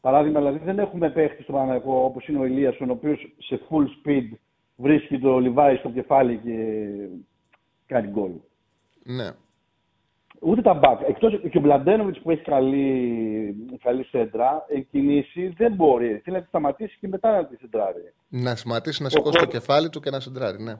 Παράδειγμα, 0.00 0.38
δηλαδή 0.38 0.58
δεν 0.58 0.78
έχουμε 0.78 1.10
παίχτη 1.10 1.42
στο 1.42 1.52
Παναγικό 1.52 2.04
όπως 2.04 2.28
είναι 2.28 2.38
ο 2.38 2.44
Ηλίασον, 2.44 2.90
ο 2.90 2.92
οποίος 2.92 3.34
σε 3.38 3.60
full 3.68 3.84
speed 3.84 4.36
βρίσκει 4.76 5.18
το 5.18 5.38
Λιβάι 5.38 5.76
στο 5.76 5.90
κεφάλι 5.90 6.38
και 6.38 6.78
κάνει 7.86 8.08
γκολ. 8.08 8.32
Ναι. 9.02 9.30
Ούτε 10.44 10.62
τα 10.62 10.74
μπακ. 10.74 11.00
Εκτός 11.08 11.40
και 11.50 11.58
ο 11.58 11.60
Μλαντένοβιτς 11.60 12.18
που 12.20 12.30
έχει 12.30 12.42
καλή, 12.42 13.54
καλή 13.82 14.04
σέντρα, 14.04 14.66
εν 14.90 15.04
κινήσει 15.04 15.54
δεν 15.56 15.72
μπορεί. 15.72 16.20
Θέλει 16.24 16.36
να 16.36 16.42
τη 16.42 16.48
σταματήσει 16.48 16.96
και 17.00 17.08
μετά 17.08 17.30
να 17.36 17.46
τη 17.46 17.56
σεντράρει. 17.56 18.12
Να 18.28 18.56
σταματήσει 18.56 19.02
να 19.02 19.06
Ο 19.06 19.10
σηκώσει 19.10 19.38
το 19.38 19.44
Χο- 19.44 19.50
κεφάλι 19.50 19.88
του 19.88 20.00
και 20.00 20.10
να 20.10 20.20
σεντράρει, 20.20 20.62
ναι. 20.62 20.72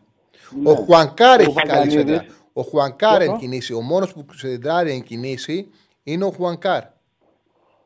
Ναι. 0.62 0.70
Ο 0.70 0.74
Χουανκάρ 0.74 1.38
Ο 1.38 1.42
έχει 1.42 1.52
καλή 1.52 1.68
Βαγιαννίδης- 1.68 1.92
σέντρα. 2.16 2.24
Ο 2.52 2.62
Χουανκάρ 2.62 3.22
Ποιο; 3.22 3.32
εν 3.32 3.38
κινήσει. 3.38 3.74
Ο 3.74 3.80
μόνος 3.80 4.12
που 4.12 4.24
σεντράρει 4.32 4.90
εν 4.92 5.02
κινήσει 5.02 5.70
είναι 6.02 6.24
ο 6.24 6.30
Χουανκάρ. 6.30 6.82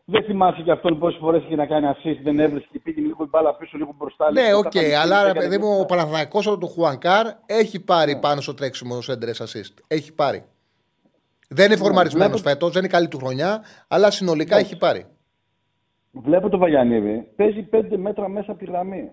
Δεν 0.04 0.24
θυμάσαι 0.24 0.62
και 0.62 0.70
αυτόν 0.70 0.98
πόσες 0.98 1.18
φορές 1.20 1.42
είχε 1.44 1.54
να 1.54 1.66
κάνει 1.66 1.86
assist, 1.94 2.18
δεν 2.22 2.38
έβρισκε 2.40 2.68
και 2.72 2.78
πήγε 2.78 3.00
λίγο 3.00 3.24
η 3.24 3.28
μπάλα 3.30 3.54
πίσω, 3.56 3.76
λίγο 3.76 3.94
μπροστά. 3.98 4.32
Ναι, 4.32 4.42
λίγο 4.42 4.58
οκ, 4.58 4.74
μετά 4.74 4.88
θα 4.88 5.00
αλλά 5.00 5.22
ρε 5.22 5.30
έκανε 5.30 5.44
παιδί 5.46 5.58
μου, 5.58 5.64
και 5.64 5.70
ο 5.70 5.80
αυτά. 5.80 5.86
Παναθηναϊκός 5.86 6.46
από 6.46 6.58
του 6.58 6.66
Χουανκάρ 6.68 7.26
έχει 7.46 7.80
πάρει 7.84 8.18
πάνω 8.18 8.40
στο 8.40 8.54
τρέξιμο 8.54 9.00
σέντρες 9.00 9.42
assist. 9.42 9.74
Έχει 9.86 10.14
πάρει. 10.14 10.44
Δεν 11.48 11.66
είναι 11.66 11.76
φορμαρισμένος 11.76 12.40
βλέπω- 12.40 12.48
φέτος, 12.48 12.72
δεν 12.72 12.82
είναι 12.82 12.92
καλή 12.92 13.08
του 13.08 13.18
χρονιά, 13.18 13.62
αλλά 13.88 14.10
συνολικά 14.10 14.56
έχει 14.56 14.76
πάρει. 14.76 15.04
Βλέπω 16.12 16.48
το 16.48 16.58
Βαγιαννίδη, 16.58 17.28
παίζει 17.36 17.62
5 17.62 17.96
μέτρα 17.96 18.28
μέσα 18.28 18.50
από 18.50 18.60
τη 18.60 18.66
γραμμή. 18.66 19.10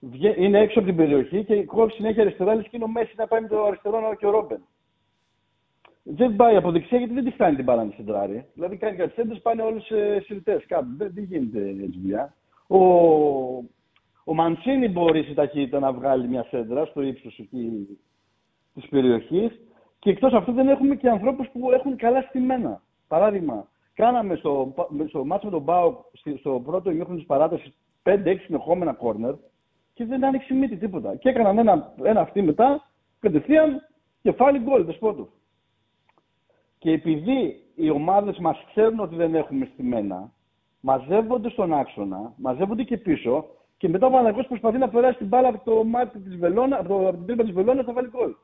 Βγε- 0.00 0.36
Είναι 0.38 0.58
έξω 0.58 0.78
από 0.78 0.88
την 0.88 0.96
περιοχή 0.96 1.44
και 1.44 1.64
κόβει 1.64 1.92
συνέχεια 1.92 2.22
αριστερά, 2.22 2.54
λες 2.54 2.64
και 2.64 2.70
είναι 2.76 2.84
ο 2.84 2.88
Μέσι 2.88 3.12
να 3.16 3.26
πάει 3.26 3.40
με 3.40 3.48
το 3.48 3.64
αριστερό 3.64 4.14
και 4.18 4.26
ο 4.26 4.30
Ρόμπεν. 4.30 4.60
Δεν 6.02 6.36
πάει 6.36 6.56
από 6.56 6.70
δεξιά 6.70 6.98
γιατί 6.98 7.14
δεν 7.14 7.24
τη 7.24 7.30
φτάνει 7.30 7.54
την 7.56 7.64
μπάλα 7.64 7.84
να 7.84 7.92
σεντράρει. 7.96 8.46
Δηλαδή 8.54 8.76
κάνει 8.76 8.96
κάτι 8.96 9.12
σέντρες, 9.12 9.40
πάνε 9.40 9.62
όλες 9.62 10.20
σιλτέ 10.20 10.64
κάπου. 10.68 10.86
Δεν, 10.96 11.10
δεν 11.14 11.24
γίνεται 11.24 11.58
έτσι 11.68 11.98
δουλειά. 12.00 12.34
Ο, 12.66 12.78
ο 14.24 14.34
Μαντσίνη 14.34 14.88
μπορεί 14.88 15.22
σε 15.24 15.34
ταχύτητα 15.34 15.78
να 15.78 15.92
βγάλει 15.92 16.28
μια 16.28 16.46
σέντρα 16.50 16.84
στο 16.84 17.02
ύψος 17.02 17.38
εκεί 17.38 17.98
της 18.74 18.88
περιοχής. 18.88 19.60
Και 20.04 20.10
εκτός 20.10 20.32
αυτού 20.32 20.52
δεν 20.52 20.68
έχουμε 20.68 20.94
και 20.96 21.08
ανθρώπους 21.08 21.48
που 21.52 21.70
έχουν 21.72 21.96
καλά 21.96 22.20
στημένα. 22.22 22.80
Παράδειγμα, 23.08 23.68
κάναμε 23.94 24.34
στο, 24.34 24.74
στο 25.08 25.24
μάτσο 25.24 25.46
με 25.46 25.52
τον 25.52 25.62
Μπάουκ 25.62 25.98
στη- 26.12 26.36
στο 26.38 26.62
πρώτο 26.64 26.90
ημίχρονο 26.90 27.16
της 27.18 27.26
παράτασης 27.26 27.72
5-6 28.02 28.44
συνεχόμενα 28.44 28.92
κόρνερ 28.92 29.34
και 29.92 30.04
δεν 30.04 30.24
άνοιξε 30.24 30.54
μύτη 30.54 30.76
τίποτα. 30.76 31.16
Και 31.16 31.28
έκαναν 31.28 31.58
ένα, 31.58 31.92
ένα 32.02 32.20
αυτή 32.20 32.42
μετά, 32.42 32.90
κατευθείαν 33.20 33.80
κεφάλι 34.22 34.58
γκολ, 34.58 34.84
δεσπότου. 34.84 35.28
Και 36.78 36.90
επειδή 36.90 37.62
οι 37.74 37.90
ομάδες 37.90 38.38
μας 38.38 38.64
ξέρουν 38.70 39.00
ότι 39.00 39.14
δεν 39.16 39.34
έχουμε 39.34 39.68
στημένα, 39.72 40.30
μαζεύονται 40.80 41.48
στον 41.50 41.72
άξονα, 41.74 42.32
μαζεύονται 42.36 42.82
και 42.82 42.98
πίσω 42.98 43.44
και 43.76 43.88
μετά 43.88 44.06
ο 44.06 44.10
Παναγιώτης 44.10 44.48
προσπαθεί 44.48 44.78
να 44.78 44.88
περάσει 44.88 45.18
την 45.18 45.26
μπάλα 45.26 45.48
από 45.48 45.64
το 45.64 45.84
μάτι 45.84 46.18
της 46.18 46.36
Βελώνα, 46.36 46.78
από, 46.78 46.88
το, 46.88 47.08
από 47.08 47.16
την 47.16 47.26
τρύπα 47.26 47.42
της 47.42 47.52
Βελώνας 47.52 47.86
να 47.86 47.92
βάλει 47.92 48.08
γκολ. 48.08 48.34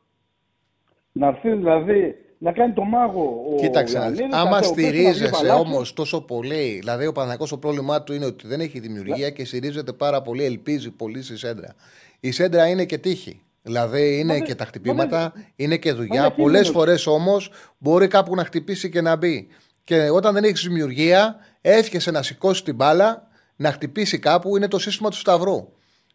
Να 1.21 1.27
έρθει 1.27 1.55
δηλαδή 1.55 2.15
να 2.39 2.53
κάνει 2.53 2.73
το 2.73 2.83
μάγο 2.83 3.45
ο 3.53 3.61
Κοίταξε, 3.61 3.99
να 3.99 4.09
δεις, 4.09 4.19
Ιωαννίδης, 4.19 4.45
άμα 4.45 4.51
να 4.51 4.61
το 4.63 4.69
πέσει 4.69 4.83
να 4.83 4.89
βγει 4.91 4.99
στηρίζεσαι 4.99 5.31
παλάτι. 5.31 5.61
όμως 5.61 5.93
τόσο 5.93 6.21
πολύ, 6.21 6.77
δηλαδή 6.79 7.07
ο 7.07 7.13
Παναγιώ 7.13 7.47
το 7.47 7.59
πρόβλημά 7.59 8.03
του 8.03 8.13
είναι 8.13 8.25
ότι 8.25 8.47
δεν 8.47 8.61
έχει 8.61 8.79
δημιουργία 8.81 9.31
και 9.31 9.45
στηρίζεται 9.45 9.93
πάρα 9.93 10.23
πολύ, 10.23 10.45
ελπίζει 10.45 10.91
πολύ 10.91 11.23
στη 11.23 11.37
σέντρα. 11.37 11.75
Η 12.21 12.31
σέντρα 12.31 12.67
είναι 12.67 12.85
και 12.85 12.99
τύχη. 12.99 13.43
Δηλαδή 13.63 14.19
είναι 14.19 14.33
δεν- 14.33 14.43
και 14.43 14.55
τα 14.55 14.65
μα 14.65 14.69
χτυπήματα, 14.71 15.33
είναι 15.57 15.77
και 15.77 15.93
δουλειά. 15.93 16.21
είναι 16.21 16.31
Πολλές 16.31 16.61
κίνδυνος. 16.63 16.69
φορές 16.69 17.07
όμως 17.07 17.51
μπορεί 17.79 18.09
κάπου 18.09 18.35
να 18.35 18.45
χτυπήσει 18.45 18.91
και 18.91 19.01
να 19.01 19.17
μπει. 19.17 19.49
Και 19.85 20.11
όταν 20.11 20.35
δεν 20.35 20.45
έχεις 20.45 20.63
δημιουργία, 20.63 21.37
εύχεσαι 21.61 22.11
να 22.11 22.23
σηκώσει 22.23 22.65
την 22.65 22.75
μπάλα, 22.75 23.29
να 23.57 23.73
χτυπήσει 23.73 24.19
κάπου, 24.19 24.57
είναι 24.57 24.69
το 24.69 24.79
σύστημα 24.79 25.11
του 25.11 25.17
Σταυρού. 25.17 25.69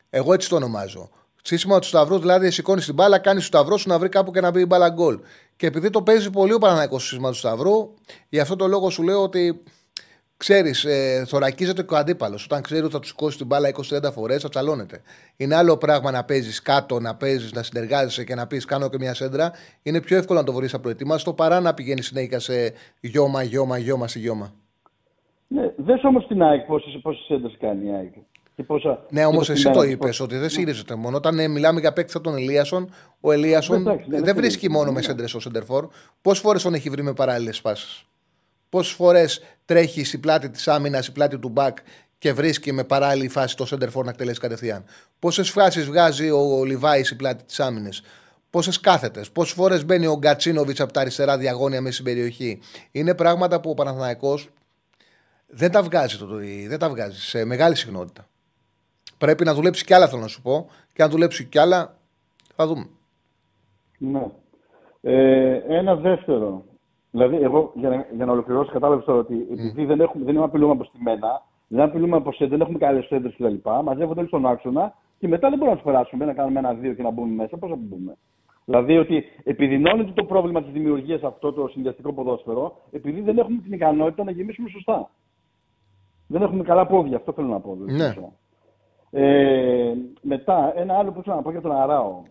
Εγώ 0.10 0.34
έτσι 0.34 0.50
το 0.50 0.56
ονομάζω. 0.56 1.10
Σύστημα 1.48 1.80
του 1.80 1.88
Σταυρού, 1.88 2.20
δηλαδή 2.20 2.52
σηκώνεις 2.52 2.86
την 2.86 2.94
μπάλα, 2.94 3.20
κάνεις 3.20 3.42
του 3.42 3.48
Σταυρό 3.48 3.78
σου 3.78 3.90
να 3.90 4.00
βρει 4.00 4.10
κάπου 4.10 4.32
και 4.32 4.42
να 4.42 4.52
μπει 4.52 4.62
η 4.62 4.66
μπάλα 4.68 4.90
γκολ. 4.90 5.20
Και 5.56 5.68
επειδή 5.68 5.90
το 5.90 6.02
παίζει 6.02 6.30
πολύ 6.30 6.54
ο 6.54 6.58
Παναναναϊκό 6.58 7.00
σύστημα 7.00 7.30
του 7.30 7.36
Σταυρού, 7.36 7.94
γι' 8.30 8.40
αυτό 8.40 8.56
το 8.56 8.68
λόγο 8.68 8.90
σου 8.90 9.04
λέω 9.04 9.22
ότι 9.22 9.64
ξέρεις, 10.38 10.86
ε, 10.86 11.24
θωρακίζεται 11.28 11.84
και 11.84 11.94
ο 11.94 11.98
αντίπαλος. 11.98 12.44
Όταν 12.46 12.62
ξέρει 12.62 12.82
ότι 12.82 12.92
θα 12.92 13.00
του 13.00 13.08
σηκώσει 13.08 13.38
την 13.38 13.46
μπάλα 13.46 13.68
20-30 13.68 14.12
φορές, 14.12 14.42
θα 14.42 14.50
τσαλώνεται. 14.50 15.02
Είναι 15.38 15.56
άλλο 15.56 15.78
πράγμα 15.78 16.12
να 16.12 16.24
παίζεις 16.24 16.62
κάτω, 16.62 17.00
να 17.00 17.16
παίζεις, 17.16 17.54
να 17.54 17.64
συνεργάζεσαι 17.64 18.24
και 18.24 18.36
να 18.36 18.48
πεις 18.48 18.66
κάνω 18.66 18.90
και 18.90 18.98
μια 19.00 19.14
σέντρα. 19.14 19.52
Είναι 19.84 20.02
πιο 20.02 20.18
εύκολο 20.18 20.40
να 20.40 20.46
το 20.46 20.54
βρεις 20.54 20.74
απροετοίμαστο 20.74 21.34
παρά 21.34 21.60
να 21.60 21.74
πηγαίνει 21.74 22.02
συνέχεια 22.02 22.40
σε 22.40 22.74
γιώμα, 23.00 23.44
γιώμα, 23.44 23.78
γιώμα 23.78 24.08
σε 24.08 24.20
γιώμα. 24.20 24.54
Ναι, 25.48 25.74
δες 25.78 26.04
όμως 26.04 26.28
την 26.28 26.42
ΑΕΚ 26.42 26.66
πόσες, 26.66 27.00
πόσες 27.02 27.30
έντρες 27.30 27.56
κάνει 27.60 27.88
η 27.88 27.92
ΑΕΚ. 27.92 28.14
Και 28.56 28.64
πόσα, 28.64 29.06
Ναι, 29.10 29.26
όμως 29.26 29.38
πόσα 29.38 29.52
εσύ 29.52 29.62
στημένα 29.62 29.82
το 29.82 29.86
της, 29.86 29.96
είπες 29.96 30.08
πόσα- 30.10 30.24
ότι 30.24 30.38
δεν 30.38 30.50
σύρίζεται 30.50 30.96
μόνο. 30.96 31.18
Όταν 31.18 31.40
ε, 31.40 31.48
μιλάμε 31.48 31.80
για 31.80 31.94
παίκτη 31.94 32.12
σαν 32.12 32.22
τον 32.22 32.36
Ελίασον, 32.36 32.90
ο 33.20 33.32
Ελίασον 33.32 33.80
Εντάξει, 33.82 34.08
ναι, 34.10 34.16
δεν 34.16 34.26
δεν 34.26 34.36
βρίσκει 34.36 34.52
σύρίζεται, 34.60 34.74
μόνο 34.78 34.92
ναι. 34.92 34.96
με 34.98 35.02
σέντρε 35.02 35.26
ο 35.36 35.40
Σεντερφόρ. 35.40 35.88
Πόσες 36.22 36.42
φορές 36.44 36.62
τον 36.64 36.74
έχει 36.74 36.90
βρει 36.90 37.04
με 37.04 37.14
παράλληλες 37.14 37.62
πάσει. 37.62 38.06
Πόσες 38.70 38.94
φορές 38.94 39.42
τρέχει 39.66 40.04
στην 40.04 40.20
πλάτη 40.20 40.50
της 40.50 40.68
άμυνας, 40.68 41.02
στην 41.02 41.14
πλάτη 41.14 41.38
του 41.40 41.50
μπακ 41.50 41.78
και 42.18 42.34
βρίσκει 42.34 42.72
με 42.72 42.84
παράλληλη 42.84 43.28
φάση 43.28 43.56
το 43.56 43.66
Σεντερφόρ 43.66 44.04
να 44.06 44.10
εκτελέσει 44.12 44.40
κατευθείαν; 44.40 44.84
Πόσες 45.20 45.50
φάσεις 45.50 45.86
βγάζει 45.86 46.30
ο 46.30 46.64
Λιβάης 46.64 47.06
στην 47.06 47.18
πλάτη 47.18 47.44
της 47.44 47.60
άμυνας; 47.60 48.02
Πόσες 48.50 48.80
κάθετες, 48.80 49.32
πόσες 49.32 49.54
φορές 49.54 49.86
μπαίνει 49.86 50.08
ο 50.08 50.18
Γκατσίνοβιτς 50.18 50.80
από 50.80 50.94
τα 50.94 51.02
αριστερά 51.02 51.38
διαγώνια 51.38 51.82
μέσα 51.82 51.94
στην 51.94 52.06
περιοχή; 52.06 52.60
Είναι 52.92 53.14
πράγματα 53.16 53.60
που 53.62 53.70
ο 53.70 53.74
Παναθηναϊκός 53.74 54.50
δεν 55.48 55.72
τα 55.72 55.84
βγάζει, 55.84 56.18
το, 56.18 56.28
δεν 56.68 56.80
τα 56.80 56.90
βγάζει 56.90 57.20
σε 57.22 57.46
μεγάλη 57.46 57.76
συχνότητα. 57.76 58.28
Πρέπει 59.18 59.44
να 59.44 59.54
δουλέψει 59.54 59.86
κι 59.86 59.94
άλλα, 59.94 60.08
θέλω 60.08 60.22
να 60.22 60.28
σου 60.28 60.42
πω. 60.42 60.70
Και 60.94 61.04
αν 61.04 61.10
δουλέψει 61.10 61.46
κι 61.46 61.60
άλλα, 61.60 61.98
θα 62.56 62.68
δούμε. 62.68 62.86
Ναι. 63.98 64.32
Ε, 65.02 65.62
ένα 65.68 65.96
δεύτερο. 65.96 66.64
Δηλαδή, 67.12 67.36
εγώ 67.36 67.72
για 67.76 67.90
να, 67.90 68.06
για 68.16 68.26
να 68.26 68.32
ολοκληρώσω, 68.32 68.72
κατάλαβες 68.72 69.06
τώρα 69.06 69.20
ότι 69.20 69.48
επειδή 69.52 69.86
δεν, 69.86 70.00
έχουμε, 70.02 70.26
δεν 70.26 70.42
απειλούμε 70.42 70.72
από 70.72 70.84
στημένα, 70.84 71.44
δεν 71.68 71.82
απειλούμε 71.82 72.16
από 72.16 72.32
σέντρε, 72.32 72.48
δεν 72.48 72.62
έχουμε 72.62 72.78
καλές 72.78 73.06
σέντρε 73.06 73.30
κτλ. 73.30 73.70
Μαζεύονται 73.84 74.20
όλοι 74.20 74.28
στον 74.28 74.46
άξονα 74.46 74.94
και 75.20 75.28
μετά 75.28 75.50
δεν 75.50 75.58
μπορούμε 75.58 75.76
να 75.78 75.84
τους 75.84 75.92
περάσουμε, 75.92 76.26
να 76.26 76.34
κάνουμε 76.34 76.60
ένα-δύο 76.60 76.94
και 76.94 77.04
να 77.04 77.10
μπούμε 77.10 77.34
μέσα. 77.36 77.58
Πώς 77.58 77.70
θα 77.70 77.76
μπούμε; 77.80 78.18
Δηλαδή 78.66 78.98
ότι 78.98 79.24
επιδεινώνεται 79.44 80.12
το 80.12 80.24
πρόβλημα 80.24 80.64
της 80.64 80.72
δημιουργίας 80.72 81.24
αυτό 81.24 81.54
το 81.54 81.68
συνδυαστικό 81.68 82.14
ποδόσφαιρο, 82.14 82.78
επειδή 82.92 83.22
δεν 83.22 83.38
έχουμε 83.38 83.62
την 83.64 83.74
ικανότητα 83.74 84.24
να 84.24 84.32
γεμίσουμε 84.32 84.70
σωστά. 84.70 85.10
Δεν 86.28 86.42
έχουμε 86.42 86.64
καλά 86.64 86.86
πόδια, 86.86 87.18
αυτό 87.18 87.32
θέλω 87.34 87.48
να 87.48 87.60
πω. 87.60 87.76
δηλαδή. 87.76 88.20
Ναι. 88.20 88.28
Ε, 89.18 89.94
μετά, 90.22 90.74
ένα 90.76 90.98
άλλο 90.98 91.12
που 91.12 91.20
ήθελα 91.20 91.36
να 91.36 91.42
πω 91.42 91.52
για 91.52 91.62
τον 91.62 91.72
Αράο. 91.72 92.22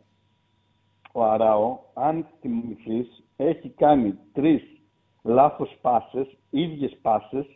Ο 1.12 1.24
Αράο, 1.24 1.78
αν 1.94 2.26
θυμηθείς, 2.40 3.22
έχει 3.36 3.68
κάνει 3.68 4.14
τρεις 4.32 4.62
λάθος 5.22 5.78
πάσες, 5.80 6.36
ίδιες 6.50 6.96
πάσες 7.02 7.46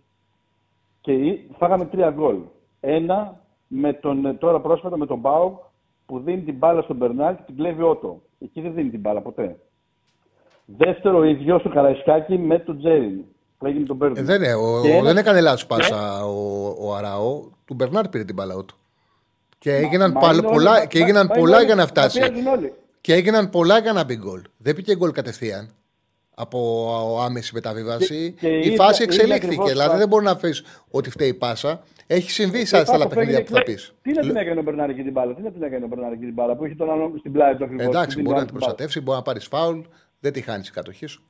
και 1.00 1.12
ή- 1.12 1.50
φάγαμε 1.58 1.84
τρία 1.84 2.10
γκολ. 2.10 2.36
Ένα 2.80 3.40
με 3.66 3.92
τον, 3.92 4.38
τώρα 4.38 4.60
πρόσφατα 4.60 4.96
με 4.96 5.06
τον 5.06 5.18
Μπάουκ 5.18 5.58
που 6.06 6.18
δίνει 6.20 6.42
την 6.42 6.54
μπάλα 6.54 6.82
στον 6.82 6.96
Μπερνάρ 6.96 7.36
και 7.36 7.42
την 7.46 7.56
κλέβει 7.56 7.82
ότο. 7.82 8.20
Εκεί 8.38 8.60
δεν 8.60 8.74
δίνει 8.74 8.90
την 8.90 9.00
μπάλα 9.00 9.20
ποτέ. 9.20 9.58
Δεύτερο, 10.64 11.18
ο 11.18 11.22
ίδιος 11.24 11.64
ο 11.64 11.68
Καραϊσκάκη 11.68 12.38
με 12.38 12.58
τον 12.58 12.78
Τζέριν. 12.78 13.24
Που 13.58 13.66
έγινε 13.66 13.84
τον 13.86 13.96
Μπέρντ. 13.96 14.16
Ε, 14.16 14.22
δεν, 14.22 14.42
είναι, 14.42 14.54
ο, 14.54 14.80
Και 14.82 14.90
ένα- 14.92 15.02
δεν 15.02 15.16
έκανε 15.16 15.40
λάθος 15.40 15.66
πάσα 15.66 16.24
ο, 16.24 16.66
ο 16.80 16.94
Αράο. 16.94 17.42
Του 17.64 17.74
Μπερνάρ 17.74 18.08
πήρε 18.08 18.24
την 18.24 18.34
μπάλα 18.34 18.54
του. 18.64 18.76
Και 19.58 19.74
έγιναν, 19.76 20.10
Μα 20.14 20.20
παλ- 20.20 20.32
είναι 20.36 20.46
όλοι- 20.46 20.54
πολλά, 20.56 20.70
μα- 20.72 20.84
και 20.84 20.98
έγιναν 20.98 21.26
μα 21.30 21.34
πολλά 21.40 21.56
είναι 21.56 21.64
για 21.64 21.74
να 21.74 21.80
όλοι- 21.82 21.90
φτάσει. 21.90 22.20
μα 22.20 22.26
παίζουν 22.26 22.46
όλοι. 22.46 22.72
Και 23.00 23.14
έγιναν 23.14 23.50
πολλά 23.50 23.78
για 23.78 23.92
να 23.92 24.04
μπει 24.04 24.16
γκολ. 24.16 24.42
Δεν 24.56 24.74
πήγε 24.74 24.96
γκολ 24.96 25.12
κατευθείαν 25.12 25.70
από 26.34 27.18
άμεση 27.22 27.54
μεταβίβαση. 27.54 28.34
Και- 28.40 28.48
και 28.48 28.54
η 28.54 28.58
ίδια- 28.58 28.76
φάση 28.84 29.02
ίδια 29.02 29.04
εξελίχθηκε. 29.14 29.46
ακριβώς 29.46 29.70
Δηλαδή 29.70 29.90
πα- 29.90 29.96
δεν 29.98 30.08
μπορεί 30.08 30.24
να 30.24 30.30
αφήσει 30.30 30.62
ότι 30.90 31.10
φταίει 31.10 31.28
η 31.28 31.34
πάσα. 31.34 31.82
Έχει 32.06 32.30
συμβεί 32.30 32.58
Και 32.58 32.66
στα 32.66 32.84
στα 32.84 32.94
άλλα 32.94 33.02
Πάπα 33.04 33.14
παιχνίδια 33.14 33.42
που 33.44 33.52
θα 33.52 33.62
φεύγει 33.66 33.74
πει. 33.74 33.82
και- 33.82 33.92
Τι 34.02 34.12
να 34.12 34.20
την 34.20 34.36
έκανε 34.36 34.60
ο 34.60 34.62
Μπερνάρ 34.62 34.90
εκεί 34.90 35.02
την 35.02 35.12
μπάλα, 35.12 35.34
τι 35.34 35.42
να 35.42 35.50
την 35.50 35.62
έκανε 35.62 35.84
ο 35.84 35.88
Μπερνάρ 35.88 36.12
εκεί 36.12 36.24
την 36.24 36.32
μπάλα 36.34 36.56
που 36.56 36.64
έχει 36.64 36.74
τον 36.76 36.90
άλλο 36.90 37.14
στην 37.18 37.32
πλάτη 37.32 37.56
του 37.56 37.64
ακριβώς. 37.64 37.86
Εντάξει, 37.86 38.22
μπορεί 38.22 38.38
να 38.38 38.44
την 38.44 38.54
προστατεύσει, 38.54 39.00
μπορεί 39.00 39.16
να 39.16 39.22
πάρει 39.24 39.40
φάουλ. 39.40 39.78
Δεν 40.20 40.32
τη 40.32 40.40
χάνεις 40.40 40.68
η 40.68 40.72
κατοχή 40.72 41.06
σου. 41.06 41.22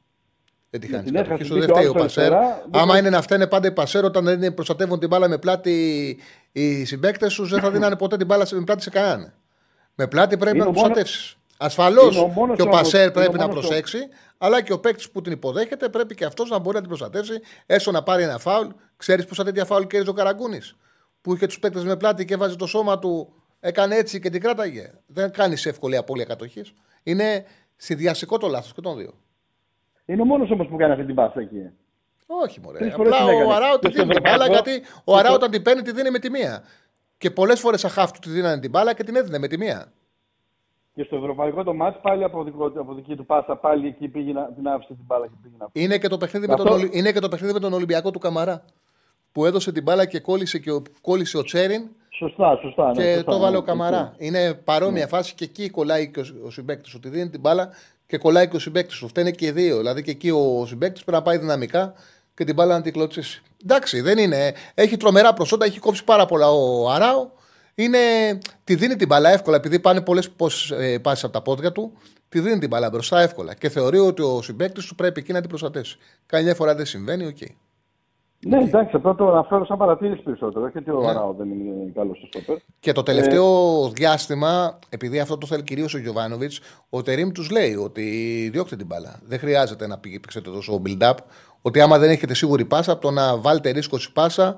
Δεν 0.70 0.81
τη 0.81 0.87
Ναι, 0.87 0.93
χάνεις 0.97 1.11
η 1.11 1.12
την 1.14 1.22
κατοχή 1.22 1.43
έχασε, 1.43 1.53
σου. 1.55 1.59
Δεν 1.59 1.68
μπήκε 1.68 1.72
ο 1.72 1.76
φταίει 1.76 1.87
ο 1.89 1.93
άλλος 1.95 2.03
Πασέρ. 2.14 2.33
αριστερά, 2.33 2.62
δεν 2.70 2.81
Άμα 2.83 2.93
θα- 2.93 2.99
είναι 2.99 3.11
να 3.11 3.22
φταίνε 3.22 3.47
πάντα 3.47 3.68
οι 3.68 3.72
Πασέρ 3.72 4.05
όταν 4.05 4.24
δεν 4.39 4.55
προστατεύουν 4.55 4.99
την 4.99 5.09
μπάλα 5.09 5.29
με 5.29 5.39
πλάτη 5.39 6.18
οι 6.63 6.85
συμπαίκτες 6.85 7.35
τους, 7.35 7.51
δεν 7.51 7.61
θα 7.61 7.71
δίνανε 7.71 7.97
ποτέ 7.97 8.17
την 8.17 8.27
μπάλα 8.27 8.45
σε- 8.45 8.55
με 8.55 8.65
πλάτη 8.65 8.83
σε 8.83 8.91
κανέναν. 8.91 9.33
Με 9.95 10.07
πλάτη 10.07 10.37
πρέπει 10.37 10.57
Είναι 10.57 10.65
να 10.65 10.71
ο 10.71 10.73
την 10.73 10.81
μόνος- 10.81 10.95
προστατεύσει. 10.97 11.37
Ασφαλώς 11.61 12.15
είναι 12.17 12.25
ο 12.25 12.29
μόνος 12.29 12.57
και 12.57 12.63
ο 12.63 12.65
όμως- 12.65 12.81
Πασέρ 12.81 13.01
είναι 13.01 13.11
ο 13.11 13.13
πρέπει 13.13 13.39
να 13.39 13.47
μόνος 13.47 13.67
προσέξει, 13.67 13.99
αλλά 14.39 14.63
και 14.63 14.73
ο 14.73 14.79
παίκτης 14.81 15.11
που 15.11 15.21
την 15.21 15.33
υποδέχεται 15.33 15.89
πρέπει 15.89 16.15
και 16.15 16.25
αυτός 16.25 16.51
να 16.51 16.59
μπορεί 16.59 16.75
να 16.75 16.81
την 16.81 16.89
προστατεύσει, 16.89 17.41
έστω 17.67 17.91
να 17.91 18.03
πάρει 18.03 18.23
ένα 18.23 18.39
φάουλ. 18.39 18.67
Ξέρεις 18.97 19.25
πόσα 19.25 19.45
τέτοια 19.45 19.65
φάουλ 19.65 19.83
κέρδιζε 19.87 20.11
ο 20.11 20.15
Καραγκούνης. 20.15 20.77
Που 21.21 21.35
είχε 21.35 21.47
τους 21.47 21.59
παίκτες 21.59 21.85
με 21.85 21.97
πλάτη 21.97 22.25
και 22.25 22.37
βάζει 22.37 22.57
το 22.57 22.67
σώμα 22.67 22.99
του, 22.99 23.33
έκανε 23.61 23.95
έτσι 23.97 24.21
και 24.21 24.31
την 24.31 24.41
κράταγε. 24.41 24.91
Δεν 25.07 25.31
κάνεις 25.31 25.61
σε 25.61 25.69
εύκολη 25.69 25.97
απώλεια 25.97 26.25
κατοχής. 26.25 26.73
Είναι 27.03 27.45
συνδυαστικό 27.77 28.39
το 28.39 28.49
λάθος 28.49 28.73
και 28.73 28.81
των 28.81 28.97
δύο. 28.97 29.15
Είναι 30.05 30.23
ο 30.23 30.25
μόνος 30.25 30.51
όμως 30.51 30.67
που 30.69 30.77
κάνει 30.77 30.93
αυτή 30.93 31.05
την 31.05 31.15
πάσα 31.15 31.41
εκεί. 31.41 31.71
Όχι, 32.31 32.61
μωρέ. 32.61 32.79
Τρεις 32.79 32.95
φορές 32.95 33.12
Απλά 33.12 33.26
την 33.26 33.35
ο 33.37 33.39
έκανε. 33.41 33.55
Αράου 33.55 33.79
τη 33.79 33.87
Και 33.87 33.93
στο 33.93 34.03
δίνει 34.03 34.12
την 34.14 34.22
μπάλα 34.22 34.45
ευρωπαϊκό- 34.45 34.66
γιατί 34.68 34.89
ο 35.05 35.16
Αράου 35.16 35.35
όταν 35.35 35.51
την 35.51 35.62
παίρνει 35.62 35.83
τη 35.83 35.93
δίνει 35.93 36.11
με 36.11 36.18
τη 36.18 36.31
μία. 36.31 36.62
Και 37.18 37.31
πολλές 37.31 37.61
φορές 37.61 37.85
αχάφ 37.85 38.11
του 38.11 38.18
τη 38.18 38.31
δίνανε 38.31 38.61
την 38.61 38.70
μπάλα 38.70 38.95
και 38.95 39.05
την 39.05 39.16
έδινε 39.16 39.39
με 39.39 39.49
τη 39.49 39.59
μία. 39.59 39.93
Και 40.95 41.03
στο 41.05 41.16
ευρωπαϊκό 41.16 41.62
το 41.64 41.74
μάτς 41.74 41.99
πάλι 42.03 42.24
από, 42.24 42.45
δικό, 42.45 42.66
από 42.66 42.95
δική 42.95 43.16
του 43.16 43.26
πάσα 43.26 43.57
πάλι 43.57 43.87
εκεί 43.87 44.09
πήγε 44.09 44.33
να 44.33 44.53
την 44.53 44.68
άφησε 44.68 44.95
την 44.95 45.05
μπάλα 45.07 45.26
και 45.26 45.33
πήγε 45.43 45.55
να 45.59 45.66
Είναι 45.72 45.99
και, 45.99 46.09
το 46.09 46.16
παιχνίδι 46.18 46.47
με 46.49 46.57
τον, 46.57 46.66
Αυτό- 46.66 46.79
Ολυ- 46.79 46.95
είναι 46.95 47.12
και 47.12 47.18
το 47.20 47.29
παιχνίδι 47.29 47.53
με 47.53 47.61
τον 47.61 47.72
Ολυμπιακό 47.72 48.11
του 48.11 48.18
Καμαρά. 48.18 48.64
Που 49.33 49.45
έδωσε 49.47 49.72
την 49.72 49.83
μπάλα 49.83 50.05
και 50.05 50.20
κόλλησε, 50.20 50.59
και 50.59 50.70
ο, 50.72 50.83
κόλλησε 51.01 51.37
ο 51.39 51.43
Τσέριν 51.43 51.89
Σωστά, 52.11 52.59
σωστά. 52.62 52.87
Ναι, 52.87 52.93
και 52.93 53.14
σωστά, 53.14 53.31
το 53.33 53.39
βάλε 53.39 53.57
ο 53.57 53.61
ναι, 53.61 53.66
Καμαρά. 53.66 54.14
Είναι 54.18 54.55
παρόμοια 54.55 55.07
φάση 55.07 55.35
και 55.35 55.45
εκεί 55.45 55.70
κολλάει 55.70 56.11
και 56.11 56.20
ο, 56.20 56.24
ο 56.47 56.51
συμπέκτη. 56.51 56.91
Ότι 56.97 57.09
δίνει 57.09 57.29
την 57.31 57.41
μπάλα 57.41 57.70
και 58.07 58.18
κολλάει 58.18 58.49
και 58.49 58.57
ο 58.57 58.59
συμπέκτη 58.59 58.99
του. 58.99 59.09
Φταίνε 59.09 59.31
και 59.31 59.47
οι 59.47 59.51
δύο. 59.51 59.76
Δηλαδή 59.76 60.03
και 60.03 60.11
εκεί 60.11 60.31
ο 60.31 60.64
συμπέκτη 60.66 61.01
πρέπει 61.05 61.11
να 61.18 61.22
πάει 61.22 61.39
δυναμικά 61.39 61.93
και 62.39 62.45
την 62.45 62.55
μπάλα 62.55 62.76
να 62.76 62.82
την 62.82 62.93
κλωτσίσει. 62.93 63.43
Εντάξει, 63.64 64.01
δεν 64.01 64.18
είναι. 64.18 64.55
Έχει 64.74 64.97
τρομερά 64.97 65.32
προσόντα, 65.32 65.64
έχει 65.64 65.78
κόψει 65.78 66.05
πάρα 66.05 66.26
πολλά 66.26 66.51
ο 66.51 66.91
Αράου. 66.91 67.32
Είναι, 67.74 67.99
τη 68.64 68.74
δίνει 68.74 68.97
την 68.97 69.07
μπάλα 69.07 69.30
εύκολα 69.30 69.57
επειδή 69.57 69.80
πάνε 69.80 70.01
πολλές 70.01 70.30
ε, 70.78 70.99
πάσει 70.99 71.24
από 71.24 71.34
τα 71.34 71.43
πόδια 71.43 71.72
του. 71.72 71.93
Τη 72.28 72.41
δίνει 72.41 72.59
την 72.59 72.68
μπάλα 72.68 72.91
μπροστά 72.91 73.20
εύκολα 73.20 73.55
και 73.55 73.68
θεωρεί 73.68 73.99
ότι 73.99 74.22
ο 74.22 74.43
συμπαίκτης 74.43 74.87
του 74.86 74.95
πρέπει 74.95 75.20
εκεί 75.20 75.32
να 75.32 75.41
την 75.41 75.49
προστατεύσει. 75.49 75.99
Καμιά 76.26 76.55
φορά 76.55 76.74
δεν 76.74 76.86
συμβαίνει, 76.86 77.26
οκ. 77.26 77.39
Ναι, 78.47 78.59
εντάξει, 78.59 78.97
απλά 78.97 79.14
το 79.14 79.28
αναφέρω 79.28 79.64
σαν 79.64 79.78
παρατήρηση 79.78 80.22
περισσότερο. 80.22 80.64
Όχι 80.64 80.78
ότι 80.78 80.91
ο 80.91 81.01
Ναι. 81.01 81.09
Αράο 81.09 81.32
δεν 81.32 81.51
είναι 81.51 81.93
καλός 81.95 82.16
στο 82.16 82.26
στόπερ. 82.26 82.57
Και 82.80 82.93
το 82.93 83.03
τελευταίο 83.03 83.89
διάστημα, 83.89 84.78
επειδή 84.89 85.20
αυτό 85.20 85.39
το 85.39 85.47
θέλει 85.47 85.62
κυρίως 85.62 85.95
ο 85.95 85.99
Γιοβάνοβιτς, 85.99 86.61
ο 86.91 87.03
Τερίμ 87.03 87.31
τους 87.30 87.51
λέει 87.51 87.74
ότι 87.74 88.03
διώξτε 88.53 88.76
την 88.76 88.86
μπάλα. 88.86 89.20
Δεν 89.24 89.39
χρειάζεται 89.39 89.86
να 89.86 89.99
παίξετε 89.99 90.51
τόσο 90.51 90.82
build-up. 90.86 91.14
Ότι 91.63 91.81
άμα 91.81 91.99
δεν 91.99 92.11
έχετε 92.11 92.35
σίγουρη 92.35 92.65
πάσα, 92.65 92.93
από 92.93 93.01
το 93.01 93.11
να 93.11 93.37
βάλετε 93.37 93.71
ρίσκο 93.71 93.99
στη 93.99 94.13
πάσα, 94.13 94.57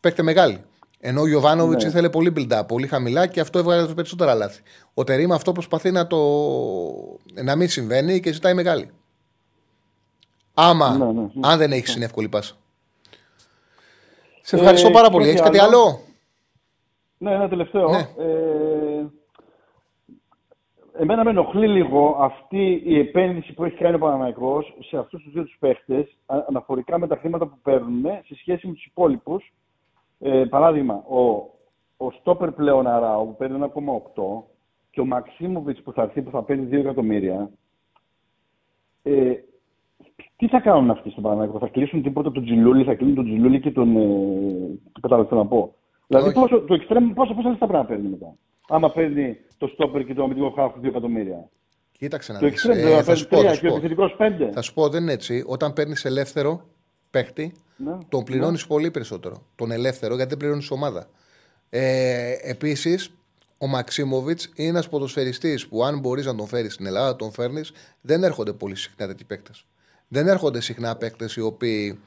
παίχτε 0.00 0.22
μεγάλη. 0.22 0.64
Ενώ 1.00 1.20
ο 1.20 1.26
Γιωβάνοβιτς 1.26 1.84
Ναι. 1.84 1.90
ήθελε 1.90 2.08
πολύ 2.10 2.32
build-up, 2.36 2.62
πολύ 2.68 2.86
χαμηλά 2.86 3.26
και 3.26 3.40
αυτό 3.40 3.58
έβγαλε 3.58 3.86
περισσότερα 3.94 4.34
λάθη. 4.34 4.62
Ο 4.94 5.04
Τερήμ 5.04 5.32
αυτό 5.32 5.52
προσπαθεί 5.52 5.90
να, 5.90 6.06
το... 6.06 6.18
να 7.42 7.56
μην 7.56 7.68
συμβαίνει 7.68 8.20
και 8.20 8.32
ζητάει 8.32 8.54
μεγάλη. 8.54 8.90
Άμα, 10.54 10.96
Ναι, 10.96 11.04
ναι, 11.04 11.12
ναι. 11.12 11.28
αν 11.40 11.58
δεν 11.58 11.72
έχεις 11.72 11.94
είναι 11.94 12.04
εύκολη 12.04 12.28
πάσα. 12.28 12.54
Σε 14.42 14.56
ευχαριστώ 14.56 14.88
Ε, 14.88 14.90
πάρα 14.92 15.06
και 15.06 15.12
πολύ. 15.12 15.24
όχι 15.24 15.32
Έχεις 15.32 15.44
κάτι 15.44 15.58
άλλο; 15.58 15.78
άλλο; 15.78 16.00
Ναι, 17.18 17.30
ένα 17.32 17.48
τελευταίο. 17.48 17.88
Ναι. 17.90 17.98
Ε, 17.98 18.71
εμένα 21.02 21.24
με 21.24 21.30
ενοχλεί 21.30 21.68
λίγο 21.68 22.16
αυτή 22.20 22.82
η 22.84 22.98
επένδυση 22.98 23.52
που 23.52 23.64
έχει 23.64 23.76
κάνει 23.76 23.94
ο 23.94 23.98
Παναμαϊκός 23.98 24.76
σε 24.80 24.98
αυτούς 24.98 25.22
τους 25.22 25.32
δύο 25.32 25.42
τους 25.42 25.56
παίχτες 25.58 26.16
α- 26.26 26.44
αναφορικά 26.48 26.98
με 26.98 27.06
τα 27.06 27.16
χρήματα 27.16 27.46
που 27.46 27.58
παίρνουν 27.62 28.02
σε 28.24 28.34
σχέση 28.34 28.66
με 28.66 28.72
τους 28.72 28.84
υπόλοιπους. 28.84 29.52
Ε, 30.18 30.44
παράδειγμα, 30.48 30.94
ο, 30.94 31.20
ο 31.96 32.10
Στόπερ 32.10 32.52
πλέον 32.52 32.86
Αράου 32.86 33.26
που 33.26 33.36
παίρνει 33.36 33.58
1,8 33.60 34.42
και 34.90 35.00
ο 35.00 35.04
Μαξίμοβιτς 35.04 35.82
που 35.82 35.92
θα 35.92 36.02
έρθει 36.02 36.22
που 36.22 36.30
θα 36.30 36.42
παίρνει 36.42 36.68
2 36.70 36.72
εκατομμύρια. 36.72 37.50
Ε, 39.02 39.32
τι 40.36 40.48
θα 40.48 40.60
κάνουν 40.60 40.90
αυτοί 40.90 41.10
στον 41.10 41.22
Παναμαϊκό, 41.22 41.58
θα 41.58 41.68
κλείσουν 41.68 42.02
τίποτα 42.02 42.32
τον 42.32 42.44
Τζιλούλη, 42.44 42.84
θα 42.84 42.94
κλείσουν 42.94 43.14
τον 43.14 43.24
Τζιλούλη 43.24 43.60
και 43.60 43.70
τον. 43.70 43.96
Ε, 43.96 44.78
κατάλαβε 45.00 45.28
τι 45.28 45.34
να 45.34 45.46
πω. 45.46 45.74
Δηλαδή, 46.06 46.28
Όχι. 46.28 46.40
πόσο, 46.40 46.60
το 46.60 46.74
εξτρέμ, 46.74 47.12
πόσο, 47.12 47.34
πόσα 47.34 47.48
λεφτά 47.48 47.66
πρέπει 47.66 47.82
να 47.82 47.88
παίρνει 47.88 48.08
μετά; 48.08 48.34
Άμα 48.68 48.90
παίρνει 48.92 49.36
το 49.58 49.66
στόπερ 49.66 50.04
και 50.04 50.14
το 50.14 50.22
αμυντικό 50.22 50.50
χάφ 50.50 50.72
2 50.82 50.84
εκατομμύρια. 50.84 51.48
Κοίταξε 51.92 52.32
να 52.32 52.38
Το 52.38 52.44
δεις. 52.44 52.54
εξτρέμ 52.54 52.78
Ε, 52.78 52.80
πρέπει 52.80 52.96
να 52.96 53.02
θα 53.02 53.14
σου 53.14 53.26
παίρνει 53.28 53.44
πω, 53.44 53.50
3 53.50 53.54
θα 53.54 53.60
και 53.60 53.66
ο 53.66 53.70
σου 53.70 53.74
πω. 53.74 53.76
επιθετικός 53.76 54.16
5. 54.18 54.50
Θα 54.52 54.62
σου 54.62 54.74
πω, 54.74 54.88
δεν 54.88 55.02
είναι 55.02 55.12
έτσι. 55.12 55.44
Όταν 55.46 55.72
παίρνεις 55.72 56.04
ελεύθερο 56.04 56.66
παίχτη, 57.10 57.52
Ναι. 57.76 57.98
τον 58.08 58.24
πληρώνεις 58.24 58.66
πολύ 58.66 58.90
περισσότερο. 58.90 59.42
Τον 59.56 59.70
ελεύθερο, 59.70 60.14
γιατί 60.14 60.28
δεν 60.28 60.38
πληρώνεις 60.38 60.70
ομάδα. 60.70 61.06
Ε, 61.70 62.32
Επίσης, 62.42 63.12
ο 63.58 63.66
Μαξίμοβιτς 63.66 64.52
είναι 64.54 64.68
ένας 64.68 64.88
ποδοσφαιριστής 64.88 65.68
που, 65.68 65.84
αν 65.84 65.98
μπορείς 65.98 66.26
να 66.26 66.34
τον 66.34 66.46
φέρεις 66.46 66.74
στην 66.74 66.86
Ελλάδα, 66.86 67.16
τον 67.16 67.32
φέρνεις. 67.32 67.72
Δεν 68.00 68.22
έρχονται 68.22 68.52
πολύ 68.52 68.76
συχνά 68.76 69.06
τέτοιοι 69.06 69.24
παίκτες. 69.24 69.64
Δεν 70.08 70.28
έρχονται 70.28 70.60
συχνά 70.60 70.96
παίκτες 70.96 71.36
οι 71.36 71.40
οποίοι 71.40 71.98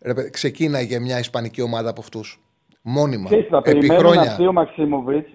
ρε, 0.00 0.14
παιδί, 0.14 0.30
ξεκίναγε 0.30 0.98
μια 0.98 1.18
ισπανική 1.18 1.62
ομάδα 1.62 1.90
από 1.90 2.00
αυτούς. 2.00 2.40
Μόνιμα. 2.82 3.24
Ξέρεις, 3.26 3.46
θα 3.46 3.56
Επί 3.56 3.70
περιμένουν 3.72 4.02
να 4.04 4.08
χρόνια. 4.10 4.30
έρθει 4.30 4.46
ο 4.46 4.52
Μαξίμοβιτς; 4.52 5.28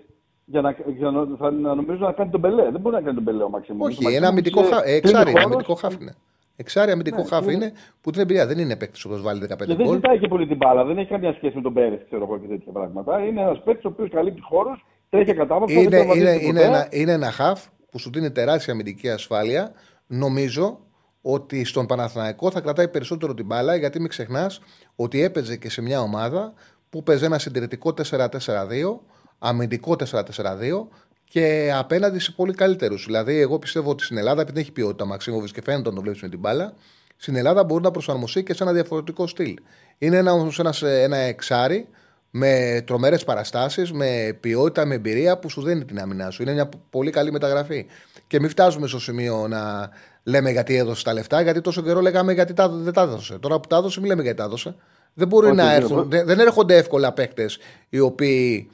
Για 0.53 0.61
να, 0.61 0.75
για 0.97 1.09
να, 1.11 1.37
θα, 1.37 1.51
να 1.51 1.75
νομίζω 1.75 2.05
να 2.05 2.11
κάνει 2.11 2.29
τον 2.29 2.39
Μπελέ. 2.39 2.63
Δεν 2.71 2.81
μπορεί 2.81 2.95
να 2.95 3.01
κάνει 3.01 3.13
τον 3.15 3.23
Μπελέ 3.23 3.43
ο 3.43 3.49
Μαξίμοβιτ. 3.49 3.97
Όχι, 3.99 4.15
ένα 4.15 4.27
αμυντικό 4.27 4.61
χάφ. 4.63 4.81
Εξάρι 4.85 5.33
αμυντικό 5.43 5.73
χάφ 5.75 5.93
είναι. 6.01 6.15
Εξάρι 6.55 6.91
αμυντικό 6.91 7.17
Ναι, 7.17 7.27
χάφ 7.27 7.43
είναι- 7.43 7.53
είναι 7.53 7.71
που 8.01 8.11
την 8.11 8.21
εμπειρία 8.21 8.47
δεν 8.47 8.57
είναι 8.59 8.75
παίκτης 8.75 9.05
όπως 9.05 9.21
βάλει 9.21 9.39
15 9.39 9.65
Και 9.65 9.75
δεν 9.75 9.85
γκολ. 9.85 9.95
ζητάει 9.95 10.19
και 10.19 10.27
πολύ 10.27 10.47
την 10.47 10.57
μπάλα. 10.57 10.83
Δεν 10.83 10.97
έχει 10.97 11.09
καμία 11.09 11.33
σχέση 11.33 11.55
με 11.55 11.61
τον 11.61 11.73
Πέρες, 11.73 11.99
ξέρω 12.05 12.23
εγώ 12.23 12.39
και 12.39 12.47
τέτοια 12.47 12.71
πράγματα. 12.71 13.19
Είναι 13.25 13.41
ένας 13.41 13.61
παίκτης 13.63 13.85
ο 13.85 13.87
οποίος 13.87 14.09
καλύπτει 14.09 14.41
χώρους, 14.41 14.85
τρέχει 15.09 15.33
κατάβαση. 15.33 15.73
Είναι, 15.81 15.97
είναι, 16.15 16.37
είναι, 16.41 16.61
ένα, 16.61 16.87
είναι 16.91 17.11
ένα 17.11 17.31
χαφ 17.31 17.65
που 17.91 17.99
σου 17.99 18.09
δίνει 18.13 18.31
τεράστια 18.31 18.73
αμυντική 18.73 19.09
ασφάλεια. 19.09 19.71
Νομίζω 20.07 20.79
ότι 21.21 21.65
στον 21.65 21.85
Παναθηναϊκό 21.85 22.51
θα 22.51 22.61
κρατάει 22.61 22.87
περισσότερο 22.87 23.33
την 23.33 23.45
μπάλα 23.45 23.75
γιατί 23.75 23.99
μην 23.99 24.09
ξεχνάς 24.09 24.61
ότι 24.95 25.21
έπαιζε 25.23 25.57
και 25.57 25.69
σε 25.69 25.81
μια 25.81 26.01
ομάδα 26.01 26.53
που 26.89 27.03
παίζει 27.03 27.25
ένα 27.25 27.37
συντηρητικό 27.39 27.93
4-4-2, 28.09 28.99
αμυντικό 29.45 29.95
4-4-2 30.11 30.87
και 31.23 31.71
απέναντι 31.77 32.19
σε 32.19 32.31
πολύ 32.31 32.53
καλύτερους. 32.53 33.05
Δηλαδή, 33.05 33.39
εγώ 33.39 33.59
πιστεύω 33.59 33.89
ότι 33.89 34.03
στην 34.03 34.17
Ελλάδα, 34.17 34.41
επειδή 34.41 34.59
έχει 34.59 34.71
ποιότητα 34.71 35.03
ο 35.03 35.07
Μαξίμοβιτ 35.07 35.49
και 35.53 35.61
φαίνεται 35.61 35.89
να 35.89 35.93
τον 35.95 36.03
βλέπεις 36.03 36.21
με 36.21 36.29
την 36.29 36.39
μπάλα, 36.39 36.73
στην 37.17 37.35
Ελλάδα 37.35 37.63
μπορεί 37.63 37.83
να 37.83 37.91
προσαρμοστεί 37.91 38.43
και 38.43 38.53
σε 38.53 38.63
ένα 38.63 38.73
διαφορετικό 38.73 39.27
στυλ. 39.27 39.53
Είναι 39.97 40.17
ένα, 40.17 40.31
όμως 40.31 40.59
ένας, 40.59 40.81
ε, 40.81 41.01
ένα 41.01 41.17
εξάρι 41.17 41.87
με 42.29 42.83
τρομερές 42.87 43.23
παραστάσεις, 43.23 43.91
με 43.91 44.37
ποιότητα, 44.39 44.85
με 44.85 44.95
εμπειρία 44.95 45.37
που 45.37 45.49
σου 45.49 45.61
δίνει 45.61 45.85
την 45.85 45.99
άμυνά 45.99 46.29
σου. 46.29 46.41
Είναι 46.41 46.53
μια 46.53 46.69
πολύ 46.89 47.11
καλή 47.11 47.31
μεταγραφή. 47.31 47.85
Και 48.27 48.39
μην 48.39 48.49
φτάσουμε 48.49 48.87
στο 48.87 48.99
σημείο 48.99 49.47
να 49.47 49.89
λέμε 50.23 50.51
γιατί 50.51 50.75
έδωσε 50.75 51.03
τα 51.03 51.13
λεφτά, 51.13 51.41
γιατί 51.41 51.61
τόσο 51.61 51.81
καιρό 51.81 52.01
λέγαμε 52.01 52.33
γιατί 52.33 52.53
τα, 52.53 52.69
δεν 52.69 52.93
τα 52.93 53.01
έδωσε. 53.01 53.37
Τώρα 53.37 53.59
που 53.59 53.67
τα 53.67 53.77
έδωσε, 53.77 53.99
μην 53.99 54.09
λέμε 54.09 54.21
γιατί 54.21 54.37
τα 54.37 54.43
έδωσε. 54.43 54.75
Δεν 55.13 55.27
μπορεί 55.27 55.47
Όχι, 55.47 55.55
να 55.55 55.65
δεν- 55.65 55.75
έρθουν, 55.81 56.09
δεν, 56.09 56.25
δεν 56.25 56.39
έρχονται 56.39 56.75
εύκολα 56.77 57.13
παίκτες 57.13 57.57
οι 57.89 57.99
οποίοι 57.99 58.69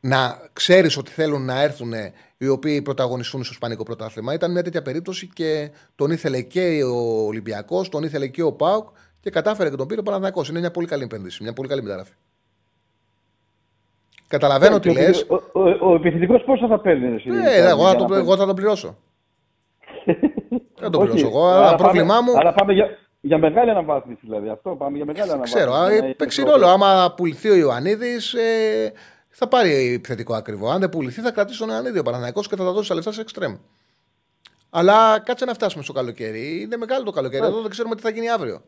να 0.00 0.38
ξέρεις 0.52 0.96
ότι 0.96 1.10
θέλουν 1.10 1.44
να 1.44 1.62
έρθουν 1.62 1.92
οι 2.38 2.48
οποίοι 2.48 2.82
πρωταγωνιστούν 2.82 3.42
στο 3.44 3.52
Ισπανικό 3.52 3.82
πρωτάθλημα. 3.82 4.32
Ήταν 4.32 4.50
μια 4.50 4.62
τέτοια 4.62 4.82
περίπτωση 4.82 5.28
και 5.34 5.70
τον 5.96 6.10
ήθελε 6.10 6.40
και 6.40 6.82
ο 6.84 7.26
Ολυμπιακός, 7.26 7.88
τον 7.88 8.02
ήθελε 8.02 8.26
και 8.26 8.42
ο 8.42 8.52
Πάουκ 8.52 8.88
και 9.20 9.30
κατάφερε 9.30 9.70
και 9.70 9.76
τον 9.76 9.86
πήρε 9.86 10.00
ο 10.00 10.02
Παναθηναϊκός. 10.02 10.48
Είναι 10.48 10.58
μια 10.60 10.70
πολύ 10.70 10.86
καλή 10.86 11.02
επένδυση, 11.02 11.42
μια 11.42 11.52
πολύ 11.52 11.68
καλή 11.68 11.82
μεταγραφή. 11.82 12.12
Καταλαβαίνω 14.28 14.78
τι 14.80 14.92
λες. 14.92 15.26
Ο, 15.28 15.34
ο, 15.60 15.90
ο 15.90 15.94
επιθετικός 15.94 16.42
πόσο 16.46 16.66
θα 16.66 16.80
παίρνει, 16.80 17.14
εσύ, 17.14 17.28
Ε, 17.28 17.32
για 17.60 17.68
εγώ, 17.68 17.82
να 17.82 17.88
θα 17.90 17.96
το, 17.96 18.04
παίρνει; 18.04 18.22
εγώ 18.22 18.36
θα 18.36 18.46
τον 18.46 18.54
πληρώσω. 18.54 18.96
Δεν 20.80 20.90
τον 20.90 21.02
Όχι, 21.02 21.10
πληρώσω 21.10 21.26
εγώ. 21.36 21.46
άρα 21.48 21.66
Αλλά 21.68 21.76
πρόβλημά 21.76 22.14
πάμε- 22.14 22.30
μου. 22.30 22.38
Άρα 22.38 22.52
πάμε 22.52 22.72
για, 22.72 22.86
για 23.20 23.38
μεγάλη 23.38 23.70
αναβάθμιση 23.70 24.20
δηλαδή. 24.22 24.48
Αυτό 24.48 24.70
πάμε 24.70 24.96
για 24.96 25.06
μεγάλη 25.06 25.30
αναβάθμιση. 25.30 25.54
Ξέρω, 25.56 25.70
Για 25.72 25.80
να 25.80 25.92
ε, 25.94 25.96
έχει 26.06 26.14
παίξει 26.14 26.42
πρόβλημα. 26.42 26.72
ρόλο. 26.72 26.84
Άμα 26.84 27.14
πουληθεί 27.16 27.48
ο 27.50 27.54
Ιωαννίδης, 27.56 28.34
ε, 28.34 28.92
θα 29.40 29.48
πάρει 29.48 29.92
επιθετικό 29.92 30.34
ακριβό. 30.34 30.68
Αν 30.70 30.80
δεν 30.80 30.88
πουληθεί, 30.88 31.20
θα 31.20 31.30
κρατήσει 31.30 31.58
τον 31.58 31.68
Ιωαννίδη 31.68 31.98
ο 31.98 32.02
Παναθηναϊκός 32.02 32.48
και 32.48 32.56
θα 32.56 32.64
τα 32.64 32.72
δώσει 32.72 32.88
τα 32.88 32.94
λεφτά 32.94 33.12
σε 33.12 33.20
εξτρέμ. 33.20 33.56
Αλλά 34.70 35.18
κάτσε 35.20 35.44
να 35.44 35.54
φτάσουμε 35.54 35.82
στο 35.82 35.92
καλοκαίρι. 35.92 36.60
Είναι 36.60 36.76
μεγάλο 36.76 37.04
το 37.04 37.10
καλοκαίρι. 37.10 37.46
Εδώ 37.46 37.60
δεν 37.60 37.70
ξέρουμε 37.70 37.94
τι 37.94 38.02
θα 38.02 38.10
γίνει 38.10 38.30
αύριο. 38.30 38.62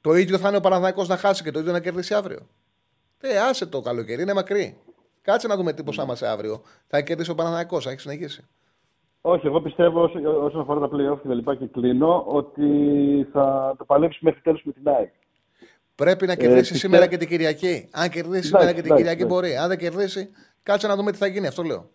Το 0.00 0.14
ίδιο 0.14 0.38
θα 0.38 0.48
είναι 0.48 0.56
ο 0.56 0.60
Παναθηναϊκός 0.60 1.08
να 1.08 1.16
χάσει 1.16 1.42
και 1.42 1.50
το 1.50 1.58
ίδιο 1.58 1.72
να 1.72 1.80
κερδίσει 1.80 2.14
αύριο. 2.14 2.38
Ε, 3.20 3.38
άσε 3.38 3.66
το 3.66 3.80
καλοκαίρι, 3.80 4.22
είναι 4.22 4.34
μακρύ. 4.34 4.76
Κάτσε 5.22 5.46
να 5.46 5.56
δούμε 5.56 5.72
τι 5.72 5.82
ποσά 5.82 6.02
είμαστε 6.02 6.28
αύριο. 6.28 6.62
Θα 6.86 7.00
κερδίσει 7.00 7.30
ο 7.30 7.34
Παναθηναϊκός, 7.34 7.84
θα 7.84 7.90
έχει 7.90 8.00
συνεχίσει. 8.00 8.44
Όχι, 9.20 9.46
εγώ 9.46 9.60
πιστεύω 9.60 10.02
όσο- 10.02 10.44
όσον 10.44 10.60
αφορά 10.60 10.80
τα 10.80 10.86
playoff 10.86 11.18
και 11.22 11.28
τα 11.28 11.34
λοιπά 11.34 11.54
και 11.54 11.66
κλείνω 11.66 12.24
ότι 12.26 12.68
θα 13.32 13.74
το 13.78 13.84
παλέψει 13.84 14.18
μέχρι 14.22 14.40
τέλος 14.40 14.62
με 14.64 14.72
την 14.72 14.88
ΑΕΚ. 14.88 15.12
Πρέπει 15.94 16.26
να 16.26 16.34
κερδίσει 16.34 16.60
πιστεύω- 16.60 16.80
σήμερα 16.80 17.06
και 17.06 17.16
την 17.16 17.28
Κυριακή. 17.28 17.88
Αν 17.92 18.08
κερδίσει 18.08 18.28
Εντάξει, 18.28 18.48
σήμερα 18.48 18.66
και 18.72 18.82
την 18.82 18.84
εντάξει, 18.84 19.02
Κυριακή 19.02 19.22
εντάξει. 19.22 19.34
μπορεί. 19.48 19.56
Αν 19.56 19.68
δεν 19.68 19.78
κερδίσει, 19.78 20.28
κάτσε 20.62 20.86
να 20.86 20.96
δούμε 20.96 21.12
τι 21.12 21.18
θα 21.18 21.26
γίνει. 21.26 21.46
Αυτό 21.46 21.62
λέω. 21.62 21.90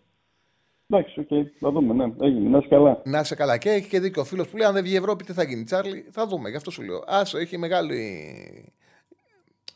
Εντάξει, 0.92 1.20
οκ, 1.20 1.26
θα 1.60 1.70
δούμε, 1.70 1.94
ναι, 1.94 2.12
έγινε, 2.26 2.48
να 2.48 2.58
είσαι 2.58 2.68
καλά. 2.68 3.00
Να 3.04 3.20
είσαι 3.20 3.34
καλά. 3.34 3.56
Και 3.56 3.70
έχει 3.70 3.88
και 3.88 4.00
δίκιο 4.00 4.22
ο 4.22 4.24
φίλος 4.24 4.48
που 4.48 4.56
λέει: 4.56 4.66
Αν 4.66 4.74
δεν 4.74 4.82
βγει 4.82 4.92
η 4.92 4.96
Ευρώπη, 4.96 5.24
τι 5.24 5.32
θα 5.32 5.42
γίνει. 5.42 5.64
Τσάρλι, 5.64 6.06
θα 6.10 6.26
δούμε. 6.26 6.50
Γι' 6.50 6.56
αυτό 6.56 6.70
σου 6.70 6.82
λέω. 6.82 7.04
Άσο, 7.06 7.38
έχει 7.38 7.58
μεγάλη. 7.58 8.72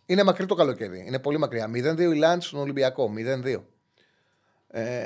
Είναι 0.06 0.22
μακρύ 0.22 0.46
το 0.46 0.55
καλοκαίρι. 0.55 1.05
Είναι 1.06 1.18
πολύ 1.18 1.38
μακριά. 1.38 1.68
0-2 1.68 2.12
η 2.12 2.16
Λάντς 2.16 2.46
στον 2.46 2.60
Ολυμπιακό. 2.60 3.10
0-2. 3.16 3.64
Ε, 4.68 5.05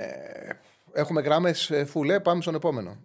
έχουμε 0.93 1.21
γραμμές 1.21 1.73
φουλ, 1.87 2.12
ε. 2.12 2.21
Πάμε 2.21 2.43
στον 2.43 2.55
επόμενο. 2.55 2.97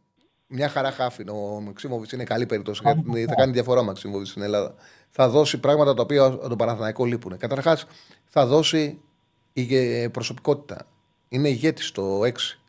Μια 0.47 0.69
χαρά 0.69 0.91
χάφη. 0.91 1.29
Ο 1.29 1.61
Μαξίμοβιτς 1.61 2.11
είναι 2.11 2.23
καλή 2.23 2.45
περίπτωση. 2.45 2.81
γιατί 3.05 3.25
θα 3.25 3.35
κάνει 3.35 3.51
διαφορά 3.51 3.79
ο 3.79 3.83
Μαξίμοβιτς 3.83 4.27
στην 4.27 4.41
Ελλάδα. 4.41 4.73
Θα 5.09 5.29
δώσει 5.29 5.59
πράγματα 5.59 5.93
τα 5.93 6.01
οποία 6.01 6.37
τον 6.37 6.57
Παναθηναϊκό 6.57 7.05
λείπουν. 7.05 7.37
Καταρχάς, 7.37 7.85
θα 8.25 8.45
δώσει 8.45 8.99
ηγε- 9.53 10.09
προσωπικότητα. 10.09 10.85
Είναι 11.29 11.49
ηγέτης 11.49 11.87
στο 11.87 12.23
6. 12.23 12.59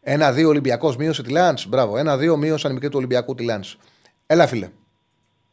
Ένα-δύο 0.00 0.48
Ολυμπιακός 0.48 0.96
μείωσε 0.96 1.22
τη 1.22 1.30
Λάντ. 1.30 1.58
Μπράβο. 1.68 1.96
Ένα-δύο 1.96 2.36
μείωσαν 2.36 2.70
οι 2.70 2.74
μικροί 2.74 2.88
του 2.88 2.96
Ολυμπιακού 2.98 3.34
τη 3.34 3.44
Λάντ. 3.44 3.64
Έλα, 4.26 4.46
φίλε. 4.46 4.68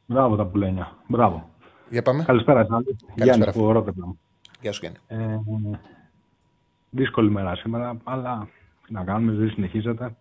Μπράβο 0.06 0.36
τα 0.36 0.46
πουλένια. 0.46 0.96
Μπράβο. 1.08 1.50
Για 1.90 2.02
πάμε. 2.02 2.24
Καλησπέρα, 2.24 2.66
Σάλη. 2.66 2.96
Γιάννη, 3.16 3.16
Καλησπέρα. 3.44 3.52
που 3.52 3.72
Ρότερνταμ. 3.72 4.12
Γεια 4.62 4.72
σου, 4.72 4.80
Γιάννη. 4.82 5.00
Ε, 5.08 5.40
δύσκολη 6.90 7.30
μέρα 7.32 7.56
σήμερα, 7.56 7.98
αλλά 8.04 8.48
τι 8.88 8.94
να 8.94 9.04
κάνουμε, 9.04 9.32
δεν 9.34 9.50
συνεχίζεται. 9.50 10.16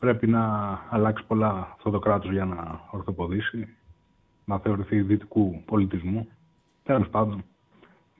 Πρέπει 0.00 0.26
να 0.26 0.42
αλλάξει 0.90 1.24
πολλά 1.26 1.68
αυτό 1.76 1.90
το 1.90 1.98
κράτος 1.98 2.30
για 2.30 2.44
να 2.44 2.80
ορθοποδήσει, 2.90 3.68
να 4.44 4.58
θεωρηθεί 4.58 5.00
δυτικού 5.00 5.62
πολιτισμού. 5.64 6.28
Τέλος 6.84 7.08
πάντων, 7.08 7.44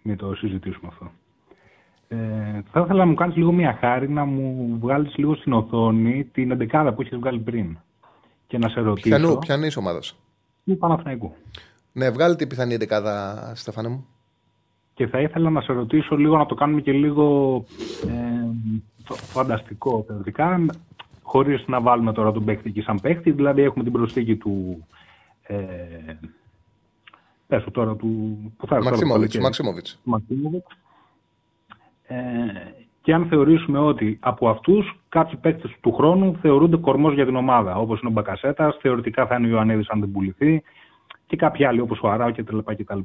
μην 0.02 0.16
το 0.16 0.34
συζητήσουμε 0.34 0.88
αυτό. 0.92 1.10
Ε, 2.08 2.16
θα 2.72 2.80
ήθελα 2.80 2.98
να 2.98 3.06
μου 3.06 3.14
κάνεις 3.14 3.36
λίγο 3.36 3.52
μια 3.52 3.76
χάρη 3.80 4.08
να 4.10 4.24
μου 4.24 4.76
βγάλεις 4.80 5.16
λίγο 5.16 5.34
στην 5.34 5.52
οθόνη 5.52 6.24
την 6.24 6.50
εντεκάδα 6.50 6.92
που 6.92 7.00
έχεις 7.00 7.18
βγάλει 7.18 7.38
πριν 7.38 7.78
και 8.46 8.58
να 8.58 8.68
σε 8.68 8.80
ρωτήσω 8.80 9.08
Πιανού, 9.16 9.38
πιανή 9.38 9.68
ομάδας. 9.76 10.16
του 10.64 10.76
Παναθηναϊκού. 10.78 11.32
Ναι, 11.92 12.10
βγάλε 12.10 12.34
την 12.36 12.48
πιθανή 12.48 12.74
εντεκάδα, 12.74 13.52
Στέφανε 13.54 13.88
μου. 13.88 14.06
Και 14.94 15.06
θα 15.06 15.20
ήθελα 15.20 15.50
να 15.50 15.60
σε 15.60 15.72
ρωτήσω 15.72 16.16
λίγο, 16.16 16.36
να 16.36 16.46
το 16.46 16.54
κάνουμε 16.54 16.80
και 16.80 16.92
λίγο 16.92 17.56
ε, 18.08 18.12
φ- 19.04 19.18
φανταστικό 19.24 20.04
θεωρητικά, 20.06 20.60
χωρίς 21.30 21.64
να 21.66 21.80
βάλουμε 21.80 22.12
τώρα 22.12 22.32
τον 22.32 22.44
παίχτη 22.44 22.68
εκεί 22.68 22.80
σαν 22.80 23.00
παίχτη, 23.00 23.30
δηλαδή 23.30 23.62
έχουμε 23.62 23.84
την 23.84 23.92
προσθήκη 23.92 24.36
του, 24.36 24.86
ε, 25.42 25.56
πες 27.46 27.64
το 27.64 27.70
τώρα, 27.70 27.96
του, 27.96 28.06
που 28.56 28.66
θα 28.66 28.74
έρθει 28.74 28.88
τώρα 28.88 28.98
το 28.98 29.06
Μαξίμοβιτ. 29.06 29.30
καλοκαίρι, 29.30 29.42
Μαξίμοβιτ. 29.42 29.86
του 29.86 30.10
Μαξίμοβιτς. 30.10 30.66
Ε, 32.06 32.16
και 33.02 33.14
αν 33.14 33.26
θεωρήσουμε 33.26 33.78
ότι 33.78 34.18
από 34.20 34.48
αυτούς 34.48 35.00
κάποιοι 35.08 35.36
παίκτες 35.36 35.76
του 35.80 35.92
χρόνου 35.92 36.36
θεωρούνται 36.40 36.76
κορμός 36.76 37.14
για 37.14 37.24
την 37.24 37.36
ομάδα, 37.36 37.74
όπως 37.74 38.00
είναι 38.00 38.10
ο 38.10 38.12
Μπακασέτας, 38.12 38.76
θεωρητικά 38.80 39.26
θα 39.26 39.34
είναι 39.34 39.46
ο 39.46 39.50
Ιωαννίδης 39.50 39.88
αν 39.88 40.00
δεν 40.00 40.10
πουληθεί, 40.10 40.62
και 41.26 41.36
κάποιοι 41.36 41.64
άλλοι 41.64 41.80
όπως 41.80 42.00
ο 42.02 42.08
Αράου 42.08 42.32
κτλ. 42.32 42.58
κτλ. 42.58 42.98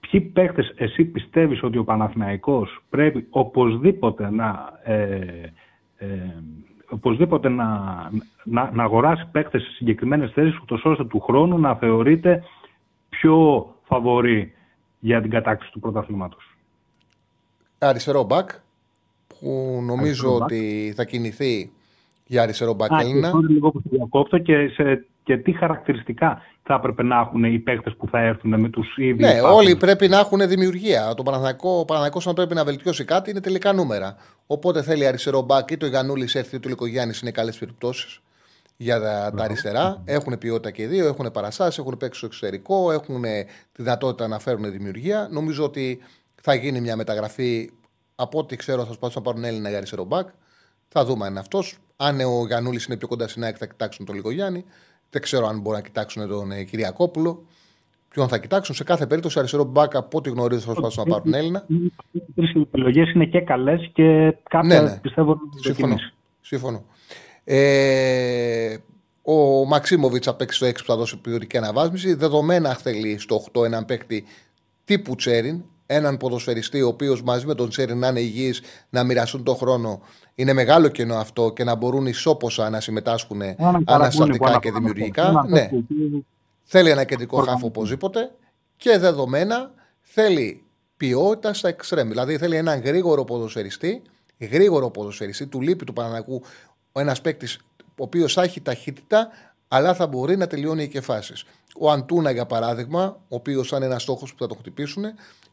Ποιοι 0.00 0.20
παίκτες 0.20 0.72
εσύ 0.76 1.04
πιστεύεις 1.04 1.62
ότι 1.62 1.78
ο 1.78 1.84
Παναθηναϊκός 1.84 2.82
πρέπει 2.90 3.26
οπωσδήποτε 3.30 4.30
να, 4.30 4.78
ε, 4.84 5.52
ε, 5.96 6.06
οπωσδήποτε 6.92 7.48
να, 7.48 7.66
να, 8.44 8.70
να 8.72 8.82
αγοράσει 8.82 9.28
παίκτες 9.32 9.62
σε 9.62 9.70
συγκεκριμένες 9.70 10.30
θέσεις 10.32 10.58
ούτως 10.58 10.84
ώστε 10.84 11.04
του 11.04 11.20
χρόνου 11.20 11.58
να 11.58 11.74
θεωρείται 11.74 12.44
πιο 13.08 13.66
φαβορή 13.84 14.52
για 14.98 15.20
την 15.20 15.30
κατάκτηση 15.30 15.72
του 15.72 15.80
πρωταθλήματος. 15.80 16.56
Αριστερό 17.78 18.22
μπακ, 18.24 18.50
που 19.26 19.78
νομίζω 19.82 20.04
Αριστερό 20.04 20.32
μπακ. 20.32 20.42
ότι 20.42 20.92
θα 20.96 21.04
κινηθεί 21.04 21.72
για 22.32 22.42
αριστερό 22.42 22.74
μπακ 22.74 22.92
Α, 22.92 22.96
και 22.98 23.04
Έλληνα. 23.04 23.30
sorry 23.34 23.48
λίγο 23.48 23.70
που 23.70 23.80
σε 23.80 23.88
διακόπτω 23.90 24.38
και, 24.38 24.68
σε, 24.68 25.06
και 25.24 25.36
τι 25.36 25.52
χαρακτηριστικά 25.52 26.42
θα 26.62 26.74
έπρεπε 26.74 27.02
να 27.02 27.18
έχουν 27.20 27.44
οι 27.44 27.58
παίκτες 27.58 27.94
που 27.96 28.08
θα 28.08 28.18
έρθουν 28.20 28.60
με 28.60 28.68
τους 28.68 28.96
ίδιους 28.96 29.18
Ναι, 29.18 29.28
υπάρχοντες. 29.28 29.56
όλοι 29.56 29.76
πρέπει 29.76 30.08
να 30.08 30.18
έχουν 30.18 30.48
δημιουργία. 30.48 31.14
Το 31.16 31.22
Παναθηναϊκό, 31.22 31.70
ο 31.78 31.84
Παναθηναϊκός 31.84 32.26
αν 32.26 32.34
πρέπει 32.34 32.54
να 32.54 32.64
βελτιώσει 32.64 33.04
κάτι 33.04 33.30
είναι 33.30 33.40
τελικά 33.40 33.72
νούμερα. 33.72 34.16
Οπότε 34.46 34.82
θέλει 34.82 35.06
αριστερό 35.06 35.40
μπακ, 35.42 35.70
είτε 35.70 35.84
ο 35.86 35.88
Γιανούλη 35.88 36.28
έρθει, 36.32 36.56
είτε 36.56 36.66
ο 36.66 36.70
Λικογιάννη 36.70 37.14
είναι 37.22 37.30
καλές 37.30 37.58
περιπτώσεις 37.58 38.20
για 38.76 39.00
τα, 39.00 39.32
τα 39.36 39.44
αριστερά. 39.44 40.02
Έχουν 40.04 40.38
ποιότητα 40.38 40.70
και 40.70 40.82
οι 40.82 40.86
δύο, 40.86 41.06
έχουν 41.06 41.30
παραστάσεις, 41.32 41.78
έχουν 41.78 41.96
παίξει 41.96 42.18
στο 42.18 42.26
εξωτερικό, 42.26 42.92
έχουν 42.92 43.22
τη 43.72 43.82
δυνατότητα 43.82 44.28
να 44.28 44.38
φέρουν 44.38 44.70
δημιουργία. 44.70 45.28
Νομίζω 45.30 45.64
ότι 45.64 45.98
θα 46.42 46.54
γίνει 46.54 46.80
μια 46.80 46.96
μεταγραφή. 46.96 47.70
Από 48.14 48.38
ό,τι 48.38 48.56
ξέρω, 48.56 48.84
θα 48.84 48.92
σπάσουν 48.92 49.22
να 49.24 49.30
πάρουν 49.30 49.44
Έλληνα 49.48 49.68
για 49.68 49.78
αριστερό 49.78 50.04
μπακ. 50.04 50.28
Θα 50.88 51.04
δούμε 51.04 51.24
αν 51.24 51.30
είναι 51.30 51.40
αυτός. 51.40 51.76
Αν 52.04 52.20
ο 52.20 52.46
Γιανούλης 52.46 52.84
είναι 52.84 52.96
πιο 52.96 53.08
κοντά 53.08 53.28
στην 53.28 53.44
ΑΕΚ, 53.44 53.56
θα 53.58 53.66
κοιτάξουν 53.66 54.06
τον 54.06 54.14
Λικογιάννη. 54.14 54.64
Δεν 55.10 55.22
ξέρω 55.22 55.46
αν 55.46 55.60
μπορούν 55.60 55.78
να 55.78 55.84
κοιτάξουν 55.84 56.28
τον 56.28 56.50
ε, 56.50 56.62
Κυριακόπουλο. 56.62 57.44
Ποιον 58.08 58.28
θα 58.28 58.38
κοιτάξουν; 58.38 58.74
Σε 58.74 58.84
κάθε 58.84 59.06
περίπτωση, 59.06 59.38
αριστερό 59.38 59.64
μπακ, 59.64 59.96
από 59.96 60.18
ό,τι 60.18 60.30
γνωρίζω, 60.30 60.60
θα 60.60 60.72
προσπαθήσουν 60.72 61.04
να 61.06 61.14
πάρουν 61.14 61.34
Έλληνα. 61.34 61.64
Οι 62.12 62.22
τρεις 62.34 62.54
επιλογές 62.54 63.12
είναι 63.12 63.24
και 63.24 63.40
καλές 63.40 63.90
και 63.92 64.36
κάποια 64.48 64.80
Ναι, 64.80 64.88
ναι. 64.88 64.98
πιστεύω 65.02 65.38
Συμφωνώ. 65.60 65.96
Συμφωνώ. 66.40 66.84
Ε, 67.44 68.76
ο 69.22 69.64
Μαξίμοβιτς 69.64 70.26
θα 70.26 70.34
παίξει 70.34 70.56
στο 70.56 70.66
6 70.66 70.72
που 70.76 70.84
θα 70.84 70.96
δώσει 70.96 71.18
ποιοτική 71.18 71.56
αναβάθμιση. 71.56 72.14
Δεδομένα 72.14 72.74
θέλει 72.74 73.18
στο 73.18 73.44
8 73.52 73.64
έναν 73.64 73.84
παίκτη 73.84 74.24
τύπου 74.84 75.14
Τσέριν. 75.14 75.62
Έναν 75.94 76.16
ποδοσφαιριστή 76.16 76.82
ο 76.82 76.88
οποίος 76.88 77.22
μαζί 77.22 77.46
με 77.46 77.54
τον 77.54 77.68
Τσέριν 77.68 77.98
να 77.98 78.08
είναι 78.08 78.20
υγιής, 78.20 78.60
να 78.90 79.04
μοιραστούν 79.04 79.42
τον 79.42 79.56
χρόνο. 79.56 80.00
Είναι 80.34 80.52
μεγάλο 80.52 80.88
κενό 80.88 81.14
αυτό 81.14 81.52
και 81.52 81.64
να 81.64 81.74
μπορούν 81.74 82.06
ισόποσα 82.06 82.70
να 82.70 82.80
συμμετάσχουν 82.80 83.42
αναστατικά 83.84 84.58
και 84.58 84.72
δημιουργικά. 84.72 85.44
Ναι. 85.48 85.70
Θέλει 86.62 86.90
ένα 86.90 87.04
κεντρικό 87.04 87.36
χάφο 87.42 87.66
οπωσδήποτε 87.66 88.30
και 88.76 88.98
δεδομένα 88.98 89.70
θέλει 90.00 90.62
ποιότητα 90.96 91.54
στα 91.54 91.68
εξτρέμ. 91.68 92.08
Δηλαδή 92.08 92.38
θέλει 92.38 92.56
έναν 92.56 92.80
γρήγορο 92.80 93.24
ποδοσφαιριστή, 93.24 94.02
γρήγορο 94.38 94.90
ποδοσφαιριστή, 94.90 95.46
του 95.46 95.60
λείπει 95.60 95.84
του 95.84 95.92
Πανανακού 95.92 96.42
ο 96.92 97.00
ένας 97.00 97.20
παίκτης 97.20 97.58
ο 97.86 98.04
οποίος 98.04 98.32
θα 98.32 98.42
έχει 98.42 98.60
ταχύτητα, 98.60 99.28
αλλά 99.68 99.94
θα 99.94 100.06
μπορεί 100.06 100.36
να 100.36 100.46
τελειώνει 100.46 100.88
και 100.88 101.00
φάσει. 101.00 101.32
Ο 101.78 101.90
Αντούνα, 101.90 102.30
για 102.30 102.46
παράδειγμα, 102.46 103.20
ο 103.28 103.34
οποίος 103.34 103.68
θα 103.68 103.76
είναι 103.76 103.84
ένας 103.84 104.02
στόχος 104.02 104.32
που 104.32 104.38
θα 104.38 104.46
το 104.46 104.54
χτυπήσουν, 104.54 105.04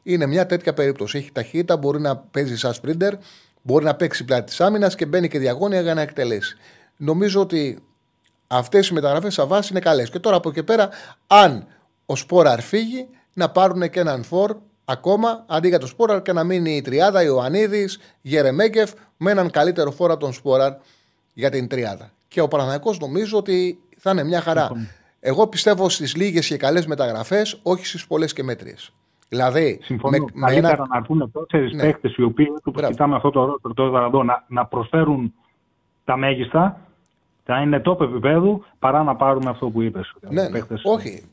είναι 0.03 0.25
μια 0.25 0.45
τέτοια 0.45 0.73
περίπτωση. 0.73 1.17
Έχει 1.17 1.31
ταχύτητα, 1.31 1.77
μπορεί 1.77 1.99
να 1.99 2.17
παίζει 2.17 2.57
σαν 2.57 2.73
σπρίντερ, 2.73 3.13
μπορεί 3.61 3.85
να 3.85 3.95
παίξει 3.95 4.25
πλάτη 4.25 4.43
της 4.43 4.61
άμυνας 4.61 4.95
και 4.95 5.05
μπαίνει 5.05 5.27
και 5.27 5.39
διαγώνια 5.39 5.81
για 5.81 5.93
να 5.93 6.01
εκτελέσει. 6.01 6.57
Νομίζω 6.97 7.41
ότι 7.41 7.83
αυτές 8.47 8.87
οι 8.87 8.93
μεταγραφές 8.93 9.33
σαν 9.33 9.47
βάση 9.47 9.67
είναι 9.71 9.79
καλές. 9.79 10.09
Και 10.09 10.19
τώρα 10.19 10.35
από 10.35 10.49
εκεί 10.49 10.63
πέρα, 10.63 10.89
αν 11.27 11.67
ο 12.05 12.15
Σπόραρ 12.15 12.61
φύγει, 12.61 13.07
να 13.33 13.49
πάρουν 13.49 13.89
και 13.89 13.99
έναν 13.99 14.23
φόρ 14.23 14.57
ακόμα 14.85 15.45
αντί 15.47 15.67
για 15.67 15.79
τον 15.79 15.87
Σπόραρ 15.87 16.21
και 16.21 16.33
να 16.33 16.43
μείνει 16.43 16.75
η 16.75 16.81
τριάδα 16.81 17.23
Ιωαννίδης, 17.23 17.99
Γερεμέγκεφ 18.21 18.91
με 19.17 19.31
έναν 19.31 19.49
καλύτερο 19.49 19.91
φόρα 19.91 20.17
τον 20.17 20.33
Σπόραρ 20.33 20.73
για 21.33 21.49
την 21.49 21.67
τριάδα. 21.67 22.11
Και 22.27 22.41
ο 22.41 22.47
Παναθηναϊκός 22.47 22.99
νομίζω 22.99 23.37
ότι 23.37 23.79
θα 23.97 24.11
είναι 24.11 24.23
μια 24.23 24.41
χαρά. 24.41 24.69
Εγώ 25.19 25.47
πιστεύω 25.47 25.89
στις 25.89 26.15
λίγες 26.15 26.47
και 26.47 26.57
καλές 26.57 26.85
μεταγραφές, 26.85 27.59
όχι 27.61 27.85
στις 27.85 28.07
πολλές 28.07 28.33
και 28.33 28.43
μέτριες. 28.43 28.91
Δηλαδή, 29.29 29.79
Συμφωνώ. 29.83 30.17
με, 30.17 30.25
με 30.33 30.47
Καλύτερα 30.47 30.73
ένα, 30.73 30.87
να 30.89 30.97
έρθουν 30.97 31.31
τέσσερι 31.47 31.75
Ναι. 31.75 31.81
παίχτε 31.83 32.13
οι 32.17 32.23
οποίοι 32.23 32.45
που 32.63 32.71
Μπράβο. 32.71 32.91
κοιτάμε 32.91 33.15
αυτό 33.15 33.29
το 33.29 33.39
ρόλο 33.39 33.59
τώρα 33.73 34.05
εδώ 34.05 34.23
να, 34.23 34.43
να 34.47 34.65
προσφέρουν 34.65 35.33
τα 36.05 36.17
μέγιστα, 36.17 36.79
θα 37.45 37.61
είναι 37.61 37.81
top 37.85 38.01
επίπεδου, 38.01 38.63
παρά 38.79 39.03
να 39.03 39.15
πάρουμε 39.15 39.49
αυτό 39.49 39.69
που 39.69 39.81
είπες. 39.81 40.13
Ναι, 40.29 40.49
ναι, 40.49 40.59
όχι. 40.83 41.23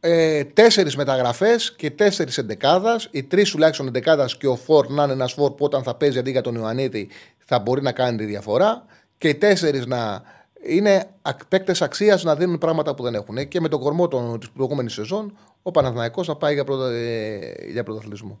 Ε, 0.00 0.44
τέσσερις 0.44 0.96
μεταγραφές 0.96 1.74
και 1.76 1.90
τέσσερις 1.90 2.38
εντεκάδας. 2.38 3.08
Οι 3.10 3.22
τρεις 3.22 3.50
τουλάχιστον 3.50 3.86
εντεκάδας 3.86 4.36
και 4.36 4.46
ο 4.46 4.56
Φόρ 4.56 4.88
να 4.90 5.02
είναι 5.02 5.12
ένας 5.12 5.32
Φόρ 5.32 5.50
που 5.50 5.64
όταν 5.64 5.82
θα 5.82 5.94
παίζει 5.94 6.18
αντί 6.18 6.30
για 6.30 6.40
τον 6.40 6.54
Ιωαννίδη 6.54 7.08
θα 7.38 7.58
μπορεί 7.58 7.82
να 7.82 7.92
κάνει 7.92 8.16
τη 8.16 8.24
διαφορά. 8.24 8.84
Και 9.18 9.28
οι 9.28 9.34
τέσσερις 9.34 9.86
να 9.86 10.22
είναι 10.66 11.04
παίκτες 11.48 11.82
αξίας 11.82 12.24
να 12.24 12.34
δίνουν 12.36 12.58
πράγματα 12.58 12.94
που 12.94 13.02
δεν 13.02 13.14
έχουν. 13.14 13.48
Και 13.48 13.60
με 13.60 13.68
τον 13.68 13.80
κορμό 13.80 14.08
της 14.38 14.50
προηγούμενης 14.50 14.92
σεζόν 14.92 15.36
ο 15.62 15.70
Παναθηναϊκός 15.70 16.26
θα 16.26 16.36
πάει 16.36 16.54
για, 16.54 16.64
πρωτα, 16.64 16.90
ε, 16.90 17.70
για 17.70 17.82
πρωταθλητισμό. 17.82 18.38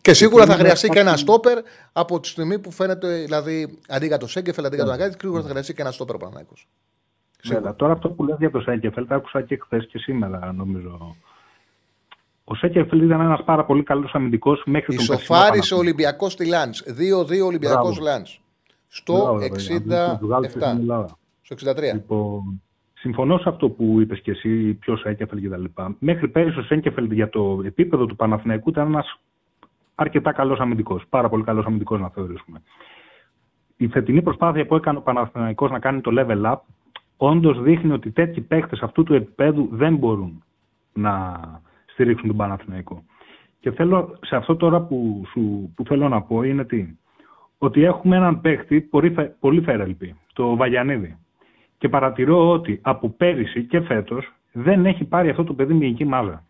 Και 0.00 0.14
σίγουρα 0.14 0.46
θα 0.46 0.54
χρειαστεί 0.54 0.88
και 0.88 0.98
ένα 0.98 1.16
στόπερ 1.16 1.58
από 1.92 2.20
τη 2.20 2.28
στιγμή 2.28 2.58
που 2.58 2.70
φαίνεται, 2.70 3.14
δηλαδή 3.14 3.78
αντί 3.88 4.06
για 4.06 4.18
το 4.18 4.26
Σέγκεφελ, 4.26 4.64
αντί 4.64 4.74
για 4.74 4.84
τον 4.84 4.94
Αγκάτη, 4.94 5.16
γρήγορα 5.20 5.42
θα 5.42 5.48
χρειαστεί 5.48 5.74
και 5.74 5.82
ένα 5.82 5.90
στόπερ 5.90 6.14
ο 6.14 6.18
Παναθηναϊκός. 6.18 6.68
Βέβαια. 7.44 7.74
Τώρα 7.74 7.92
αυτό 7.92 8.10
που 8.10 8.24
λες 8.24 8.36
για 8.38 8.50
το 8.50 8.60
Σέκεφελ, 8.60 9.06
τα 9.06 9.14
άκουσα 9.14 9.42
και 9.42 9.58
χθες 9.62 9.86
και 9.86 9.98
σήμερα 9.98 10.52
νομίζω. 10.52 11.16
Ο 12.44 12.54
Σέκεφελ 12.54 13.02
ήταν 13.02 13.20
ένας 13.20 13.44
πάρα 13.44 13.64
πολύ 13.64 13.82
καλός 13.82 14.14
αμυντικός 14.14 14.62
μέχρι 14.66 14.96
τον 14.96 15.06
περσινό 15.06 15.18
Ισοφάρισε 15.18 15.74
ο 15.74 15.76
Παναθηναϊκό. 15.76 15.76
Ολυμπιακός 15.76 16.32
στη 16.32 16.46
Λάντ. 16.46 16.74
2-2 17.40 17.46
Ολυμπιακός 17.46 17.98
Μπράβο. 17.98 18.18
Λάντ. 18.18 18.26
Στο 18.88 19.12
Μπράβο, 19.12 19.38
ρε 19.38 19.48
παιδιά. 19.48 20.16
Τους 20.18 20.26
βγάλετε 20.26 20.50
στην 20.50 20.62
67. 20.62 20.78
Ελλάδα. 20.80 21.18
Στο 21.42 21.54
63. 21.54 21.92
Λοιπόν, 21.92 22.62
συμφωνώ 23.00 23.38
σε 23.38 23.48
αυτό 23.48 23.68
που 23.68 24.00
είπες 24.00 24.20
και 24.20 24.30
εσύ, 24.30 24.74
ποιος 24.74 25.00
Σέκεφελ 25.00 25.48
κτλ. 25.48 25.64
Μέχρι 25.98 26.28
πέρυσι 26.28 26.58
ο 26.58 26.62
Σέκεφελ 26.62 27.12
για 27.12 27.28
το 27.28 27.62
επίπεδο 27.64 28.06
του 28.06 28.16
Παναθηναϊκού 28.16 28.68
ήταν 28.68 28.86
ένας 28.86 29.20
αρκετά 29.94 30.32
καλός 30.32 30.58
αμυντικός. 30.58 31.04
Πάρα 31.08 31.28
πολύ 31.28 31.42
καλός 31.42 31.64
αμυντικός 31.66 32.00
να 32.00 32.08
θεωρήσουμε. 32.08 32.62
Η 33.76 33.88
φετινή 33.88 34.22
προσπάθεια 34.22 34.66
που 34.66 34.76
έκανε 34.76 34.98
ο 34.98 35.00
Παναθηναϊκός 35.00 35.70
να 35.70 35.78
κάνει 35.78 36.00
το 36.00 36.10
level 36.14 36.52
up, 36.52 36.58
όντως 37.16 37.62
δείχνει 37.62 37.92
ότι 37.92 38.10
τέτοιοι 38.10 38.40
παίχτε 38.40 38.76
αυτού 38.80 39.02
του 39.02 39.14
επίπεδου 39.14 39.68
δεν 39.72 39.96
μπορούν 39.96 40.42
να 40.92 41.40
στηρίξουν 41.86 42.28
τον 42.28 42.36
Παναθηναϊκό. 42.36 43.02
Και 43.60 43.70
θέλω, 43.70 44.18
σε 44.20 44.36
αυτό 44.36 44.56
τώρα 44.56 44.80
που, 44.80 45.22
σου, 45.30 45.72
που 45.76 45.84
θέλω 45.84 46.08
να 46.08 46.22
πω 46.22 46.42
είναι 46.42 46.64
τι. 46.64 46.86
Ότι 47.58 47.82
έχουμε 47.82 48.16
έναν 48.16 48.40
παίχτη 48.40 48.80
πολύ, 48.80 49.10
φε- 49.10 49.32
πολύ 49.40 49.60
φέρελπη, 49.60 50.16
το 50.32 50.56
Βαγιανίδη. 50.56 51.18
Και 51.78 51.88
παρατηρώ 51.88 52.50
ότι 52.50 52.78
από 52.82 53.08
πέρυσι 53.08 53.64
και 53.64 53.80
φέτος 53.80 54.32
δεν 54.52 54.86
έχει 54.86 55.04
πάρει 55.04 55.28
αυτό 55.28 55.44
το 55.44 55.54
παιδί 55.54 55.74
μυϊκή 55.74 56.04
μάζα. 56.04 56.44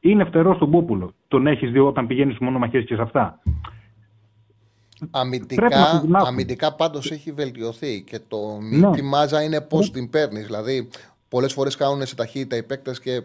Είναι 0.00 0.24
φτερό 0.24 0.54
στον 0.54 0.70
Πούπουλο. 0.70 1.12
Τον 1.28 1.46
έχεις 1.46 1.70
δει 1.70 1.78
όταν 1.78 2.06
πηγαίνεις 2.06 2.34
στους 2.34 2.46
μονομαχίε 2.46 2.82
και 2.82 2.94
σε 2.94 3.02
αυτά; 3.02 3.38
Αμυντικά, 5.10 5.68
να 5.68 6.00
τη 6.00 6.08
μάθουν. 6.08 6.28
αμυντικά 6.28 6.74
πάντως 6.74 7.10
έχει 7.10 7.32
βελτιωθεί 7.32 8.02
και 8.02 8.20
το 8.28 8.36
Ναι. 8.70 8.90
τι 8.90 9.02
μάζα 9.02 9.42
είναι 9.42 9.60
πώς 9.60 9.90
την 9.90 10.10
παίρνεις. 10.10 10.46
Δηλαδή, 10.46 10.88
πολλές 11.28 11.52
φορές 11.52 11.76
κάνουν 11.76 12.06
σε 12.06 12.14
ταχύτητα 12.14 12.56
οι 12.56 12.62
παίκτες 12.62 13.00
και 13.00 13.22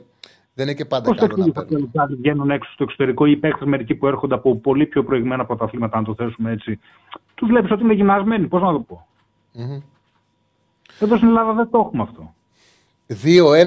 δεν 0.54 0.66
είναι 0.68 0.76
και 0.76 0.86
πάντα 0.86 1.10
Πώς 1.10 1.18
το 1.18 1.28
καλό 1.28 1.38
να 1.38 1.46
εξηγείς 1.46 1.68
παίρνουν. 1.70 1.92
ότι 2.04 2.14
οι 2.14 2.16
βγαίνουν 2.16 2.50
έξω 2.52 2.72
στο 2.72 2.84
εξωτερικό 2.84 3.26
ή 3.26 3.32
οι 3.32 3.36
παίχτε 3.36 3.66
μερικοί 3.66 3.96
που 3.96 4.08
έρχονται 4.08 4.36
από 4.36 4.56
πολύ 4.56 4.86
πιο 4.86 5.04
προηγμένα 5.04 5.46
πρωταθλήματα, 5.46 5.98
αν 5.98 6.04
το 6.04 6.16
θέσουμε 6.16 6.52
έτσι. 6.52 6.80
Τους 7.36 7.48
βλέπεις 7.48 7.72
ότι 7.72 7.84
είναι 7.84 7.94
γυμνασμένοι, 7.94 8.48
πώς 8.48 8.62
να 8.62 8.72
το 8.72 8.80
πω. 8.80 9.08
Μμμ. 9.54 9.80
Εδώ 11.02 11.16
στην 11.18 11.28
Ελλάδα 11.28 11.54
δεν 11.54 11.70
το 11.70 11.80
έχουμε 11.80 12.04
αυτό. 12.04 12.34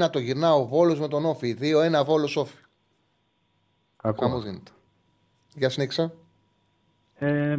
2-1 0.06 0.10
το 0.10 0.18
γυρνάω 0.18 0.60
ο 0.60 0.66
Βόλος 0.66 1.00
με 1.00 1.08
τον 1.08 1.24
Όφη. 1.24 1.56
2-1 1.60 2.04
Βόλος 2.04 2.36
Όφη. 2.36 2.56
Κακό. 4.02 4.20
Κάμω 4.20 4.40
δίνεται. 4.40 4.70
Για 5.54 5.68
συνέχισα. 5.68 6.12
Ε, 7.18 7.56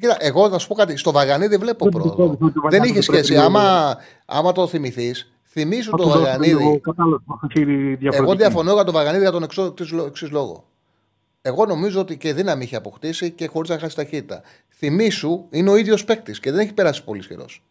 Κοίτα, 0.00 0.16
εγώ 0.18 0.48
θα 0.50 0.58
σου 0.58 0.68
πω 0.68 0.74
κάτι. 0.74 0.96
Στο 0.96 1.12
Βαγανίδη 1.12 1.56
βλέπω 1.56 1.84
Δεν 1.84 1.92
πρόοδο. 1.92 2.10
πιστεύω 2.10 2.32
ότι 2.32 2.44
ο 2.44 2.48
Δεν 2.52 2.62
Βαγανίδη 2.62 2.98
είχε 2.98 3.10
πρέπει 3.10 3.24
σχέση. 3.24 3.40
να- 3.40 3.44
Άμα, 3.46 3.96
άμα 4.26 4.52
το 4.52 4.66
θυμηθείς, 4.66 5.32
θυμήσου 5.44 5.90
θα 5.90 5.96
το 5.96 6.02
του 6.02 6.08
δώσω 6.08 6.20
Βαγανίδη. 6.22 6.54
λίγο 6.54 6.80
κατάλογο 6.80 7.22
που 7.26 7.38
έχει 7.50 7.64
διαφορετική. 7.64 8.16
Εγώ 8.22 8.34
διαφωνώ 8.34 8.72
για 8.72 8.84
τον 8.84 8.94
Βαγανίδη 8.94 9.22
για 9.22 9.32
τον 9.32 9.42
εξή 10.06 10.24
λόγο. 10.24 10.64
Εγώ 11.42 11.66
νομίζω 11.66 12.00
ότι 12.00 12.16
και 12.16 12.34
δύναμη 12.34 12.64
είχε 12.64 12.76
αποκτήσει 12.76 13.30
και 13.30 13.46
χωρίς 13.46 13.70
να 13.70 13.78
χάσει 13.78 13.96
ταχύτητα. 13.96 14.42
Θυμήσου 14.68 15.46
είναι 15.50 15.70
ο 15.70 15.76
ίδιος 15.76 16.04
παίκτης 16.04 16.40
και 16.40 16.50
δεν 16.50 16.60
έχει 16.60 16.72
περάσει 16.74 17.04
πολύ 17.04 17.26
καιρός. 17.26 17.62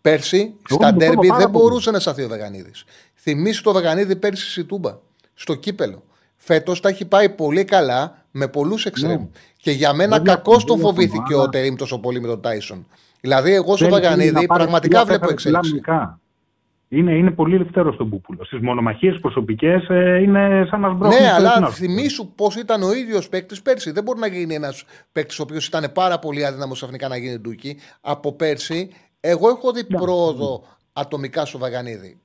Πέρσι 0.00 0.36
Εγώ 0.36 0.52
στα 0.64 0.76
τον 0.78 0.94
πιστεύω 0.94 0.98
ντέρμπι 1.12 1.26
πάρα 1.26 1.40
δεν 1.40 1.50
πολύ. 1.50 1.64
μπορούσε 1.64 1.90
να 1.90 1.98
σταθεί 1.98 2.22
ο 2.22 2.28
Βαγανίδη. 2.28 2.70
Θυμήσου 3.14 3.62
το 3.62 3.72
Βαγανίδη 3.72 4.16
πέρσι 4.16 4.50
στη 4.50 4.64
Τούμπα, 4.64 4.96
στο 5.34 5.54
κύπελο. 5.54 6.02
Φέτος 6.36 6.80
τα 6.80 6.88
έχει 6.88 7.04
πάει 7.04 7.28
πολύ 7.28 7.64
καλά 7.64 8.24
με 8.30 8.48
πολλούς 8.48 8.86
εξτρέμ. 8.86 9.26
Και 9.56 9.70
για 9.70 9.92
μένα 9.92 10.18
Ναι. 10.18 10.22
Δεν 10.24 10.34
κακώ 10.34 10.50
διαφωνώ, 10.56 10.64
τον 10.66 10.76
δεν 10.76 10.94
διαφωνώ, 10.94 11.10
φοβήθηκε 11.12 11.34
ο 11.34 11.40
αλλά- 11.40 11.48
Τερήμ 11.48 11.74
τόσο 11.74 11.98
πολύ 11.98 12.20
με 12.20 12.26
τον 12.26 12.40
Τάισον. 12.40 12.86
Δηλαδή, 13.20 13.52
εγώ 13.54 13.76
στο 13.76 13.84
Θέλει 13.84 13.90
να 13.90 13.96
Βαγανίδη 14.00 14.32
πάρει 14.32 14.46
πραγματικά 14.46 14.88
ψηλά 14.88 15.04
βλέπω 15.04 15.20
πέφερε 15.20 15.34
ψηλά 15.36 15.58
εξέλιξη. 15.58 15.88
αμυντικά. 15.90 16.20
Είναι, 16.92 17.12
είναι 17.12 17.30
πολύ 17.30 17.54
ελευθερό 17.54 17.92
στον 17.92 18.10
Πούπουλο. 18.10 18.44
Στις 18.44 18.60
μονομαχίες 18.60 19.18
προσωπικές 19.20 19.82
είναι 20.22 20.66
σαν 20.70 20.80
να 20.80 20.88
σμπρώχνει. 20.90 21.18
Ναι, 21.20 21.26
στο 21.26 21.34
αλλά 21.34 21.52
εθνό. 21.54 21.70
θυμήσου 21.70 22.32
πώς 22.34 22.56
ήταν 22.56 22.82
ο 22.82 22.92
ίδιος 22.92 23.28
παίκτης 23.28 23.62
πέρσι. 23.62 23.90
Δεν 23.90 24.02
μπορεί 24.02 24.18
να 24.18 24.26
γίνει 24.26 24.54
ένας 24.54 24.84
παίκτης 25.12 25.38
ο 25.38 25.42
οποίος 25.42 25.66
ήταν 25.66 25.90
πάρα 25.94 26.18
πολύ 26.18 26.46
άδυναμος 26.46 26.76
ξαφνικά 26.78 27.08
να 27.08 27.16
γίνει 27.16 27.38
ντούκι. 27.38 27.76
Από 28.00 28.32
πέρσι, 28.32 28.90
εγώ 29.20 29.48
έχω 29.48 29.72
δει 29.72 29.84
πρόοδο 29.84 30.62
ατομικά 30.92 31.44
στο 31.44 31.58
Βαγανίδη. 31.58 32.20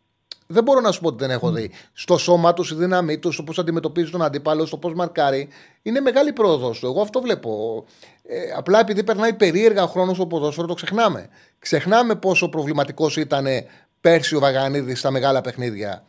Δεν 0.47 0.63
μπορώ 0.63 0.79
να 0.79 0.91
σου 0.91 1.01
πω 1.01 1.07
ότι 1.07 1.17
δεν 1.17 1.31
έχω 1.31 1.51
δει. 1.51 1.71
Στο 1.93 2.17
σώμα 2.17 2.53
του, 2.53 2.63
στη 2.63 2.75
δύναμή 2.75 3.17
του, 3.17 3.31
στο 3.31 3.43
πώς 3.43 3.59
αντιμετωπίζει 3.59 4.11
τον 4.11 4.21
αντίπαλο, 4.21 4.65
στο 4.65 4.77
πώς 4.77 4.93
μαρκάρει. 4.93 5.47
Είναι 5.81 5.99
μεγάλη 5.99 6.33
πρόοδος 6.33 6.79
του. 6.79 6.85
Εγώ 6.85 7.01
αυτό 7.01 7.21
βλέπω. 7.21 7.83
Ε, 8.23 8.51
απλά 8.57 8.79
επειδή 8.79 9.03
περνάει 9.03 9.33
περίεργα 9.33 9.83
ο 9.83 9.87
χρόνος 9.87 10.15
στο 10.15 10.27
ποδόσφαιρο, 10.27 10.67
το 10.67 10.73
ξεχνάμε. 10.73 11.29
Ξεχνάμε 11.59 12.15
πόσο 12.15 12.49
προβληματικός 12.49 13.17
ήταν 13.17 13.45
πέρσι 14.01 14.35
ο 14.35 14.39
Βαγανίδης 14.39 14.99
στα 14.99 15.11
μεγάλα 15.11 15.41
παιχνίδια. 15.41 16.03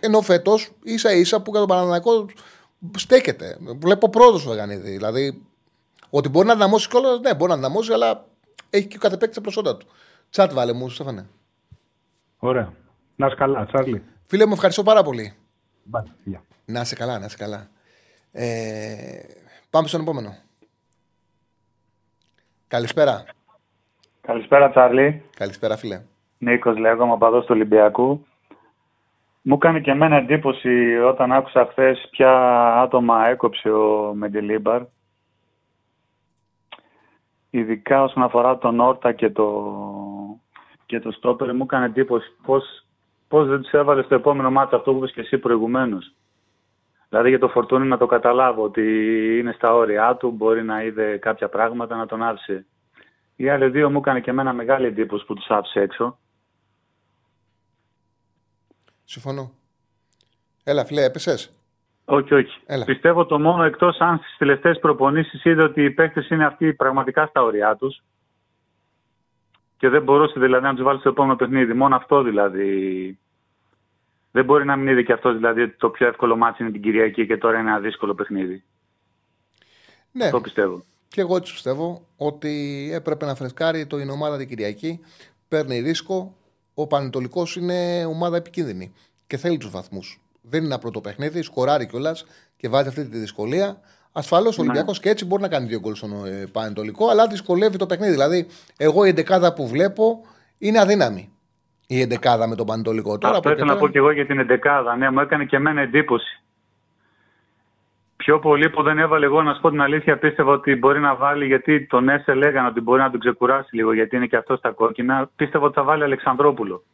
Ενώ 0.00 0.20
φέτος 0.20 0.70
ίσα 0.82 1.12
ίσα 1.12 1.40
που 1.40 1.50
για 1.50 1.60
τον 1.60 1.68
Παναναναϊκό 1.68 2.26
στέκεται. 2.96 3.56
Βλέπω 3.78 4.08
πρόοδος 4.08 4.40
στο 4.40 4.50
Βαγανίδη. 4.50 4.90
Δηλαδή, 4.90 5.42
ότι 6.10 6.28
μπορεί 6.28 6.46
να 6.46 6.54
δυναμώσει 6.54 6.88
κιόλας, 6.88 7.20
ναι, 7.20 7.34
μπορεί 7.34 7.50
να 7.50 7.56
δυναμώσει, 7.56 7.92
αλλά 7.92 8.24
έχει 8.70 8.86
και 8.86 8.96
ο 8.96 9.00
κάθε 9.00 9.16
παίκτης 9.16 9.36
τα 9.36 9.42
προσόντα 9.42 9.76
του. 9.76 9.86
Τσάτ 10.30 10.52
βάλε 10.52 10.72
μου, 10.72 10.88
Στέφανε. 10.88 11.26
Ωραία. 12.38 12.72
Να 13.16 13.26
είσαι 13.26 13.34
καλά, 13.36 13.66
Τσάρλι. 13.66 14.02
Φίλε 14.26 14.46
μου, 14.46 14.52
ευχαριστώ 14.52 14.82
πάρα 14.82 15.02
πολύ. 15.02 15.34
Bye. 15.92 16.04
Γεια. 16.24 16.42
Να 16.64 16.80
είσαι 16.80 16.94
καλά, 16.94 17.18
να 17.18 17.24
είσαι 17.24 17.36
καλά. 17.36 17.68
Ε, 18.32 19.20
πάμε 19.70 19.88
στον 19.88 20.00
επόμενο. 20.00 20.36
Καλησπέρα. 22.68 23.24
Καλησπέρα, 24.20 24.70
Τσάρλι. 24.70 25.22
Καλησπέρα, 25.36 25.76
φίλε. 25.76 26.02
Νίκος 26.38 26.78
λέγομαι, 26.78 27.16
παδός 27.18 27.44
του 27.44 27.54
Ολυμπιακού. 27.54 28.26
Μου 29.42 29.54
έκανε 29.54 29.80
και 29.80 29.90
εμένα 29.90 30.16
εντύπωση 30.16 30.96
όταν 30.96 31.32
άκουσα 31.32 31.66
χθες 31.70 32.08
ποια 32.10 32.32
άτομα 32.80 33.26
έκοψε 33.26 33.70
ο 33.70 34.12
Μεντιλίμπαρ. 34.14 34.82
Ειδικά 37.50 38.02
όσον 38.02 38.22
αφορά 38.22 38.58
τον 38.58 38.80
Όρτα 38.80 39.12
και 39.12 39.30
το, 39.30 39.74
και 40.90 41.00
το 41.00 41.10
Στόπερ, 41.10 41.54
μου 41.54 41.62
έκανε 41.62 41.84
εντύπωση 41.84 42.32
πώς, 42.42 42.84
πώς 43.28 43.48
δεν 43.48 43.62
τους 43.62 43.72
έβαλε 43.72 44.02
στο 44.02 44.14
επόμενο 44.14 44.50
μάτσο 44.50 44.76
αυτό 44.76 44.92
που 44.92 44.98
είπες 44.98 45.12
και 45.12 45.20
εσύ 45.20 45.38
προηγουμένως. 45.38 46.12
Δηλαδή 47.08 47.28
για 47.28 47.38
το 47.38 47.48
Φορτούνι 47.48 47.86
να 47.86 47.98
το 47.98 48.06
καταλάβω 48.06 48.62
ότι 48.62 48.82
είναι 49.38 49.52
στα 49.52 49.74
όρια 49.74 50.16
του, 50.16 50.30
μπορεί 50.30 50.62
να 50.64 50.82
είδε 50.82 51.16
κάποια 51.16 51.48
πράγματα 51.48 51.96
να 51.96 52.06
τον 52.06 52.22
άφησε. 52.22 52.66
Οι 53.36 53.48
άλλοι 53.48 53.68
δύο 53.68 53.90
μου 53.90 53.98
έκανε 53.98 54.20
και 54.20 54.30
εμένα 54.30 54.52
μεγάλη 54.52 54.86
εντύπωση 54.86 55.24
που 55.24 55.34
τους 55.34 55.46
άφησε 55.48 55.80
έξω. 55.80 56.18
Συμφωνώ. 59.04 59.50
Έλα, 60.64 60.84
φίλε, 60.84 61.04
έπεσες; 61.04 61.52
Όχι, 62.04 62.34
όχι. 62.34 62.60
Έλα. 62.66 62.84
Πιστεύω 62.84 63.26
το 63.26 63.38
μόνο 63.38 63.62
εκτός 63.62 63.98
αν 63.98 64.16
στις 64.16 64.36
τελευταίες 64.38 64.78
προπονήσεις 64.78 65.44
είδε 65.44 65.62
ότι 65.62 65.84
οι 65.84 65.90
παίκτες 65.90 66.28
είναι 66.28 66.46
αυτοί 66.46 66.74
πραγματικά 66.74 67.26
στα 67.26 67.42
ωριά 67.42 67.76
τους. 67.76 68.02
Και 69.80 69.88
δεν 69.88 70.02
μπορούσε 70.02 70.40
δηλαδή 70.40 70.64
να 70.64 70.74
τους 70.74 70.82
βάλει 70.84 70.98
στο 70.98 71.08
επόμενο 71.08 71.36
παιχνίδι. 71.36 71.72
Μόνο 71.72 71.96
αυτό 71.96 72.22
δηλαδή. 72.22 73.18
Δεν 74.30 74.44
μπορεί 74.44 74.64
να 74.64 74.76
μην 74.76 74.88
είδε 74.88 75.02
και 75.02 75.12
αυτός 75.12 75.34
δηλαδή 75.36 75.62
ότι 75.62 75.76
το 75.76 75.88
πιο 75.90 76.06
εύκολο 76.06 76.36
μάτι 76.36 76.62
είναι 76.62 76.72
την 76.72 76.82
Κυριακή 76.82 77.26
και 77.26 77.36
τώρα 77.36 77.58
είναι 77.58 77.70
ένα 77.70 77.78
δύσκολο 77.80 78.14
παιχνίδι. 78.14 78.62
Ναι, 80.12 80.30
Το 80.30 80.40
πιστεύω. 80.40 80.82
και 81.08 81.20
εγώ 81.20 81.36
έτσι 81.36 81.52
πιστεύω 81.52 82.06
ότι 82.16 82.88
έπρεπε 82.92 83.26
να 83.26 83.34
φρεσκάρει 83.34 83.86
το 83.86 83.98
η 83.98 84.08
ομάδα 84.10 84.36
την 84.36 84.48
Κυριακή. 84.48 85.00
Παίρνει 85.48 85.80
ρίσκο. 85.80 86.34
Ο 86.74 86.86
Πανετολικός 86.86 87.56
είναι 87.56 88.04
ομάδα 88.04 88.36
επικίνδυνη 88.36 88.92
και 89.26 89.36
θέλει 89.36 89.56
τους 89.58 89.70
βαθμούς. 89.70 90.20
Δεν 90.42 90.58
είναι 90.58 90.68
ένα 90.72 90.78
πρώτο 90.78 91.00
παιχνίδι, 91.00 91.42
σκοράρει 91.42 91.86
κιόλας 91.86 92.24
και 92.56 92.68
βάζει 92.68 92.88
αυτή 92.88 93.08
τη 93.08 93.18
δυσκολία. 93.18 93.80
Ασφαλώς 94.12 94.58
ο 94.58 94.62
Ολυμπιακός 94.62 95.00
και 95.00 95.08
έτσι 95.08 95.26
μπορεί 95.26 95.42
να 95.42 95.48
κάνει 95.48 95.66
δύο 95.66 95.78
γκολ 95.78 95.94
στον 95.94 96.26
ε, 96.26 96.46
Πανετολικό, 96.52 97.08
αλλά 97.08 97.26
δυσκολεύει 97.26 97.76
το 97.76 97.86
παιχνίδι. 97.86 98.12
Δηλαδή, 98.12 98.46
εγώ 98.76 99.04
η 99.04 99.08
εντεκάδα 99.08 99.52
που 99.54 99.68
βλέπω 99.68 100.20
είναι 100.58 100.80
αδύναμη. 100.80 101.32
Η 101.86 102.00
εντεκάδα 102.00 102.48
με 102.48 102.54
τον 102.56 102.66
Πανετολικό. 102.66 103.18
Τώρα 103.18 103.36
Αυτό 103.36 103.48
από 103.48 103.56
ήθελα 103.56 103.66
να 103.66 103.72
εκεί 103.72 103.80
πω 103.80 103.88
και 103.88 103.98
εγώ 103.98 104.10
για 104.10 104.26
την 104.26 104.38
εντεκάδα. 104.38 104.96
Ναι, 104.96 105.10
μου 105.10 105.20
έκανε 105.20 105.44
και 105.44 105.56
εμένα 105.56 105.80
εντύπωση. 105.80 106.42
Πιο 108.16 108.38
πολύ 108.38 108.70
που 108.70 108.82
δεν 108.82 108.98
έβαλε 108.98 109.26
εγώ, 109.26 109.42
να 109.42 109.54
σου 109.54 109.60
πω 109.60 109.70
την 109.70 109.80
αλήθεια, 109.80 110.18
πίστευα 110.18 110.52
ότι 110.52 110.74
μπορεί 110.74 111.00
να 111.00 111.14
βάλει, 111.14 111.46
γιατί 111.46 111.86
τον 111.86 112.08
Έσε 112.08 112.34
λέγανε 112.34 112.68
ότι 112.68 112.80
μπορεί 112.80 113.00
να 113.00 113.10
τον 113.10 113.20
ξεκουράσει 113.20 113.76
λίγο, 113.76 113.92
γιατί 113.92 114.16
είναι 114.16 114.26
και 114.26 114.36
αυτός 114.36 114.58
στα 114.58 114.70
κόκκινα. 114.70 115.30
Πίστευα 115.36 115.64
ότι 115.64 115.74
θα 115.74 115.82
βάλει 115.82 116.02
Αλεξανδρόπουλο, 116.02 116.84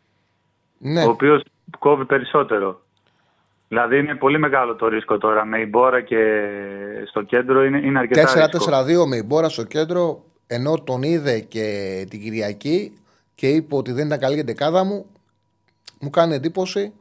Ναι, 0.79 1.05
ο 1.05 1.09
οποίος 1.09 1.43
κόβει 1.79 2.05
περισσότερο. 2.05 2.81
Δηλαδή 3.69 3.99
είναι 3.99 4.15
πολύ 4.15 4.39
μεγάλο 4.39 4.75
το 4.75 4.89
ρίσκο 4.89 5.19
τώρα. 5.19 5.45
Με 5.45 5.61
η 5.61 5.67
Μπόρα 5.71 6.01
και 6.01 6.19
στο 7.07 7.23
κέντρο 7.23 7.65
είναι, 7.65 7.79
είναι 7.79 7.99
αρκετά 7.99 8.49
ρίσκο. 8.49 9.03
4-4-2 9.03 9.07
με 9.07 9.17
η 9.17 9.23
Μπόρα 9.27 9.49
στο 9.49 9.65
κέντρο, 9.65 10.25
ενώ 10.47 10.75
τον 10.85 11.03
είδε 11.03 11.41
και 11.41 12.07
την 12.11 12.21
Κυριακή 12.21 12.99
και 13.35 13.49
είπε 13.49 13.75
ότι 13.75 13.93
δεν 13.93 14.07
ήταν 14.07 14.19
καλή 14.19 14.37
η 14.37 14.39
εντεκάδα 14.39 14.85
μου, 14.85 15.07
μου 16.01 16.11
κάνει 16.11 16.35
εντύπωση. 16.35 16.93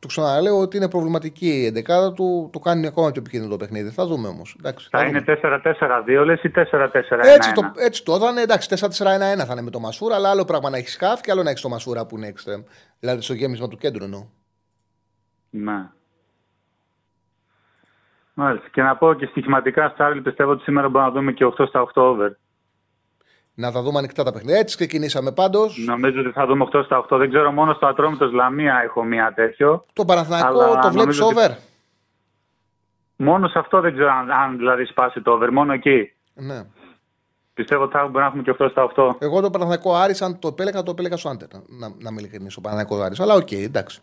Του 0.00 0.10
ξαναλέω 0.10 0.60
ότι 0.60 0.76
είναι 0.76 0.88
προβληματική 0.88 1.46
η 1.46 1.66
εντεκάδα 1.66 2.12
του, 2.12 2.50
το 2.52 2.58
κάνει 2.58 2.86
ακόμα 2.86 3.10
πιο 3.10 3.20
επικίνδυνο 3.20 3.50
το 3.50 3.56
παιχνίδι. 3.56 3.90
Θα 3.90 4.06
δούμε 4.06 4.28
όμως. 4.28 4.56
Θα 4.90 5.04
είναι 5.04 5.24
4-4-2 5.26 6.24
λες 6.24 6.42
ή 6.42 6.50
4-4-1. 6.54 6.60
Έτσι 7.22 7.52
το, 7.52 7.72
έτσι 7.76 8.04
το 8.04 8.14
έδανε. 8.14 8.40
Εντάξει, 8.40 8.68
4-4-1-1 8.80 8.88
θα 8.88 9.48
είναι 9.52 9.62
με 9.62 9.70
το 9.70 9.80
Μασούρα, 9.80 10.14
αλλά 10.14 10.30
άλλο 10.30 10.44
πράγμα 10.44 10.70
να 10.70 10.76
έχεις 10.76 10.96
χαφ 10.96 11.20
και 11.20 11.30
άλλο 11.30 11.42
να 11.42 11.50
έχεις 11.50 11.62
το 11.62 11.68
Μασούρα 11.68 12.06
που 12.06 12.16
είναι 12.16 12.32
extreme. 12.36 12.64
Δηλαδή 13.00 13.22
στο 13.22 13.34
γέμισμα 13.34 13.68
του 13.68 13.76
κέντρου 13.76 14.04
εννοώ. 14.04 14.26
Ναι. 15.50 15.88
Μάλιστα. 18.34 18.68
Και 18.72 18.82
να 18.82 18.96
πω 18.96 19.14
και 19.14 19.26
στοιχηματικά, 19.26 19.88
Στάρλι, 19.88 20.20
πιστεύω 20.20 20.50
ότι 20.50 20.62
σήμερα 20.62 20.88
μπορούμε 20.88 21.10
να 21.10 21.16
δούμε 21.16 21.32
και 21.32 21.44
8 21.44 21.66
στα 21.68 21.80
8 21.80 22.02
over. 22.02 22.30
Να 23.54 23.72
τα 23.72 23.82
δούμε 23.82 23.98
ανοιχτά 23.98 24.22
τα 24.24 24.32
παιχνίδια. 24.32 24.58
Έτσι 24.58 24.76
ξεκινήσαμε 24.76 25.32
πάντως. 25.32 25.84
Νομίζω 25.86 26.20
ότι 26.20 26.30
θα 26.30 26.46
δούμε 26.46 26.64
8 26.72 26.82
στα 26.84 26.98
8. 26.98 27.16
Δεν 27.18 27.28
ξέρω, 27.28 27.52
μόνο 27.52 27.74
στο 27.74 27.86
Ατρόμητος 27.86 28.32
Λαμία 28.32 28.80
έχω 28.84 29.02
μία 29.04 29.32
τέτοιο. 29.34 29.84
Το 29.92 30.04
Παναθηναϊκό 30.04 30.46
Αλλά 30.48 30.64
το 30.64 30.78
βλέπεις 30.78 30.94
νομίζω 30.96 31.26
ότι- 31.26 31.34
over; 31.36 31.56
Μόνο 33.16 33.48
σε 33.48 33.58
αυτό 33.58 33.80
δεν 33.80 33.92
ξέρω 33.92 34.10
αν, 34.10 34.30
αν 34.30 34.56
δηλαδή 34.56 34.84
σπάσει 34.84 35.20
το 35.22 35.30
over. 35.32 35.50
Μόνο 35.50 35.72
εκεί. 35.72 36.12
Ναι. 36.34 36.62
Πιστεύω 37.54 37.82
ότι 37.82 37.92
θα 37.92 37.98
μπορούμε 38.00 38.20
να 38.20 38.26
έχουμε 38.26 38.42
και 38.42 38.50
8 38.50 38.68
στα 38.70 38.82
8. 38.82 39.16
Εγώ 39.18 39.40
το 39.40 39.50
Παναθηναϊκό 39.50 39.94
Άρης, 39.94 40.22
αν 40.22 40.38
το 40.38 40.48
επέλεγα, 40.48 40.82
το 40.82 40.90
επέλεγα 40.90 41.16
στο 41.16 41.28
under. 41.28 41.48
Να, 41.52 41.88
να 41.98 42.10
'μαι 42.10 42.18
ειλικρινής, 42.18 42.48
ο 42.56 42.60
Παναθηναϊκός 42.60 43.04
Άρης. 43.06 43.20
Αλλά 43.20 43.34
οκ, 43.34 43.52
εντάξει. 43.52 44.02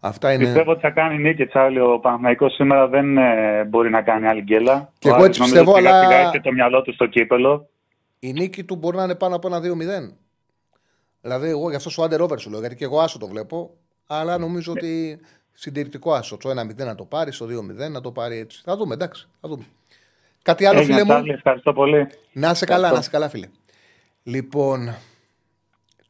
Αυτά 0.00 0.32
είναι. 0.32 0.44
Πιστεύω 0.44 0.70
ότι 0.70 0.80
θα 0.80 0.90
κάνει 0.90 1.18
νίκη 1.18 1.46
Τσάρλι. 1.46 1.80
Ο 1.80 1.98
Παναθηναϊκός 1.98 2.54
σήμερα 2.54 2.88
δεν 2.88 3.18
ε, 3.18 3.64
μπορεί 3.64 3.90
να 3.90 4.02
κάνει 4.02 4.26
άλλη 4.26 4.40
γκέλα. 4.42 4.92
Και 4.98 5.08
Ο 5.08 5.14
εγώ 5.14 5.22
Άρης 5.22 5.28
έτσι 5.28 5.40
νομίζω 5.40 5.56
πιστεύω, 5.64 5.72
ότι 5.78 5.86
σιγά 5.86 5.96
αλλά- 5.98 6.16
σιγά 6.16 6.28
έχει 6.28 6.40
το 6.40 6.52
μυαλό 6.52 6.82
του 6.82 6.92
στο 6.92 7.06
κύπελο. 7.06 7.68
Η 8.18 8.32
νίκη 8.32 8.64
του 8.64 8.76
μπορεί 8.76 8.96
να 8.96 9.04
είναι 9.04 9.14
πάνω 9.14 9.36
από 9.36 9.46
ένα 9.48 9.60
2-0. 9.60 10.12
Δηλαδή, 11.20 11.48
εγώ 11.48 11.70
γι' 11.70 11.76
αυτό 11.76 11.90
σου 11.90 12.02
άντερ 12.04 12.20
over 12.20 12.38
σου 12.38 12.50
λέω, 12.50 12.60
γιατί 12.60 12.74
και 12.76 12.84
εγώ 12.84 13.00
άσο 13.00 13.18
το 13.18 13.26
βλέπω. 13.26 13.70
Αλλά 14.06 14.38
νομίζω 14.38 14.72
ότι 14.72 15.20
συντηρητικό 15.52 16.12
άσο. 16.12 16.36
Το 16.36 16.50
1-0 16.50 16.84
να 16.84 16.94
το 16.94 17.04
πάρει, 17.04 17.30
το 17.30 17.46
2-0 17.46 17.90
να 17.90 18.00
το 18.00 18.10
πάρει 18.12 18.38
έτσι. 18.38 18.62
Θα 18.64 18.76
δούμε, 18.76 18.94
εντάξει. 18.94 19.28
Θα 19.40 19.48
δούμε. 19.48 19.64
Κάτι 20.42 20.66
άλλο, 20.66 20.78
Έγινε, 20.78 20.92
φίλε 20.92 21.04
μου. 21.04 21.10
Τσάρλι, 21.12 21.32
ευχαριστώ 21.32 21.72
πολύ. 21.72 22.06
Να 22.32 22.54
σε 22.54 22.64
καλά, 22.64 22.92
να 22.92 23.00
σε 23.02 23.10
καλά, 23.10 23.28
φίλε. 23.28 23.46
Λοιπόν, 24.22 24.94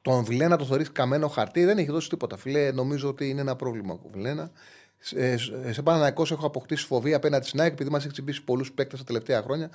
τον 0.02 0.24
Βιλένα 0.24 0.56
το 0.56 0.64
θεωρείς 0.64 0.92
καμένο 0.92 1.28
χαρτί, 1.28 1.64
δεν 1.64 1.78
έχει 1.78 1.90
δώσει 1.90 2.08
τίποτα. 2.08 2.36
Φίλε, 2.36 2.72
νομίζω 2.72 3.08
ότι 3.08 3.28
είναι 3.28 3.40
ένα 3.40 3.56
πρόβλημα 3.56 3.92
ο 3.92 4.08
Βιλένα. 4.12 4.50
Σε, 4.98 5.36
σε, 5.36 5.72
σε 5.72 5.82
Παναναϊκό 5.82 6.26
έχω 6.30 6.46
αποκτήσει 6.46 6.86
φοβία 6.86 7.16
απέναντι 7.16 7.46
στην 7.46 7.60
ΑΕΚ 7.60 7.72
επειδή 7.72 7.90
μας 7.90 8.02
έχει 8.02 8.12
τσιμπήσει 8.12 8.44
πολλούς 8.44 8.72
παίκτες 8.72 8.98
τα 8.98 9.04
τελευταία 9.04 9.42
χρόνια. 9.42 9.70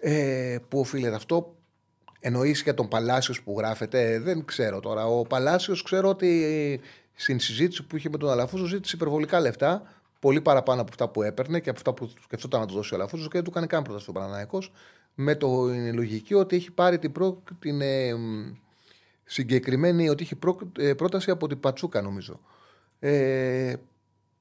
Ε, 0.00 0.56
πού 0.68 0.78
οφείλεται 0.78 1.14
αυτό, 1.14 1.56
εννοείς 2.20 2.62
για 2.62 2.74
τον 2.74 2.88
Παλάσιος 2.88 3.42
που 3.42 3.54
γράφεται, 3.58 4.12
ε, 4.12 4.20
δεν 4.20 4.44
ξέρω 4.44 4.80
τώρα. 4.80 5.06
Ο 5.06 5.22
Παλάσιος 5.22 5.82
ξέρω 5.82 6.08
ότι 6.08 6.80
στην 7.14 7.40
συζήτηση 7.40 7.82
που 7.86 7.96
είχε 7.96 8.08
με 8.08 8.18
τον 8.18 8.30
Αλαφούζο 8.30 8.64
ζήτησε 8.64 8.96
υπερβολικά 8.96 9.40
λεφτά, 9.40 9.82
πολύ 10.20 10.40
παραπάνω 10.40 10.80
από 10.80 10.90
αυτά 10.90 11.08
που 11.08 11.22
έπαιρνε 11.22 11.60
και 11.60 11.68
από 11.68 11.78
αυτά 11.78 11.92
που 11.92 12.10
σκεφτόταν 12.22 12.60
να 12.60 12.66
του 12.66 12.74
δώσει 12.74 12.94
ο 12.94 12.96
Αλαφούζος 12.96 13.26
και 13.26 13.32
δεν 13.32 13.44
του 13.44 13.50
κάνει 13.50 13.66
καν 13.66 13.82
πρόταση 13.82 14.02
στον 14.02 14.14
Παναναϊκό. 14.14 14.62
Με 15.14 15.34
το 15.34 15.68
είναι 15.72 15.92
λογική 15.92 16.34
ότι 16.34 16.56
έχει 16.56 16.70
πάρει 16.70 16.98
την, 16.98 17.12
προ, 17.12 17.42
την 17.58 17.80
ε, 17.80 18.14
μ, 18.14 18.52
συγκεκριμένη, 19.26 20.08
ότι 20.08 20.22
έχει 20.22 20.34
προ, 20.36 20.58
ε, 20.78 20.94
πρόταση 20.94 21.30
από 21.30 21.46
την 21.48 21.60
Πατσούκα 21.60 22.02
νομίζω. 22.02 22.40
Ε, 22.98 23.74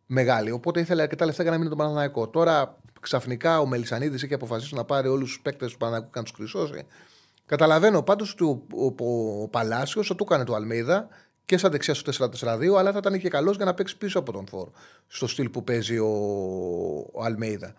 μεγάλη. 0.05 0.51
Οπότε 0.51 0.79
ήθελε 0.79 1.01
αρκετά 1.01 1.25
λεφτά 1.25 1.41
για 1.41 1.51
να 1.51 1.57
μείνει 1.57 1.69
τον 1.69 1.77
Παναναϊκό. 1.77 2.27
Τώρα 2.27 2.77
ξαφνικά 3.01 3.59
ο 3.59 3.65
Μελισανίδης 3.65 4.23
έχει 4.23 4.33
αποφασίσει 4.33 4.75
να 4.75 4.83
πάρει 4.83 5.07
όλους 5.07 5.27
τους 5.27 5.41
παίκτες 5.41 5.71
του 5.71 5.77
Παναναϊκού 5.77 6.09
και 6.09 6.19
να 6.19 6.23
τους 6.23 6.33
χρυσώσει. 6.35 6.85
Καταλαβαίνω 7.45 8.01
πάντως 8.01 8.31
ότι 8.31 8.43
ο, 8.43 8.65
ο, 8.73 9.05
ο, 9.05 9.41
ο 9.41 9.47
Παλάσιος 9.47 10.07
θα 10.07 10.15
του 10.15 10.23
έκανε 10.23 10.43
το 10.43 10.55
Αλμίδα 10.55 11.07
και 11.45 11.57
σαν 11.57 11.71
δεξιά 11.71 11.93
στο 11.93 12.29
4-4-2, 12.41 12.75
αλλά 12.77 12.91
θα 12.91 12.97
ήταν 12.97 13.19
και 13.19 13.29
καλός 13.29 13.55
για 13.55 13.65
να 13.65 13.73
παίξει 13.73 13.97
πίσω 13.97 14.19
από 14.19 14.31
τον 14.31 14.47
Φόρ. 14.47 14.69
Στο 15.07 15.27
στυλ 15.27 15.49
που 15.49 15.63
παίζει 15.63 15.97
ο, 15.97 16.09
ο 17.11 17.23
Αλμέιδα. 17.23 17.73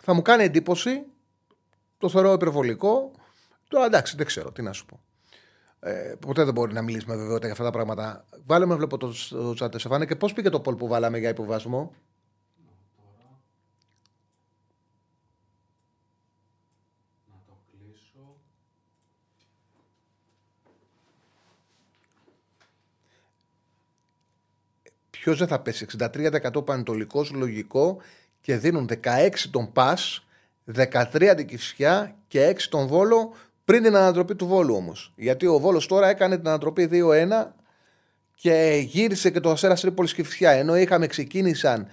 Θα 0.00 0.14
μου 0.14 0.22
κάνει 0.22 0.44
εντύπωση. 0.44 1.04
Το 1.98 2.08
θεωρώ 2.08 2.32
υπερβολικό. 2.32 3.12
Τώρα 3.68 3.84
εντάξει, 3.84 4.16
δεν 4.16 4.26
ξέρω 4.26 4.52
τι 4.52 4.62
να 4.62 4.72
σου 4.72 4.86
πω. 4.86 5.00
Ε, 5.86 6.14
ποτέ 6.20 6.44
δεν 6.44 6.54
μπορεί 6.54 6.72
να 6.72 6.82
μιλήσει 6.82 7.04
με 7.08 7.14
βεβαιότητα 7.16 7.44
για 7.44 7.52
αυτά 7.52 7.64
τα 7.64 7.70
πράγματα. 7.70 8.24
Βάλε 8.46 8.66
με, 8.66 8.74
βλέπω 8.74 8.96
το, 8.96 9.14
το 9.30 9.54
τσάτε 9.54 9.78
Σεφάνε 9.78 10.06
και 10.06 10.16
πώς 10.16 10.32
πήγε 10.32 10.48
το 10.48 10.60
πόλ 10.60 10.74
που 10.74 10.86
βάλαμε 10.86 11.18
για 11.18 11.28
υποβασμό. 11.28 11.92
Να 17.26 17.34
το 17.46 17.58
κλείσω. 17.70 18.36
Ποιος 25.10 25.38
δεν 25.38 25.48
θα 25.48 25.60
πέσει; 25.60 25.86
63% 25.98 26.64
πανετολικός, 26.64 27.30
λογικό 27.30 28.00
και 28.40 28.56
δίνουν 28.56 28.88
16 29.02 29.28
τον 29.50 29.72
Πας, 29.72 30.26
13 30.74 31.34
την 31.36 31.46
Κυφσιά 31.46 32.16
και 32.28 32.56
6 32.56 32.68
τον 32.68 32.86
Βόλο 32.86 33.32
πριν 33.64 33.82
την 33.82 33.96
ανατροπή 33.96 34.34
του 34.34 34.46
Βόλου 34.46 34.74
όμως. 34.74 35.12
Γιατί 35.16 35.46
ο 35.46 35.58
Βόλος 35.58 35.86
τώρα 35.86 36.08
έκανε 36.08 36.36
την 36.36 36.48
ανατροπή 36.48 36.88
2-1 36.92 37.52
και 38.34 38.82
γύρισε 38.86 39.30
και 39.30 39.40
το 39.40 39.50
Αστέρα 39.50 39.74
Τρίπολης 39.74 40.14
Κυφσιά. 40.14 40.50
Ενώ 40.50 40.76
είχαμε 40.76 41.06
ξεκίνησαν, 41.06 41.86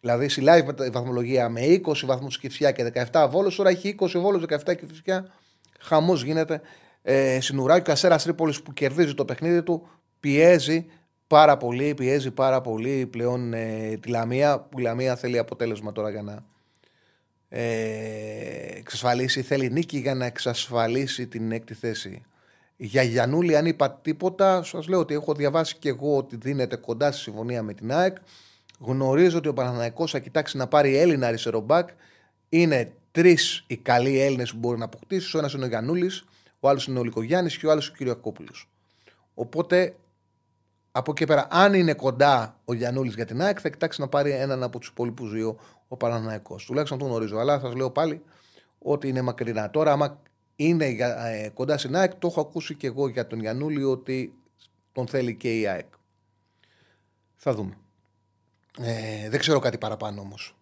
δηλαδή 0.00 0.28
στη 0.28 0.42
live 0.44 0.64
με 0.64 0.72
τη 0.72 0.90
βαθμολογία 0.90 1.48
με 1.48 1.60
20 1.86 1.92
βαθμούς 2.04 2.38
Κυφσιά 2.38 2.72
και 2.72 2.92
17 3.12 3.28
Βόλος, 3.30 3.56
τώρα 3.56 3.70
έχει 3.70 3.96
20 4.00 4.08
Βόλος, 4.14 4.42
17 4.48 4.74
Κυφσιά. 4.76 5.32
Χαμός 5.80 6.22
γίνεται. 6.22 6.60
Ε, 7.02 7.40
Συνουράκι 7.40 7.82
και 7.82 7.90
ο 7.90 7.92
Αστέρα 7.92 8.16
Τρίπολης 8.16 8.62
που 8.62 8.72
κερδίζει 8.72 9.14
το 9.14 9.24
παιχνίδι 9.24 9.62
του 9.62 9.88
πιέζει 10.20 10.86
πάρα 11.26 11.56
πολύ, 11.56 11.94
πιέζει 11.94 12.30
πάρα 12.30 12.60
πολύ 12.60 13.06
πλέον 13.06 13.52
ε, 13.52 13.98
τη 14.00 14.08
Λαμία, 14.08 14.60
που 14.60 14.78
η 14.78 14.82
Λαμία 14.82 15.16
θέλει 15.16 15.38
αποτέλεσμα 15.38 15.92
τώρα 15.92 16.10
για 16.10 16.22
να 16.22 16.44
ε, 17.52 18.78
εξασφαλίσει, 18.78 19.42
θέλει 19.42 19.70
νίκη 19.70 19.98
για 19.98 20.14
να 20.14 20.24
εξασφαλίσει 20.24 21.26
την 21.26 21.52
έκτη 21.52 21.74
θέση. 21.74 22.22
Για 22.76 23.02
Γιανούλη, 23.02 23.56
αν 23.56 23.66
είπα 23.66 23.92
τίποτα, 23.92 24.62
σας 24.62 24.88
λέω 24.88 24.98
ότι 24.98 25.14
έχω 25.14 25.34
διαβάσει 25.34 25.76
και 25.76 25.88
εγώ 25.88 26.16
ότι 26.16 26.36
δίνεται 26.36 26.76
κοντά 26.76 27.12
στη 27.12 27.20
συμφωνία 27.20 27.62
με 27.62 27.74
την 27.74 27.92
ΑΕΚ. 27.92 28.16
Γνωρίζω 28.78 29.38
ότι 29.38 29.48
ο 29.48 29.52
Παναναϊκός 29.52 30.10
θα 30.10 30.18
κοιτάξει 30.18 30.56
να 30.56 30.66
πάρει 30.66 30.96
Έλληνα 30.96 31.26
αριστερό 31.26 31.60
μπακ. 31.60 31.88
Είναι 32.48 32.92
τρεις 33.10 33.64
οι 33.66 33.76
καλοί 33.76 34.20
Έλληνες 34.20 34.52
που 34.52 34.58
μπορεί 34.58 34.78
να 34.78 34.84
αποκτήσεις. 34.84 35.34
Ο 35.34 35.38
ένας 35.38 35.52
είναι 35.52 35.64
ο 35.64 35.68
Γιανούλης, 35.68 36.24
ο 36.60 36.68
άλλος 36.68 36.86
είναι 36.86 36.98
ο 36.98 37.04
Λικογιάννη 37.04 37.50
και 37.50 37.66
ο 37.66 37.70
άλλος 37.70 37.88
ο 37.88 37.92
Κυριακόπουλος. 37.92 38.68
Οπότε 39.34 39.94
από 40.92 41.10
εκεί 41.10 41.24
πέρα, 41.24 41.46
αν 41.50 41.74
είναι 41.74 41.94
κοντά 41.94 42.60
ο 42.64 42.72
Γιανούλης 42.74 43.14
για 43.14 43.26
την 43.26 43.42
ΑΕΚ, 43.42 43.58
θα 43.62 43.68
κοιτάξει 43.68 44.00
να 44.00 44.08
πάρει 44.08 44.30
έναν 44.30 44.62
από 44.62 44.78
τους 44.78 44.88
υπόλοιπους 44.88 45.32
δύο 45.32 45.58
ο 45.92 45.96
Παναναναϊκός. 45.96 46.64
Τουλάχιστον 46.64 46.98
το 46.98 47.04
γνωρίζω. 47.04 47.38
Αλλά 47.38 47.60
σας 47.60 47.74
λέω 47.74 47.90
πάλι 47.90 48.22
ότι 48.78 49.08
είναι 49.08 49.22
μακρινά. 49.22 49.70
Τώρα, 49.70 49.92
άμα 49.92 50.22
είναι 50.56 50.88
για, 50.88 51.26
ε, 51.26 51.48
κοντά 51.48 51.78
στην 51.78 51.96
ΑΕΚ, 51.96 52.14
το 52.14 52.26
έχω 52.26 52.40
ακούσει 52.40 52.74
και 52.74 52.86
εγώ 52.86 53.08
για 53.08 53.26
τον 53.26 53.40
Γιανούλη 53.40 53.84
ότι 53.84 54.34
τον 54.92 55.06
θέλει 55.06 55.36
και 55.36 55.58
η 55.58 55.66
ΑΕΚ. 55.66 55.86
Θα 57.36 57.54
δούμε. 57.54 57.76
Ε, 58.78 59.28
δεν 59.28 59.38
ξέρω 59.38 59.58
κάτι 59.58 59.78
παραπάνω 59.78 60.20
όμως. 60.20 60.56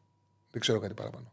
Δεν 0.51 0.61
ξέρω 0.61 0.79
κάτι 0.79 0.95
παραπάνω. 0.95 1.33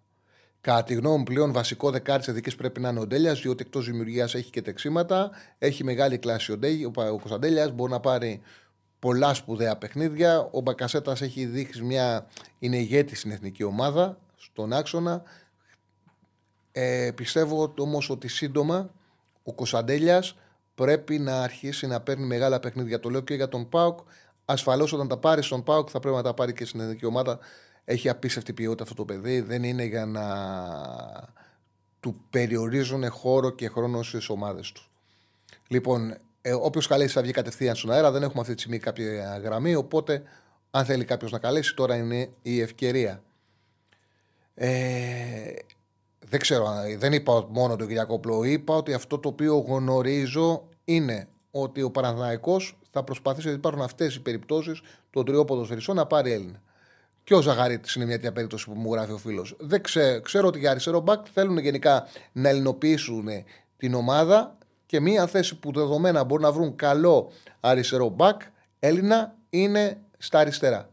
Κατά 0.61 0.83
τη 0.83 0.93
γνώμη 0.93 1.17
μου, 1.17 1.23
πλέον 1.23 1.51
βασικό 1.51 1.91
δεκάρι 1.91 2.19
της 2.19 2.27
Εθνικής 2.27 2.55
πρέπει 2.55 2.79
να 2.79 2.89
είναι 2.89 2.99
ο 2.99 3.07
Ντέλιας, 3.07 3.41
διότι 3.41 3.63
εκτός 3.65 3.85
δημιουργίας 3.85 4.35
έχει 4.35 4.49
και 4.49 4.61
τεξίματα. 4.61 5.31
Έχει 5.57 5.83
μεγάλη 5.83 6.17
κλάση 6.17 6.51
ο, 6.51 6.57
Ντέ, 6.57 6.85
ο, 6.85 6.91
ο 6.95 7.17
Κωνσταντέλιας, 7.17 7.71
μπορεί 7.71 7.91
να 7.91 7.99
πάρει 7.99 8.41
πολλά 9.05 9.33
σπουδαία 9.33 9.77
παιχνίδια. 9.77 10.49
Ο 10.51 10.61
Μπακασέτας 10.61 11.21
έχει 11.21 11.45
δείξει 11.45 11.83
μια. 11.83 12.27
είναι 12.59 12.77
ηγέτης 12.77 13.19
στην 13.19 13.31
εθνική 13.31 13.63
ομάδα, 13.63 14.17
στον 14.35 14.73
άξονα. 14.73 15.23
Ε, 16.71 17.11
πιστεύω 17.15 17.73
όμως 17.77 18.09
ότι 18.09 18.27
σύντομα 18.27 18.89
ο 19.43 19.53
Κωνσταντέλιας 19.53 20.35
πρέπει 20.75 21.19
να 21.19 21.41
αρχίσει 21.41 21.87
να 21.87 22.01
παίρνει 22.01 22.25
μεγάλα 22.25 22.59
παιχνίδια. 22.59 22.99
Το 22.99 23.09
λέω 23.09 23.21
και 23.21 23.33
για 23.33 23.49
τον 23.49 23.69
Πάουκ. 23.69 23.99
Ασφαλώς 24.45 24.93
όταν 24.93 25.07
τα 25.07 25.17
πάρει 25.17 25.43
στον 25.43 25.63
Πάουκ 25.63 25.87
θα 25.91 25.99
πρέπει 25.99 26.15
να 26.15 26.23
τα 26.23 26.33
πάρει 26.33 26.53
και 26.53 26.65
στην 26.65 26.79
εθνική 26.79 27.05
ομάδα. 27.05 27.39
Έχει 27.85 28.09
απίστευτη 28.09 28.53
ποιότητα 28.53 28.83
αυτό 28.83 28.95
το 28.95 29.05
παιδί. 29.05 29.41
Δεν 29.41 29.63
είναι 29.63 29.83
για 29.83 30.05
να 30.05 30.25
του 31.99 32.21
περιορίζουν 32.29 33.09
χώρο 33.09 33.49
και 33.49 33.67
χρόνο 33.67 34.03
στις 34.03 34.29
ομάδες 34.29 34.71
του. 34.71 34.83
Λοιπόν, 35.67 36.17
ε, 36.47 36.53
Όποιο 36.53 36.81
καλέσεις 36.87 37.13
θα 37.13 37.21
βγει 37.21 37.31
κατευθείαν 37.31 37.75
στον 37.75 37.91
αέρα. 37.91 38.11
Δεν 38.11 38.23
έχουμε 38.23 38.41
αυτή 38.41 38.53
τη 38.53 38.59
στιγμή 38.59 38.79
κάποια 38.79 39.39
γραμμή. 39.43 39.75
Οπότε, 39.75 40.23
αν 40.71 40.85
θέλει 40.85 41.05
κάποιος 41.05 41.31
να 41.31 41.39
καλέσει, 41.39 41.75
τώρα 41.75 41.95
είναι 41.95 42.29
η 42.41 42.61
ευκαιρία. 42.61 43.23
Ε, 44.53 44.69
δεν 46.19 46.39
ξέρω, 46.39 46.67
δεν 46.97 47.13
είπα 47.13 47.45
μόνο 47.49 47.75
τον 47.75 47.87
Κυριακόπλο. 47.87 48.43
Είπα 48.43 48.75
ότι 48.75 48.93
αυτό 48.93 49.19
το 49.19 49.29
οποίο 49.29 49.57
γνωρίζω 49.57 50.67
είναι 50.85 51.27
ότι 51.51 51.81
ο 51.81 51.91
Παναθηναϊκός 51.91 52.77
θα 52.91 53.03
προσπαθήσει, 53.03 53.41
γιατί 53.41 53.59
υπάρχουν 53.59 53.81
αυτές 53.81 54.15
οι 54.15 54.21
περιπτώσεις 54.21 54.81
των 55.09 55.25
τριών 55.25 55.45
ποδοσφαιριστών 55.45 55.95
να 55.95 56.05
πάρει 56.05 56.31
Έλληνα. 56.31 56.61
Και 57.23 57.33
ο 57.33 57.41
Ζαγαρίτης 57.41 57.95
είναι 57.95 58.05
μια 58.05 58.15
τέτοια 58.15 58.31
περίπτωση 58.31 58.65
που 58.65 58.73
μου 58.75 58.93
γράφει 58.93 59.11
ο 59.11 59.17
φίλος. 59.17 59.55
Δεν 59.59 59.81
ξέρω, 59.81 60.21
ξέρω 60.21 60.47
ότι 60.47 60.59
για 60.59 60.71
αριστερό 60.71 60.99
μπακ 60.99 61.25
θέλουν 61.33 61.57
γενικά 61.57 62.07
να 62.31 62.49
ελληνοποιήσουν 62.49 63.27
την 63.77 63.93
ομάδα 63.93 64.57
και 64.85 64.99
μία 64.99 65.27
θέση 65.27 65.59
που 65.59 65.71
δεδομένα 65.71 66.23
μπορούν 66.23 66.43
να 66.43 66.51
βρουν 66.51 66.75
καλό 66.75 67.31
αριστερό 67.59 68.09
μπακ 68.09 68.41
Έλληνα 68.79 69.35
είναι 69.49 70.01
στα 70.17 70.39
αριστερά. 70.39 70.89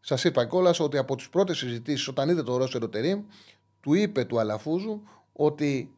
Σας 0.00 0.24
είπα 0.24 0.46
κιόλας 0.46 0.80
ότι 0.80 0.96
από 0.96 1.16
τις 1.16 1.28
πρώτες 1.28 1.58
συζητήσεις, 1.58 2.08
όταν 2.08 2.28
είδε 2.28 2.42
το 2.42 2.56
Ρώσο 2.56 2.88
Τερήμ, 2.88 3.22
του 3.80 3.94
είπε 3.94 4.24
του 4.24 4.38
Αλαφούζου 4.38 5.02
ότι, 5.32 5.94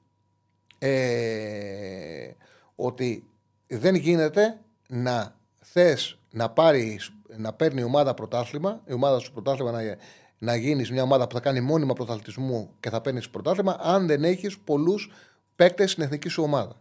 ε, 0.79 2.31
ότι 2.75 3.25
δεν 3.67 3.95
γίνεται 3.95 4.61
να 4.89 5.37
θες 5.61 6.19
να, 6.31 6.51
πάρεις, 6.51 7.13
να 7.37 7.53
παίρνει 7.53 7.81
η 7.81 7.85
ομάδα 7.85 8.15
πρωτάθλημα, 8.15 8.81
η 8.87 8.93
ομάδα 8.93 9.19
σου 9.19 9.33
πρωτάθλημα 9.33 9.71
να, 9.71 9.97
να 10.39 10.57
γίνεις 10.57 10.91
μια 10.91 11.03
ομάδα 11.03 11.27
που 11.27 11.35
θα 11.35 11.41
κάνει 11.41 11.61
μόνιμα 11.61 11.93
πρωταθλητισμού 11.93 12.71
και 12.81 12.91
θα 12.91 13.01
παίρνεις 13.01 13.31
πρωτάθλημα, 13.31 13.77
αν 13.81 14.07
δεν 14.07 14.25
έχεις 14.25 14.59
πολλούς 14.59 15.13
παίκτες 15.57 15.91
στην 15.91 16.03
εθνική 16.03 16.29
σου 16.29 16.43
ομάδα. 16.43 16.81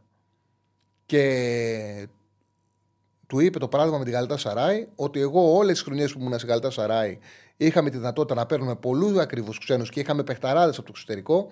Και 1.07 2.07
του 3.27 3.39
είπε 3.39 3.59
το 3.59 3.67
παράδειγμα 3.67 3.97
με 3.97 4.03
την 4.03 4.13
Γαλατά 4.13 4.37
Σαράι 4.37 4.87
ότι 4.95 5.19
εγώ 5.19 5.55
όλες 5.55 5.73
τις 5.73 5.81
χρονιές 5.81 6.13
που 6.13 6.19
ήμουν 6.19 6.33
στην 6.33 6.47
Γαλατά 6.47 6.69
Σαράι 6.69 7.19
είχαμε 7.57 7.89
τη 7.89 7.97
δυνατότητα 7.97 8.35
να 8.35 8.45
παίρνουμε 8.45 8.75
πολλούς 8.75 9.17
ακριβούς 9.17 9.59
ξένους 9.59 9.89
και 9.89 9.99
είχαμε 9.99 10.23
παιχταράδες 10.23 10.77
από 10.77 10.85
το 10.85 10.93
εξωτερικό. 10.95 11.51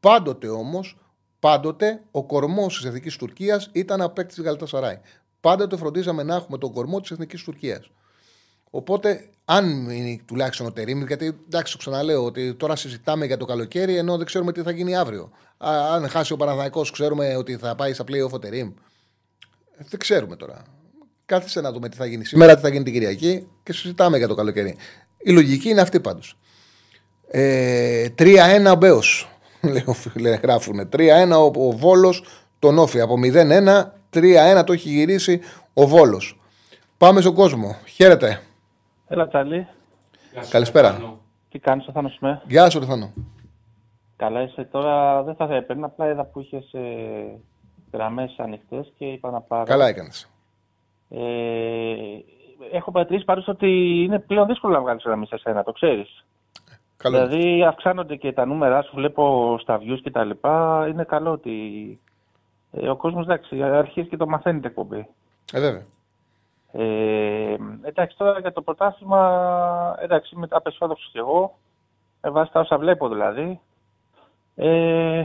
Πάντοτε 0.00 0.48
όμως, 0.48 0.98
πάντοτε 1.38 2.02
ο 2.10 2.24
κορμός 2.24 2.76
της 2.76 2.84
εθνικής 2.84 3.16
Τουρκίας 3.16 3.70
ήταν 3.72 4.00
απέκτης 4.00 4.34
της 4.34 4.44
Γαλατά 4.44 4.66
Σαράι. 4.66 5.00
Πάντοτε 5.40 5.76
φροντίζαμε 5.76 6.22
να 6.22 6.34
έχουμε 6.34 6.58
τον 6.58 6.72
κορμό 6.72 7.00
της 7.00 7.10
εθνικής 7.10 7.42
Τουρκίας. 7.42 7.90
Οπότε, 8.76 9.24
αν 9.44 9.90
είναι 9.90 10.20
τουλάχιστον 10.26 10.66
ο 10.66 10.72
Τερήμ, 10.72 11.06
γιατί 11.06 11.36
εντάξει, 11.46 11.72
το 11.72 11.78
ξαναλέω 11.78 12.24
ότι 12.24 12.54
τώρα 12.54 12.76
συζητάμε 12.76 13.26
για 13.26 13.36
το 13.36 13.44
καλοκαίρι 13.44 13.96
ενώ 13.96 14.16
δεν 14.16 14.26
ξέρουμε 14.26 14.52
τι 14.52 14.62
θα 14.62 14.70
γίνει 14.70 14.96
αύριο. 14.96 15.30
Α, 15.56 15.94
αν 15.94 16.08
χάσει 16.08 16.32
ο 16.32 16.36
Παναδάκο, 16.36 16.86
ξέρουμε 16.92 17.36
ότι 17.36 17.56
θα 17.56 17.74
πάει 17.74 17.92
στα 17.92 18.04
playoff 18.08 18.30
ο 18.30 18.38
Τερήμ. 18.38 18.72
Δεν 19.76 19.98
ξέρουμε 19.98 20.36
τώρα. 20.36 20.62
Κάθισε 21.26 21.60
να 21.60 21.72
δούμε 21.72 21.88
τι 21.88 21.96
θα 21.96 22.06
γίνει 22.06 22.24
σήμερα, 22.24 22.54
τι 22.54 22.60
θα 22.60 22.68
γίνει 22.68 22.84
την 22.84 22.92
Κυριακή 22.92 23.46
και 23.62 23.72
συζητάμε 23.72 24.18
για 24.18 24.28
το 24.28 24.34
καλοκαίρι. 24.34 24.76
Η 25.18 25.30
λογική 25.30 25.68
είναι 25.68 25.80
αυτή 25.80 26.00
πάντως. 26.00 26.38
Ε, 27.28 28.08
3-1 28.18 28.70
ο 28.72 28.74
Μπέος. 28.74 29.28
Λέω, 29.72 29.92
φίλε, 29.92 30.34
γράφουνε. 30.42 30.88
3-1 30.92 30.98
ο, 31.30 31.66
ο 31.66 31.70
Βόλος 31.70 32.24
τον 32.58 32.78
Όφη. 32.78 33.00
Από 33.00 33.14
0-1, 33.22 33.82
3-1 34.14 34.62
το 34.66 34.72
έχει 34.72 34.88
γυρίσει 34.88 35.40
ο 35.72 35.86
Βόλος. 35.86 36.40
Πάμε 36.98 37.20
στον 37.20 37.34
κόσμο. 37.34 37.76
Χαίρετε. 37.84 38.40
Έλα, 39.14 39.28
Τσάλι. 39.28 39.66
Καλησπέρα. 40.50 41.18
Τι 41.48 41.58
κάνεις, 41.58 41.86
ο 41.86 41.92
Θάνος 41.92 42.18
είμαι. 42.22 42.42
Γεια 42.46 42.70
σου, 42.70 42.78
Ρεθάνο. 42.78 43.12
Καλά 44.16 44.42
είσαι. 44.42 44.64
Τώρα 44.64 45.22
δεν 45.22 45.34
θα 45.34 45.54
έπαιρνα, 45.54 45.86
απλά 45.86 46.10
είδα 46.10 46.24
που 46.24 46.40
είχες 46.40 46.72
ε, 46.72 47.38
γραμμές 47.92 48.34
ανοιχτές 48.38 48.92
και 48.98 49.04
είπα 49.04 49.30
να 49.30 49.40
πάρω. 49.40 49.64
Καλά 49.64 49.86
έκανες. 49.86 50.30
Ε, 51.08 51.20
έχω 52.72 52.90
παρατηρήσει 52.90 53.24
πάντως 53.24 53.48
ότι 53.48 53.66
είναι 54.02 54.18
πλέον 54.18 54.46
δύσκολο 54.46 54.74
να 54.74 54.80
βγάλεις 54.80 55.02
γραμμή 55.04 55.26
σε 55.26 55.38
σένα, 55.38 55.62
το 55.62 55.72
ξέρεις. 55.72 56.24
Καλό. 56.96 57.26
Δηλαδή 57.26 57.64
αυξάνονται 57.64 58.16
και 58.16 58.32
τα 58.32 58.44
νούμερα 58.44 58.82
σου, 58.82 58.92
βλέπω 58.94 59.56
στα 59.60 59.78
views 59.78 60.00
και 60.02 60.10
τα 60.10 60.24
λοιπά. 60.24 60.86
Είναι 60.90 61.04
καλό 61.04 61.30
ότι 61.30 61.52
ε, 62.72 62.88
ο 62.88 62.96
κόσμος 62.96 63.24
εντάξει, 63.24 63.62
αρχίζει 63.62 64.08
και 64.08 64.16
το 64.16 64.26
μαθαίνει 64.26 64.60
την 64.60 64.68
εκπομπή. 64.68 65.06
Ε, 65.52 65.60
βέβαια. 65.60 65.82
Ε, 66.76 67.56
εντάξει, 67.82 68.16
τώρα 68.16 68.38
για 68.38 68.52
το 68.52 68.62
πρωτάθλημα, 68.62 69.96
εντάξει, 70.00 70.34
είμαι 70.34 70.46
απεσιόδοξος 70.50 71.10
κι 71.12 71.18
εγώ. 71.18 71.58
Με 72.20 72.30
βάση 72.30 72.52
τα 72.52 72.60
όσα 72.60 72.78
βλέπω 72.78 73.08
δηλαδή. 73.08 73.60
Ε, 74.54 75.24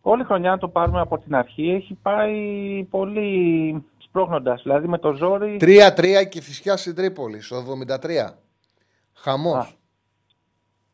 όλη 0.00 0.22
η 0.22 0.24
χρονιά, 0.24 0.52
αν 0.52 0.58
το 0.58 0.68
πάρουμε 0.68 1.00
από 1.00 1.18
την 1.18 1.34
αρχή, 1.34 1.70
έχει 1.70 1.98
πάει 2.02 2.86
πολύ 2.90 3.84
σπρώχνοντας. 3.98 4.62
Δηλαδή 4.62 4.88
με 4.88 4.98
το 4.98 5.12
ζόρι. 5.12 5.56
3-3 5.60 6.28
και 6.28 6.40
φυσικά 6.40 6.76
στην 6.76 6.94
Τρίπολη, 6.94 7.40
στο 7.40 7.56
73. 7.56 8.34
Χαμός. 9.14 9.66
Α. 9.66 9.66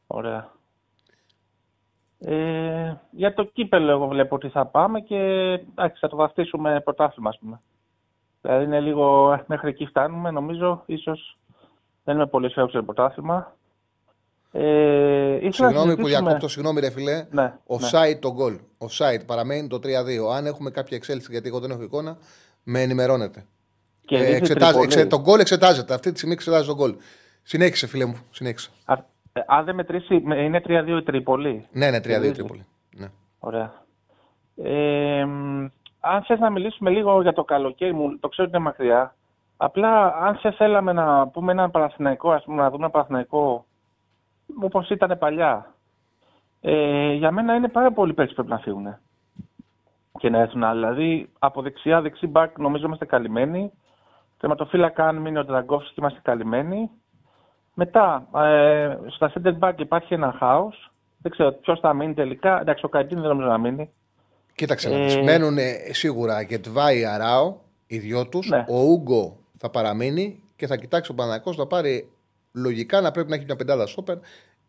Ωραία. 0.07 0.51
Ε, 2.19 2.95
για 3.11 3.35
το 3.35 3.45
κύπελο 3.45 3.91
εγώ 3.91 4.07
βλέπω 4.07 4.35
ότι 4.35 4.49
θα 4.49 4.67
πάμε 4.67 5.01
και 5.01 5.17
εντάξει, 5.71 5.99
θα 6.01 6.09
το 6.09 6.17
βαφτίσουμε 6.17 6.81
πρωτάθλημα, 6.81 7.29
ας 7.29 7.39
πούμε. 7.39 7.61
Δηλαδή 8.43 8.65
είναι 8.65 8.81
λίγο, 8.81 9.33
ε, 9.33 9.45
μέχρι 9.47 9.69
εκεί 9.69 9.87
φτάνουμε, 9.87 10.31
νομίζω, 10.31 10.83
ίσως 10.87 11.39
δεν 12.05 12.15
είμαι 12.15 12.27
πολύ 12.27 12.47
αισιόδοξο 12.47 12.79
για 12.79 12.87
το 12.87 12.93
πρωτάθλημα. 12.93 13.57
Ε, 14.53 14.61
ήθελα 15.35 15.43
να 15.47 15.53
Συγγνώμη 15.53 15.75
που 15.75 15.83
συζητήσουμε- 15.91 16.09
διακόπτω, 16.09 16.49
συγγνώμη 16.49 16.81
ρε 16.81 16.91
φιλέ. 16.91 17.27
Ναι, 17.31 17.55
Offside 17.67 18.19
το 18.21 18.37
goal. 18.39 18.59
Offside 18.87 19.21
παραμένει 19.27 19.69
το 19.69 19.79
3-2. 19.79 20.31
Αν 20.37 20.47
έχουμε 20.47 20.71
κάποια 20.71 20.97
εξέλιξη, 20.97 21.29
γιατί 21.33 21.49
εγώ 21.49 21.61
δεν 21.61 21.71
έχω 21.71 21.83
εικόνα, 21.83 22.17
με 22.63 22.81
ενημερώνετε. 22.83 23.45
Και 24.05 24.17
Ε, 24.17 24.19
δείχνει 24.19 24.35
εξετάζε, 24.37 24.71
Τρίπολη. 24.73 24.93
εξε, 24.93 25.07
το 25.07 25.21
γκολ 25.21 25.41
εξετάζεται. 25.41 25.95
Αυτή 25.95 26.11
τη 26.11 26.17
στιγμή 26.17 26.35
εξετάζει 26.35 26.67
το 26.67 26.75
γκολ. 26.75 26.97
Συνέχισε, 27.43 27.87
φίλε 27.87 28.05
μου. 28.05 28.17
Συνέχισε. 28.31 28.71
Α, 28.85 28.95
ε, 29.33 29.41
αν 29.47 29.65
δεν 29.65 29.75
μετρήσει, 29.75 30.21
με- 30.25 30.43
είναι 30.43 30.61
3-2 30.61 30.97
η 30.99 31.03
Τρίπολη. 31.03 31.67
Ναι, 31.73 31.91
ναι, 31.91 32.01
3-2 32.01 32.03
Κερδίζει. 32.09 32.33
Τρίπολη. 32.33 32.67
Ναι. 32.97 33.07
Ωραία. 33.39 33.85
Ε, 34.57 35.25
μ, 35.25 35.67
αν 36.05 36.23
θες 36.23 36.39
να 36.39 36.51
μιλήσουμε 36.51 36.91
λίγο 36.91 37.23
για 37.23 37.33
το 37.33 37.45
καλοκαίρι 37.45 37.93
μου, 37.93 38.19
το 38.19 38.29
ξέρω 38.29 38.49
ότι 38.49 38.57
είναι 38.57 38.67
μακριά. 38.67 39.15
Απλά 39.57 40.15
αν 40.15 40.37
σε 40.37 40.51
θέλαμε 40.51 40.93
να 40.93 41.29
πούμε 41.29 41.53
έναν 41.53 41.71
Παναθηναϊκό, 41.71 42.31
ας 42.31 42.45
πούμε, 42.45 42.63
να 42.63 42.71
δούμε 42.71 42.83
ένα 42.83 42.91
Παναθηναϊκό 42.91 43.65
όπως 44.61 44.91
ήταν 44.91 45.19
παλιά. 45.19 45.75
Ε, 46.61 47.13
για 47.13 47.31
μένα 47.31 47.55
είναι 47.55 47.69
πάρα 47.69 47.93
πολλοί 47.93 48.15
παίκτες 48.15 48.37
που 48.37 48.45
πρέπει 48.45 48.57
να 48.57 48.65
φύγουν. 48.65 48.97
Και 50.19 50.31
να 50.31 50.39
έρθουν 50.39 50.65
άλλοι. 50.65 50.81
Δηλαδή, 50.81 51.31
από 51.39 51.63
δεξιά, 51.63 52.01
δεξί 52.01 52.27
μπακ 52.27 52.59
νομίζω 52.59 52.87
είμαστε 52.87 53.05
καλυμμένοι. 53.05 53.73
Τερματοφύλακα, 54.39 55.09
αν 55.09 55.17
μείνει 55.17 55.39
ο 55.39 55.45
Τραγκόφσκι, 55.45 55.95
είμαστε 55.97 56.21
καλυμμένοι. 56.23 56.91
Μετά, 57.75 58.27
ε, 58.35 58.97
στα 59.07 59.33
center 59.35 59.59
back 59.59 59.75
υπάρχει 59.77 60.15
ένα 60.15 60.33
χάος. 60.33 60.91
Δεν 61.19 61.33
ξέρω 61.33 61.53
ποιος 61.53 61.81
θα 61.81 61.93
μείνει 61.95 62.15
τελικά. 62.15 62.61
Εντάξει, 62.61 62.85
ο 62.85 62.89
Καϊτίν 62.89 63.21
δεν 63.21 63.29
νομίζω 63.29 63.49
να 63.49 63.59
μείνει. 63.59 63.93
Κοίταξε 64.55 64.89
να 64.89 64.97
Ε, 64.97 65.05
δεις. 65.05 65.17
Μένουν 65.23 65.59
ε, 65.59 65.73
σίγουρα 65.91 66.41
Γετβάη 66.43 67.05
Αράο, 67.05 67.55
οι 67.87 67.99
δυο 67.99 68.29
τους. 68.29 68.49
Ναι. 68.49 68.65
Ο 68.69 68.81
Ούγκο 68.83 69.37
θα 69.59 69.71
παραμείνει 69.71 70.43
και 70.57 70.67
θα 70.67 70.77
κοιτάξει 70.77 71.11
ο 71.11 71.15
Παναγιακό 71.15 71.53
να 71.57 71.67
πάρει 71.67 72.09
λογικά 72.53 73.01
να 73.01 73.11
πρέπει 73.11 73.29
να 73.29 73.35
έχει 73.35 73.45
μια 73.45 73.57
πεντάδα 73.57 73.87
στόπερ. 73.87 74.17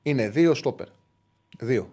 Είναι 0.04 0.30
δύο 0.30 0.54
στόπερ. 0.54 0.88
Δύο. 1.60 1.88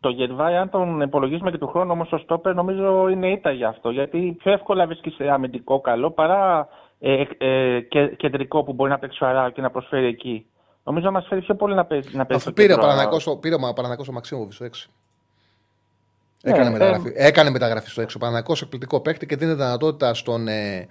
Το 0.00 0.08
Γετβάη, 0.08 0.56
αν 0.56 0.70
τον 0.70 1.00
υπολογίσουμε 1.00 1.50
και 1.50 1.58
του 1.58 1.66
χρόνου 1.66 1.90
όμως 1.90 2.12
ο 2.12 2.18
Στόπερ, 2.18 2.54
νομίζω 2.54 3.08
είναι 3.08 3.30
ήττα 3.30 3.50
για 3.50 3.68
αυτό. 3.68 3.90
Γιατί 3.90 4.34
πιο 4.38 4.52
εύκολα 4.52 4.86
βρίσκει 4.86 5.28
αμυντικό 5.32 5.80
καλό 5.80 6.10
παρά 6.10 6.68
ε, 7.00 7.22
ε, 7.38 7.80
και, 7.80 8.06
κεντρικό 8.16 8.62
που 8.64 8.72
μπορεί 8.72 8.90
να 8.90 8.98
παίξει 8.98 9.24
ο 9.24 9.26
Αράο 9.26 9.50
και 9.50 9.60
να 9.60 9.70
προσφέρει 9.70 10.06
εκεί. 10.06 10.46
Νομίζω 10.84 11.10
μας 11.10 11.26
φέρει 11.28 11.40
πιο 11.40 11.54
πολύ 11.54 11.74
να 11.74 11.84
παίζει. 11.84 12.08
Να 12.16 12.26
παίζει 12.26 12.32
Αφού 12.32 12.40
στο 12.40 12.52
πήρε 12.52 12.72
ο 12.72 12.74
κέντρο 12.76 12.88
Παναγιακός 12.90 13.26
ο- 13.26 13.36
πήρε 13.38 13.54
ο 13.54 13.72
Παναγιακός 13.74 14.08
ο 14.08 14.12
Μαξίμοβιτ 14.12 14.52
στο 14.52 14.64
6. 14.64 14.68
Ναι, 14.68 15.07
Έκανε, 16.42 16.68
ε, 16.68 16.70
μεταγραφή, 16.70 17.12
έκανε 17.14 17.50
μεταγραφή 17.50 17.90
στο 17.90 18.02
6. 18.02 18.06
Ο 18.14 18.18
Παναγιακός 18.18 18.62
εκπληκτικό 18.62 19.00
παίκτη 19.00 19.26
και 19.26 19.36
δίνει 19.36 19.52
δυνατότητα 19.54 20.14
στον, 20.14 20.48
ε, 20.48 20.86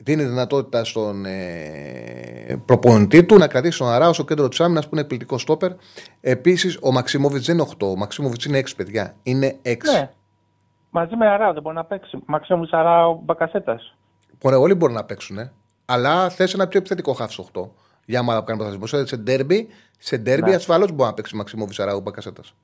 δίνει 0.00 0.24
δυνατότητα 0.24 0.84
στον 0.84 1.24
ε, 1.24 2.62
προπονητή 2.64 3.24
του 3.24 3.38
να 3.38 3.46
κρατήσει 3.46 3.78
τον 3.78 3.88
Αράο 3.88 4.12
στο 4.12 4.24
κέντρο 4.24 4.48
της 4.48 4.60
άμυνας 4.60 4.84
που 4.84 4.90
είναι 4.92 5.00
εκπληκτικό 5.00 5.38
στόπερ. 5.38 5.72
Επίσης, 6.20 6.78
ο 6.82 6.92
Μαξίμοβιτ 6.92 7.42
δεν 7.44 7.54
είναι 7.58 7.66
8. 7.78 7.86
Ο 7.86 7.96
Μαξίμοβιτ 7.96 8.42
είναι 8.44 8.58
6, 8.58 8.76
παιδιά. 8.76 9.14
Είναι 9.22 9.58
6. 9.62 9.92
Ναι. 9.92 10.10
Μαζί 10.90 11.16
με 11.16 11.26
Αράο 11.28 11.52
δεν 11.52 11.62
μπορεί 11.62 11.76
να 11.76 11.84
παίξει. 11.84 12.18
Μαξίμου 12.26 12.68
Αράο 12.70 13.20
Μπακασέτας. 13.24 13.94
Μπορεί, 14.40 14.54
όλοι 14.56 14.74
μπορούν 14.74 14.94
να 14.94 15.04
παίξουν. 15.04 15.38
Ε. 15.38 15.52
Αλλά 15.84 16.28
θες 16.30 16.54
ένα 16.54 16.68
πιο 16.68 16.78
επιθετικό 16.78 17.12
χάφ 17.12 17.32
στο 17.32 17.42
8. 17.42 17.68
Για 18.04 18.22
μάλλον 18.22 18.40
που 18.40 18.46
κάνει 18.46 18.58
πρωταθλητισμό. 18.58 19.06
Σε 19.06 19.16
ντέρμπι, 19.16 19.68
σε 19.98 20.16
ντέρμπι 20.16 20.50
Ναι. 20.50 20.56
ασφαλώς 20.56 20.92
μπορεί 20.92 21.08
να 21.08 21.14
παίξει 21.14 21.36
Μαξίμοβιτ 21.36 21.80
Αράου 21.80 22.00
Μπακασέτας. 22.00 22.54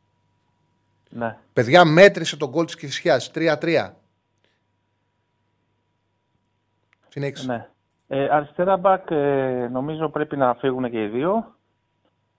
Ναι. 1.10 1.36
Παιδιά, 1.52 1.84
μέτρησε 1.84 2.36
τον 2.36 2.48
γκολ 2.48 2.64
της 2.64 2.76
Κυφυσιά 2.76 3.20
3-3. 3.34 3.92
Συνέχισε. 7.08 7.46
Ναι. 7.46 7.68
Ε, 8.08 8.28
αριστερά 8.30 8.76
μπακ 8.76 9.10
ε, 9.10 9.68
νομίζω 9.72 10.08
πρέπει 10.08 10.36
να 10.36 10.54
φύγουν 10.54 10.90
και 10.90 11.02
οι 11.02 11.06
δύο. 11.06 11.54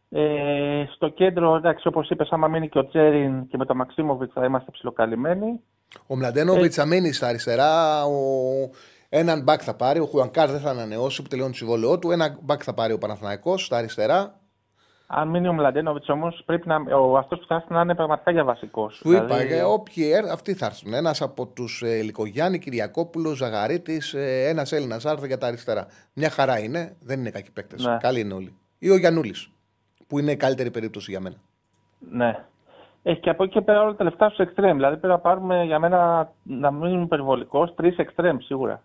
Ε, 0.09 0.85
στο 0.95 1.09
κέντρο, 1.09 1.55
εντάξει, 1.55 1.87
όπως 1.87 2.09
είπες, 2.09 2.29
άμα 2.31 2.47
μείνει 2.47 2.69
και 2.69 2.79
ο 2.79 2.87
Τσέριν 2.87 3.47
και 3.47 3.57
με 3.57 3.65
τον 3.65 3.77
Μαξίμοβιτς 3.77 4.33
θα 4.33 4.45
είμαστε 4.45 4.71
ψιλοκαλυμμένοι. 4.71 5.59
Ο 6.07 6.15
Μλαντένοβιτς 6.15 6.77
Ε. 6.77 6.81
θα 6.81 6.87
μείνει 6.87 7.13
στα 7.13 7.27
αριστερά. 7.27 8.03
Ο... 8.05 8.11
Έναν 9.09 9.43
μπακ 9.43 9.61
θα 9.63 9.75
πάρει. 9.75 9.99
Ο 9.99 10.05
Χουανκάρ 10.05 10.51
δεν 10.51 10.59
θα 10.59 10.69
ανανεώσει 10.69 11.21
που 11.21 11.27
τελειώνει 11.27 11.51
το 11.51 11.57
συμβόλαιό 11.57 11.99
του. 11.99 12.11
Ένα 12.11 12.37
μπακ 12.41 12.61
θα 12.63 12.73
πάρει 12.73 12.93
ο 12.93 12.97
Παναθηναϊκός 12.97 13.65
στα 13.65 13.77
αριστερά. 13.77 14.39
Αν 15.09 15.27
μείνει 15.27 15.47
ο 15.47 15.53
Μλαντένοβιτ 15.53 16.09
όμω, 16.09 16.33
πρέπει 16.45 16.67
να. 16.67 16.75
Ο, 16.97 17.17
αυτός 17.17 17.39
που 17.39 17.45
θα 17.47 17.55
έρθει 17.55 17.73
να 17.73 17.81
είναι 17.81 17.95
πραγματικά 17.95 18.31
για 18.31 18.43
βασικός. 18.43 18.95
Σου 18.95 19.11
είπα, 19.11 19.39
ε, 19.39 19.61
όποιοι 19.61 20.11
έρθουν, 20.13 20.31
αυτοί 20.31 20.53
θα 20.53 20.65
έρθουν. 20.65 20.93
Ένας 20.93 21.21
από 21.21 21.45
τους 21.47 21.81
ε, 21.81 22.01
Λικογιάννη, 22.01 22.59
Κυριακόπουλο, 22.59 23.33
Ζαγαρίτης, 23.33 24.13
ε, 24.13 24.47
ένας 24.47 24.71
Έλληνας 24.71 25.05
άρθρο 25.05 25.25
για 25.25 25.37
τα 25.37 25.47
αριστερά. 25.47 25.87
Μια 26.13 26.29
χαρά 26.29 26.59
είναι, 26.59 26.95
δεν 26.99 27.19
είναι 27.19 27.29
κακοί 27.29 27.51
παίκτες. 27.51 27.85
Ναι. 27.85 27.97
Καλοί 27.97 28.19
είναι 28.19 28.33
όλοι. 28.33 28.55
Ή 28.79 28.89
ο 28.89 28.97
Γιανούλη, 28.97 29.35
που 30.07 30.19
είναι 30.19 30.31
η 30.31 30.37
καλύτερη 30.37 30.71
περίπτωση 30.71 31.11
για 31.11 31.19
μένα. 31.19 31.35
Ναι. 31.99 32.45
Έχει 33.03 33.19
και 33.19 33.29
από 33.29 33.43
εκεί 33.43 33.53
και 33.53 33.61
πέρα 33.61 33.81
όλα 33.81 33.95
τα 33.95 34.03
λεφτά 34.03 34.25
στους 34.29 34.45
εξτρέμ. 34.45 34.75
Δηλαδή 34.75 34.97
πρέπει 34.97 35.13
να 35.13 35.19
πάρουμε 35.19 35.63
για 35.63 35.79
μένα, 35.79 36.31
να 36.43 36.71
μην 36.71 36.93
είμαι 36.93 37.03
υπερβολικό, 37.03 37.71
τρεις 37.71 37.97
εξτρέμ 37.97 38.37
σίγουρα. 38.39 38.83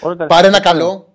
Όλα 0.00 0.16
τα 0.16 0.26
Πάρε 0.26 0.42
λεφτά 0.42 0.46
ένα 0.46 0.56
εξτρέμ. 0.56 0.78
καλό. 0.78 1.06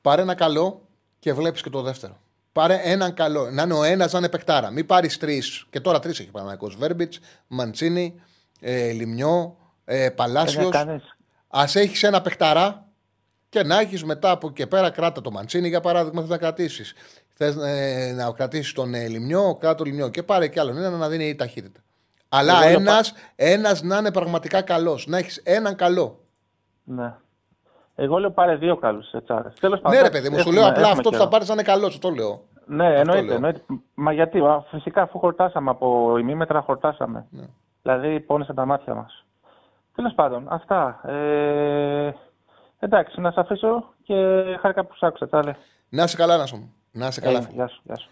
Πάρε 0.00 0.22
ένα 0.22 0.34
καλό 0.34 0.80
και 1.18 1.32
βλέπεις 1.32 1.62
και 1.62 1.70
το 1.70 1.82
δεύτερο. 1.82 2.16
Πάρε 2.52 2.80
έναν 2.82 3.14
καλό. 3.14 3.50
Να 3.50 3.62
είναι 3.62 3.74
ο 3.74 3.82
ένας 3.82 4.12
να 4.12 4.18
είναι 4.18 4.28
παικτάρα. 4.28 4.70
Μην 4.70 4.86
πάρεις 4.86 5.18
τρεις. 5.18 5.66
Και 5.70 5.80
τώρα 5.80 5.98
τρεις 5.98 6.20
έχει 6.20 6.30
Παναγικός. 6.30 6.76
Βέρμπιτς, 6.76 7.18
Μαντσίνη, 7.46 8.20
ε, 8.60 8.90
Λιμιό, 8.90 9.56
ε, 9.84 10.10
Παλάσιος. 10.10 10.62
Ε, 10.62 10.66
ναι, 10.66 10.70
κάνεις. 10.70 11.16
Α 11.48 11.64
έχεις 11.74 12.02
ένα 12.02 12.20
παιχταρά 12.22 12.88
και 13.48 13.62
να 13.62 13.80
έχεις 13.80 14.04
μετά 14.04 14.30
από 14.30 14.46
εκεί 14.46 14.56
και 14.56 14.66
πέρα 14.66 14.90
κράτα 14.90 15.20
το 15.20 15.30
Μαντσίνη 15.30 15.68
για 15.68 15.80
παράδειγμα. 15.80 16.20
Θες 16.20 16.30
να 16.30 16.38
κρατήσεις. 16.38 16.94
Θες 17.34 17.56
ε, 17.56 18.12
να 18.16 18.32
κρατήσεις 18.32 18.72
τον 18.72 18.94
ε, 18.94 19.08
Λιμιό, 19.08 19.56
κράτα 19.60 19.74
το 19.74 19.84
Λιμιό 19.84 20.08
και 20.08 20.22
πάρε 20.22 20.48
κι 20.48 20.58
άλλον 20.58 20.76
ένα 20.76 20.90
να 20.90 21.08
δίνει 21.08 21.34
ταχύτητα. 21.34 21.80
Αλλά 22.28 22.52
Εγώ 22.52 22.68
λέω 22.68 22.80
ένας 22.80 23.12
ένας 23.36 23.82
να 23.82 23.98
είναι 23.98 24.12
πραγματικά 24.12 24.62
καλός. 24.62 25.06
Να 25.06 25.18
έχεις 25.18 25.40
έναν 25.44 25.76
καλό. 25.76 26.24
Ναι. 26.84 27.14
Εγώ 28.02 28.18
λέω 28.18 28.30
πάρε 28.30 28.56
δύο 28.56 28.76
καλούς 28.76 29.12
ετσάρε. 29.12 29.48
ναι, 29.88 30.00
ρε 30.00 30.10
παιδί 30.10 30.30
μου, 30.30 30.38
σου 30.38 30.52
λέω 30.52 30.66
απλά 30.66 30.90
αυτό 30.90 31.10
που 31.10 31.16
θα 31.16 31.28
πάρεις 31.28 31.48
να 31.48 31.52
είναι 31.54 31.62
καλό. 31.62 31.98
Το 31.98 32.10
λέω. 32.10 32.42
Ναι, 32.66 32.86
Αυτό 32.86 32.98
εννοείται, 33.00 33.22
λέω. 33.22 33.34
εννοείται. 33.34 33.62
Μα 33.94 34.12
γιατί, 34.12 34.38
α, 34.40 34.64
φυσικά 34.70 35.02
αφού 35.02 35.18
χορτάσαμε 35.18 35.70
από 35.70 36.16
ημίμετρα, 36.18 36.60
χορτάσαμε. 36.60 37.26
Ναι. 37.30 37.44
Δηλαδή 37.82 38.20
πόνεσαν 38.20 38.54
τα 38.54 38.64
μάτια 38.64 38.94
μας. 38.94 39.24
Τέλος 39.94 40.12
πάντων, 40.14 40.46
αυτά. 40.48 41.00
Ε, 41.04 42.12
εντάξει, 42.78 43.20
να 43.20 43.30
σε 43.30 43.40
αφήσω 43.40 43.94
και 44.02 44.14
χάρηκα 44.60 44.84
που 44.84 44.96
σ' 44.96 45.02
άκουσα. 45.02 45.26
Τσάλε. 45.26 45.54
Να 45.88 46.02
είσαι 46.02 46.16
καλά, 46.16 46.36
να 46.36 46.46
σου. 46.46 46.74
Να 46.92 47.06
είσαι 47.06 47.20
καλά. 47.20 47.38
Ε, 47.38 47.42
φίλε. 47.42 47.54
γεια 47.54 47.68
σου, 47.68 47.80
γεια 47.84 47.96
σου. 47.96 48.08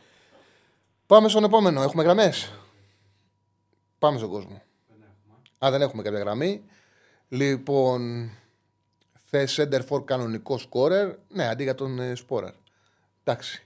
Πάμε 1.06 1.28
στον 1.28 1.44
επόμενο. 1.44 1.82
Έχουμε 1.82 2.02
γραμμές; 2.02 2.52
Πάμε 3.98 4.18
στον 4.18 4.30
κόσμο. 4.30 4.62
Α, 5.64 5.70
δεν 5.70 5.82
έχουμε 5.82 6.02
κάποια 6.02 6.18
γραμμή. 6.18 6.64
Λοιπόν, 7.28 8.30
θε 9.30 9.46
center 9.48 9.80
for 9.88 10.04
κανονικό 10.04 10.58
σκόρερ. 10.58 11.14
Ναι, 11.28 11.48
αντί 11.48 11.62
για 11.62 11.74
τον 11.74 11.98
ε, 11.98 12.14
Σπόραρ. 12.14 12.54
Εντάξει. 13.24 13.62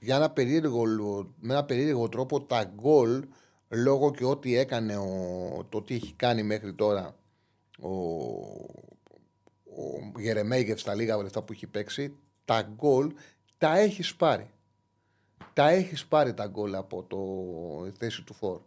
Για 0.00 0.16
ένα 0.16 0.30
περίεργο, 0.30 0.84
λο- 0.84 1.34
με 1.40 1.52
ένα 1.52 1.64
περίεργο 1.64 2.08
τρόπο 2.08 2.40
τα 2.42 2.64
γκολ 2.64 3.24
λόγω 3.68 4.10
και 4.10 4.24
ό,τι 4.24 4.56
έκανε, 4.56 4.96
ο, 4.96 5.66
το 5.68 5.82
τι 5.82 5.94
έχει 5.94 6.12
κάνει 6.12 6.42
μέχρι 6.42 6.74
τώρα 6.74 7.16
ο, 7.80 7.88
ο 9.64 10.12
Γερεμέγεφ 10.18 10.80
στα 10.80 10.94
λίγα 10.94 11.22
λεφτά 11.22 11.42
που 11.42 11.52
έχει 11.52 11.66
παίξει, 11.66 12.16
τα 12.44 12.62
γκολ 12.62 13.12
τα 13.58 13.78
έχει 13.78 14.16
πάρει. 14.16 14.50
Τα 15.52 15.68
έχει 15.68 16.08
πάρει 16.08 16.34
τα 16.34 16.46
γκολ 16.46 16.74
από 16.74 17.02
το 17.02 17.18
θέση 17.98 18.22
του 18.22 18.34
φόρ. 18.34 18.60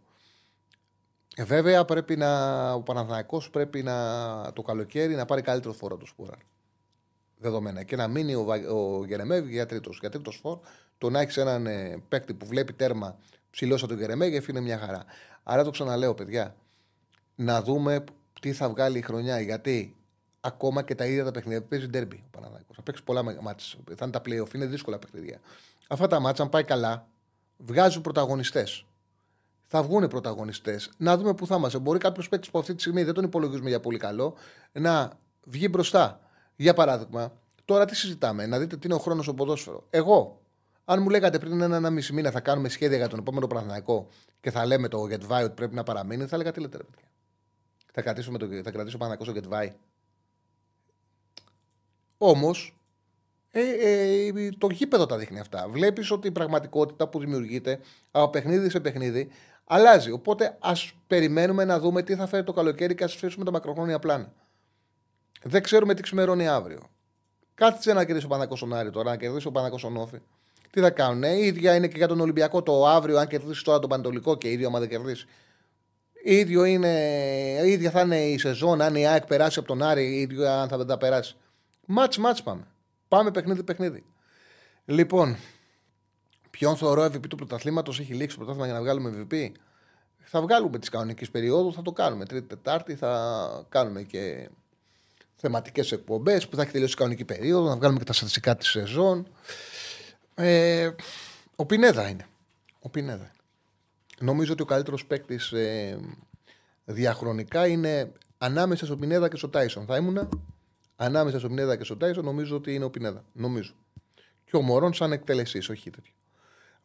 Ε, 1.40 1.44
βέβαια 1.44 1.84
πρέπει 1.84 2.16
να, 2.16 2.72
ο 2.72 2.80
Παναθηναϊκός 2.80 3.50
πρέπει 3.50 3.82
να, 3.82 4.52
το 4.52 4.62
καλοκαίρι 4.62 5.14
να 5.14 5.24
πάρει 5.24 5.42
καλύτερο 5.42 5.74
φόρο 5.74 5.96
του 5.96 6.06
Σπούρα. 6.06 6.34
Δεδομένα. 7.36 7.82
Και 7.82 7.96
να 7.96 8.08
μείνει 8.08 8.34
ο, 8.34 8.44
Βα- 8.44 8.70
ο 8.70 9.04
Γερεμέγεφ 9.04 9.48
για 9.48 9.66
τρίτος. 9.66 9.98
Για 10.00 10.10
τρίτος 10.10 10.36
φόρ, 10.36 10.58
το 10.98 11.10
να 11.10 11.20
έχεις 11.20 11.36
έναν 11.36 11.66
ε, 11.66 12.02
παίκτη 12.08 12.34
που 12.34 12.46
βλέπει 12.46 12.72
τέρμα 12.72 13.16
ψηλός 13.50 13.82
από 13.82 13.90
τον 13.90 14.00
Γερεμέγεφ 14.00 14.48
είναι 14.48 14.60
μια 14.60 14.78
χαρά. 14.78 15.04
Άρα 15.42 15.64
το 15.64 15.70
ξαναλέω, 15.70 16.14
παιδιά, 16.14 16.56
να 17.34 17.62
δούμε 17.62 18.04
τι 18.40 18.52
θα 18.52 18.68
βγάλει 18.68 18.98
η 18.98 19.02
χρονιά. 19.02 19.40
Γιατί 19.40 19.96
ακόμα 20.40 20.82
και 20.82 20.94
τα 20.94 21.06
ίδια 21.06 21.24
τα 21.24 21.30
παιχνίδια 21.30 21.62
παίζει 21.62 21.86
ντέρμπι 21.86 22.22
ο 22.26 22.28
Παναθηναϊκός. 22.30 22.76
Θα 22.76 22.82
παίξεις 22.82 23.04
πολλά 23.04 23.22
μάτια. 23.22 23.78
Θα 23.96 24.04
είναι 24.04 24.10
τα 24.10 24.22
playoff, 24.24 24.54
είναι 24.54 24.66
δύσκολα 24.66 24.98
παιχνίδια. 24.98 25.40
Αυτά 25.88 26.06
τα 26.06 26.20
μάτια, 26.20 26.44
αν 26.44 26.50
πάει 26.50 26.64
καλά, 26.64 27.06
βγάζουν 27.56 28.02
πρωταγωνιστές. 28.02 28.84
Θα 29.70 29.82
βγουν 29.82 30.08
πρωταγωνιστές. 30.08 30.90
Να 30.96 31.16
δούμε 31.16 31.34
πού 31.34 31.46
θα 31.46 31.56
είμαστε. 31.56 31.78
Μπορεί 31.78 31.98
κάποιος 31.98 32.28
παίκτης 32.28 32.50
που 32.50 32.58
αυτή 32.58 32.74
τη 32.74 32.80
στιγμή 32.80 33.02
δεν 33.02 33.14
τον 33.14 33.24
υπολογίζουμε 33.24 33.68
για 33.68 33.80
πολύ 33.80 33.98
καλό 33.98 34.34
να 34.72 35.12
βγει 35.44 35.68
μπροστά. 35.70 36.20
Για 36.56 36.74
παράδειγμα, 36.74 37.32
τώρα 37.64 37.84
τι 37.84 37.96
συζητάμε, 37.96 38.46
να 38.46 38.58
δείτε 38.58 38.76
τι 38.76 38.86
είναι 38.86 38.94
ο 38.94 38.98
χρόνος 38.98 39.24
στο 39.24 39.34
ποδόσφαιρο. 39.34 39.86
Εγώ, 39.90 40.40
αν 40.84 41.02
μου 41.02 41.08
λέγατε 41.08 41.38
πριν 41.38 41.60
ένα, 41.60 41.76
ένα 41.76 41.90
μισή 41.90 42.12
μήνα 42.12 42.30
θα 42.30 42.40
κάνουμε 42.40 42.68
σχέδια 42.68 42.96
για 42.96 43.08
τον 43.08 43.18
επόμενο 43.18 43.46
Παναθηναϊκό 43.46 44.08
και 44.40 44.50
θα 44.50 44.66
λέμε 44.66 44.88
το 44.88 45.06
Γετβάη 45.06 45.44
ότι 45.44 45.54
πρέπει 45.54 45.74
να 45.74 45.82
παραμείνει, 45.82 46.26
θα 46.26 46.34
έλεγα 46.34 46.52
τι 46.52 46.60
λέτε, 46.60 46.76
ρε 46.76 46.82
παιδιά. 46.82 47.08
Θα 47.92 48.02
κρατήσουμε 48.02 48.38
το, 48.38 48.46
θα 48.46 48.70
κρατήσω 48.70 48.98
Παναθηναϊκός 48.98 49.26
στο 49.26 49.34
Γετβάη. 49.34 49.72
Όμως, 52.18 52.78
ε, 53.50 53.60
ε, 53.60 54.50
το 54.58 54.66
γήπεδο 54.70 55.06
τα 55.06 55.18
δείχνει 55.18 55.38
αυτά. 55.38 55.68
Βλέπεις 55.68 56.10
ότι 56.10 56.28
η 56.28 56.30
πραγματικότητα 56.30 57.08
που 57.08 57.18
δημιουργείται 57.18 57.80
από 58.10 58.30
παιχνίδι 58.30 58.70
σε 58.70 58.80
παιχνίδι 58.80 59.28
αλλάζει. 59.68 60.10
Οπότε 60.10 60.56
ας 60.58 60.92
περιμένουμε 61.06 61.64
να 61.64 61.78
δούμε 61.78 62.02
τι 62.02 62.14
θα 62.14 62.26
φέρει 62.26 62.44
το 62.44 62.52
καλοκαίρι 62.52 62.94
και 62.94 63.04
ας 63.04 63.14
αφήσουμε 63.14 63.44
τα 63.44 63.50
μακροχρόνια 63.50 63.98
πλάνα. 63.98 64.32
Δεν 65.42 65.62
ξέρουμε 65.62 65.94
τι 65.94 66.02
ξημερώνει 66.02 66.48
αύριο. 66.48 66.80
Κάτσε 67.54 67.92
να 67.92 68.04
κερδίσει 68.04 68.26
ο 68.26 68.28
Πανακό 68.28 68.56
στον 68.56 68.74
Άρη 68.74 68.90
τώρα, 68.90 69.10
να 69.10 69.16
κερδίσει 69.16 69.46
ο 69.46 69.50
Πανακό 69.50 69.78
στον 69.78 69.96
Όφη. 69.96 70.18
Τι 70.70 70.80
θα 70.80 70.90
κάνουν, 70.90 71.22
ε, 71.22 71.32
η 71.32 71.46
ίδια 71.46 71.74
είναι 71.74 71.88
και 71.88 71.96
για 71.96 72.08
τον 72.08 72.20
Ολυμπιακό 72.20 72.62
το 72.62 72.86
αύριο, 72.86 73.18
αν 73.18 73.26
κερδίσει 73.26 73.64
τώρα 73.64 73.78
τον 73.78 73.88
Πανετολικό 73.88 74.36
και 74.36 74.50
ίδιο, 74.50 74.66
άμα 74.66 74.78
δεν 74.78 74.88
κερδίσει. 74.88 75.26
ίδιο 76.22 76.64
είναι, 76.64 76.88
η 77.64 77.70
ίδια 77.70 77.90
θα 77.90 78.00
είναι 78.00 78.20
η 78.24 78.38
σεζόν, 78.38 78.80
αν 78.80 78.94
η 78.94 79.06
ΑΕΚ 79.06 79.26
περάσει 79.26 79.58
από 79.58 79.68
τον 79.68 79.82
Άρη, 79.82 80.20
ίδιο 80.20 80.48
αν 80.48 80.68
θα 80.68 80.76
δεν 80.76 80.86
τα 80.86 80.96
περάσει. 80.96 81.36
Μάτς, 81.86 82.18
μάτς 82.18 82.42
πάμε. 82.42 82.66
Πάμε 83.08 83.30
παιχνίδι, 83.30 83.62
παιχνίδι. 83.62 84.04
Λοιπόν, 84.84 85.36
ποιον 86.58 86.76
θεωρώ 86.76 87.04
MVP 87.04 87.28
του 87.28 87.36
πρωταθλήματος 87.36 88.00
έχει 88.00 88.14
λήξει 88.14 88.36
το 88.36 88.44
πρωτάθλημα 88.44 88.66
για 88.66 88.74
να 88.74 88.80
βγάλουμε 88.80 89.26
MVP. 89.30 89.50
Θα 90.18 90.40
βγάλουμε 90.40 90.78
τη 90.78 90.90
κανονική 90.90 91.30
περίοδου, 91.30 91.72
θα 91.72 91.82
το 91.82 91.92
κάνουμε. 91.92 92.24
Τρίτη, 92.24 92.46
Τετάρτη 92.46 92.94
θα 92.94 93.66
κάνουμε 93.68 94.02
και 94.02 94.50
θεματικές 95.36 95.92
εκπομπές 95.92 96.48
που 96.48 96.56
θα 96.56 96.62
έχει 96.62 96.70
τελειώσει 96.70 96.92
η 96.92 96.96
κανονική 96.96 97.24
περίοδο, 97.24 97.68
να 97.68 97.76
βγάλουμε 97.76 97.98
και 97.98 98.04
τα 98.04 98.12
στατιστικά 98.12 98.56
της 98.56 98.68
σεζόν. 98.68 99.28
Ε, 100.34 100.90
ο 101.56 101.66
Πινέδα 101.66 102.08
είναι. 102.08 102.26
Ο 102.80 102.88
Πινέδα. 102.88 103.30
Νομίζω 104.20 104.52
ότι 104.52 104.62
ο 104.62 104.64
καλύτερος 104.64 105.06
παίκτης 105.06 105.52
ε, 105.52 105.98
διαχρονικά 106.84 107.66
είναι 107.66 108.12
ανάμεσα 108.38 108.86
στο 108.86 108.96
Πινέδα 108.96 109.28
και 109.28 109.36
στο 109.36 109.48
Τάισον. 109.48 109.86
Θα 109.86 109.96
ήμουνα 109.96 110.28
ανάμεσα 110.96 111.38
στο 111.38 111.48
Πινέδα 111.48 111.76
και 111.76 111.84
στο 111.84 111.96
Τάισον, 111.96 112.24
νομίζω 112.24 112.56
ότι 112.56 112.74
είναι 112.74 112.84
ο 112.84 112.90
Πινέδα. 112.90 113.24
Νομίζω. 113.32 113.72
Και 114.44 114.56
ο 114.56 114.62
Μωρόν 114.62 114.92
σαν 114.94 115.12
εκτελεσή, 115.12 115.58
όχι 115.58 115.90
τέτοιο. 115.90 116.12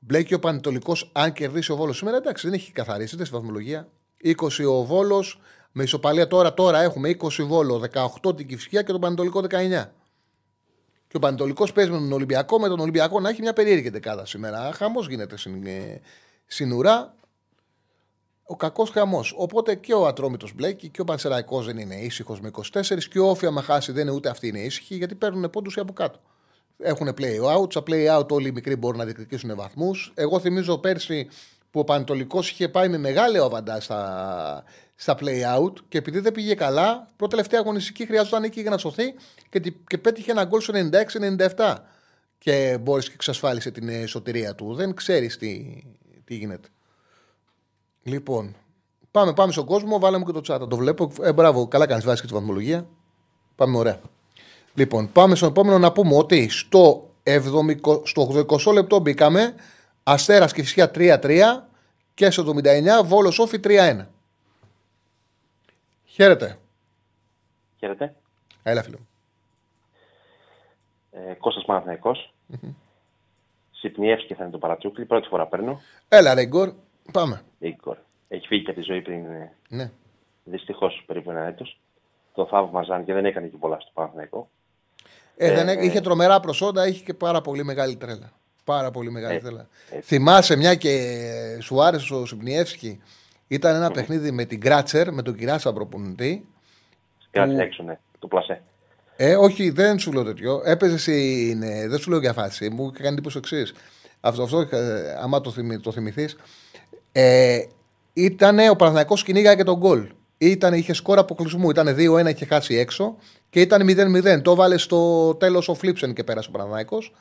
Μπλέκει 0.06 0.34
ο 0.34 0.40
Πανετολικός, 0.40 1.10
αν 1.12 1.34
κερδίσει 1.34 1.72
ο 1.72 1.76
Βόλος 1.76 1.98
σήμερα, 1.98 2.18
εντάξει, 2.18 2.48
δεν 2.48 2.56
έχει 2.56 2.72
καθαρίσει, 2.72 3.16
δεν 3.16 3.26
στη 3.26 3.36
βαθμολογία. 3.36 3.88
20 4.24 4.34
ο 4.68 4.84
Βόλος, 4.84 5.40
με 5.72 5.84
ισοπαλία 5.84 6.28
τώρα, 6.28 6.54
τώρα 6.54 6.82
έχουμε 6.82 7.10
20 7.10 7.44
Βόλο, 7.44 7.82
18 8.24 8.36
την 8.36 8.48
Κυφσιά 8.48 8.82
και 8.82 8.92
τον 8.92 9.02
Πανετολικό 9.02 9.40
19. 9.40 9.92
Και 11.08 11.18
ο 11.18 11.20
Πανετολικός 11.20 11.72
παίζει 11.72 11.92
με 11.92 11.98
τον 11.98 12.12
Ολυμπιακό, 12.12 12.60
με 12.60 12.68
τον 12.68 12.80
Ολυμπιακό 12.80 13.20
να 13.20 13.30
έχει 13.30 13.42
μια 13.42 13.54
περίεργη 13.54 13.90
δεκάδα 13.90 14.26
σήμερα. 14.26 14.72
Χαμός 14.74 15.08
γίνεται 15.08 15.38
στην, 15.38 15.66
ε, 15.66 16.02
στην 16.46 16.72
ουρά. 16.72 17.16
Ο 18.44 18.56
κακός 18.56 18.90
χαμός. 18.90 19.34
Οπότε 19.38 19.76
και 19.76 19.94
ο 19.94 20.08
Ατρόμητος 20.08 20.54
μπλέκει 20.54 20.90
και 20.90 21.02
ο 21.02 21.04
Πανσεραϊκός 21.04 21.66
δεν 21.66 21.78
είναι 21.78 21.96
ήσυχος 21.96 22.42
με 22.42 22.48
24 22.48 23.08
και 23.10 23.20
ο 23.20 23.30
Όφη, 23.30 23.46
άμα 23.46 23.62
χάσει, 23.62 23.92
δεν 23.92 24.08
είναι 24.08 24.16
ούτε 24.16 24.30
αυτοί 24.30 24.48
είναι 24.48 24.60
ήσυχοι 24.60 24.96
γιατί 24.96 25.16
παίρνουν 25.16 25.50
πόντους 25.50 25.78
από 25.78 25.94
κάτω. 25.94 26.20
Έχουν 26.84 27.08
play 27.18 27.58
out. 27.58 27.72
Στα 27.72 27.84
play 27.88 28.20
out 28.20 28.28
όλοι 28.30 28.48
οι 28.48 28.52
μικροί 28.52 28.76
μπορούν 28.76 28.98
να 28.98 29.04
διεκδικήσουν 29.06 29.56
βαθμούς. 29.56 30.12
Εγώ 30.16 30.40
θυμίζω 30.40 30.78
πέρσι 30.78 31.28
που 31.72 31.80
ο 31.80 31.84
Πανετολικός 31.84 32.50
είχε 32.52 32.70
πάει 32.70 32.90
με 32.90 32.98
μεγάλο 32.98 33.44
αβαντά 33.44 33.80
στα, 33.82 34.64
στα 34.96 35.18
play 35.20 35.58
out 35.58 35.74
και 35.88 35.98
επειδή 35.98 36.20
δεν 36.20 36.32
πήγε 36.32 36.54
καλά, 36.56 37.08
πρώτη 37.16 37.32
τελευταία 37.36 37.60
αγωνιστική 37.60 38.06
χρειάζονταν 38.06 38.42
νίκη 38.42 38.62
για 38.62 38.70
να 38.70 38.78
σωθεί 38.78 39.14
και, 39.50 39.60
τη- 39.60 39.72
και 39.88 39.98
πέτυχε 39.98 40.32
ένα 40.32 40.44
γκολ 40.44 40.62
στο 40.62 40.74
96-97 41.58 41.76
και 42.38 42.78
μπόρεσε 42.82 43.08
και 43.08 43.14
εξασφάλισε 43.16 43.72
την 43.72 43.90
ε, 43.90 44.06
σωτηρία 44.06 44.56
του. 44.56 44.74
Δεν 44.74 44.94
ξέρεις 44.94 45.38
τι, 45.38 45.82
τι 46.24 46.36
γίνεται. 46.36 46.68
Λοιπόν, 48.04 48.56
πάμε, 49.12 49.34
πάμε 49.34 49.52
στον 49.52 49.66
κόσμο, 49.66 50.00
βάλαμε 50.00 50.26
και 50.26 50.32
το 50.32 50.42
τσάτα. 50.42 50.68
Το 50.68 50.76
βλέπω. 50.78 51.12
Ε, 51.22 51.34
μπράβο, 51.34 51.68
καλά 51.68 51.86
κάνεις, 51.88 52.04
βάζεις 52.06 52.22
και 52.22 52.28
τη 52.28 52.34
βαθμολογία. 52.34 52.88
Πάμε 53.56 53.78
ωραία. 53.78 54.00
Λοιπόν, 54.74 55.12
πάμε 55.12 55.36
στον 55.36 55.50
επόμενο 55.50 55.78
να 55.78 55.92
πούμε 55.92 56.16
ότι 56.16 56.50
στο, 56.50 57.10
70, 57.24 58.06
στο 58.06 58.46
80 58.68 58.74
λεπτό 58.74 59.00
μπήκαμε 59.00 59.56
Αστέρας 60.04 60.54
και 60.54 60.62
φυσικά 60.62 60.92
3-3 60.96 61.42
και 62.14 62.30
στο 62.32 62.54
79 62.64 63.04
Βόλος 63.04 63.40
Όφη 63.40 63.60
3-1. 63.64 64.06
Χαίρετε. 66.06 66.58
Χαίρετε. 67.80 68.16
Έλα, 68.64 68.84
φίλο. 68.84 68.98
μου. 69.00 69.08
Ε, 71.12 71.34
Κώστας 71.34 71.66
Παναθηναϊκός. 71.66 72.34
Συπνιεύσκη 73.72 74.34
θα 74.34 74.44
είναι 74.44 74.52
το 74.52 74.58
παρατσούκλι. 74.58 75.06
Πρώτη 75.06 75.28
φορά 75.28 75.48
παίρνω. 75.48 75.82
Έλα, 76.10 76.34
ρε 76.34 76.46
Γκορ. 76.46 76.74
Πάμε. 77.12 77.42
Ίγκορ. 77.60 77.98
Έχει 78.28 78.48
φύγει 78.48 78.64
και 78.64 78.72
από 78.72 78.80
τη 78.80 78.86
ζωή 78.86 79.02
πριν 79.02 79.26
ε, 79.26 79.52
Ναι. 79.68 79.92
δυστυχώς 80.44 81.04
περίπου 81.06 81.32
ένα 81.32 81.44
έτος. 81.46 81.80
Το 82.34 82.46
θαύμαζαν 82.46 83.06
και 83.06 83.14
δεν 83.14 83.26
έκανε 83.26 83.48
και 83.48 83.58
πολλά 83.58 83.80
στο 83.80 83.92
Παναθηναϊκό. 83.94 84.50
Ε, 85.38 85.54
δεν, 85.54 85.68
Ε, 85.68 85.72
έ- 85.72 85.84
είχε 85.84 86.02
τρομερά 86.02 86.40
προσόντα, 86.40 86.88
είχε 86.88 87.04
και 87.04 87.14
πάρα 87.14 87.42
πολύ 87.42 87.64
μεγάλη 87.64 87.96
τρέλα. 87.96 88.32
Πάρα 88.64 88.92
πολύ 88.92 89.12
μεγάλη 89.12 89.36
Ε, 89.36 89.40
τρέλα. 89.40 89.68
ε. 89.90 90.00
Θυμάσαι 90.02 90.56
μια 90.56 90.76
και 90.76 91.22
σου 91.62 91.84
άρεσε 91.84 92.14
ο 92.14 92.26
Σιμπνιεύσκη. 92.26 93.02
Ήταν 93.48 93.76
ένα 93.76 93.92
παιχνίδι 93.92 94.32
με 94.32 94.46
την 94.46 94.62
Κράτσερ, 94.62 95.14
με 95.14 95.22
τον 95.22 95.36
Κυράσα 95.36 95.74
προπονητή. 95.74 96.46
Κράτησε 97.32 97.56
Που- 97.56 97.62
έξω, 97.64 97.84
ναι. 97.84 97.98
Το 98.20 98.28
πλασέ. 98.28 98.62
Ε, 99.16 99.36
όχι, 99.36 99.70
δεν 99.70 100.00
σου 100.00 100.12
λέω 100.12 100.24
τέτοιο. 100.24 100.62
Έπαιζε 100.66 100.98
στην. 100.98 101.62
ε, 101.64 101.88
Δεν 101.88 102.00
σου 102.00 102.10
λέω 102.10 102.20
για 102.20 102.34
φάση. 102.34 102.70
Μου 102.70 102.84
είχε 102.94 103.04
κάνει 103.04 103.14
εντύπωση 103.14 103.38
εξής. 103.38 103.74
Αυτό, 104.20 104.44
αυτό 104.44 104.60
ε, 104.60 105.18
άμα 105.22 105.42
το, 105.42 105.52
θυμη, 105.52 105.80
το 105.80 105.92
θυμηθείς. 105.92 106.36
Ε, 107.12 107.60
ήταν 108.14 108.60
ο 108.70 108.76
Παναθηναϊκός 108.76 109.24
κυνήγαγε 109.24 109.56
και 109.56 109.64
τον 109.64 109.78
γκολ. 109.78 110.08
Ήτανε, 110.38 110.78
είχε 110.78 110.94
σκόρα 110.94 111.22
αποκλεισμού. 111.22 111.70
Ήταν 111.70 111.96
2-1, 111.96 112.30
είχε 112.30 112.46
χάσει 112.46 112.76
έξω. 112.76 113.16
Και 113.54 113.62
ήταν 113.62 113.82
0-0. 113.88 114.42
Το 114.42 114.56
βάλε 114.56 114.78
στο 114.78 115.34
τέλος 115.36 115.68
ο 115.68 115.74
Φλίψεν 115.74 116.14
και 116.14 116.24
πέρασε 116.24 116.50
ο 116.50 116.52
Παναθηναϊκός. 116.52 117.14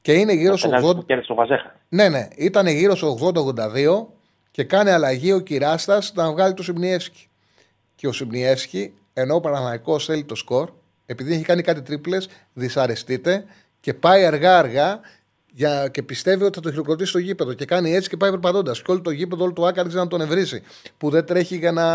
Και 0.00 0.12
είναι 0.12 0.32
γύρω 0.32 0.56
στο 0.56 0.68
Πέναλτι 0.68 0.88
80. 0.88 0.94
που 0.94 1.04
κέρδισε 1.04 1.32
ο 1.32 1.34
Βαζέχα. 1.34 1.74
Ναι, 1.88 2.08
ναι. 2.08 2.28
Ήταν 2.36 2.66
γύρω 2.66 2.96
στο 2.96 3.18
80-82 3.20 4.06
και 4.50 4.64
κάνει 4.64 4.90
αλλαγή 4.90 5.32
ο 5.32 5.38
Κυράστας 5.38 6.12
να 6.14 6.32
βγάλει 6.32 6.54
το 6.54 6.62
Σιμπνιεύσκι. 6.62 7.28
Και 7.94 8.06
ο 8.06 8.12
Σιμπνιεύσκι, 8.12 8.94
ενώ 9.12 9.34
ο 9.34 9.40
Παναθηναϊκός 9.40 10.04
θέλει 10.04 10.24
το 10.24 10.34
σκορ, 10.34 10.70
επειδή 11.06 11.34
έχει 11.34 11.44
κάνει 11.44 11.62
κάτι 11.62 11.82
τρίπλες, 11.82 12.28
δυσαρεστείται 12.52 13.44
και 13.80 13.94
πάει 13.94 14.24
αργά-αργά 14.24 15.00
για, 15.52 15.88
και 15.88 16.02
πιστεύει 16.02 16.44
ότι 16.44 16.54
θα 16.54 16.60
το 16.60 16.70
χειροκροτήσει 16.70 17.08
στο 17.08 17.18
γήπεδο. 17.18 17.52
Και 17.52 17.64
κάνει 17.64 17.94
έτσι 17.94 18.08
και 18.08 18.16
πάει 18.16 18.30
περπατώντας. 18.30 18.82
Και 18.82 18.90
όλο 18.90 19.00
το 19.00 19.10
γήπεδο, 19.10 19.44
όλο 19.44 19.52
το 19.52 19.66
άκαρ 19.66 19.92
να 19.92 20.06
τον 20.08 20.20
ευρύσει. 20.20 20.62
Που 20.98 21.10
δεν 21.10 21.24
τρέχει 21.24 21.56
για 21.56 21.72
να. 21.72 21.86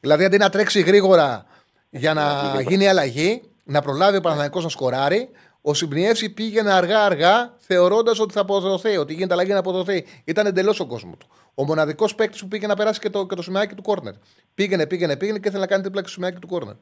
Δηλαδή 0.00 0.24
αντί 0.24 0.36
να 0.36 0.48
τρέξει 0.48 0.80
γρήγορα 0.80 1.46
για 1.90 2.14
να 2.14 2.60
γίνει 2.60 2.88
αλλαγή, 2.88 3.42
να 3.64 3.80
προλάβει 3.80 4.16
ο 4.16 4.20
Παναθηναϊκός 4.20 4.62
να 4.62 4.68
σκοράρει, 4.68 5.30
ο 5.62 5.74
Σιμπνιεύση 5.74 6.30
πήγαινε 6.30 6.72
αργά-αργά, 6.72 7.54
θεωρώντας 7.58 8.18
ότι 8.18 8.32
θα 8.32 8.40
αποδοθεί, 8.40 8.96
ότι 8.96 9.12
γίνεται 9.12 9.32
αλλαγή 9.32 9.52
να 9.52 9.58
αποδοθεί. 9.58 10.06
Ήταν 10.24 10.46
εντελώς 10.46 10.80
ο 10.80 10.86
κόσμος 10.86 11.16
του. 11.18 11.26
Ο 11.54 11.64
μοναδικός 11.64 12.14
παίκτης 12.14 12.40
που 12.40 12.48
πήγε 12.48 12.66
να 12.66 12.74
περάσει 12.74 13.00
και 13.00 13.10
το, 13.10 13.26
και 13.26 13.34
το 13.34 13.42
σημαίακι 13.42 13.74
του 13.74 13.82
κόρνερ. 13.82 14.14
Πήγαινε, 14.54 14.86
πήγαινε, 14.86 15.16
πήγαινε 15.16 15.38
και 15.38 15.48
ήθελε 15.48 15.62
να 15.62 15.68
κάνει 15.68 15.82
τρίπλα 15.82 16.00
και 16.00 16.06
το 16.06 16.12
σημαίακι 16.12 16.38
του 16.38 16.46
κόρνερ. 16.46 16.74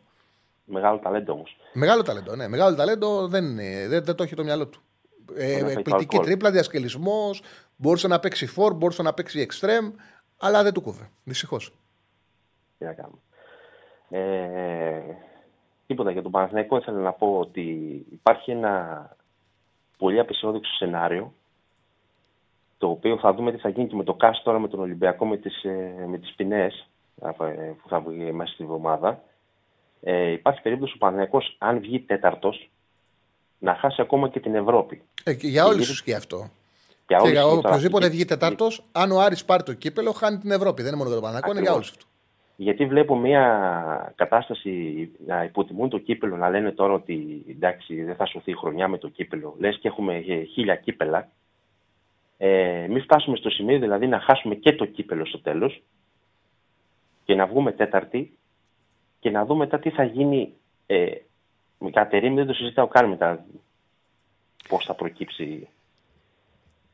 Μεγάλο 0.65 0.99
ταλέντο 0.99 1.33
όμως. 1.33 1.57
Μεγάλο 1.73 2.03
ταλέντο, 2.03 2.37
ναι. 2.37 2.49
Μεγάλο 2.49 2.77
ταλέντο 2.77 3.29
δεν, 3.29 3.45
είναι, 3.45 3.89
δεν, 3.89 4.05
δεν 4.05 4.15
το 4.15 4.23
έχει 4.23 4.35
το 4.35 4.45
μυαλό 4.45 4.67
του. 4.67 4.83
Ε, 5.35 5.51
Μπορεί 5.51 5.63
να 5.63 5.69
φάει 5.69 5.73
εκπληκτική 5.73 6.17
γκολ. 6.17 6.25
τρίπλα, 6.25 6.51
διασκελισμός. 6.51 7.43
Μπορούσε 7.77 8.09
να 8.09 8.21
παίξει 8.21 8.47
φόρ, 8.47 8.75
μπορούσε 8.75 9.03
να 9.03 9.15
παίξει 9.15 9.41
εξτρέμ. 9.41 9.91
Αλλά 10.37 10.63
δεν 10.63 10.73
του 10.73 10.81
κούβε. 10.81 11.11
Δυστυχώς. 11.25 11.73
Τι 12.79 12.85
να 12.85 12.93
κάνουμε. 12.93 13.19
Ε, 14.11 15.01
τίποτα 15.87 16.11
για 16.11 16.23
τον 16.23 16.31
Παναθηναϊκό 16.31 16.77
ήθελα 16.77 16.99
να 16.99 17.13
πω 17.13 17.39
ότι 17.39 17.61
υπάρχει 18.13 18.51
ένα 18.51 19.17
πολύ 19.99 20.19
απεσιόδοξο 20.19 20.73
σενάριο 20.73 21.33
το 22.79 22.89
οποίο 22.89 23.19
θα 23.19 23.35
δούμε 23.35 23.53
τι 23.53 23.59
θα 23.59 23.69
γίνει 23.69 23.87
και 23.87 23.97
με 23.97 24.05
το 24.05 24.15
ΚΑΣ 24.15 24.43
τώρα 24.43 24.59
με 24.59 24.69
τον 24.69 24.81
Ολυμπιακό 24.81 25.27
με 25.27 25.37
τις, 25.37 25.65
ε, 25.65 26.05
με 26.07 26.19
τις 26.19 26.35
ποινές 26.37 26.89
ε, 27.23 27.31
που 27.83 27.89
θα 27.89 28.01
βγει 28.01 28.33
μέσα 28.33 28.53
στη 28.53 28.65
εβδομάδα. 28.65 29.23
Ε, 30.01 30.31
υπάρχει 30.31 30.63
περίπτωση 30.63 30.93
ο 30.95 30.99
Παναθηναϊκός 30.99 31.57
αν 31.59 31.81
βγει 31.81 32.01
τέταρτος 32.01 32.71
να 33.59 33.75
χάσει 33.75 34.01
ακόμα 34.01 34.29
και 34.29 34.41
την 34.41 34.55
Ευρώπη. 34.55 35.03
Ε, 35.25 35.35
και 35.35 35.47
για 35.47 35.67
όλους 35.67 35.91
ισχύει 35.91 36.15
αυτό. 36.15 36.37
Για 36.37 36.51
Και 37.07 37.15
όλους 37.15 37.31
για 37.31 37.41
ισχύει 37.41 37.55
τώρα. 37.55 37.69
οποιοδήποτε 37.69 38.09
βγει 38.09 38.25
τετάρτο, 38.25 38.69
αν 38.93 39.13
ο 39.13 39.21
Άρης 39.21 39.45
πάρει 39.45 39.63
το 39.63 39.73
κύπελο, 39.73 40.13
χάνει 40.13 40.39
την 40.39 40.51
Ευρώπη. 40.51 40.83
Δεν 40.83 40.93
είναι 40.93 40.97
μόνο 41.03 41.11
για 41.11 41.21
τον 41.21 41.29
Παναγιώτο, 41.29 41.53
είναι 41.59 41.67
για 41.67 41.75
όλους 41.75 41.89
Ακριβώς. 41.89 42.07
αυτούς. 42.07 42.18
Γιατί 42.61 42.87
βλέπω 42.87 43.17
μια 43.17 44.13
κατάσταση 44.17 44.71
να 45.27 45.45
υποτιμούν 45.45 45.89
το 45.89 45.99
κύπελο, 45.99 46.37
να 46.37 46.49
λένε 46.49 46.73
τώρα 46.73 46.93
ότι 46.93 47.45
εντάξει 47.49 48.03
δεν 48.03 48.15
θα 48.15 48.27
σωθεί 48.27 48.51
η 48.51 48.55
χρονιά 48.55 48.89
με 48.89 48.99
το 48.99 49.09
κύπελο. 49.09 49.55
Λες 49.59 49.79
και 49.79 49.89
έχουμε 49.89 50.17
ε, 50.17 50.43
χίλια 50.43 50.77
κύπελα. 50.77 51.29
Ε, 52.39 52.87
μην 52.89 53.03
φτάσουμε 53.03 53.37
στο 53.37 53.51
σημείο 53.51 53.79
δηλαδή 53.79 54.07
να 54.07 54.21
χάσουμε 54.21 54.55
και 54.55 54.73
το 54.73 54.85
κύπελο 54.85 55.27
στο 55.27 55.41
τέλος 55.41 55.83
και 57.25 57.35
να 57.35 57.47
βγούμε 57.47 57.73
τέταρτη 57.73 58.37
και 59.21 59.31
να 59.31 59.45
δούμε 59.45 59.59
μετά 59.59 59.79
τι 59.79 59.91
θα 59.91 60.05
γίνει. 60.05 60.53
Ε, 60.87 61.11
με 61.79 61.91
Κατερίνη 61.91 62.35
δεν 62.35 62.47
το 62.47 62.53
συζητάω 62.53 62.87
καν 62.87 63.09
μετά 63.09 63.45
πώς 64.69 64.85
θα 64.85 64.95
προκύψει. 64.95 65.69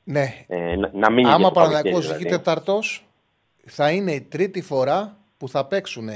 Ναι. 0.04 0.44
Ε, 0.46 0.76
να, 0.76 0.90
να 0.92 1.10
μείνει 1.10 1.28
Άμα 1.28 1.36
για 1.38 1.46
ο 1.46 1.50
το 1.50 1.60
καλοκαίρι, 1.60 1.82
Παναγιακό 1.82 2.00
δηλαδή. 2.00 2.22
βγει 2.22 2.30
τετάρτο, 2.30 2.78
θα 3.64 3.90
είναι 3.90 4.12
η 4.12 4.20
τρίτη 4.20 4.62
φορά 4.62 5.18
που 5.44 5.50
θα 5.50 5.66
παίξουν 5.66 6.08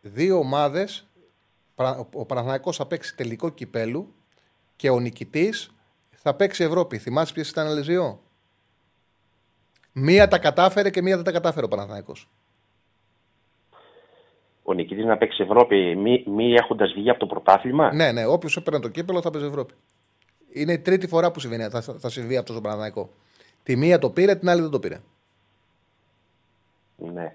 δύο 0.00 0.38
ομάδες. 0.38 1.06
Ο 2.12 2.26
Παναγιακό 2.26 2.72
θα 2.72 2.86
παίξει 2.86 3.16
τελικό 3.16 3.48
κυπέλου 3.48 4.14
και 4.76 4.90
ο 4.90 5.00
νικητής 5.00 5.74
θα 6.10 6.34
παίξει 6.34 6.64
Ευρώπη. 6.64 6.98
Θυμάσαι 6.98 7.32
ποιες 7.32 7.50
ήταν 7.50 7.66
άλλε 7.66 7.80
δύο. 7.80 8.20
Μία 9.92 10.28
τα 10.28 10.38
κατάφερε 10.38 10.90
και 10.90 11.02
μία 11.02 11.14
δεν 11.16 11.24
τα 11.24 11.32
κατάφερε 11.32 11.64
ο 11.66 11.68
Παναθηναϊκός. 11.68 12.28
Ο 14.62 14.72
νικητής 14.72 15.04
να 15.04 15.16
παίξει 15.16 15.42
Ευρώπη 15.42 15.96
μη, 15.96 16.24
μη 16.26 16.52
έχοντας 16.52 16.92
βγει 16.92 17.10
από 17.10 17.18
το 17.18 17.26
πρωτάθλημα; 17.26 17.94
Ναι, 17.94 18.12
ναι, 18.12 18.26
όποιος 18.26 18.56
έπαιρνε 18.56 18.80
το 18.80 18.88
κύπελο 18.88 19.20
θα 19.20 19.30
παίζει 19.30 19.46
Ευρώπη. 19.46 19.74
Είναι 20.52 20.72
η 20.72 20.78
τρίτη 20.78 21.06
φορά 21.06 21.30
που 21.30 21.40
συμβαίνει, 21.40 21.68
θα, 21.68 21.80
θα 21.80 22.08
συμβεί 22.08 22.36
αυτό 22.36 22.52
στο 22.52 22.60
Παναθηναϊκό. 22.60 23.10
Τη 23.62 23.76
μία 23.76 23.98
το 23.98 24.10
πήρε, 24.10 24.34
την 24.34 24.48
άλλη 24.48 24.60
δεν 24.60 24.70
το 24.70 24.78
πήρε. 24.78 25.00
Ναι. 26.96 27.34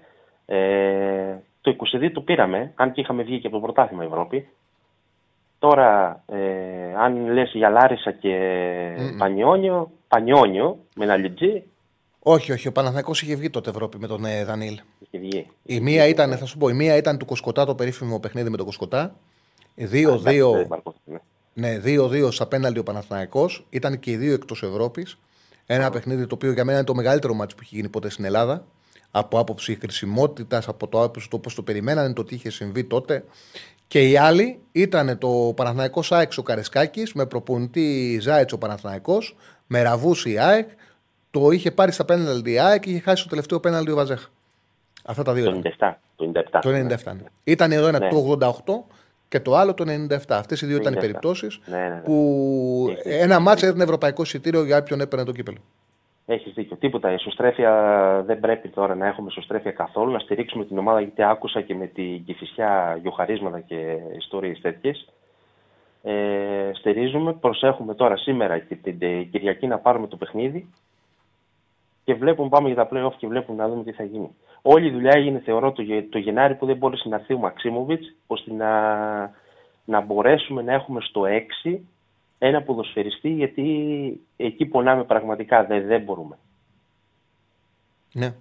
Ε, 0.54 1.42
το 1.60 1.76
22 2.00 2.10
το 2.12 2.20
πήραμε, 2.20 2.72
αν 2.74 2.92
και 2.92 3.00
είχαμε 3.00 3.22
βγει 3.22 3.40
και 3.40 3.46
από 3.46 3.56
το 3.56 3.62
πρωτάθλημα 3.62 4.04
Ευρώπη. 4.04 4.48
Τώρα, 5.58 6.22
ε, 6.26 6.94
αν 6.98 7.32
λες 7.32 7.50
για 7.54 7.68
Λάρισα 7.68 8.10
και 8.12 8.36
Πανιόνιο, 9.18 9.90
Πανιόνιο 10.08 10.78
με 10.94 11.04
ένα 11.04 11.16
λιτζί, 11.16 11.62
Όχι, 12.22 12.52
όχι, 12.52 12.68
ο 12.68 12.72
Παναθηναϊκός 12.72 13.22
είχε 13.22 13.34
βγει 13.34 13.50
τότε 13.50 13.70
Ευρώπη 13.70 13.98
με 13.98 14.06
τον 14.06 14.24
ε, 14.24 14.44
Δανίλ. 14.44 14.80
είχε 14.98 15.18
βγει. 15.18 15.46
Η 15.62 15.80
μία 15.80 16.06
ήταν, 16.06 16.36
θα 16.36 16.46
σου 16.46 16.58
πω, 16.58 16.68
η 16.68 16.72
μία 16.72 16.96
ήταν 16.96 17.18
του 17.18 17.24
Κοσκοτά 17.24 17.64
το 17.64 17.74
περίφημο 17.74 18.20
παιχνίδι 18.20 18.50
με 18.50 18.56
τον 18.56 18.66
Κοσκοτά. 18.66 19.14
2-2 19.76 20.66
ναι, 21.54 21.80
2-2 21.84 22.32
στα 22.32 22.46
πέναλτι 22.46 22.78
ο 22.78 22.82
Παναθηναϊκός. 22.82 23.66
Ήταν 23.70 23.98
και 23.98 24.10
οι 24.10 24.16
δύο 24.16 24.32
εκτός 24.32 24.62
Ευρώπης. 24.62 25.18
Ένα 25.66 25.90
παιχνίδι 25.90 26.26
το 26.26 26.34
οποίο 26.34 26.52
για 26.52 26.64
μένα 26.64 26.78
είναι 26.78 26.86
το 26.86 26.94
μεγαλύτερο 26.94 27.34
μάτσο 27.34 27.56
που 27.56 27.62
έχει 27.64 27.74
γίνει 27.74 27.88
ποτέ 27.88 28.10
στην 28.10 28.24
Ελλάδα. 28.24 28.64
Από 29.14 29.38
άποψη 29.38 29.78
χρησιμότητας, 29.80 30.68
από 30.68 30.88
το 30.88 31.02
άποψη 31.02 31.30
το 31.30 31.38
πώς 31.38 31.54
το 31.54 31.62
περιμένανε, 31.62 32.12
το 32.12 32.24
τι 32.24 32.34
είχε 32.34 32.50
συμβεί 32.50 32.84
τότε. 32.84 33.24
Και 33.86 34.08
η 34.08 34.16
άλλη 34.16 34.58
ήταν 34.72 35.18
το 35.18 35.52
Παναθηναϊκός 35.56 36.12
ΑΕΚ 36.12 36.32
ο 36.36 36.42
Καρεσκάκης 36.42 37.12
με 37.12 37.26
προπονητή 37.26 38.18
Ζάιτς 38.20 38.52
ο 38.52 38.58
Παναθηναϊκός, 38.58 39.36
με 39.66 39.82
ραβούση 39.82 40.30
η 40.30 40.38
ΑΕΚ. 40.38 40.68
Το 41.30 41.50
είχε 41.50 41.70
πάρει 41.70 41.92
στα 41.92 42.04
πέναλτι 42.04 42.50
η 42.52 42.58
ΑΕΚ 42.58 42.82
και 42.82 42.90
είχε 42.90 43.00
χάσει 43.00 43.22
το 43.22 43.28
τελευταίο 43.28 43.60
πέναλτι 43.60 43.90
ο 43.90 43.94
Βαζέχα. 43.94 44.28
Αυτά 45.04 45.22
τα 45.22 45.32
δύο. 45.32 45.44
Το 45.44 45.50
ήταν. 45.64 45.96
97. 45.96 45.96
Το 46.16 46.24
97. 46.24 46.58
Το 46.60 46.70
97. 46.70 47.12
ναι. 47.14 47.22
Ήταν 47.44 47.72
εδώ 47.72 47.86
ένα 47.86 47.98
Ναι. 47.98 48.08
το 48.08 48.38
88 48.40 48.94
και 49.28 49.40
το 49.40 49.56
άλλο 49.56 49.74
το 49.74 49.84
97. 49.86 50.16
Αυτές 50.28 50.60
οι 50.60 50.66
δύο 50.66 50.76
ήταν 50.76 50.92
οι 50.92 50.96
97. 50.96 51.00
περιπτώσεις 51.00 51.60
Ναι, 51.66 51.76
ναι, 51.78 51.88
ναι. 51.88 52.00
που 52.00 52.96
ένα 53.04 53.38
μάτσα 53.38 53.66
ήταν 53.66 53.80
ευρωπαϊκό 53.80 54.22
εισιτήριο 54.22 54.64
για 54.64 54.78
όποιον 54.78 55.00
έπαιρνε 55.00 55.24
το 55.24 55.32
κύπελο. 55.32 55.58
Έχεις 56.26 56.52
δίκιο. 56.52 56.76
Τίποτα. 56.76 57.10
Η 57.10 57.14
ισοστρέφεια 57.14 58.22
δεν 58.26 58.40
πρέπει 58.40 58.68
τώρα 58.68 58.94
να 58.94 59.06
έχουμε 59.06 59.28
ισοστρέφεια 59.30 59.70
καθόλου. 59.70 60.12
Να 60.12 60.18
στηρίξουμε 60.18 60.64
την 60.64 60.78
ομάδα 60.78 61.00
γιατί 61.00 61.22
άκουσα 61.22 61.60
και 61.60 61.74
με 61.74 61.86
την 61.86 62.24
κυφισιά 62.24 62.98
γιοχαρίσματα 63.02 63.60
και 63.60 63.98
ιστορίες 64.16 64.60
τέτοιες. 64.60 65.08
Ε, 66.02 66.70
στηρίζουμε, 66.74 67.32
προσέχουμε 67.32 67.94
τώρα 67.94 68.16
σήμερα 68.16 68.58
και 68.58 68.74
την 68.74 68.98
την 68.98 69.30
Κυριακή 69.30 69.66
να 69.66 69.78
πάρουμε 69.78 70.06
το 70.06 70.16
παιχνίδι 70.16 70.68
και 72.04 72.14
βλέπουμε, 72.14 72.48
πάμε 72.48 72.68
για 72.68 72.76
τα 72.76 72.88
play-off 72.92 73.14
και 73.16 73.26
βλέπουμε 73.26 73.62
να 73.62 73.68
δούμε 73.68 73.84
τι 73.84 73.92
θα 73.92 74.04
γίνει. 74.04 74.30
Όλη 74.62 74.86
η 74.86 74.90
δουλειά 74.90 75.12
έγινε, 75.14 75.38
θεωρώ, 75.38 75.72
το, 75.72 75.82
Γε- 75.82 76.10
το 76.10 76.18
Γενάρη 76.18 76.54
που 76.54 76.66
δεν 76.66 76.76
μπόρεσε 76.76 77.08
να 77.08 77.16
έρθει 77.16 77.34
ο 77.34 77.38
Μαξίμοβιτς, 77.38 78.14
ώστε 78.26 78.52
να, 78.52 78.70
να 79.84 80.00
μπορέσουμε 80.00 80.62
να 80.62 80.72
έχουμε 80.72 81.00
στο 81.00 81.22
6 81.64 81.78
ένα 82.46 82.62
ποδοσφαιριστή, 82.62 83.28
γιατί 83.28 83.64
εκεί 84.36 84.66
πονάμε 84.66 85.04
πραγματικά, 85.04 85.64
δεν, 85.64 85.86
δεν 85.86 86.02
μπορούμε. 86.02 86.38
Ναι. 88.12 88.34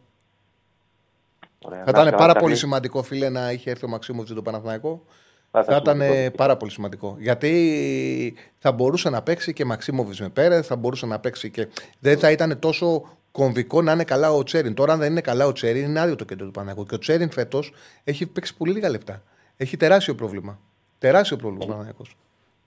Ωραία. 1.61 1.83
Θα 1.83 1.85
Να 1.85 1.91
ήταν 1.91 2.05
είστε 2.05 2.15
πάρα 2.17 2.27
καλά, 2.27 2.33
πολύ 2.33 2.43
καλή. 2.45 2.55
σημαντικό, 2.55 3.03
φίλε, 3.03 3.29
να 3.29 3.51
είχε 3.51 3.69
έρθει 3.69 3.85
ο 3.85 3.87
Μαξίμοβιτ 3.87 4.35
το 4.35 4.41
Παναθηναϊκό. 4.41 5.03
Θα 5.51 5.63
Θα 5.63 5.75
ήταν 5.75 5.95
ήταν 5.95 6.07
σημαντικό. 6.07 6.35
πάρα 6.35 6.57
πολύ 6.57 6.71
σημαντικό. 6.71 7.15
Γιατί 7.19 8.35
θα 8.57 8.71
μπορούσε 8.71 9.09
να 9.09 9.21
παίξει 9.21 9.53
και 9.53 9.65
Μαξίμοβιτς 9.65 10.19
με 10.19 10.29
Πέρε, 10.29 10.61
θα 10.61 10.75
μπορούσε 10.75 11.05
να 11.05 11.19
παίξει 11.19 11.49
και. 11.51 11.67
Δεν 11.99 12.17
θα 12.19 12.31
ήταν 12.31 12.59
τόσο 12.59 13.03
κομβικό 13.31 13.81
να 13.81 13.91
είναι 13.91 14.03
καλά 14.03 14.31
ο 14.31 14.43
Τσέριν. 14.43 14.73
Τώρα, 14.73 14.93
αν 14.93 14.99
δεν 14.99 15.11
είναι 15.11 15.21
καλά 15.21 15.45
ο 15.45 15.51
Τσέριν, 15.51 15.83
είναι 15.83 15.99
άδειο 15.99 16.15
το 16.15 16.25
κέντρο 16.25 16.45
του 16.45 16.51
Παναθηναϊκού. 16.51 16.89
Και 16.89 16.95
ο 16.95 16.97
Τσέριν 16.99 17.31
φέτος 17.31 17.73
έχει 18.03 18.25
παίξει 18.27 18.57
πολύ 18.57 18.71
λίγα 18.73 18.89
λεπτά. 18.89 19.23
Έχει 19.57 19.77
τεράστιο 19.77 20.15
πρόβλημα. 20.15 20.59
Τεράστιο 20.99 21.37
πρόβλημα 21.37 21.63
ο 21.63 21.67
Παναθηναϊκός. 21.67 22.15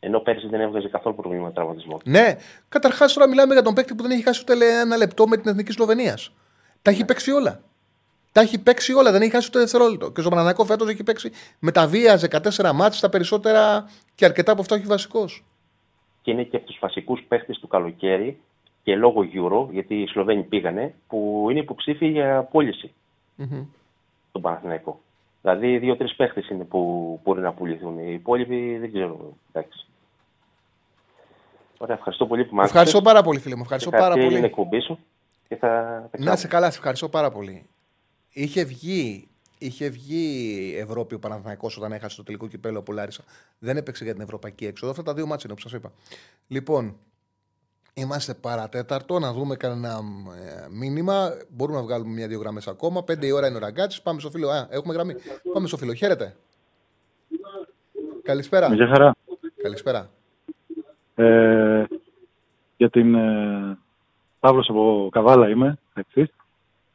Ενώ 0.05 0.19
πέρσι 0.19 0.49
δεν 0.49 0.61
έβγαζε 0.61 0.89
καθόλου 0.89 1.15
πρόβλημα 1.15 1.53
τραυματισμό. 1.53 1.99
Ναι, 2.05 2.37
καταρχάς 2.69 3.13
τώρα 3.13 3.29
μιλάμε 3.29 3.53
για 3.53 3.63
τον 3.63 3.75
παίκτη 3.75 3.95
που 3.95 4.03
δεν 4.03 4.11
έχει 4.11 4.23
χάσει 4.23 4.41
ούτε 4.41 4.81
ένα 4.81 4.97
λεπτό 4.97 5.27
με 5.29 5.37
την 5.37 5.51
εθνική 5.51 5.73
Σλοβενίας. 5.73 6.33
Τα 6.83 6.91
έχει 6.91 7.05
παίξει 7.05 7.31
όλα. 7.31 7.61
Τα 8.33 8.41
έχει 8.41 8.63
παίξει 8.63 8.93
όλα, 8.93 9.13
δεν 9.13 9.23
έχει 9.23 9.31
χάσει 9.31 9.49
ούτε 9.49 9.59
δευτερόλεπτο. 9.59 10.11
Και 10.11 10.21
στο 10.21 10.31
Παναναναϊκό 10.31 10.65
φέτος 10.65 10.89
έχει 10.89 11.03
παίξει 11.03 11.31
με 11.59 11.73
τα 11.73 11.87
βία 11.87 12.19
14 12.19 12.73
μάτς, 12.73 13.01
τα 13.01 13.09
περισσότερα 13.09 13.91
και 14.15 14.25
αρκετά 14.25 14.53
από 14.53 14.61
αυτά 14.61 14.75
όχι 14.75 14.85
βασικός. 14.87 15.45
Και 16.23 16.31
είναι 16.31 16.43
και 16.43 16.57
από 16.57 16.67
τους 16.67 16.79
βασικούς 16.81 17.23
παίχτες 17.29 17.59
του 17.59 17.69
καλοκαίρι 17.69 18.41
και 18.83 18.97
λόγω 18.97 19.27
Euro, 19.35 19.73
γιατί 19.73 19.95
οι 19.95 20.07
Σλοβαίνοι 20.07 20.43
πήγανε, 20.43 20.95
που 21.09 21.47
είναι 21.51 21.61
υποψήφιοι 21.61 22.11
για 22.13 22.49
πώληση 22.53 22.93
στον 24.29 24.43
Παναθηναϊκό. 24.43 25.01
Δηλαδή, 25.43 25.79
δύο-τρεις 25.79 26.15
παίχτες 26.15 26.49
είναι 26.49 26.65
που 26.65 27.21
μπορεί 27.25 27.41
να 27.41 27.53
πουληθούν. 27.53 27.99
Οι 27.99 28.13
υπόλοιποι 28.13 28.79
δεν 28.79 28.93
ξέρω. 28.93 29.37
Εντάξει. 29.53 29.87
Ωραία, 31.85 31.97
ευχαριστώ 31.97 32.27
πολύ 32.27 32.45
που 32.45 32.55
μ' 32.55 32.59
άκουσες. 32.59 32.71
Ευχαριστώ 32.71 33.03
πάρα 33.03 33.23
πολύ, 33.23 33.39
φίλε 33.39 33.55
μου. 33.55 33.63
Ευχαριστώ 33.63 33.91
Και 33.91 33.97
θα 33.97 34.03
πάρα 34.03 34.15
έρθει 34.15 34.27
πολύ. 34.27 34.37
την 34.41 34.49
εκπομπή 34.51 34.81
σου 34.81 34.99
και 35.49 35.57
θα 35.57 35.69
τα 36.11 36.19
Να 36.19 36.37
σε 36.37 36.47
καλά, 36.49 36.71
σε 36.71 36.79
ευχαριστώ 36.79 37.09
πάρα 37.09 37.31
πολύ. 37.31 37.67
Είχε 38.31 38.65
βγει, 38.65 39.29
είχε 39.59 39.89
βγει 39.89 40.75
Ευρώπη 40.79 41.15
ο 41.15 41.19
Παναθηναϊκός 41.19 41.77
όταν 41.77 41.93
έχασε 41.93 42.17
το 42.17 42.23
τελικό 42.23 42.47
κυπέλο 42.49 42.79
από 42.79 42.93
Λάρισα. 42.93 43.25
Δεν 43.59 43.77
έπαιξε 43.77 44.05
για 44.05 44.13
την 44.13 44.23
ευρωπαϊκή 44.23 44.67
έξοδο. 44.67 44.91
Αυτά 44.91 45.03
τα 45.03 45.15
δύο 45.15 45.27
μάτια 45.27 45.43
είναι 45.45 45.53
όπως 45.53 45.71
σας 45.71 45.81
είπα. 45.81 45.93
Λοιπόν, 46.47 46.97
είμαστε 47.95 48.35
παρατέταρτο 48.35 49.19
να 49.19 49.33
δούμε 49.33 49.57
κανένα 49.57 50.01
ε, 50.45 50.67
μήνυμα. 50.71 51.31
Μπορούμε 51.49 51.79
να 51.79 51.85
βγάλουμε 51.85 52.13
μια-δύο 52.13 52.39
γραμμές 52.39 52.69
ακόμα. 52.69 53.03
Πέντε 53.03 53.27
η 53.27 53.31
ώρα 53.31 53.47
είναι 53.47 53.57
ο 53.57 53.61
ραγκάτσι. 53.61 54.03
Πάμε 54.03 54.21
στο 54.21 54.31
φίλο. 54.31 54.49
Α, 54.49 54.67
έχουμε 54.71 54.95
γραμμή. 54.95 55.15
Πάμε 55.53 55.67
στο 55.67 55.77
φίλο. 55.77 55.95
Χαίρετε. 55.95 56.37
Καλησπέρα. 58.23 58.75
Γεια 58.75 58.87
χαρά. 58.87 59.15
Καλησπέρα. 59.63 60.11
Ε, 61.15 61.85
για 62.77 62.91
την 62.91 63.15
ε, 63.15 63.79
Παύλος 64.41 64.69
από 64.69 65.09
Καβάλα 65.13 65.49
είμαι, 65.49 65.79
έτσι. 65.95 66.31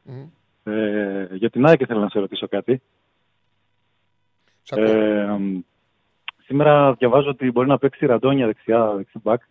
Μμμ. 0.03 0.27
Ε, 0.63 1.27
για 1.31 1.49
την 1.49 1.65
ΑΕΚ 1.65 1.81
ήθελα 1.81 1.99
να 1.99 2.09
σε 2.09 2.19
ρωτήσω 2.19 2.47
κάτι. 2.47 2.81
Σ' 4.63 4.71
ακούω. 4.71 4.85
Ε, 4.85 5.37
μ, 5.39 5.59
σήμερα 6.45 6.93
διαβάζω 6.93 7.29
ότι 7.29 7.51
μπορεί 7.51 7.67
να 7.67 7.77
παίξει 7.77 8.05
Ραντόνια 8.05 8.45
δεξιά, 8.45 8.93
δεξί 8.95 9.19
μπακ 9.23 9.41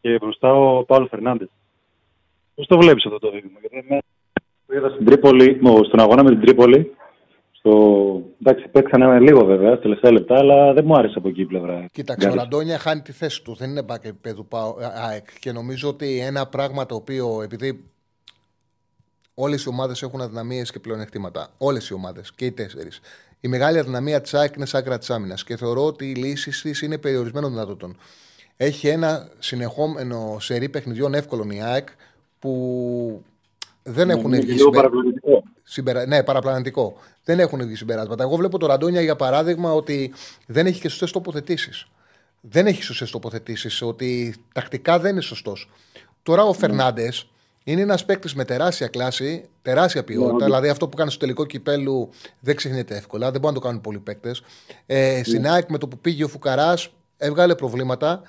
και 0.00 0.18
μπροστά 0.18 0.54
ο 0.54 0.84
Παύλος 0.84 1.08
Φερνάντες. 1.08 1.48
Πώς 2.54 2.66
το 2.66 2.78
βλέπεις 2.78 3.06
αυτό 3.06 3.18
το 3.18 3.30
δίδυμο, 3.30 3.58
γιατί 3.60 3.76
εμένα 3.76 4.02
που 4.66 4.72
είδα 4.72 4.88
στην 4.88 5.04
Τρίπολη, 5.04 5.58
μο, 5.60 5.84
στον 5.84 6.00
αγώνα 6.00 6.22
με 6.22 6.30
την 6.30 6.40
Τρίπολη, 6.40 6.96
στο... 7.66 8.22
εντάξει, 8.40 8.68
παίξανε 8.68 9.20
λίγο 9.20 9.44
βέβαια, 9.44 9.68
στα 9.68 9.78
τελευταία 9.78 10.12
λεπτά, 10.12 10.38
αλλά 10.38 10.72
δεν 10.72 10.84
μου 10.86 10.94
άρεσε 10.94 11.14
από 11.16 11.28
εκεί 11.28 11.40
η 11.40 11.46
πλευρά. 11.46 11.86
Κοίταξε, 11.92 12.28
ο 12.28 12.30
Γκάρης. 12.30 12.42
Ραντόνια 12.42 12.78
χάνει 12.78 13.00
τη 13.00 13.12
θέση 13.12 13.42
του. 13.42 13.54
Δεν 13.54 13.70
είναι 13.70 13.82
μπακ 13.82 14.04
επίπεδου 14.04 14.46
ΠΑΟ- 14.46 14.76
ΑΕΚ. 15.10 15.26
Και 15.40 15.52
νομίζω 15.52 15.88
ότι 15.88 16.18
ένα 16.18 16.46
πράγμα 16.46 16.86
το 16.86 16.94
οποίο, 16.94 17.42
επειδή 17.42 17.84
Όλες 19.38 19.64
οι 19.64 19.68
ομάδες 19.68 20.02
έχουν 20.02 20.20
αδυναμίες 20.20 20.70
και 20.70 20.78
πλεονεκτήματα. 20.78 21.48
Όλες 21.58 21.88
οι 21.88 21.94
ομάδες 21.94 22.32
και 22.32 22.44
οι 22.44 22.52
τέσσερις. 22.52 23.00
Η 23.40 23.48
μεγάλη 23.48 23.78
αδυναμία 23.78 24.20
της 24.20 24.34
ΑΕΚ 24.34 24.56
είναι 24.56 24.66
σάκρα 24.66 24.98
της 24.98 25.10
άμυνας 25.10 25.44
και 25.44 25.56
θεωρώ 25.56 25.84
ότι 25.86 26.10
οι 26.10 26.14
λύσει 26.14 26.50
της 26.62 26.82
είναι 26.82 26.98
περιορισμένων 26.98 27.50
δυνατοτήτων. 27.50 27.96
Έχει 28.56 28.88
ένα 28.88 29.28
συνεχόμενο 29.38 30.36
σερή 30.40 30.68
παιχνιδιών 30.68 31.14
εύκολων 31.14 31.50
η 31.50 31.62
ΑΕΚ 31.62 31.88
που 32.38 33.24
δεν 33.82 34.10
έχουν 34.10 34.32
είναι 34.32 34.38
βγει 34.38 34.52
λίγο 34.52 34.70
παραπλανητικό. 34.70 35.42
Συμπερα... 35.68 36.06
Ναι, 36.06 36.22
παραπλανητικό. 36.22 36.96
Δεν 37.24 37.40
έχουν 37.40 37.66
βγει 37.66 37.74
συμπεράσματα. 37.74 38.22
Εγώ 38.22 38.36
βλέπω 38.36 38.58
το 38.58 38.66
Ραντόνια 38.66 39.00
για 39.00 39.16
παράδειγμα 39.16 39.72
ότι 39.72 40.12
δεν 40.46 40.66
έχει 40.66 40.80
και 40.80 40.88
σωστές 40.88 41.10
τοποθετήσεις. 41.10 41.86
Δεν 42.40 42.66
έχει 42.66 42.82
σωστές 42.82 43.10
τοποθετήσεις. 43.10 43.82
Ότι 43.82 44.34
τακτικά 44.52 44.98
δεν 44.98 45.12
είναι 45.12 45.20
σωστός. 45.20 45.70
Τώρα 46.22 46.42
ο 46.42 46.52
Φερνάντες 46.52 47.28
είναι 47.64 47.80
ένας 47.80 48.04
παίκτης 48.04 48.34
με 48.34 48.44
τεράστια 48.44 48.86
κλάση, 48.86 49.48
τεράστια 49.62 50.04
ποιότητα. 50.04 50.36
Ναι. 50.36 50.44
Δηλαδή 50.44 50.68
αυτό 50.68 50.88
που 50.88 50.96
κάνει 50.96 51.10
στο 51.10 51.18
τελικό 51.18 51.44
κυπέλου 51.44 52.10
δεν 52.40 52.56
ξεχνιέται 52.56 52.96
εύκολα. 52.96 53.30
Δεν 53.30 53.40
μπορούν 53.40 53.54
να 53.54 53.60
το 53.60 53.66
κάνουν 53.66 53.80
πολλοί 53.80 53.98
παίκτες. 53.98 54.42
Ε, 54.86 55.22
στην 55.24 55.48
ΑΕΚ 55.48 55.68
με 55.70 55.78
το 55.78 55.88
που 55.88 55.98
πήγε 55.98 56.24
ο 56.24 56.28
Φουκαράς 56.28 56.88
έβγαλε 57.16 57.54
προβλήματα 57.54 58.22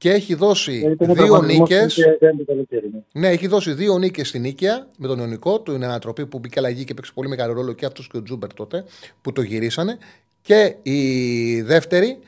και 0.00 0.10
έχει 0.10 0.34
δώσει 0.34 0.72
Ήταν 0.76 0.96
δύο 0.96 1.14
τραυματισμός 1.14 1.68
νίκες. 1.68 1.94
και 1.94 2.16
κάνει 2.20 2.36
το 2.36 2.44
καλοκαίρι, 2.44 2.90
ναι. 2.92 3.20
Ναι, 3.20 3.28
έχει 3.28 3.46
δώσει 3.46 3.72
δύο 3.72 3.98
νίκες 3.98 4.28
στην 4.28 4.40
νίκαια 4.40 4.86
με 4.98 5.06
τον 5.06 5.18
Ιωνικό. 5.18 5.60
Του 5.60 5.72
είναι 5.72 5.84
ανατροπή 5.84 6.26
που 6.26 6.38
μπήκε 6.38 6.58
αλλαγή 6.58 6.84
και 6.84 6.94
παίξει 6.94 7.14
πολύ 7.14 7.28
μεγάλο 7.28 7.52
ρόλο 7.52 7.72
και 7.72 7.86
αυτός 7.86 8.08
και 8.08 8.16
ο 8.16 8.22
Τζούμπερ 8.22 8.54
τότε 8.54 8.84
που 9.22 9.32
το 9.32 9.42
γυρίσανε. 9.42 9.98
Και 10.42 10.74
η 10.82 11.60
δεύτερη 11.62 12.18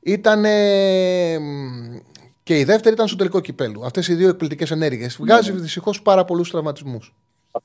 ήταν. 0.00 0.44
ε, 0.44 1.38
μ, 1.38 1.96
και 2.42 2.58
η 2.58 2.64
δεύτερη 2.64 2.94
ήταν 2.94 3.06
στο 3.06 3.16
τελικό 3.16 3.40
κυπέλου. 3.40 3.84
Αυτές 3.84 4.08
οι 4.08 4.14
δύο 4.14 4.28
εκπληκτικές 4.28 4.70
ενέργειες. 4.70 5.16
Βγάζει 5.20 5.52
δυστυχώς 5.52 6.02
πάρα 6.02 6.24
πολλούς 6.24 6.50
τραυματισμούς. 6.50 7.14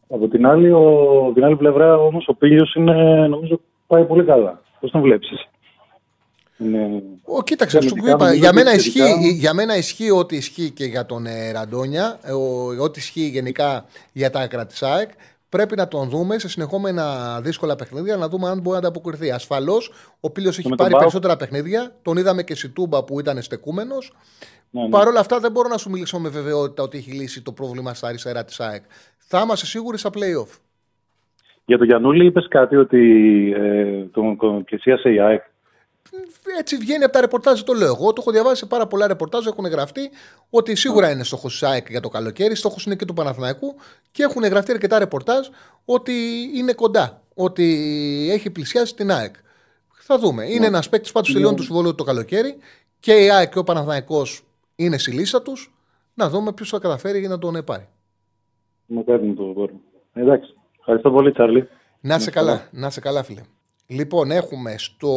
Από 0.09 0.27
την 0.27 0.45
άλλη, 0.45 0.71
ο, 0.71 1.31
την 1.33 1.43
άλλη 1.43 1.55
πλευρά 1.55 1.97
όμως 1.97 2.27
ο 2.27 2.33
Πίλιο 2.33 2.65
είναι, 2.77 2.93
νομίζω, 3.27 3.59
πάει 3.87 4.03
πολύ 4.05 4.23
καλά. 4.23 4.61
Πώς 4.79 4.91
τον 4.91 5.01
βλέπεις. 5.01 5.47
Είναι... 6.57 7.03
Ο, 7.23 7.43
κοίταξε, 7.43 7.81
σου 7.81 7.87
Αμυντικά, 7.91 8.09
είπα, 8.15 8.23
νομίζω 8.25 8.39
για 8.39 8.53
μένα, 8.53 8.69
και 8.71 8.77
ισχύει, 8.77 8.99
επιθετικά. 9.01 9.35
για 9.35 9.53
μένα 9.53 9.77
ισχύει 9.77 10.11
ό,τι 10.11 10.35
ισχύει 10.35 10.71
και 10.71 10.85
για 10.85 11.05
τον 11.05 11.25
ε, 11.25 11.51
Ραντόνια, 11.51 12.19
ε, 12.21 12.31
ο- 12.31 12.83
ό,τι 12.83 12.99
ισχύει 12.99 13.27
γενικά 13.27 13.85
για 14.11 14.29
τα 14.29 14.39
άκρα 14.39 14.65
τη 14.65 14.75
ΑΕΚ. 14.81 15.09
Πρέπει 15.49 15.75
να 15.75 15.87
τον 15.87 16.09
δούμε 16.09 16.39
σε 16.39 16.49
συνεχόμενα 16.49 17.39
δύσκολα 17.41 17.75
παιχνίδια 17.75 18.17
να 18.17 18.29
δούμε 18.29 18.47
αν 18.49 18.57
μπορεί 18.59 18.69
να 18.71 18.77
ανταποκριθεί. 18.77 19.31
Ασφαλώς, 19.31 19.91
ο 20.19 20.29
Πίλιο 20.29 20.49
έχει 20.49 20.61
με 20.61 20.67
τον 20.67 20.77
πάρει 20.77 20.89
ΠΑΟΚ. 20.89 21.01
περισσότερα 21.01 21.37
παιχνίδια. 21.37 21.95
Τον 22.01 22.17
είδαμε 22.17 22.43
και 22.43 22.55
στη 22.55 22.69
Τούμπα 22.69 23.03
που 23.03 23.19
ήταν 23.19 23.41
στεκούμενος. 23.41 24.13
Ναι, 24.69 24.81
ναι. 24.81 24.89
Παρ' 24.89 25.07
όλα 25.07 25.19
αυτά, 25.19 25.39
δεν 25.39 25.51
μπορώ 25.51 25.67
να 25.67 25.77
σου 25.77 25.89
μιλήσω 25.89 26.19
με 26.19 26.29
βεβαιότητα 26.29 26.83
ότι 26.83 26.97
έχει 26.97 27.11
λύσει 27.11 27.41
το 27.41 27.51
πρόβλημα 27.51 27.93
στα 27.93 28.07
αριστερά 28.07 28.43
της 28.45 28.59
ΑΕΚ. 28.59 28.83
Θα 29.17 29.41
είμαστε 29.43 29.65
σίγουροι 29.65 29.97
στα 29.97 30.09
playoff. 30.13 30.59
Για 31.65 31.77
τον 31.77 31.87
Γιαννούλη 31.87 32.25
είπες 32.25 32.47
κάτι 32.49 32.75
ότι 32.75 33.01
ε, 33.57 34.03
τον, 34.11 34.37
τον 34.37 34.63
πλησίασε 34.63 35.13
η 35.13 35.19
ΑΕΚ. 35.19 35.43
Έτσι 36.59 36.77
βγαίνει 36.77 37.03
από 37.03 37.13
τα 37.13 37.21
ρεπορτάζ, 37.21 37.61
το 37.61 37.73
λέω 37.73 37.87
εγώ. 37.87 38.13
Το 38.13 38.21
έχω 38.21 38.31
διαβάσει 38.31 38.55
σε 38.55 38.65
πάρα 38.65 38.87
πολλά 38.87 39.07
ρεπορτάζ, 39.07 39.45
έχουν 39.45 39.65
γραφτεί 39.65 40.09
ότι 40.49 40.75
σίγουρα 40.75 41.11
είναι 41.11 41.23
στόχος 41.23 41.51
της 41.51 41.63
ΑΕΚ 41.63 41.89
για 41.89 41.99
το 41.99 42.09
καλοκαίρι, 42.09 42.55
στόχος 42.55 42.85
είναι 42.85 42.95
και 42.95 43.05
του 43.05 43.13
Παναθηναϊκού 43.13 43.75
και 44.11 44.23
έχουν 44.23 44.43
γραφτεί 44.43 44.71
αρκετά 44.71 44.99
ρεπορτάζ 44.99 45.47
ότι 45.85 46.13
είναι 46.55 46.73
κοντά, 46.73 47.21
ότι 47.33 47.65
έχει 48.31 48.49
πλησιάσει 48.49 48.95
την 48.95 49.11
ΑΕΚ. 49.11 49.35
Θα 50.07 50.19
δούμε. 50.19 50.45
Είναι 50.45 50.65
ένας 50.65 50.89
παίκτης 50.89 51.11
πάντως 51.11 51.33
τελειώνει 51.33 51.55
το 51.55 51.63
συμβόλαιο 51.63 51.91
του 51.91 51.97
το 51.97 52.03
καλοκαίρι 52.03 52.57
και 52.99 53.13
η 53.13 53.31
ΑΕΚ 53.31 53.51
και 53.51 53.59
ο 53.59 53.63
Παναθηναϊκός 53.63 54.43
είναι 54.75 54.97
στη 54.97 55.11
λίστα 55.11 55.41
τους. 55.41 55.73
Να 56.13 56.29
δούμε 56.29 56.53
ποιος 56.53 56.69
θα 56.69 56.79
καταφέρει 56.79 57.19
για 57.19 57.29
να 57.29 57.37
τον 57.37 57.63
πάρει. 57.63 57.87
Μακάρι 58.85 59.27
να 59.27 59.35
το 59.35 59.51
μπορώ. 59.51 59.73
Εντάξει. 60.13 60.53
Ευχαριστώ 60.79 61.11
πολύ, 61.11 61.31
Τσάρλι. 61.31 61.69
Να 62.01 62.19
σε 62.19 62.31
καλά, 62.31 62.67
να 62.71 62.89
σε 62.89 62.99
καλά, 62.99 63.23
φίλε. 63.23 63.41
Λοιπόν, 63.87 64.31
έχουμε 64.31 64.77
στο 64.77 65.11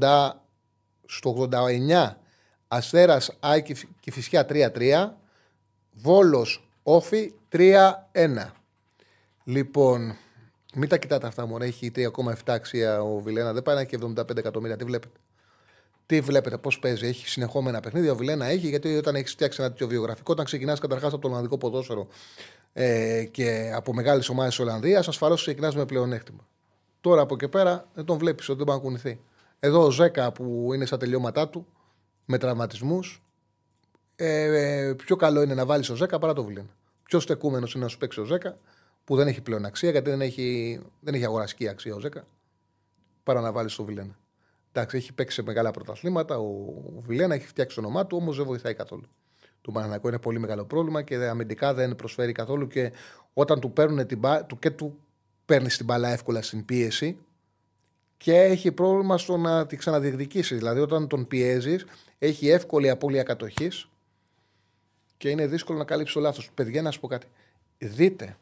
80, 0.00 0.30
στο 1.06 1.48
89 1.52 2.16
Αστέρας 2.68 3.36
Άκη 3.40 3.74
και 4.00 4.12
Φυσιά 4.12 4.46
3-3, 4.48 5.10
Βόλος 5.92 6.68
Όφη 6.82 7.32
3-1. 7.52 8.52
Λοιπόν, 9.44 10.16
μην 10.74 10.88
τα 10.88 10.98
κοιτάτε 10.98 11.26
αυτά 11.26 11.46
μόνο. 11.46 11.64
Έχει 11.64 11.92
3,7 11.96 12.32
αξία 12.46 13.02
ο 13.02 13.20
Βιλένα. 13.20 13.52
Δεν 13.52 13.62
πάει 13.62 13.74
να 13.74 13.80
έχει 13.80 13.98
75 14.16 14.36
εκατομμύρια. 14.36 14.76
Τι 14.76 14.84
βλέπετε; 14.84 15.18
Τι 16.06 16.20
βλέπετε, 16.20 16.58
πώς 16.58 16.78
παίζει. 16.78 17.06
Έχει 17.06 17.28
συνεχόμενα 17.28 17.80
παιχνίδια. 17.80 18.12
Ο 18.12 18.16
Βιλένα 18.16 18.46
έχει, 18.46 18.68
γιατί 18.68 18.96
όταν 18.96 19.14
έχεις 19.14 19.32
φτιάξει 19.32 19.60
ένα 19.60 19.70
τέτοιο 19.70 19.86
βιογραφικό, 19.86 20.32
όταν 20.32 20.44
ξεκινάς 20.44 20.78
καταρχάς 20.78 21.12
από 21.12 21.22
το 21.22 21.28
Ολλανδικό 21.28 21.58
ποδόσφαιρο 21.58 22.08
ε, 22.72 23.24
και 23.30 23.72
από 23.74 23.94
μεγάλες 23.94 24.28
ομάδες 24.28 24.54
της 24.54 24.64
Ολλανδίας, 24.64 25.08
ασφαλώς 25.08 25.42
ξεκινάς 25.42 25.76
με 25.76 25.84
πλεονέκτημα. 25.84 26.48
Τώρα 27.00 27.22
από 27.22 27.34
εκεί 27.34 27.48
πέρα 27.48 27.88
δεν 27.94 28.04
τον 28.04 28.18
βλέπεις 28.18 28.48
ότι 28.48 28.56
δεν 28.56 28.66
μπορεί 28.66 28.78
να 28.78 28.84
κουνηθεί. 28.84 29.20
Εδώ 29.60 29.84
ο 29.84 29.90
Ζέκα 29.90 30.32
που 30.32 30.70
είναι 30.74 30.86
στα 30.86 30.96
τελειώματά 30.96 31.48
του 31.48 31.66
με 32.24 32.38
τραυματισμούς, 32.38 33.22
ε, 34.16 34.42
ε, 34.42 34.94
πιο 34.94 35.16
καλό 35.16 35.42
είναι 35.42 35.54
να 35.54 35.66
βάλεις 35.66 35.90
ο 35.90 35.94
Ζέκα 35.94 36.18
παρά 36.18 36.32
το 36.32 36.44
Βιλένα. 36.44 36.76
Πιο 37.02 37.20
στεκούμενος 37.20 37.74
είναι 37.74 37.84
να 37.84 37.90
σου 37.90 37.98
παίξει 37.98 38.20
ο 38.20 38.24
Ζέκα 38.24 38.58
που 39.04 39.16
δεν 39.16 39.26
έχει 39.26 39.40
πλέον 39.40 39.64
αξία 39.64 39.90
γιατί 39.90 40.10
δεν 40.10 40.20
έχει, 40.20 40.80
δεν 41.00 41.14
έχει 41.14 41.24
αγοραστική 41.24 41.68
αξία 41.68 41.94
ο 41.94 42.00
Ζέκα 42.00 42.26
παρά 43.22 43.40
να 43.40 43.52
βάλεις 43.52 43.74
το 43.74 43.84
Βιλένα. 43.84 44.18
Εντάξει, 44.72 44.96
έχει 44.96 45.12
παίξει 45.12 45.36
σε 45.36 45.42
μεγάλα 45.42 45.70
πρωταθλήματα. 45.70 46.38
Ο 46.38 47.00
Βιλένα 47.00 47.34
έχει 47.34 47.46
φτιάξει 47.46 47.76
το 47.76 47.82
όνομά 47.82 48.06
του, 48.06 48.16
όμως 48.16 48.36
δεν 48.36 48.46
βοηθάει 48.46 48.74
καθόλου. 48.74 49.08
Του 49.60 49.72
Παναναναϊκού 49.72 50.08
είναι 50.08 50.18
πολύ 50.18 50.38
μεγάλο 50.38 50.64
πρόβλημα 50.64 51.02
και 51.02 51.14
αμυντικά 51.14 51.74
δεν 51.74 51.96
προσφέρει 51.96 52.32
καθόλου. 52.32 52.66
Και 52.66 52.92
όταν 53.32 53.60
του 53.60 53.72
παίρνουν 53.72 54.06
την 54.06 54.18
μπάλα, 54.18 54.44
του 54.44 54.58
και 54.58 54.70
του 54.70 54.98
παίρνεις 55.44 55.76
την 55.76 55.86
μπάλα 55.86 56.08
εύκολα 56.08 56.42
στην 56.42 56.64
πίεση 56.64 57.18
και 58.16 58.40
έχει 58.40 58.72
πρόβλημα 58.72 59.18
στο 59.18 59.36
να 59.36 59.66
τη 59.66 59.76
ξαναδιεκδικήσεις. 59.76 60.58
Δηλαδή, 60.58 60.80
όταν 60.80 61.08
τον 61.08 61.26
πιέζεις, 61.26 61.86
έχει 62.18 62.48
εύκολη 62.48 62.90
απώλεια 62.90 63.22
κατοχής 63.22 63.88
και 65.16 65.28
είναι 65.28 65.46
δύσκολο 65.46 65.78
να 65.78 65.84
καλύψει 65.84 66.14
το 66.14 66.20
λάθος. 66.20 66.50
Παιδιά, 66.54 66.82
να 66.82 66.90
σου 66.90 67.00
πω 67.00 67.06
κάτι. 67.06 67.26
Δείτε. 67.78 68.36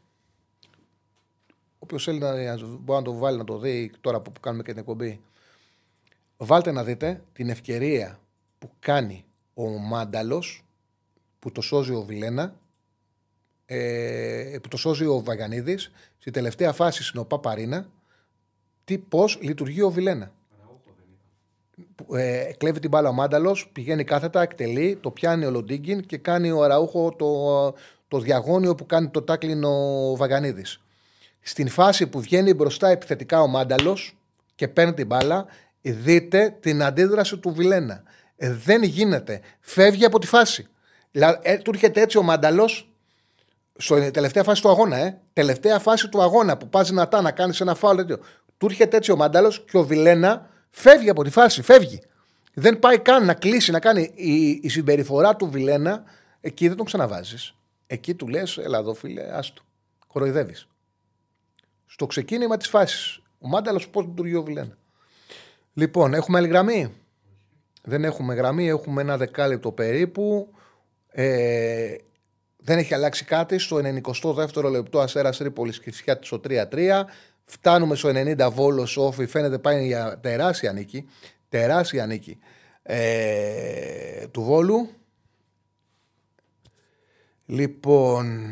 Όποιος 1.79 2.05
θέλει 2.05 2.19
να, 2.19 2.57
μπορεί 2.57 2.99
να 2.99 3.03
το 3.03 3.15
βάλει 3.15 3.39
να 3.39 3.45
το 3.45 3.59
δει 3.59 3.93
τώρα 4.01 4.21
που 4.21 4.41
κάνουμε 4.41 4.63
και 4.63 4.71
την 4.71 4.81
εκπομπή. 4.81 5.21
Βάλτε 6.37 6.73
να 6.73 6.85
δείτε 6.85 7.23
την 7.33 7.49
ευκαιρία 7.49 8.19
που 8.59 8.71
κάνει 8.79 9.25
ο 9.55 9.69
Μάνταλος 9.69 10.65
που 11.39 11.53
το 11.53 11.61
σώζει 11.61 11.93
ο 11.93 12.03
Βιλένα 12.03 12.55
ε, 13.67 14.59
που 14.63 14.69
το 14.69 14.77
σώζει 14.77 15.05
ο 15.05 15.23
Βαγανίδης 15.23 15.91
στη 16.19 16.31
τελευταία 16.31 16.73
φάση 16.73 17.03
στην 17.03 17.21
ΟΠΑ 17.21 17.39
Παρίνα 17.39 17.89
τι, 18.85 18.99
πώς 18.99 19.39
λειτουργεί 19.41 19.83
ο 19.83 19.91
Βιλένα 19.91 20.33
ε, 22.13 22.53
κλέβει 22.57 22.81
την 22.81 22.91
μπάλα 22.91 23.09
ο 23.09 23.13
Μάνταλος 23.13 23.71
πηγαίνει 23.73 24.05
κάθετα, 24.05 24.43
εκτελεί, 24.43 24.99
το 25.01 25.11
πιάνει 25.11 25.45
ο 25.45 25.51
Λοντίγκιν 25.51 26.01
και 26.01 26.17
κάνει 26.17 26.51
ο 26.51 26.63
Αραούχο 26.63 27.15
το, 27.17 27.75
το 28.09 28.19
διαγώνιο 28.19 28.75
που 28.75 28.87
κάνει 28.87 29.09
το 29.09 29.23
τάκλιν 29.23 29.65
ο 29.65 30.17
Βαγανίδης 30.17 30.81
στην 31.47 31.69
φάση 31.69 32.07
που 32.07 32.21
βγαίνει 32.21 32.55
μπροστά 32.55 32.89
επιθετικά 32.89 33.41
ο 33.41 33.47
Μάνταλος 33.47 34.17
και 34.55 34.69
παίρνει 34.69 34.95
την 34.95 35.07
μπάλα 35.07 35.47
δείτε 35.81 36.57
την 36.61 36.83
αντίδραση 36.83 37.39
του 37.39 37.53
Βιλένα. 37.55 38.03
Ε, 38.37 38.53
δεν 38.53 38.83
γίνεται. 38.83 39.41
Φεύγει 39.61 40.05
από 40.05 40.19
τη 40.19 40.27
φάση. 40.27 40.67
Δηλαδή, 41.11 41.39
ε, 41.43 41.59
του 41.59 41.71
έρχεται 41.71 42.01
έτσι 42.01 42.19
ο 42.19 42.23
Μάνταλος. 42.23 42.89
Στο 43.77 44.11
τελευταία 44.11 44.43
φάση 44.43 44.63
του 44.63 44.69
αγώνα, 44.69 44.97
ε. 44.97 45.21
Τελευταία 45.33 45.79
φάση 45.79 46.09
του 46.09 46.23
αγώνα 46.23 46.57
που 46.57 46.69
πας 46.69 46.89
δυνατά 46.89 47.21
να 47.21 47.31
κάνεις 47.31 47.61
ένα 47.61 47.75
φάουλ. 47.75 48.01
Τέτοιο. 48.59 48.59
Του 48.59 48.67
έρχεται 48.67 48.97
έτσι 48.97 49.11
ο 49.11 49.17
Μάνταλος 49.17 49.65
και 49.65 49.77
ο 49.77 49.85
Βιλένα 49.85 50.51
φεύγει 50.71 51.11
από 51.11 51.25
τη 51.25 51.31
φάση. 51.31 51.63
Φεύγει. 51.63 52.01
Δεν 52.55 52.79
πάει 52.79 52.99
καν 52.99 53.25
να 53.25 53.35
κλείσει, 53.35 53.71
να 53.71 53.81
κάνει 53.81 54.13
η, 54.15 54.61
η 54.63 54.69
συμπεριφορά 54.69 55.37
του 55.37 55.51
Βιλένα. 55.51 56.05
Εκεί 56.41 56.69
δεν 56.69 56.77
τον 56.77 56.87
ξαναβάζεις. 56.87 57.55
Εκεί 57.87 58.15
του 58.15 58.29
λες, 58.29 58.59
έλα 58.59 58.79
εδώ 58.79 58.95
φίλε, 58.95 59.37
άστο. 59.37 59.63
Κοροϊδεύεις. 60.07 60.69
Στο 61.87 62.07
ξεκίνημα 62.07 62.57
της 62.57 62.69
φάσης. 62.69 63.21
Ο 63.39 63.49
Μάνταλος 63.49 63.89
πώς 63.89 64.05
λειτουργεί 64.05 64.35
ο 64.35 64.43
Βιλένα. 64.43 64.77
Λοιπόν, 65.75 66.15
έχουμε 66.15 66.39
άλλη 66.39 66.49
γραμμή; 66.49 66.95
Δεν 67.83 68.05
έχουμε 68.05 68.35
γραμμή, 68.35 68.69
έχουμε 68.69 69.01
ένα 69.01 69.17
δεκάλεπτο 69.17 69.73
περίπου. 69.73 70.55
Ε, 71.11 71.95
δεν 72.57 72.79
έχει 72.79 72.95
αλλάξει 72.95 73.25
κάτι. 73.25 73.59
Στο 73.59 73.77
92ο 73.77 74.71
λεπτό 74.71 75.01
Αστέρας 75.01 75.37
Τρίπολης 75.37 75.81
και 75.81 75.91
φυσικά 75.91 76.19
στο 76.23 76.41
3-3. 76.49 77.05
Φτάνουμε 77.45 77.95
στο 77.95 78.09
90 78.09 78.49
Βόλος 78.53 78.97
Όφη. 78.97 79.27
Φαίνεται 79.27 79.59
πάει 79.59 79.87
για 79.87 80.19
τεράστια 80.21 80.73
νίκη. 80.73 81.09
Τεράστια 81.49 82.07
νίκη 82.07 82.39
ε, 82.83 84.27
του 84.27 84.43
Βόλου. 84.43 84.89
Λοιπόν, 87.47 88.51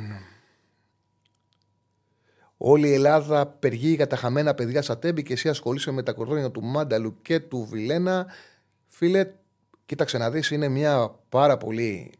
Όλη 2.64 2.88
η 2.88 2.92
Ελλάδα 2.92 3.46
περγεί 3.46 3.94
για 3.94 4.06
τα 4.06 4.16
χαμένα 4.16 4.54
παιδιά 4.54 4.82
στα 4.82 4.98
τέμπη 4.98 5.22
και 5.22 5.32
εσύ 5.32 5.48
ασχολείσαι 5.48 5.90
με 5.90 6.02
τα 6.02 6.12
κορδόνια 6.12 6.50
του 6.50 6.64
Μάνταλου 6.64 7.16
και 7.22 7.40
του 7.40 7.66
Βιλένα. 7.70 8.26
Φίλε, 8.86 9.32
κοίταξε 9.86 10.18
να 10.18 10.30
δεις, 10.30 10.50
είναι 10.50 10.68
μια 10.68 11.18
πάρα 11.28 11.56
πολύ 11.56 12.12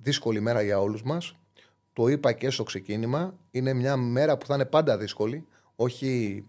δύσκολη 0.00 0.40
μέρα 0.40 0.62
για 0.62 0.80
όλους 0.80 1.02
μας. 1.02 1.36
το 1.92 2.08
είπα 2.08 2.32
και 2.32 2.50
στο 2.50 2.62
ξεκίνημα, 2.62 3.34
είναι 3.50 3.72
μια 3.72 3.96
μέρα 3.96 4.36
που 4.36 4.46
θα 4.46 4.54
είναι 4.54 4.64
πάντα 4.64 4.98
δύσκολη. 4.98 5.46
Όχι 5.76 6.44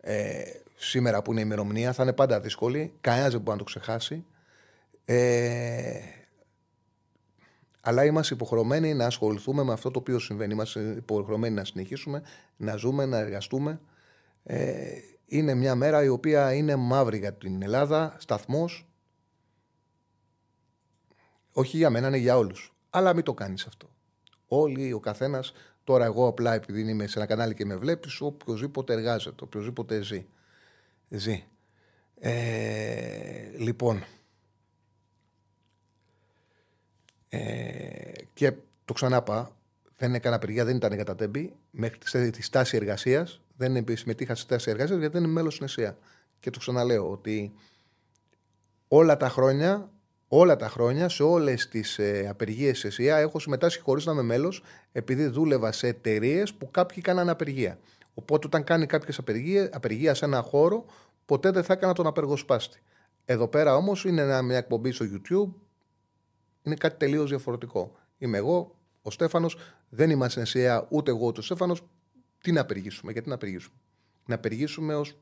ε, 0.00 0.42
σήμερα 0.76 1.22
που 1.22 1.30
είναι 1.30 1.40
η 1.40 1.44
ημερομηνία, 1.46 1.92
θα 1.92 2.02
είναι 2.02 2.12
πάντα 2.12 2.40
δύσκολη. 2.40 2.94
Κανένας 3.00 3.30
δεν 3.30 3.40
μπορεί 3.40 3.50
να 3.50 3.64
το 3.64 3.64
ξεχάσει. 3.64 4.24
Ε, 5.04 6.00
αλλά 7.80 8.04
είμαστε 8.04 8.34
υποχρεωμένοι 8.34 8.94
να 8.94 9.06
ασχοληθούμε 9.06 9.62
με 9.62 9.72
αυτό 9.72 9.90
το 9.90 9.98
οποίο 9.98 10.18
συμβαίνει. 10.18 10.52
Είμαστε 10.52 10.80
υποχρεωμένοι 10.80 11.54
να 11.54 11.64
συνεχίσουμε, 11.64 12.22
να 12.56 12.76
ζούμε, 12.76 13.06
να 13.06 13.18
εργαστούμε. 13.18 13.80
Ε, 14.42 14.84
είναι 15.26 15.54
μια 15.54 15.74
μέρα 15.74 16.04
η 16.04 16.08
οποία 16.08 16.52
είναι 16.52 16.76
μαύρη 16.76 17.18
για 17.18 17.34
την 17.34 17.62
Ελλάδα, 17.62 18.16
σταθμός. 18.18 18.88
Όχι 21.52 21.76
για 21.76 21.90
μένα, 21.90 22.06
είναι 22.08 22.16
για 22.16 22.36
όλους. 22.36 22.74
Αλλά 22.90 23.14
μην 23.14 23.24
το 23.24 23.34
κάνεις 23.34 23.66
αυτό. 23.66 23.88
Όλοι, 24.46 24.92
ο 24.92 25.00
καθένας, 25.00 25.52
τώρα 25.84 26.04
εγώ 26.04 26.26
απλά 26.26 26.54
επειδή 26.54 26.90
είμαι 26.90 27.06
σε 27.06 27.18
ένα 27.18 27.28
κανάλι 27.28 27.54
και 27.54 27.64
με 27.64 27.76
βλέπεις, 27.76 28.20
οποιοδήποτε 28.20 28.92
εργάζεται, 28.92 29.44
οποιοδήποτε 29.44 30.02
ζει. 30.02 30.26
ζει. 31.08 31.44
Ε, 32.18 33.50
λοιπόν, 33.58 34.04
ε, 37.28 38.12
και 38.34 38.52
το 38.84 38.92
ξανάπα, 38.92 39.56
δεν 39.96 40.14
έκανα 40.14 40.36
απεργία, 40.36 40.64
δεν 40.64 40.76
ήταν 40.76 40.92
για 40.92 41.04
τα 41.04 41.14
τέμπη. 41.14 41.54
Μέχρι 41.70 41.98
τη 42.30 42.42
στάση 42.42 42.76
εργασίας 42.76 43.40
δεν 43.56 43.84
συμμετείχα 43.96 44.34
στη 44.34 44.44
στάση 44.44 44.70
εργασίας 44.70 44.98
γιατί 44.98 45.12
δεν 45.12 45.24
είμαι 45.24 45.32
μέλος 45.32 45.54
στην 45.54 45.66
ΕΣΥΑ. 45.66 45.98
Και 46.40 46.50
το 46.50 46.58
ξαναλέω 46.58 47.10
ότι 47.10 47.52
όλα 48.88 49.16
τα 49.16 49.28
χρόνια, 49.28 49.90
όλα 50.38 50.56
τα 50.56 50.68
χρόνια 50.68 51.08
σε 51.08 51.22
όλες 51.22 51.68
τις 51.68 51.98
ε, 51.98 52.26
απεργίες 52.28 52.80
τη 52.80 52.88
ΕΣΥΑ 52.88 53.16
έχω 53.16 53.38
συμμετάσχει 53.38 53.80
χωρίς 53.80 54.04
να 54.04 54.12
είμαι 54.12 54.22
μέλος, 54.22 54.62
επειδή 54.92 55.26
δούλευα 55.26 55.72
σε 55.72 55.86
εταιρείες 55.86 56.54
που 56.54 56.70
κάποιοι 56.70 57.02
κάνανε 57.02 57.30
απεργία. 57.30 57.78
Οπότε, 58.14 58.46
όταν 58.46 58.64
κάνει 58.64 58.86
κάποιες 58.86 59.18
απεργία, 59.18 59.70
απεργία 59.72 60.14
σε 60.14 60.24
ένα 60.24 60.42
χώρο, 60.42 60.84
ποτέ 61.26 61.50
δεν 61.50 61.64
θα 61.64 61.72
έκανα 61.72 61.92
τον 61.92 62.06
απεργοσπάστη. 62.06 62.82
Εδώ 63.24 63.48
πέρα 63.48 63.76
όμως 63.76 64.04
είναι 64.04 64.42
μια 64.42 64.56
εκπομπή 64.56 64.92
στο 64.92 65.04
YouTube, 65.04 65.52
είναι 66.62 66.74
κάτι 66.74 66.96
τελείως 66.96 67.28
διαφορετικό. 67.28 67.96
Είμαι 68.18 68.36
εγώ, 68.38 68.76
ο 69.02 69.10
Στέφανος, 69.10 69.58
δεν 69.88 70.10
είμαστε 70.10 70.40
ΕΣΥΑ, 70.40 70.86
ούτε 70.90 71.10
εγώ 71.10 71.26
ούτε 71.26 71.40
ο 71.40 71.42
Στέφανος. 71.42 71.82
Τι 72.40 72.52
να 72.52 72.60
απεργήσουμε, 72.60 73.12
γιατί 73.12 73.28
να 73.28 73.34
απεργήσουμε; 73.34 73.76
Να 74.26 74.34
απεργήσουμε 74.34 74.94
ως 74.94 75.16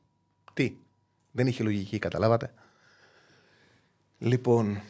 τι; 0.52 0.76
Δεν 1.30 1.46
είχε 1.46 1.62
λογική, 1.62 1.98
καταλάβατε; 1.98 2.52
Λοιπόν, 4.18 4.80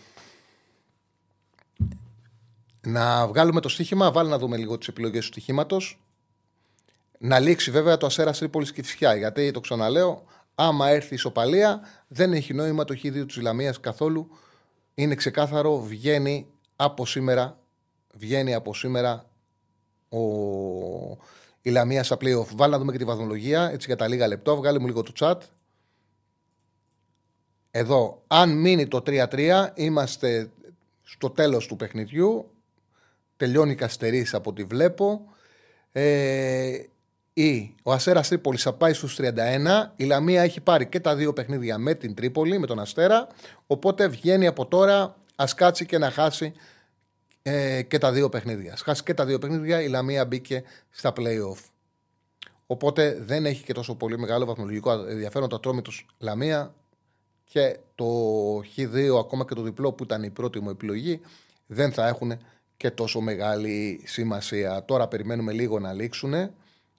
να 2.86 3.26
βγάλουμε 3.26 3.60
το 3.60 3.68
στοίχημα, 3.68 4.12
βάλει 4.12 4.28
να 4.28 4.38
δούμε 4.38 4.56
λίγο 4.56 4.78
τις 4.78 4.88
επιλογές 4.88 5.20
του 5.24 5.32
στοιχήματο. 5.32 5.80
Να 7.18 7.38
λήξει 7.38 7.70
βέβαια 7.70 7.96
το 7.96 8.06
Ασέρα 8.06 8.32
Τρίπολης 8.32 8.72
και 8.72 8.82
Φυσιά. 8.82 9.14
Γιατί 9.14 9.50
το 9.50 9.60
ξαναλέω, 9.60 10.24
άμα 10.54 10.88
έρθει 10.88 11.12
η 11.12 11.14
ισοπαλία, 11.14 11.80
δεν 12.09 12.32
έχει 12.32 12.54
νόημα 12.54 12.84
το 12.84 12.94
χίδιο 12.94 13.26
της 13.26 13.36
Ισλαμία 13.36 13.74
καθόλου. 13.80 14.28
Είναι 14.94 15.14
ξεκάθαρο, 15.14 15.80
βγαίνει 15.80 16.46
από 16.76 17.06
σήμερα. 17.06 17.59
Βγαίνει 18.14 18.54
από 18.54 18.74
σήμερα 18.74 19.26
ο... 20.09 20.18
η 21.62 21.70
Λαμία 21.70 22.02
στα 22.02 22.16
playoff. 22.20 22.46
Βάλει 22.54 22.72
να 22.72 22.78
δούμε 22.78 22.92
και 22.92 22.98
τη 22.98 23.04
βαθμολογία, 23.04 23.70
έτσι 23.70 23.86
για 23.86 23.96
τα 23.96 24.09
λίγα 24.09 24.26
λεπτό. 24.26 24.56
Βγάλει 24.56 24.80
μου 24.80 24.86
λίγο 24.86 25.02
το 25.02 25.12
chat. 25.18 25.38
Εδώ, 27.70 28.22
αν 28.26 28.60
μείνει 28.60 28.88
το 28.88 29.02
3-3, 29.06 29.68
είμαστε 29.74 30.50
στο 31.02 31.30
τέλος 31.30 31.66
του 31.66 31.76
παιχνιδιού. 31.76 32.52
Τελειώνει 33.43 33.73
η 33.73 33.74
Καστερής 33.74 34.35
από 34.35 34.51
ό,τι 34.51 34.64
βλέπω. 34.64 35.20
Ε, 35.93 36.78
ή 37.32 37.74
ο 37.82 37.93
Αστέρας 37.93 38.28
Τρίπολης 38.28 38.62
θα 38.62 38.73
πάει 38.73 38.93
στους 38.93 39.19
31. 39.20 39.93
Η 39.97 40.05
Λαμία 40.05 40.43
έχει 40.43 40.60
πάρει 40.60 40.86
και 40.86 41.01
τα 41.01 41.16
δύο 41.16 41.32
παιχνίδια 41.32 41.78
με 41.78 41.94
την 41.94 42.14
Τρίπολη, 42.14 42.59
με 42.59 42.66
τον 42.66 42.78
Αστέρα. 42.78 43.27
Οπότε 43.66 44.09
βγαίνει 44.09 44.47
από 44.47 44.66
τώρα, 44.66 45.16
ας 45.36 45.55
κάτσει 45.55 45.86
και 45.86 45.98
να 45.98 46.10
χάσει 46.10 46.52
ε, 47.43 47.82
και 47.82 47.98
τα 47.98 48.12
δύο 48.12 48.28
παιχνίδια. 48.28 48.73
Ας 48.73 48.81
χάσει 48.81 49.02
και 49.02 49.14
τα 49.14 49.24
δύο 49.24 49.39
παιχνίδια, 49.39 49.82
η 49.82 49.89
Λαμία 49.89 50.24
μπήκε 50.24 50.62
στα 50.90 51.12
play-off. 51.16 51.60
Οπότε 52.66 53.19
δεν 53.20 53.47
έχει 53.47 53.64
και 53.64 53.73
τόσο 53.73 53.94
πολύ 53.94 54.19
μεγάλο 54.19 54.44
βαθμολογικό 54.44 54.93
ενδιαφέρον 54.93 55.48
το 55.48 55.56
ατρόμητος 55.56 56.06
Λαμία 56.19 56.74
και 57.44 57.78
το 57.94 58.06
Χ2 58.77 59.19
ακόμα 59.19 59.44
και 59.44 59.55
το 59.55 59.62
διπλό 59.62 59.93
που 59.93 60.05
ήταν 60.05 60.23
η 60.23 60.31
πρώτη 60.31 60.60
μου 60.60 60.70
επιλογή 60.70 61.20
δεν 61.66 61.93
θα 61.93 62.09
έχουν 62.09 62.39
και 62.82 62.90
τόσο 62.90 63.20
μεγάλη 63.20 64.00
σημασία. 64.04 64.84
Τώρα 64.84 65.09
περιμένουμε 65.09 65.52
λίγο 65.52 65.78
να 65.78 65.92
λήξουν. 65.92 66.34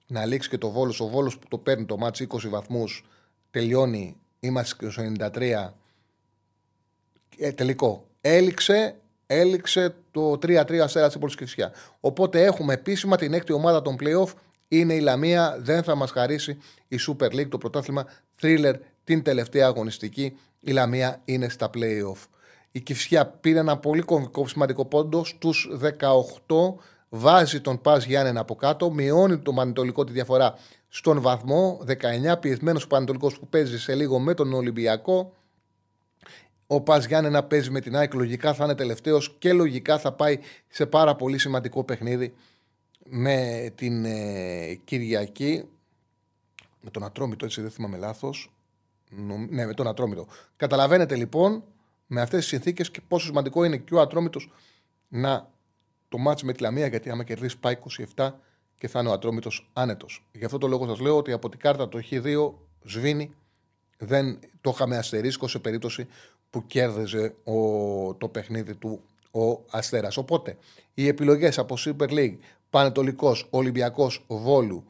Να 0.06 0.26
λήξει 0.26 0.48
και 0.48 0.58
το 0.58 0.70
Βόλος. 0.70 1.00
Ο 1.00 1.08
Βόλος 1.08 1.38
που 1.38 1.48
το 1.48 1.58
παίρνει 1.58 1.84
το 1.84 1.96
μάτς 1.96 2.20
20 2.20 2.48
βαθμούς 2.48 3.04
τελειώνει. 3.50 4.16
Είμαστε 4.40 4.90
στο 4.90 5.02
93. 5.02 5.72
Ε, 7.38 7.52
τελικό. 7.52 8.06
Έληξε, 8.20 8.96
έληξε 9.26 9.94
το 10.10 10.30
3-3 10.30 10.76
αστέρα 10.76 11.08
τη 11.08 11.18
Πολυσκευσιά. 11.18 11.72
Οπότε 12.00 12.44
έχουμε 12.44 12.72
επίσημα 12.72 13.16
την 13.16 13.32
έκτη 13.32 13.52
ομάδα 13.52 13.82
των 13.82 13.96
playoff. 14.00 14.32
Είναι 14.68 14.94
η 14.94 15.00
Λαμία. 15.00 15.56
Δεν 15.60 15.82
θα 15.82 15.94
μας 15.94 16.10
χαρίσει 16.10 16.58
η 16.88 16.96
Super 17.08 17.28
League, 17.28 17.48
το 17.48 17.58
πρωτάθλημα 17.58 18.06
thriller 18.40 18.74
την 19.04 19.22
τελευταία 19.22 19.66
αγωνιστική. 19.66 20.38
Η 20.60 20.70
Λαμία 20.70 21.20
είναι 21.24 21.48
στα 21.48 21.70
playoff. 21.74 22.26
Η 22.76 22.80
Κυφσιά 22.80 23.26
πήρε 23.26 23.58
ένα 23.58 23.78
πολύ 23.78 24.02
κομβικό 24.02 24.48
σημαντικό 24.48 24.84
πόντο 24.84 25.24
στους 25.24 25.70
18. 25.82 26.74
Βάζει 27.08 27.60
τον 27.60 27.80
Πας 27.80 28.04
Γιάννενα 28.04 28.40
από 28.40 28.54
κάτω, 28.54 28.90
μειώνει 28.90 29.38
το 29.38 29.52
Πανετολικό 29.52 30.04
τη 30.04 30.12
διαφορά 30.12 30.54
στον 30.88 31.20
βαθμό. 31.20 31.80
19 32.32 32.40
πιεσμένος 32.40 32.86
Πανετολικός 32.86 33.38
που 33.38 33.48
παίζει 33.48 33.78
σε 33.78 33.94
λίγο 33.94 34.18
με 34.18 34.34
τον 34.34 34.52
Ολυμπιακό. 34.52 35.32
Ο 36.66 36.80
Πας 36.80 37.06
Γιάννενα 37.06 37.44
παίζει 37.44 37.70
με 37.70 37.80
την 37.80 37.96
ΑΕΚ. 37.96 38.14
Λογικά 38.14 38.54
θα 38.54 38.64
είναι 38.64 38.74
τελευταίος 38.74 39.36
και 39.38 39.52
λογικά 39.52 39.98
θα 39.98 40.12
πάει 40.12 40.38
σε 40.68 40.86
πάρα 40.86 41.14
πολύ 41.14 41.38
σημαντικό 41.38 41.84
παιχνίδι 41.84 42.34
με 43.04 43.70
την 43.74 44.04
ε, 44.04 44.74
Κυριακή. 44.84 45.64
Με 46.80 46.90
τον 46.90 47.04
Ατρόμητο, 47.04 47.44
έτσι 47.44 47.60
δεν 47.60 47.70
θυμάμαι 47.70 47.96
λάθος. 47.96 48.52
Ναι, 49.50 49.66
με 49.66 49.74
τον 49.74 49.88
Ατρόμητο. 49.88 50.26
Καταλαβαίνετε 50.56 51.16
λοιπόν 51.16 51.64
με 52.06 52.20
αυτές 52.20 52.40
τις 52.40 52.48
συνθήκες 52.48 52.90
και 52.90 53.00
πόσο 53.08 53.26
σημαντικό 53.26 53.64
είναι 53.64 53.76
και 53.76 53.94
ο 53.94 54.00
Ατρόμητος 54.00 54.50
να 55.08 55.50
το 56.08 56.18
μάτσει 56.18 56.44
με 56.44 56.52
τη 56.52 56.62
Λαμία, 56.62 56.86
γιατί 56.86 57.10
άμα 57.10 57.24
κερδίσει 57.24 57.58
πάει 57.58 57.76
27 58.16 58.30
και 58.78 58.88
θα 58.88 59.00
είναι 59.00 59.08
ο 59.08 59.12
Ατρόμητος 59.12 59.70
άνετος. 59.72 60.24
Γι' 60.32 60.44
αυτό 60.44 60.58
το 60.58 60.66
λόγο 60.66 60.86
σας 60.86 61.00
λέω 61.00 61.16
ότι 61.16 61.32
από 61.32 61.48
την 61.48 61.58
κάρτα 61.58 61.88
το 61.88 62.00
Χ2 62.10 62.52
σβήνει. 62.84 63.34
Δεν 63.98 64.38
το 64.60 64.70
είχαμε 64.74 64.96
αστερίσκο 64.96 65.48
σε 65.48 65.58
περίπτωση 65.58 66.06
που 66.50 66.66
κέρδιζε 66.66 67.34
ο, 67.44 68.14
το 68.14 68.28
παιχνίδι 68.28 68.74
του 68.74 69.02
ο 69.30 69.64
Αστέρας. 69.70 70.16
Οπότε 70.16 70.56
οι 70.94 71.08
επιλογές 71.08 71.58
από 71.58 71.76
Super 71.78 72.08
League 72.08 72.36
Πανετολικός 72.70 73.46
Ολυμπιακός 73.50 74.24
Βόλου 74.26 74.84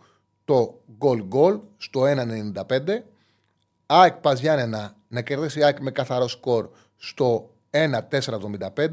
το 0.45 0.81
goal 0.99 1.29
goal 1.33 1.61
στο 1.77 2.03
1,95. 2.03 3.03
ΑΕΚ 3.87 4.15
Πας 4.15 4.41
Γιάννενα 4.41 4.97
να 5.09 5.23
κερδίσει 5.23 5.63
ΑΕΚ 5.63 5.81
με 5.81 5.91
καθαρό 5.91 6.29
σκορ 6.29 6.69
στο 7.09 7.51
1,475. 7.71 8.89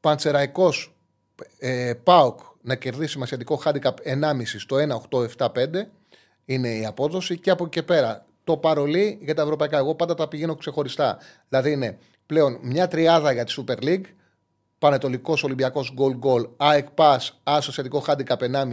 Παντσεραϊκός 0.00 0.94
ε, 1.58 1.94
ΠΑΟΚ 2.02 2.40
να 2.62 2.74
κερδίσει 2.74 3.18
μασιατικό 3.18 3.60
handicap 3.64 3.94
1,5 4.04 4.42
στο 4.44 4.76
1,875 5.10 5.50
είναι 6.44 6.68
η 6.68 6.86
απόδοση 6.86 7.38
και 7.38 7.50
από 7.50 7.64
εκεί 7.64 7.72
και 7.72 7.82
πέρα 7.82 8.26
το 8.44 8.56
παρολί 8.56 9.18
για 9.22 9.34
τα 9.34 9.42
ευρωπαϊκά. 9.42 9.78
Εγώ 9.78 9.94
πάντα 9.94 10.14
τα 10.14 10.28
πηγαίνω 10.28 10.54
ξεχωριστά. 10.54 11.18
Δηλαδή 11.48 11.72
είναι 11.72 11.98
πλέον 12.26 12.58
μια 12.62 12.88
τριάδα 12.88 13.32
για 13.32 13.44
τη 13.44 13.54
Super 13.56 13.82
League, 13.82 14.04
Πανετολικός 14.78 15.44
Ολυμπιακός 15.44 15.94
Goal 15.98 16.18
Goal, 16.20 16.48
ΑΕΚ 16.56 16.88
Pass, 16.94 17.18
Ασοσιατικό 17.42 18.04
Handicap 18.06 18.38
1,5 18.38 18.64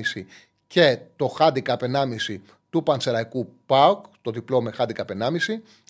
και 0.68 1.00
το 1.16 1.36
Handicap 1.40 1.78
1,5 1.78 2.40
του 2.74 2.84
Πανσεραϊκού 2.84 3.48
ΠΑΟΚ, 3.66 4.06
το 4.22 4.32
διπλό 4.32 4.62
με 4.62 4.72
Handicap 4.78 5.06
1,5. 5.06 5.30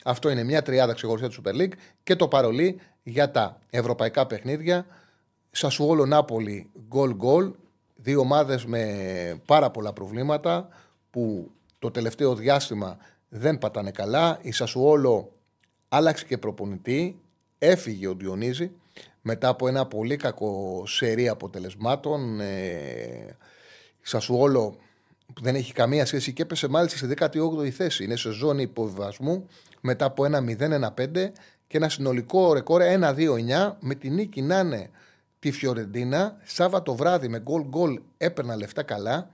Αυτό 0.04 0.30
είναι 0.30 0.44
μια 0.44 0.62
τριάδα 0.62 0.94
ξεχωριστά 0.94 1.28
της 1.28 1.40
Super 1.44 1.62
League 1.62 1.72
και 2.04 2.16
το 2.16 2.28
παρολί 2.28 2.80
για 3.04 3.32
τα 3.32 3.60
ευρωπαϊκά 3.70 4.28
παιχνίδια. 4.28 4.86
Σασουόλο 5.52 6.06
Νάπολη 6.06 6.70
Goal 6.92 7.10
Goal, 7.10 7.52
δύο 7.96 8.20
ομάδες 8.20 8.66
με 8.66 9.42
πάρα 9.46 9.72
πολλά 9.72 9.94
προβλήματα 9.94 10.68
που 11.10 11.52
το 11.80 11.92
τελευταίο 11.92 12.36
διάστημα 12.36 12.98
δεν 13.30 13.58
πατάνε 13.58 13.92
καλά. 13.92 14.40
Η 14.42 14.52
Σασουόλο 14.52 15.32
άλλαξε 15.90 16.26
και 16.26 16.38
προπονητή. 16.38 17.20
Έφυγε 17.58 18.08
ο 18.08 18.14
Διονύζη 18.14 18.72
μετά 19.22 19.48
από 19.48 19.68
ένα 19.68 19.86
πολύ 19.86 20.16
κακό 20.16 20.84
σερί 20.86 21.30
αποτελεσμάτων. 21.30 22.40
Ε, 22.40 23.38
η 24.00 24.06
Σασουόλο 25.34 25.52
δεν 25.52 25.56
έχει 25.56 25.74
καμία 25.74 26.06
σχέση 26.06 26.34
και 26.34 26.42
έπεσε 26.42 26.68
μάλιστα 26.68 26.98
σε 26.98 27.14
18η 27.18 27.70
θέση. 27.70 28.04
Είναι 28.04 28.16
σε 28.16 28.32
ζώνη 28.32 28.62
υποβιβασμού 28.62 29.48
μετά 29.82 30.06
από 30.06 30.26
ένα 30.26 30.44
0-1-5 30.96 31.32
και 31.68 31.78
ένα 31.78 31.90
συνολικό 31.90 32.54
ρεκόρ 32.54 32.82
1-2-9 32.82 33.74
με 33.80 33.96
την 33.96 34.14
νίκη 34.14 34.42
να 34.42 34.60
είναι 34.60 34.90
τη 35.40 35.52
Φιωρεντίνα. 35.52 36.38
Σάββατο 36.44 36.96
βράδυ 36.96 37.28
με 37.28 37.40
γκολ 37.40 37.64
γκολ 37.64 38.00
έπαιρνα 38.18 38.56
λεφτά 38.56 38.84
καλά 38.84 39.30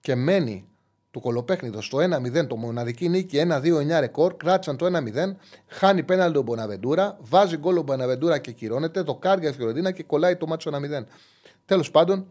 και 0.00 0.14
μένει 0.14 0.66
το 1.10 1.20
κολοπέχνιδο 1.20 1.80
στο 1.80 1.98
1-0, 1.98 2.46
το 2.46 2.56
μοναδική 2.56 3.08
νίκη 3.08 3.42
1-2-9 3.48 4.00
ρεκόρ. 4.00 4.36
Κράτησαν 4.36 4.76
το 4.76 4.86
1-0, 4.86 5.34
χάνει 5.66 6.02
πέναλτι 6.02 6.38
ο 6.38 6.42
Μποναβεντούρα, 6.42 7.18
βάζει 7.20 7.56
γκολ 7.56 7.76
ο 7.76 7.82
Μποναβεντούρα 7.82 8.38
και 8.38 8.52
κυρώνεται. 8.52 9.02
Το 9.02 9.14
κάρια 9.14 9.48
η 9.48 9.52
Φιωρεντίνα 9.52 9.90
και 9.90 10.02
κολλάει 10.02 10.36
το 10.36 10.46
μάτσο 10.46 10.70
1-0. 10.70 11.04
Τέλος 11.64 11.90
πάντων, 11.90 12.26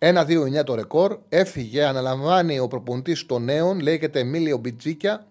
1-2-9 0.00 0.64
το 0.64 0.74
ρεκόρ. 0.74 1.18
Έφυγε, 1.28 1.84
αναλαμβάνει 1.84 2.58
ο 2.58 2.68
προπονητής 2.68 3.26
των 3.26 3.44
νέων, 3.44 3.80
λέγεται 3.80 4.18
Εμίλιο 4.18 4.56
Μπιτζίκια, 4.56 5.26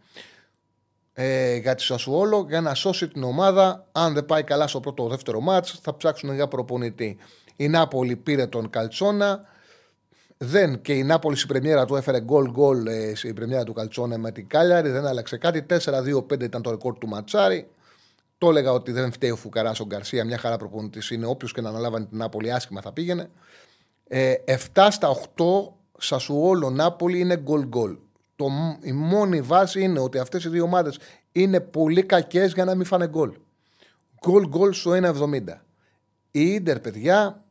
ε, 1.14 1.56
για 1.56 1.76
τη 1.76 1.84
Σασουόλο 1.84 2.46
για 2.50 2.62
να 2.62 2.74
σώσει 2.74 3.08
την 3.08 3.24
ομάδα. 3.24 3.88
Αν 3.92 4.14
δεν 4.14 4.26
πάει 4.26 4.44
καλά 4.44 4.68
στο 4.68 4.80
πρώτο 4.80 5.08
δεύτερο 5.08 5.40
μάτς 5.40 5.80
θα 5.82 5.98
ψάξουν 5.98 6.34
για 6.34 6.48
προπονητή. 6.48 7.18
Η 7.56 7.68
Νάπολη 7.68 8.16
πήρε 8.16 8.48
τον 8.48 8.70
Καλτσόνα. 8.70 9.42
Δεν 10.38 10.82
και 10.82 10.94
η 10.94 11.04
Νάπολη 11.04 11.36
στην 11.36 11.48
πρεμιέρα 11.48 11.86
του 11.86 11.96
έφερε 11.96 12.22
γκολ 12.22 12.50
γκολ 12.52 12.88
ε, 12.88 13.16
στην 13.16 13.36
πρεμιέρα 13.36 13.64
του 13.64 13.74
Καλτσόνα 13.74 14.18
με 14.18 14.32
την 14.32 14.48
Κάλιαρη. 14.48 14.90
Δεν 14.90 15.06
άλλαξε 15.06 15.38
κάτι. 15.38 15.66
4-2-5 15.70 16.42
ήταν 16.42 16.62
το 16.62 16.70
ρεκόρ 16.70 16.98
του 16.98 17.08
Ματσάρη. 17.08 17.68
Το 18.38 18.50
έλεγα 18.50 18.72
ότι 18.72 18.92
δεν 18.92 19.12
φταίει 19.12 19.30
ο 19.30 19.36
Φουκαρά 19.36 19.72
ο 19.80 19.86
Γκαρσία. 19.86 20.26
Μια 20.26 20.38
χαρά 20.38 20.58
προπονητής 20.58 21.10
είναι. 21.10 21.26
Όποιος 21.26 21.54
και 21.54 21.62
να 21.62 21.70
αναλάβανε 21.70 22.06
την 22.06 22.18
Νάπολη 22.18 22.54
άσχημα 22.54 22.82
θα 22.82 22.92
πήγαινε. 22.92 23.30
Ε, 24.12 24.34
7 24.46 24.88
στα 24.90 25.10
8 25.36 25.44
Σασουόλο 25.98 26.70
Νάπολη 26.70 27.20
είναι 27.20 27.38
γκολ 27.38 27.66
γκολ. 27.66 27.98
Το, 28.36 28.48
η 28.82 28.92
μόνη 28.92 29.42
βάση 29.42 29.82
είναι 29.82 30.00
ότι 30.00 30.18
αυτές 30.18 30.44
οι 30.44 30.50
δύο 30.50 30.64
ομάδες 30.64 31.00
είναι 31.32 31.60
πολύ 31.60 32.04
κακές 32.04 32.54
για 32.54 32.66
να 32.66 32.76
μην 32.76 32.86
φάνε 32.86 33.08
γκολ. 33.08 33.32
Γκολ 34.26 34.48
γκολ 34.48 34.74
στο 34.74 34.92
1,70. 34.92 35.42
Η 36.32 36.62
ντερ, 36.62 36.80
παιδιά, 36.80 37.44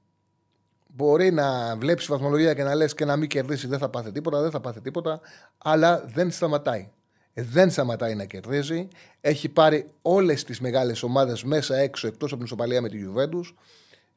μπορεί 0.86 1.32
να 1.32 1.76
βλέπει 1.76 2.04
βαθμολογία 2.08 2.54
και 2.54 2.62
να 2.62 2.74
λες 2.74 2.94
και 2.94 3.04
να 3.04 3.16
μην 3.16 3.28
κερδίσει, 3.28 3.66
δεν 3.66 3.78
θα 3.78 3.88
πάθει 3.88 4.12
τίποτα, 4.12 4.40
δεν 4.40 4.50
θα 4.50 4.60
πάθει 4.60 4.80
τίποτα, 4.80 5.20
αλλά 5.58 6.04
δεν 6.06 6.30
σταματάει. 6.30 6.90
Δεν 7.34 7.70
σταματάει 7.70 8.14
να 8.14 8.24
κερδίζει. 8.24 8.88
Έχει 9.20 9.48
πάρει 9.48 9.90
όλες 10.02 10.44
τις 10.44 10.60
μεγάλες 10.60 11.02
ομάδες 11.02 11.44
μέσα 11.44 11.76
έξω 11.76 12.06
εκτός 12.06 12.28
από 12.28 12.36
την 12.36 12.44
ισοπαλία 12.44 12.80
με 12.80 12.88
τη 12.88 12.96
Γιουβέντους. 12.96 13.54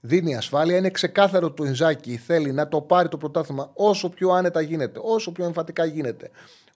Δίνει 0.03 0.35
ασφάλεια. 0.35 0.77
Είναι 0.77 0.89
ξεκάθαρο 0.89 1.45
ότι 1.47 1.55
το 1.55 1.63
Ινζάκη 1.63 2.17
θέλει 2.17 2.51
να 2.51 2.67
το 2.67 2.81
πάρει 2.81 3.07
το 3.07 3.17
πρωτάθλημα 3.17 3.71
όσο 3.73 4.09
πιο 4.09 4.29
άνετα 4.29 4.61
γίνεται, 4.61 4.99
όσο 5.03 5.31
πιο 5.31 5.45
εμφαντικά 5.45 5.85
γίνεται 5.85 6.29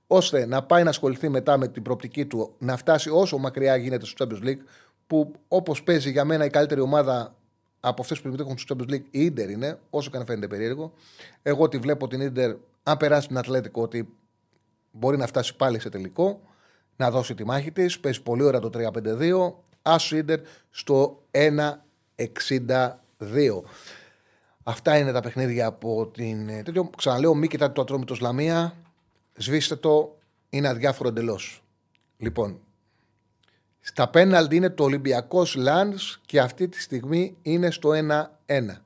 ώστε 0.08 0.46
να 0.46 0.64
πάει 0.64 0.84
να 0.84 0.90
ασχοληθεί 0.90 1.30
μετά 1.30 1.58
με 1.58 1.68
την 1.68 1.82
προοπτική 1.82 2.26
του 2.26 2.54
να 2.58 2.78
φτάσει 2.78 3.10
όσο 3.10 3.38
μακριά 3.38 3.76
γίνεται 3.76 4.06
στο 4.06 4.26
Champions 4.26 4.48
League, 4.48 4.62
που 5.08 5.32
όπως 5.48 5.84
παίζει 5.84 6.12
για 6.12 6.26
μένα 6.26 6.46
η 6.46 6.50
καλύτερη 6.50 6.82
ομάδα 6.82 7.36
από 7.80 8.02
αυτές 8.02 8.18
που 8.18 8.24
συμμετέχουν 8.24 8.58
στο 8.58 8.76
Champions 8.78 8.94
League, 8.94 9.04
η 9.12 9.32
ντερ 9.32 9.50
είναι, 9.50 9.80
όσο 9.90 10.10
και 10.10 10.18
αν 10.18 10.26
φαίνεται 10.26 10.48
περίεργο. 10.48 10.94
Εγώ 11.42 11.68
τη 11.68 11.78
βλέπω 11.78 12.08
την 12.08 12.34
ντερ, 12.34 12.56
αν 12.84 12.98
περάσει 12.98 13.28
την 13.28 13.38
Ατλέτικο, 13.38 13.82
ότι 13.82 14.10
μπορεί 14.92 15.18
να 15.18 15.28
φτάσει 15.28 15.56
πάλι 15.56 15.80
σε 15.80 15.90
τελικό, 15.90 16.42
να 16.96 17.12
δώσει 17.12 17.36
τη 17.36 17.46
μάχη 17.46 17.72
της. 17.72 18.00
Παίζει 18.00 18.22
πολύ 18.22 18.44
ώρα 18.44 18.60
το 18.60 18.70
3-5-2. 18.74 19.54
Άσο 19.82 20.24
ντερ 20.24 20.40
στο 20.70 21.24
1-62. 23.20 23.62
Αυτά 24.64 24.98
είναι 24.98 25.12
τα 25.12 25.20
παιχνίδια 25.20 25.66
από 25.66 26.08
την. 26.08 26.50
Ξαναλέω, 26.98 27.36
μη 27.36 27.48
κοιτάτε 27.48 27.74
το 27.74 27.82
ατρόμητος 27.82 28.20
Λαμία. 28.20 28.76
Σβήστε 29.34 29.76
το, 29.76 30.18
είναι 30.50 30.68
αδιάφορο 30.68 31.10
εντελώς. 31.10 31.64
Λοιπόν, 32.18 32.60
στα 33.80 34.10
πέναλτι 34.10 34.56
είναι 34.56 34.70
το 34.70 34.84
Ολυμπιακός 34.84 35.56
Λαντ 35.56 35.94
και 36.26 36.40
αυτή 36.40 36.68
τη 36.68 36.82
στιγμή 36.82 37.38
είναι 37.42 37.72
στο 37.72 37.90
1-1. 38.46 38.78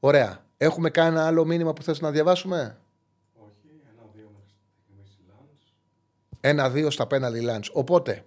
Ωραία. 0.00 0.44
Έχουμε 0.56 0.90
κανένα 0.90 1.26
άλλο 1.26 1.44
μήνυμα 1.44 1.72
που 1.72 1.82
θες 1.82 2.00
να 2.00 2.10
διαβάσουμε; 2.10 2.78
Όχι, 3.34 3.80
ένα-δύο 6.40 6.90
στα 6.90 7.06
πέναλτι 7.06 7.40
Λαντ. 7.40 7.64
Οπότε, 7.72 8.24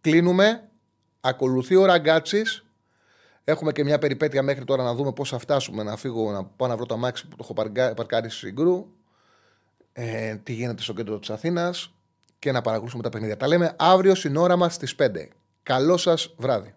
κλείνουμε. 0.00 0.68
Ακολουθεί 1.20 1.76
ο 1.76 1.84
Ραγκάτσης. 1.84 2.63
Έχουμε 3.44 3.72
και 3.72 3.84
μια 3.84 3.98
περιπέτεια 3.98 4.42
μέχρι 4.42 4.64
τώρα 4.64 4.82
να 4.82 4.94
δούμε 4.94 5.12
πώς 5.12 5.28
θα 5.28 5.38
φτάσουμε 5.38 5.82
να 5.82 5.96
φύγω 5.96 6.32
να 6.32 6.44
πάω 6.44 6.68
να 6.68 6.76
βρω 6.76 6.86
το 6.86 6.94
αμάξι 6.94 7.28
που 7.28 7.36
το 7.36 7.54
έχω 7.70 7.94
παρκάρει 7.94 8.30
στη 8.30 8.38
Συγκρού 8.38 8.86
ε, 9.92 10.36
τι 10.36 10.52
γίνεται 10.52 10.82
στο 10.82 10.92
κέντρο 10.92 11.18
της 11.18 11.30
Αθήνας 11.30 11.94
και 12.38 12.52
να 12.52 12.60
παρακολουθούμε 12.60 13.02
τα 13.02 13.08
παιχνίδια. 13.08 13.36
Τα 13.36 13.46
λέμε 13.46 13.74
αύριο 13.78 14.14
στην 14.14 14.36
ώρα 14.36 14.56
μας 14.56 14.74
στις 14.74 14.94
5. 14.98 15.08
Καλό 15.62 15.96
σας 15.96 16.34
βράδυ. 16.36 16.74